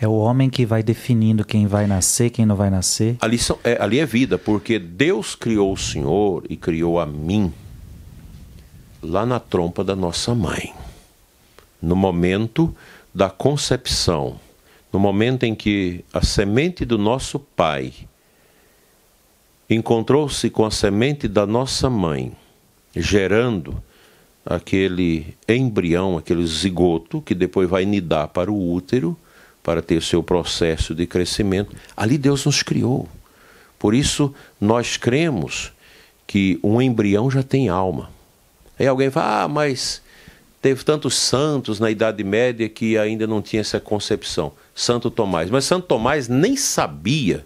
É 0.00 0.08
o 0.08 0.16
homem 0.16 0.50
que 0.50 0.66
vai 0.66 0.82
definindo 0.82 1.44
quem 1.44 1.68
vai 1.68 1.86
nascer, 1.86 2.30
quem 2.30 2.44
não 2.44 2.56
vai 2.56 2.68
nascer. 2.68 3.16
Ali, 3.20 3.38
são, 3.38 3.56
é, 3.62 3.80
ali 3.80 4.00
é 4.00 4.04
vida, 4.04 4.36
porque 4.36 4.76
Deus 4.76 5.36
criou 5.36 5.72
o 5.72 5.76
Senhor 5.76 6.44
e 6.50 6.56
criou 6.56 6.98
a 6.98 7.06
mim 7.06 7.54
lá 9.00 9.24
na 9.24 9.38
trompa 9.38 9.84
da 9.84 9.94
nossa 9.94 10.34
mãe. 10.34 10.74
No 11.80 11.94
momento 11.94 12.74
da 13.14 13.30
concepção, 13.30 14.40
no 14.92 14.98
momento 14.98 15.44
em 15.44 15.54
que 15.54 16.04
a 16.12 16.22
semente 16.22 16.84
do 16.84 16.98
nosso 16.98 17.38
pai 17.38 17.94
encontrou-se 19.70 20.50
com 20.50 20.64
a 20.64 20.72
semente 20.72 21.28
da 21.28 21.46
nossa 21.46 21.88
mãe, 21.88 22.32
gerando 22.94 23.80
aquele 24.46 25.34
embrião, 25.48 26.16
aquele 26.16 26.46
zigoto 26.46 27.20
que 27.20 27.34
depois 27.34 27.68
vai 27.68 27.84
nidar 27.84 28.28
para 28.28 28.50
o 28.50 28.72
útero 28.72 29.16
para 29.62 29.82
ter 29.82 30.00
seu 30.00 30.22
processo 30.22 30.94
de 30.94 31.06
crescimento. 31.06 31.74
Ali 31.96 32.16
Deus 32.16 32.46
nos 32.46 32.62
criou. 32.62 33.08
Por 33.78 33.94
isso 33.94 34.32
nós 34.60 34.96
cremos 34.96 35.72
que 36.26 36.58
um 36.62 36.80
embrião 36.80 37.28
já 37.28 37.42
tem 37.42 37.68
alma. 37.68 38.10
Aí 38.78 38.86
alguém 38.86 39.10
fala: 39.10 39.42
"Ah, 39.42 39.48
mas 39.48 40.00
teve 40.62 40.84
tantos 40.84 41.14
santos 41.14 41.80
na 41.80 41.90
Idade 41.90 42.22
Média 42.22 42.68
que 42.68 42.96
ainda 42.96 43.26
não 43.26 43.42
tinha 43.42 43.60
essa 43.60 43.80
concepção". 43.80 44.52
Santo 44.74 45.10
Tomás, 45.10 45.50
mas 45.50 45.64
Santo 45.64 45.86
Tomás 45.86 46.28
nem 46.28 46.56
sabia 46.56 47.44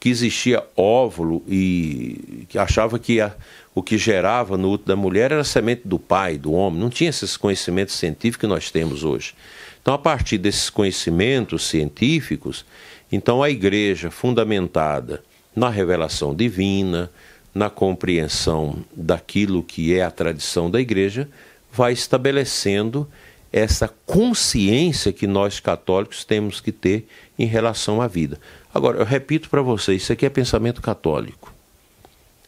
que 0.00 0.08
existia 0.08 0.62
óvulo 0.76 1.42
e 1.48 2.46
que 2.48 2.58
achava 2.58 2.98
que 2.98 3.20
a, 3.20 3.34
o 3.74 3.82
que 3.82 3.96
gerava 3.96 4.56
no 4.56 4.72
útero 4.72 4.88
da 4.88 4.96
mulher 4.96 5.32
era 5.32 5.44
semente 5.44 5.82
do 5.84 5.98
pai, 5.98 6.36
do 6.36 6.52
homem. 6.52 6.80
Não 6.80 6.90
tinha 6.90 7.10
esses 7.10 7.36
conhecimentos 7.36 7.94
científicos 7.94 8.40
que 8.40 8.46
nós 8.46 8.70
temos 8.70 9.04
hoje. 9.04 9.34
Então, 9.80 9.94
a 9.94 9.98
partir 9.98 10.38
desses 10.38 10.70
conhecimentos 10.70 11.66
científicos, 11.66 12.64
então 13.10 13.42
a 13.42 13.50
igreja 13.50 14.10
fundamentada 14.10 15.22
na 15.54 15.68
revelação 15.68 16.34
divina, 16.34 17.10
na 17.54 17.70
compreensão 17.70 18.84
daquilo 18.94 19.62
que 19.62 19.94
é 19.94 20.02
a 20.02 20.10
tradição 20.10 20.70
da 20.70 20.80
igreja, 20.80 21.28
vai 21.72 21.92
estabelecendo 21.92 23.08
essa 23.52 23.88
consciência 24.04 25.12
que 25.12 25.28
nós 25.28 25.60
católicos 25.60 26.24
temos 26.24 26.60
que 26.60 26.72
ter 26.72 27.06
em 27.38 27.46
relação 27.46 28.02
à 28.02 28.08
vida. 28.08 28.40
Agora, 28.74 28.98
eu 28.98 29.04
repito 29.04 29.48
para 29.48 29.62
vocês, 29.62 30.02
isso 30.02 30.12
aqui 30.12 30.26
é 30.26 30.28
pensamento 30.28 30.82
católico. 30.82 31.54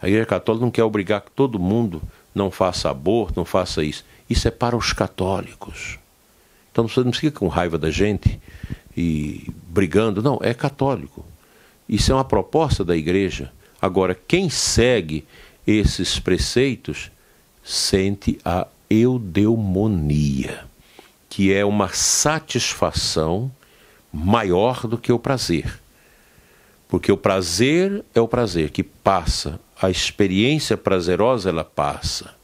A 0.01 0.09
Igreja 0.09 0.27
Católica 0.27 0.65
não 0.65 0.73
quer 0.73 0.83
obrigar 0.83 1.21
que 1.21 1.31
todo 1.31 1.57
mundo 1.57 2.03
não 2.35 2.51
faça 2.51 2.91
aborto, 2.91 3.35
não 3.37 3.45
faça 3.45 3.85
isso. 3.85 4.05
Isso 4.29 4.49
é 4.49 4.51
para 4.51 4.77
os 4.77 4.93
católicos. 4.93 6.01
Então 6.73 6.89
você 6.89 7.05
não 7.05 7.13
fica 7.13 7.39
com 7.39 7.47
raiva 7.47 7.79
da 7.79 7.93
gente 7.93 8.41
e 8.97 9.49
brigando. 9.69 10.21
Não, 10.21 10.41
é 10.43 10.53
católico. 10.53 11.25
Isso 11.89 12.11
é 12.11 12.15
uma 12.15 12.25
proposta 12.25 12.85
da 12.85 12.97
igreja. 12.97 13.53
Agora, 13.81 14.13
quem 14.13 14.51
segue 14.51 15.25
esses 15.65 16.19
preceitos 16.19 17.11
sente 17.63 18.39
a 18.45 18.67
eudeumonia, 18.91 20.65
que 21.29 21.53
é 21.53 21.65
uma 21.65 21.89
satisfação 21.89 23.51
maior 24.13 24.89
do 24.89 24.99
que 24.99 25.13
o 25.13 25.19
prazer. 25.21 25.86
Porque 26.89 27.11
o 27.11 27.17
prazer 27.17 28.05
é 28.15 28.21
o 28.21 28.29
prazer 28.29 28.71
que 28.71 28.83
passa, 28.83 29.59
a 29.81 29.91
experiência 29.91 30.77
prazerosa 30.77 31.49
ela 31.49 31.65
passa. 31.65 32.35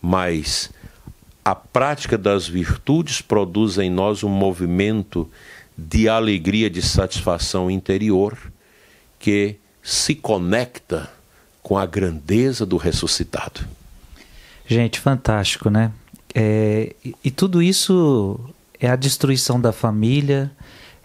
Mas 0.00 0.70
a 1.44 1.54
prática 1.54 2.16
das 2.18 2.46
virtudes 2.46 3.20
produz 3.20 3.78
em 3.78 3.90
nós 3.90 4.22
um 4.22 4.28
movimento 4.28 5.28
de 5.76 6.08
alegria, 6.08 6.70
de 6.70 6.82
satisfação 6.82 7.70
interior 7.70 8.36
que 9.18 9.56
se 9.82 10.14
conecta 10.14 11.10
com 11.62 11.76
a 11.76 11.86
grandeza 11.86 12.64
do 12.64 12.76
ressuscitado. 12.76 13.66
Gente, 14.66 15.00
fantástico, 15.00 15.68
né? 15.68 15.90
É, 16.34 16.94
e, 17.22 17.30
tudo 17.30 17.62
isso 17.62 18.38
é 18.80 18.88
a 18.88 18.96
destruição 18.96 19.60
da 19.60 19.72
família, 19.72 20.50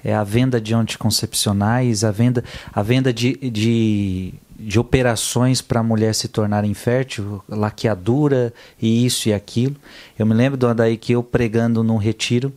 é 0.04 0.14
a 0.14 0.24
venda 0.24 0.60
de 0.62 0.74
anticoncepcionais, 0.74 2.04
a 2.04 2.12
venda, 2.12 2.44
a 2.74 2.82
venda 2.82 3.12
de, 3.12 3.34
de, 3.36 4.34
de 4.58 4.80
operações 4.80 5.62
para 5.62 5.82
a 5.82 5.84
mulher 5.84 6.16
se 6.16 6.28
tornar 6.28 6.64
infértil, 6.64 7.44
laqueadura 7.48 8.54
e 8.82 9.06
isso 9.06 9.30
e 9.30 9.34
aquilo. 9.34 9.76
Eu 10.18 10.26
me 10.26 10.34
lembro 10.34 10.58
do 10.58 10.74
daí 10.74 10.98
que 10.98 11.14
eu 11.14 11.24
pregando 11.24 11.84
num 11.84 11.98
retiro 11.98 12.54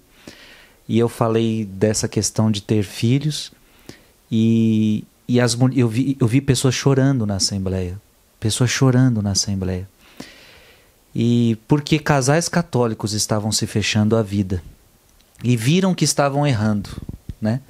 e 0.88 0.98
eu 0.98 1.08
falei 1.08 1.64
dessa 1.64 2.08
questão 2.08 2.50
de 2.50 2.62
ter 2.62 2.82
filhos 2.84 3.52
e, 4.30 5.04
e 5.26 5.40
as, 5.40 5.56
eu, 5.74 5.88
vi, 5.88 6.16
eu 6.20 6.26
vi 6.26 6.40
pessoas 6.40 6.74
chorando 6.74 7.26
na 7.26 7.36
assembleia, 7.36 8.00
pessoas 8.38 8.70
chorando 8.70 9.20
na 9.20 9.32
assembleia. 9.32 9.88
E 11.14 11.58
porque 11.68 11.98
casais 11.98 12.48
católicos 12.48 13.12
estavam 13.12 13.52
se 13.52 13.66
fechando 13.66 14.16
a 14.16 14.22
vida 14.22 14.62
e 15.44 15.56
viram 15.56 15.94
que 15.94 16.04
estavam 16.04 16.46
errando 16.46 16.88
né? 17.42 17.60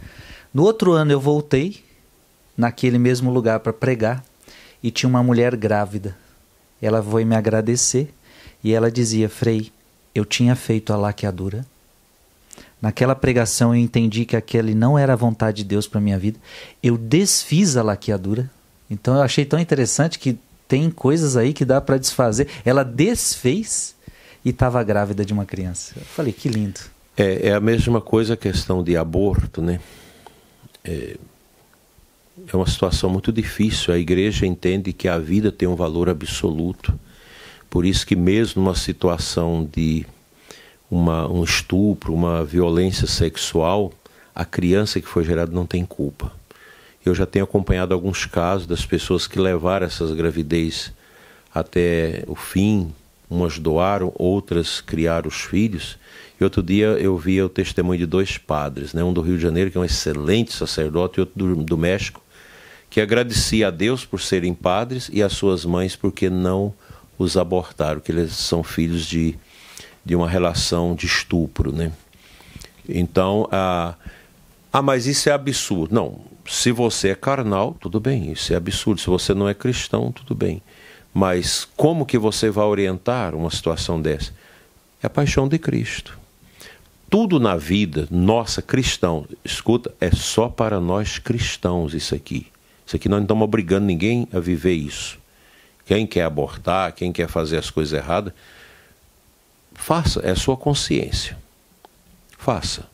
No 0.53 0.63
outro 0.63 0.93
ano 0.93 1.11
eu 1.11 1.21
voltei 1.21 1.83
naquele 2.57 2.99
mesmo 2.99 3.33
lugar 3.33 3.61
para 3.61 3.73
pregar 3.73 4.23
e 4.83 4.91
tinha 4.91 5.09
uma 5.09 5.23
mulher 5.23 5.57
grávida. 5.57 6.15
Ela 6.81 7.03
foi 7.03 7.25
me 7.25 7.35
agradecer 7.35 8.13
e 8.63 8.73
ela 8.73 8.91
dizia: 8.91 9.29
Frei, 9.29 9.73
eu 10.15 10.25
tinha 10.25 10.55
feito 10.55 10.93
a 10.93 10.97
laqueadura. 10.97 11.65
Naquela 12.81 13.15
pregação 13.15 13.75
eu 13.75 13.81
entendi 13.81 14.25
que 14.25 14.37
aquele 14.37 14.75
não 14.75 14.99
era 14.99 15.13
a 15.13 15.17
vontade 15.17 15.59
de 15.59 15.65
Deus 15.65 15.87
para 15.87 16.01
minha 16.01 16.19
vida. 16.19 16.39
Eu 16.83 16.99
desfiz 16.99 17.77
a 17.77 17.83
laqueadura. 17.83 18.51
Então 18.91 19.15
eu 19.15 19.23
achei 19.23 19.45
tão 19.45 19.59
interessante 19.59 20.19
que 20.19 20.37
tem 20.67 20.91
coisas 20.91 21.37
aí 21.37 21.53
que 21.53 21.65
dá 21.65 21.81
para 21.81 21.97
desfazer. 21.97 22.49
Ela 22.65 22.83
desfez 22.83 23.95
e 24.45 24.51
estava 24.51 24.83
grávida 24.83 25.25
de 25.25 25.33
uma 25.33 25.47
criança. 25.47 25.93
Eu 25.97 26.05
falei, 26.05 26.33
que 26.33 26.49
lindo. 26.49 26.81
É, 27.17 27.49
é 27.49 27.55
a 27.55 27.61
mesma 27.61 28.01
coisa 28.01 28.35
a 28.35 28.37
questão 28.37 28.83
de 28.83 28.97
aborto, 28.97 29.61
né? 29.61 29.81
É, 30.85 31.17
é 32.53 32.57
uma 32.57 32.67
situação 32.67 33.11
muito 33.11 33.33
difícil. 33.33 33.93
A 33.93 33.99
igreja 33.99 34.47
entende 34.47 34.93
que 34.93 35.09
a 35.09 35.19
vida 35.19 35.53
tem 35.53 35.69
um 35.69 35.77
valor 35.77 36.09
absoluto. 36.09 36.99
Por 37.69 37.85
isso 37.85 38.07
que 38.07 38.17
mesmo 38.17 38.63
numa 38.63 38.75
situação 38.75 39.69
de 39.71 40.07
uma, 40.91 41.27
um 41.31 41.43
estupro, 41.45 42.13
uma 42.13 42.45
violência 42.45 43.07
sexual, 43.07 43.93
a 44.35 44.45
criança 44.45 45.01
que 45.01 45.07
foi 45.07 45.25
gerada 45.25 45.53
não 45.53 45.67
tem 45.67 45.85
culpa. 45.85 46.33
Eu 47.05 47.15
já 47.15 47.27
tenho 47.27 47.45
acompanhado 47.45 47.93
alguns 47.93 48.27
casos 48.27 48.67
das 48.67 48.87
pessoas 48.87 49.27
que 49.27 49.39
levaram 49.39 49.87
essas 49.87 50.13
gravidez 50.13 50.93
até 51.55 52.25
o 52.27 52.35
fim, 52.35 52.93
umas 53.33 53.59
doaram, 53.59 54.13
outras 54.17 54.81
criaram 54.81 55.29
os 55.29 55.41
filhos, 55.41 55.99
e 56.41 56.45
outro 56.45 56.63
dia 56.63 56.87
eu 56.87 57.17
via 57.17 57.47
o 57.47 57.49
testemunho 57.49 57.99
de 57.99 58.07
dois 58.07 58.37
padres, 58.37 58.93
né? 58.93 59.03
um 59.03 59.13
do 59.13 59.23
Rio 59.23 59.37
de 59.37 59.43
Janeiro, 59.43 59.71
que 59.71 59.79
é 59.79 59.81
um 59.81 59.85
excelente 59.85 60.53
sacerdote, 60.53 61.19
e 61.19 61.21
outro 61.21 61.35
do, 61.37 61.57
do 61.57 61.79
México, 61.79 62.23
que 62.91 63.01
agradecia 63.01 63.69
a 63.69 63.71
Deus 63.71 64.05
por 64.05 64.21
serem 64.21 64.53
padres 64.53 65.09
e 65.13 65.23
as 65.23 65.33
suas 65.33 65.65
mães 65.65 65.97
porque 65.97 66.29
não 66.29 66.75
os 67.19 67.37
abortaram, 67.37 68.01
que 68.01 68.13
eles 68.13 68.33
são 68.33 68.63
filhos 68.63 69.07
de, 69.07 69.35
de 70.05 70.15
uma 70.15 70.29
relação 70.29 70.95
de 70.95 71.07
estupro. 71.07 71.73
Né? 71.73 71.93
Então, 72.87 73.49
ah, 73.51 73.95
ah, 74.73 74.83
mas 74.83 75.07
isso 75.07 75.29
é 75.29 75.33
absurdo. 75.33 75.95
Não, 75.95 76.21
se 76.47 76.73
você 76.73 77.11
é 77.11 77.15
carnal, 77.15 77.77
tudo 77.81 78.01
bem, 78.01 78.33
isso 78.33 78.53
é 78.53 78.57
absurdo. 78.57 79.01
Se 79.01 79.07
você 79.07 79.33
não 79.33 79.49
é 79.49 79.55
cristão, 79.55 80.11
tudo 80.11 80.35
bem. 80.35 80.61
Mas 81.13 81.67
como 81.77 82.07
que 82.07 82.19
você 82.19 82.51
vai 82.51 82.65
orientar 82.65 83.35
uma 83.35 83.51
situação 83.51 84.01
dessa? 84.01 84.33
É 85.03 85.07
a 85.07 85.11
paixão 85.11 85.49
de 85.49 85.59
Cristo 85.59 86.23
tudo 87.13 87.39
na 87.39 87.57
vida 87.57 88.09
nossa 88.11 88.63
cristão, 88.63 89.27
escuta, 89.45 89.95
é 90.01 90.11
só 90.11 90.49
para 90.49 90.81
nós 90.81 91.19
cristãos 91.19 91.93
isso 91.93 92.15
aqui. 92.15 92.47
Isso 92.87 92.97
aqui 92.97 93.07
nós 93.07 93.19
não 93.19 93.25
estamos 93.25 93.45
obrigando 93.45 93.85
ninguém 93.85 94.27
a 94.33 94.41
viver 94.41 94.73
isso. 94.73 95.19
Quem 95.85 96.07
quer 96.07 96.23
abortar, 96.23 96.91
quem 96.95 97.13
quer 97.13 97.29
fazer 97.29 97.59
as 97.59 97.69
coisas 97.69 97.93
erradas, 97.93 98.33
faça, 99.75 100.21
é 100.21 100.31
a 100.31 100.37
sua 100.37 100.57
consciência. 100.57 101.37
Faça. 102.39 102.89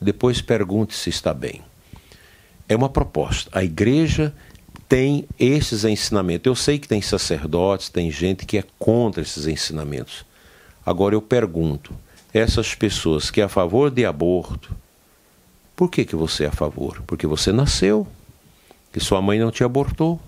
Depois 0.00 0.40
pergunte 0.40 0.96
se 0.96 1.08
está 1.08 1.32
bem. 1.32 1.62
É 2.68 2.74
uma 2.74 2.88
proposta. 2.88 3.56
A 3.56 3.62
igreja 3.62 4.34
tem 4.90 5.24
esses 5.38 5.84
ensinamentos. 5.84 6.46
Eu 6.46 6.56
sei 6.56 6.76
que 6.76 6.88
tem 6.88 7.00
sacerdotes, 7.00 7.88
tem 7.88 8.10
gente 8.10 8.44
que 8.44 8.58
é 8.58 8.64
contra 8.76 9.22
esses 9.22 9.46
ensinamentos. 9.46 10.24
Agora 10.84 11.14
eu 11.14 11.22
pergunto: 11.22 11.94
essas 12.34 12.74
pessoas 12.74 13.30
que 13.30 13.40
é 13.40 13.44
a 13.44 13.48
favor 13.48 13.88
de 13.88 14.04
aborto, 14.04 14.74
por 15.76 15.88
que, 15.88 16.04
que 16.04 16.16
você 16.16 16.42
é 16.44 16.48
a 16.48 16.52
favor? 16.52 17.00
Porque 17.06 17.24
você 17.24 17.52
nasceu, 17.52 18.04
que 18.92 18.98
sua 18.98 19.22
mãe 19.22 19.38
não 19.38 19.52
te 19.52 19.62
abortou. 19.62 20.20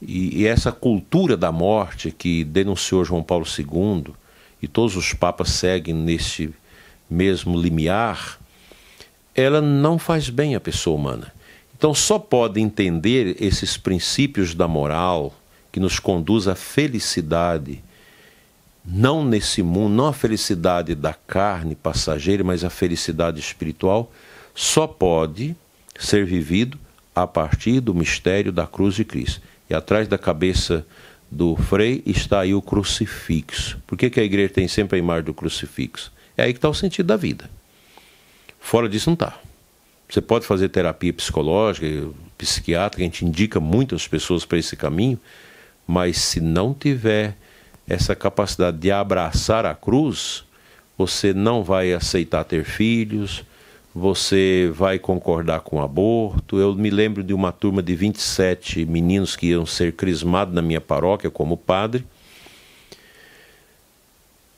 E, 0.00 0.42
e 0.42 0.46
essa 0.46 0.70
cultura 0.70 1.36
da 1.36 1.50
morte 1.50 2.12
que 2.12 2.44
denunciou 2.44 3.04
João 3.04 3.24
Paulo 3.24 3.44
II, 3.44 4.14
e 4.62 4.68
todos 4.68 4.96
os 4.96 5.12
papas 5.14 5.50
seguem 5.50 5.94
neste 5.94 6.54
mesmo 7.10 7.60
limiar, 7.60 8.38
ela 9.34 9.60
não 9.60 9.98
faz 9.98 10.30
bem 10.30 10.54
à 10.54 10.60
pessoa 10.60 10.96
humana. 10.96 11.41
Então 11.82 11.92
só 11.92 12.16
pode 12.16 12.60
entender 12.60 13.42
esses 13.42 13.76
princípios 13.76 14.54
da 14.54 14.68
moral 14.68 15.34
que 15.72 15.80
nos 15.80 15.98
conduz 15.98 16.46
à 16.46 16.54
felicidade 16.54 17.82
não 18.84 19.24
nesse 19.24 19.64
mundo, 19.64 19.92
não 19.92 20.06
a 20.06 20.12
felicidade 20.12 20.94
da 20.94 21.12
carne 21.12 21.74
passageira, 21.74 22.44
mas 22.44 22.62
a 22.62 22.70
felicidade 22.70 23.40
espiritual, 23.40 24.12
só 24.54 24.86
pode 24.86 25.56
ser 25.98 26.24
vivido 26.24 26.78
a 27.16 27.26
partir 27.26 27.80
do 27.80 27.92
mistério 27.92 28.52
da 28.52 28.64
cruz 28.64 28.94
de 28.94 29.04
Cristo. 29.04 29.42
E 29.68 29.74
atrás 29.74 30.06
da 30.06 30.16
cabeça 30.16 30.86
do 31.28 31.56
Frei 31.56 32.00
está 32.06 32.42
aí 32.42 32.54
o 32.54 32.62
crucifixo. 32.62 33.82
Por 33.88 33.98
que, 33.98 34.08
que 34.08 34.20
a 34.20 34.24
igreja 34.24 34.54
tem 34.54 34.68
sempre 34.68 34.94
a 34.94 34.98
imagem 35.00 35.24
do 35.24 35.34
crucifixo? 35.34 36.12
É 36.36 36.44
aí 36.44 36.52
que 36.52 36.58
está 36.58 36.68
o 36.68 36.74
sentido 36.74 37.06
da 37.06 37.16
vida. 37.16 37.50
Fora 38.60 38.88
disso 38.88 39.10
não 39.10 39.14
está. 39.14 39.36
Você 40.12 40.20
pode 40.20 40.44
fazer 40.44 40.68
terapia 40.68 41.10
psicológica, 41.10 41.86
psiquiátrica, 42.36 43.02
a 43.02 43.06
gente 43.06 43.24
indica 43.24 43.58
muitas 43.58 44.06
pessoas 44.06 44.44
para 44.44 44.58
esse 44.58 44.76
caminho, 44.76 45.18
mas 45.86 46.18
se 46.18 46.38
não 46.38 46.74
tiver 46.74 47.34
essa 47.88 48.14
capacidade 48.14 48.76
de 48.76 48.90
abraçar 48.92 49.64
a 49.64 49.74
cruz, 49.74 50.44
você 50.98 51.32
não 51.32 51.64
vai 51.64 51.94
aceitar 51.94 52.44
ter 52.44 52.62
filhos, 52.62 53.42
você 53.94 54.70
vai 54.74 54.98
concordar 54.98 55.60
com 55.60 55.76
o 55.76 55.82
aborto. 55.82 56.58
Eu 56.58 56.74
me 56.74 56.90
lembro 56.90 57.22
de 57.22 57.32
uma 57.32 57.50
turma 57.50 57.82
de 57.82 57.94
27 57.96 58.84
meninos 58.84 59.34
que 59.34 59.46
iam 59.46 59.64
ser 59.64 59.94
crismados 59.94 60.54
na 60.54 60.60
minha 60.60 60.80
paróquia 60.82 61.30
como 61.30 61.56
padre. 61.56 62.04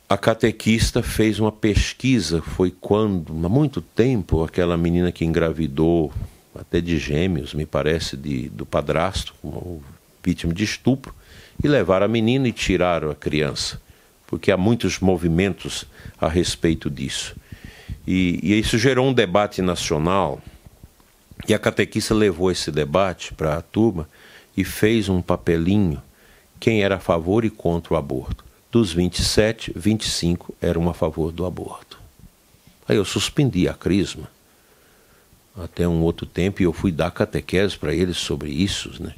A 0.07 0.19
catequista 0.19 1.03
fez 1.03 1.41
uma 1.41 1.51
pesquisa, 1.51 2.43
foi 2.43 2.71
quando, 2.71 3.35
há 3.45 3.49
muito 3.49 3.81
tempo, 3.81 4.45
aquela 4.45 4.77
menina 4.77 5.11
que 5.11 5.25
engravidou, 5.25 6.13
até 6.55 6.79
de 6.79 6.99
gêmeos, 6.99 7.55
me 7.55 7.65
parece, 7.65 8.15
de, 8.15 8.51
do 8.51 8.67
padrasto, 8.67 9.35
vítima 10.23 10.53
de 10.53 10.63
estupro, 10.63 11.15
e 11.63 11.67
levaram 11.67 12.05
a 12.05 12.09
menina 12.09 12.47
e 12.47 12.53
tiraram 12.53 13.11
a 13.11 13.15
criança, 13.15 13.81
porque 14.27 14.53
há 14.53 14.59
muitos 14.59 14.99
movimentos 15.01 15.87
a 16.21 16.29
respeito 16.29 16.91
disso. 16.91 17.35
E, 18.07 18.39
e 18.43 18.59
isso 18.59 18.77
gerou 18.77 19.09
um 19.09 19.13
debate 19.13 19.63
nacional, 19.63 20.39
e 21.49 21.55
a 21.55 21.59
catequista 21.59 22.13
levou 22.13 22.51
esse 22.51 22.71
debate 22.71 23.33
para 23.33 23.57
a 23.57 23.63
turma 23.63 24.07
e 24.55 24.65
fez 24.65 25.09
um 25.09 25.23
papelinho 25.23 26.01
quem 26.61 26.83
era 26.83 26.97
a 26.97 27.01
favor 27.01 27.43
e 27.43 27.51
contra 27.51 27.95
o 27.95 27.97
aborto. 27.97 28.45
Dos 28.75 28.93
27, 28.93 29.73
25 29.77 30.53
eram 30.61 30.91
a 30.91 30.93
favor 30.93 31.31
do 31.31 31.47
aborto. 31.47 31.97
Aí 32.89 32.97
eu 32.97 33.05
suspendi 33.05 33.69
a 33.69 33.73
crisma 33.73 34.29
até 35.57 35.87
um 35.87 36.03
outro 36.03 36.27
tempo 36.27 36.61
e 36.61 36.65
eu 36.65 36.73
fui 36.73 36.91
dar 36.91 37.13
catequese 37.13 37.79
para 37.79 37.95
eles 37.95 38.17
sobre 38.17 38.51
isso, 38.51 39.01
né? 39.01 39.15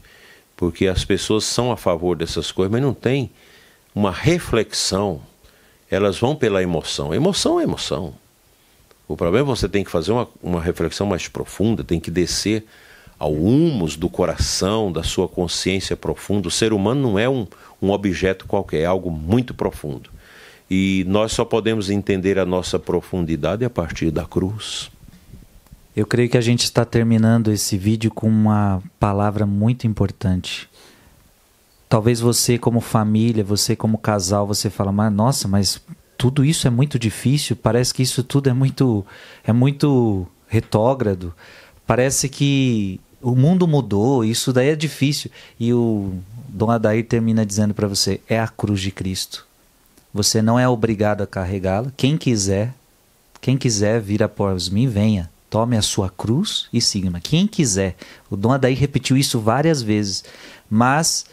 Porque 0.54 0.86
as 0.86 1.06
pessoas 1.06 1.44
são 1.44 1.72
a 1.72 1.76
favor 1.78 2.18
dessas 2.18 2.52
coisas, 2.52 2.70
mas 2.70 2.82
não 2.82 2.92
tem 2.92 3.30
uma 3.94 4.10
reflexão. 4.10 5.22
Elas 5.90 6.18
vão 6.18 6.36
pela 6.36 6.62
emoção. 6.62 7.14
Emoção 7.14 7.58
é 7.58 7.62
emoção. 7.62 8.14
O 9.08 9.16
problema 9.16 9.48
é 9.48 9.54
que 9.54 9.58
você 9.58 9.70
tem 9.70 9.82
que 9.82 9.90
fazer 9.90 10.12
uma, 10.12 10.28
uma 10.42 10.60
reflexão 10.60 11.06
mais 11.06 11.28
profunda, 11.28 11.82
tem 11.82 11.98
que 11.98 12.10
descer 12.10 12.62
ao 13.18 13.32
humus 13.32 13.96
do 13.96 14.08
coração, 14.08 14.92
da 14.92 15.02
sua 15.02 15.28
consciência 15.28 15.96
profunda. 15.96 16.48
O 16.48 16.50
ser 16.50 16.72
humano 16.72 17.00
não 17.00 17.18
é 17.18 17.28
um, 17.28 17.46
um 17.80 17.90
objeto 17.90 18.46
qualquer, 18.46 18.82
é 18.82 18.84
algo 18.86 19.10
muito 19.10 19.54
profundo. 19.54 20.10
E 20.70 21.04
nós 21.08 21.32
só 21.32 21.44
podemos 21.44 21.90
entender 21.90 22.38
a 22.38 22.44
nossa 22.44 22.78
profundidade 22.78 23.64
a 23.64 23.70
partir 23.70 24.10
da 24.10 24.24
cruz. 24.24 24.90
Eu 25.94 26.06
creio 26.06 26.28
que 26.28 26.36
a 26.36 26.42
gente 26.42 26.64
está 26.64 26.84
terminando 26.84 27.50
esse 27.50 27.78
vídeo 27.78 28.10
com 28.10 28.28
uma 28.28 28.82
palavra 29.00 29.46
muito 29.46 29.86
importante. 29.86 30.68
Talvez 31.88 32.20
você 32.20 32.58
como 32.58 32.80
família, 32.80 33.44
você 33.44 33.74
como 33.74 33.96
casal, 33.96 34.46
você 34.46 34.68
fala, 34.68 34.92
mas 34.92 35.12
nossa, 35.12 35.48
mas 35.48 35.80
tudo 36.18 36.44
isso 36.44 36.66
é 36.66 36.70
muito 36.70 36.98
difícil, 36.98 37.56
parece 37.56 37.94
que 37.94 38.02
isso 38.02 38.22
tudo 38.24 38.50
é 38.50 38.52
muito 38.52 39.06
é 39.44 39.52
muito 39.52 40.26
retógrado. 40.48 41.32
Parece 41.86 42.28
que 42.28 43.00
o 43.22 43.34
mundo 43.34 43.66
mudou, 43.66 44.24
isso 44.24 44.52
daí 44.52 44.68
é 44.68 44.76
difícil. 44.76 45.30
E 45.58 45.72
o 45.72 46.14
Dom 46.48 46.70
Adair 46.70 47.06
termina 47.06 47.44
dizendo 47.44 47.74
para 47.74 47.88
você: 47.88 48.20
é 48.28 48.38
a 48.38 48.48
cruz 48.48 48.80
de 48.80 48.90
Cristo. 48.90 49.46
Você 50.12 50.40
não 50.40 50.58
é 50.58 50.68
obrigado 50.68 51.22
a 51.22 51.26
carregá-la. 51.26 51.92
Quem 51.96 52.16
quiser, 52.16 52.72
quem 53.40 53.58
quiser 53.58 54.00
vir 54.00 54.22
após 54.22 54.68
mim, 54.68 54.88
venha. 54.88 55.30
Tome 55.50 55.76
a 55.76 55.82
sua 55.82 56.08
cruz 56.08 56.68
e 56.72 56.80
siga-me. 56.80 57.20
Quem 57.20 57.46
quiser. 57.46 57.96
O 58.30 58.36
Dom 58.36 58.52
Adair 58.52 58.78
repetiu 58.78 59.16
isso 59.16 59.38
várias 59.40 59.82
vezes. 59.82 60.24
Mas 60.68 61.26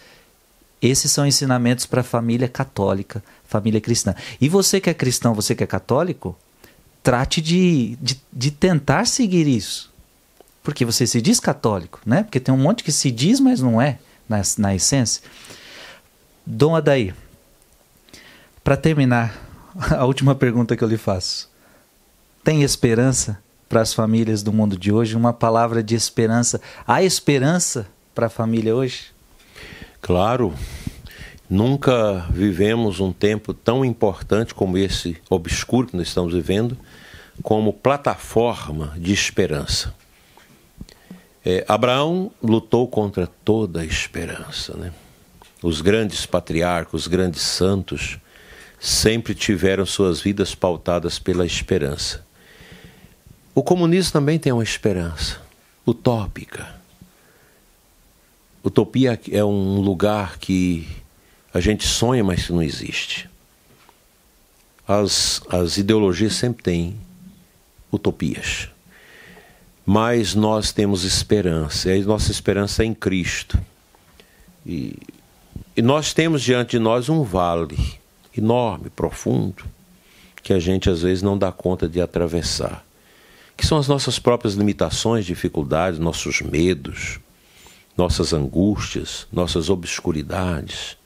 esses 0.82 1.12
são 1.12 1.26
ensinamentos 1.26 1.86
para 1.86 2.02
a 2.02 2.04
família 2.04 2.50
católica, 2.50 3.24
família 3.46 3.80
cristã. 3.80 4.14
E 4.42 4.50
você 4.50 4.82
que 4.82 4.90
é 4.90 4.94
cristão, 4.94 5.34
você 5.34 5.56
que 5.56 5.64
é 5.64 5.68
católico, 5.68 6.38
trate 7.02 7.42
de, 7.42 7.98
de, 8.02 8.22
de 8.32 8.52
tentar 8.52 9.06
seguir 9.06 9.48
isso. 9.48 9.93
Porque 10.64 10.86
você 10.86 11.06
se 11.06 11.22
diz 11.22 11.40
católico, 11.40 12.00
né? 12.06 12.24
Porque 12.24 12.40
tem 12.40 12.54
um 12.54 12.58
monte 12.58 12.84
que 12.84 12.92
se 12.92 13.12
diz, 13.12 13.40
mas 13.40 13.60
não 13.62 13.82
é, 13.82 14.00
na, 14.28 14.42
na 14.58 14.74
essência. 14.74 15.22
Dom 16.46 16.76
Adair, 16.76 17.14
para 18.64 18.78
terminar, 18.78 19.38
a 19.92 20.06
última 20.06 20.34
pergunta 20.34 20.76
que 20.76 20.84
eu 20.84 20.88
lhe 20.88 20.98
faço. 20.98 21.50
Tem 22.44 22.64
esperança 22.64 23.40
para 23.68 23.82
as 23.82 23.94
famílias 23.94 24.42
do 24.42 24.54
mundo 24.54 24.78
de 24.78 24.92
hoje? 24.92 25.16
Uma 25.16 25.34
palavra 25.34 25.84
de 25.84 25.96
esperança. 25.96 26.62
Há 26.88 27.04
esperança 27.04 27.88
para 28.16 28.28
a 28.28 28.30
família 28.30 28.76
hoje? 28.76 29.12
Claro, 30.02 30.54
Nunca 31.50 32.26
vivemos 32.32 33.00
um 33.00 33.12
tempo 33.12 33.54
tão 33.54 33.86
importante 33.86 34.56
como 34.56 34.76
esse 34.76 35.18
obscuro 35.30 35.86
que 35.86 35.96
nós 35.96 36.08
estamos 36.08 36.34
vivendo, 36.34 36.76
como 37.44 37.72
plataforma 37.72 38.96
de 38.98 39.14
esperança. 39.14 39.94
É, 41.46 41.66
Abraão 41.68 42.32
lutou 42.42 42.88
contra 42.88 43.28
toda 43.28 43.82
a 43.82 43.86
esperança. 43.86 44.78
Né? 44.78 44.94
Os 45.62 45.82
grandes 45.82 46.26
patriarcas, 46.26 46.94
os 46.94 47.08
grandes 47.08 47.42
santos, 47.42 48.18
sempre 48.80 49.36
tiveram 49.36 49.86
suas 49.86 50.22
vidas 50.22 50.56
pautadas 50.56 51.20
pela 51.20 51.46
esperança. 51.46 52.26
O 53.54 53.62
comunismo 53.62 54.14
também 54.14 54.40
tem 54.40 54.52
uma 54.52 54.64
esperança 54.64 55.42
utópica. 55.86 56.82
Utopia 58.64 59.20
é 59.32 59.44
um 59.44 59.80
lugar 59.82 60.38
que 60.38 60.88
a 61.54 61.60
gente 61.60 61.86
sonha, 61.86 62.24
mas 62.24 62.50
não 62.50 62.64
existe. 62.64 63.30
As, 64.88 65.42
as 65.50 65.78
ideologias 65.78 66.34
sempre 66.34 66.64
têm 66.64 66.98
utopias. 67.92 68.70
Mas 69.86 70.34
nós 70.34 70.72
temos 70.72 71.04
esperança, 71.04 71.94
e 71.94 72.02
a 72.02 72.06
nossa 72.06 72.32
esperança 72.32 72.84
é 72.84 72.86
em 72.86 72.94
Cristo. 72.94 73.60
E, 74.66 74.98
e 75.76 75.82
nós 75.82 76.14
temos 76.14 76.42
diante 76.42 76.72
de 76.72 76.80
nós 76.80 77.10
um 77.10 77.24
vale 77.24 77.78
enorme, 78.36 78.90
profundo, 78.90 79.66
que 80.42 80.54
a 80.54 80.60
gente 80.60 80.90
às 80.90 81.02
vezes 81.02 81.22
não 81.22 81.38
dá 81.38 81.52
conta 81.52 81.88
de 81.88 82.02
atravessar. 82.02 82.86
Que 83.56 83.66
são 83.66 83.78
as 83.78 83.88
nossas 83.88 84.20
próprias 84.20 84.56
limitações, 84.56 85.26
dificuldades, 85.26 86.00
nossos 86.00 86.42
medos, 86.42 87.20
nossas 87.98 88.34
angústias, 88.34 89.28
nossas 89.32 89.70
obscuridades. 89.70 90.98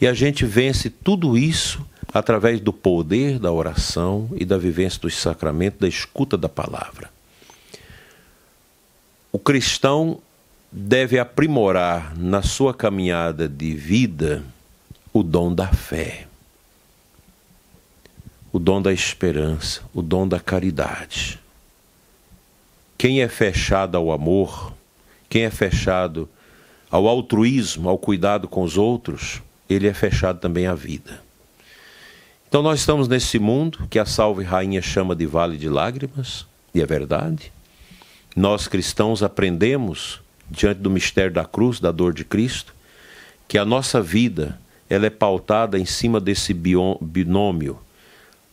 E 0.00 0.06
a 0.06 0.14
gente 0.14 0.44
vence 0.44 0.88
tudo 0.88 1.36
isso 1.36 1.84
através 2.12 2.60
do 2.60 2.72
poder 2.72 3.38
da 3.38 3.52
oração 3.52 4.28
e 4.36 4.44
da 4.44 4.56
vivência 4.56 5.00
dos 5.00 5.16
sacramentos, 5.16 5.80
da 5.80 5.88
escuta 5.88 6.36
da 6.36 6.48
palavra. 6.48 7.15
O 9.32 9.38
cristão 9.38 10.20
deve 10.70 11.18
aprimorar 11.18 12.16
na 12.16 12.42
sua 12.42 12.74
caminhada 12.74 13.48
de 13.48 13.74
vida 13.74 14.42
o 15.12 15.22
dom 15.22 15.54
da 15.54 15.68
fé, 15.68 16.26
o 18.52 18.58
dom 18.58 18.80
da 18.82 18.92
esperança, 18.92 19.82
o 19.94 20.02
dom 20.02 20.26
da 20.28 20.38
caridade. 20.38 21.40
Quem 22.98 23.20
é 23.20 23.28
fechado 23.28 23.96
ao 23.96 24.12
amor, 24.12 24.72
quem 25.28 25.44
é 25.44 25.50
fechado 25.50 26.28
ao 26.90 27.06
altruísmo, 27.06 27.88
ao 27.88 27.98
cuidado 27.98 28.48
com 28.48 28.62
os 28.62 28.78
outros, 28.78 29.42
ele 29.68 29.88
é 29.88 29.94
fechado 29.94 30.38
também 30.38 30.66
à 30.66 30.74
vida. 30.74 31.22
Então 32.48 32.62
nós 32.62 32.80
estamos 32.80 33.08
nesse 33.08 33.38
mundo 33.38 33.86
que 33.90 33.98
a 33.98 34.06
salve 34.06 34.44
rainha 34.44 34.80
chama 34.80 35.14
de 35.14 35.26
vale 35.26 35.56
de 35.56 35.68
lágrimas, 35.68 36.46
e 36.74 36.80
é 36.80 36.86
verdade. 36.86 37.52
Nós 38.36 38.68
cristãos 38.68 39.22
aprendemos 39.22 40.20
diante 40.50 40.78
do 40.80 40.90
mistério 40.90 41.32
da 41.32 41.46
cruz, 41.46 41.80
da 41.80 41.90
dor 41.90 42.12
de 42.12 42.24
Cristo, 42.24 42.74
que 43.48 43.56
a 43.56 43.64
nossa 43.64 44.02
vida 44.02 44.60
ela 44.88 45.06
é 45.06 45.10
pautada 45.10 45.78
em 45.78 45.86
cima 45.86 46.20
desse 46.20 46.52
binômio 46.52 47.80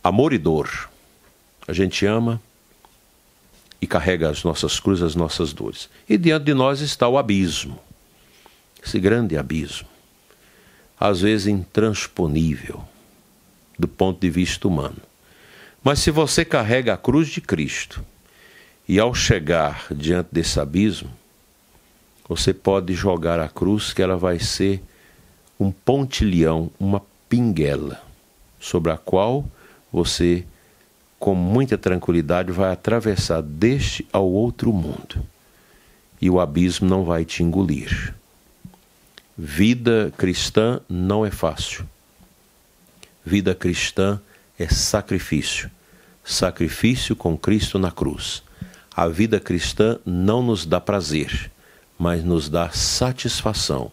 amor 0.02 0.32
e 0.32 0.38
dor. 0.38 0.90
A 1.68 1.74
gente 1.74 2.06
ama 2.06 2.42
e 3.82 3.86
carrega 3.86 4.30
as 4.30 4.44
nossas 4.44 4.80
cruzes, 4.80 5.04
as 5.04 5.16
nossas 5.16 5.52
dores. 5.52 5.90
E 6.08 6.18
diante 6.18 6.46
de 6.46 6.54
nós 6.54 6.80
está 6.80 7.08
o 7.08 7.18
abismo, 7.18 7.78
esse 8.84 9.00
grande 9.00 9.38
abismo 9.38 9.94
às 11.04 11.20
vezes 11.20 11.48
intransponível 11.48 12.82
do 13.78 13.90
ponto 13.90 14.22
de 14.22 14.30
vista 14.30 14.70
humano. 14.70 15.02
Mas 15.84 16.00
se 16.00 16.12
você 16.12 16.46
carrega 16.46 16.94
a 16.94 16.98
cruz 16.98 17.28
de 17.28 17.42
Cristo 17.42 18.06
E 18.88 19.00
ao 19.00 19.14
chegar 19.14 19.88
diante 19.94 20.30
desse 20.32 20.60
abismo, 20.60 21.10
você 22.28 22.54
pode 22.54 22.94
jogar 22.94 23.40
a 23.40 23.48
cruz, 23.48 23.94
que 23.94 24.02
ela 24.02 24.18
vai 24.18 24.40
ser 24.40 24.82
um 25.60 25.72
pontilhão, 25.72 26.70
uma 26.80 27.02
pinguela, 27.30 28.02
sobre 28.60 28.92
a 28.92 28.98
qual 28.98 29.46
você, 29.92 30.46
com 31.20 31.36
muita 31.36 31.78
tranquilidade, 31.78 32.52
vai 32.52 32.72
atravessar 32.72 33.42
deste 33.42 34.06
ao 34.12 34.30
outro 34.30 34.74
mundo. 34.74 35.26
E 36.22 36.30
o 36.30 36.40
abismo 36.40 36.88
não 36.88 37.04
vai 37.04 37.24
te 37.26 37.44
engolir. 37.44 38.14
Vida 39.38 40.14
cristã 40.18 40.80
não 40.88 41.26
é 41.26 41.32
fácil. 41.32 41.88
Vida 43.26 43.56
cristã 43.56 44.22
é 44.58 44.68
sacrifício. 44.68 45.72
Sacrifício 46.24 47.16
com 47.16 47.38
Cristo 47.38 47.80
na 47.80 47.92
cruz. 47.92 48.44
A 48.96 49.08
vida 49.08 49.40
cristã 49.40 49.98
não 50.06 50.44
nos 50.44 50.66
dá 50.66 50.80
prazer, 50.80 51.52
mas 51.98 52.24
nos 52.24 52.48
dá 52.48 52.70
satisfação, 52.70 53.92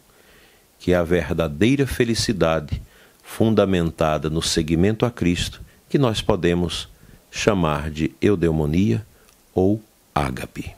que 0.79 0.93
é 0.93 0.97
a 0.97 1.03
verdadeira 1.03 1.87
felicidade 1.87 2.83
fundamentada 3.23 4.29
no 4.29 4.43
seguimento 4.43 5.07
a 5.07 5.11
Cristo, 5.11 5.63
que 5.89 5.97
nós 5.97 6.21
podemos 6.21 6.89
chamar 7.31 7.91
de 7.91 8.13
eudemonia 8.21 9.07
ou 9.55 9.81
ágape. 10.15 10.75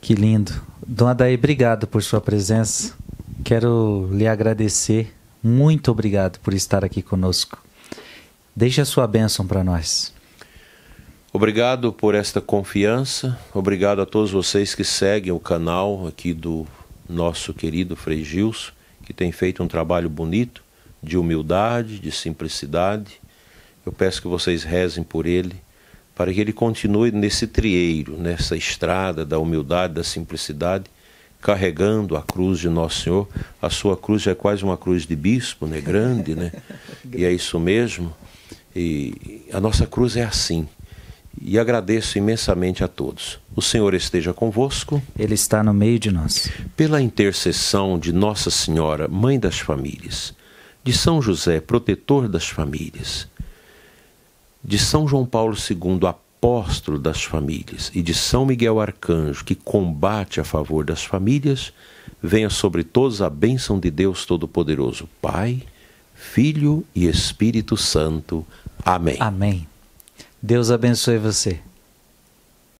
Que 0.00 0.14
lindo. 0.14 0.60
Dona 0.86 1.14
Daí, 1.14 1.34
obrigado 1.34 1.86
por 1.86 2.02
sua 2.02 2.20
presença. 2.20 2.94
Quero 3.44 4.08
lhe 4.12 4.26
agradecer. 4.26 5.14
Muito 5.42 5.90
obrigado 5.90 6.38
por 6.40 6.54
estar 6.54 6.84
aqui 6.84 7.02
conosco. 7.02 7.58
Deixe 8.56 8.80
a 8.80 8.84
sua 8.84 9.06
bênção 9.06 9.46
para 9.46 9.62
nós. 9.62 10.12
Obrigado 11.30 11.92
por 11.92 12.14
esta 12.14 12.40
confiança. 12.40 13.38
Obrigado 13.52 14.00
a 14.00 14.06
todos 14.06 14.30
vocês 14.30 14.74
que 14.74 14.82
seguem 14.82 15.30
o 15.30 15.38
canal 15.38 16.06
aqui 16.06 16.32
do 16.32 16.66
nosso 17.06 17.52
querido 17.52 17.94
Frei 17.94 18.24
Gilson, 18.24 18.72
que 19.04 19.12
tem 19.12 19.30
feito 19.30 19.62
um 19.62 19.68
trabalho 19.68 20.08
bonito 20.08 20.64
de 21.02 21.18
humildade, 21.18 21.98
de 21.98 22.10
simplicidade. 22.10 23.20
Eu 23.84 23.92
peço 23.92 24.22
que 24.22 24.26
vocês 24.26 24.62
rezem 24.62 25.04
por 25.04 25.26
ele, 25.26 25.54
para 26.14 26.32
que 26.32 26.40
ele 26.40 26.52
continue 26.52 27.12
nesse 27.12 27.46
trieiro, 27.46 28.16
nessa 28.16 28.56
estrada 28.56 29.22
da 29.22 29.38
humildade, 29.38 29.92
da 29.92 30.04
simplicidade, 30.04 30.84
carregando 31.42 32.16
a 32.16 32.22
cruz 32.22 32.58
de 32.58 32.70
Nosso 32.70 33.02
Senhor. 33.02 33.28
A 33.60 33.68
sua 33.68 33.98
cruz 33.98 34.26
é 34.26 34.34
quase 34.34 34.64
uma 34.64 34.78
cruz 34.78 35.04
de 35.06 35.14
bispo, 35.14 35.66
né? 35.66 35.78
Grande, 35.78 36.34
né? 36.34 36.52
E 37.14 37.26
é 37.26 37.30
isso 37.30 37.60
mesmo. 37.60 38.14
E 38.74 39.46
a 39.52 39.60
nossa 39.60 39.86
cruz 39.86 40.16
é 40.16 40.24
assim. 40.24 40.66
E 41.40 41.58
agradeço 41.58 42.18
imensamente 42.18 42.82
a 42.82 42.88
todos. 42.88 43.38
O 43.54 43.62
Senhor 43.62 43.94
esteja 43.94 44.32
convosco. 44.32 45.02
Ele 45.18 45.34
está 45.34 45.62
no 45.62 45.72
meio 45.72 45.98
de 45.98 46.10
nós. 46.10 46.50
Pela 46.76 47.00
intercessão 47.00 47.98
de 47.98 48.12
Nossa 48.12 48.50
Senhora, 48.50 49.08
Mãe 49.08 49.38
das 49.38 49.58
Famílias, 49.58 50.34
de 50.82 50.92
São 50.92 51.20
José, 51.20 51.60
protetor 51.60 52.28
das 52.28 52.48
famílias, 52.48 53.28
de 54.62 54.78
São 54.78 55.06
João 55.06 55.26
Paulo 55.26 55.54
II, 55.54 56.06
apóstolo 56.06 56.98
das 56.98 57.22
famílias, 57.24 57.90
e 57.94 58.02
de 58.02 58.14
São 58.14 58.46
Miguel 58.46 58.80
Arcanjo, 58.80 59.44
que 59.44 59.54
combate 59.54 60.40
a 60.40 60.44
favor 60.44 60.84
das 60.84 61.04
famílias, 61.04 61.72
venha 62.22 62.50
sobre 62.50 62.84
todos 62.84 63.20
a 63.22 63.30
bênção 63.30 63.78
de 63.78 63.90
Deus 63.90 64.24
Todo-Poderoso, 64.24 65.08
Pai, 65.20 65.62
Filho 66.14 66.84
e 66.94 67.06
Espírito 67.06 67.76
Santo. 67.76 68.46
Amém. 68.84 69.16
Amém. 69.20 69.66
Deus 70.42 70.70
abençoe 70.70 71.18
você. 71.18 71.60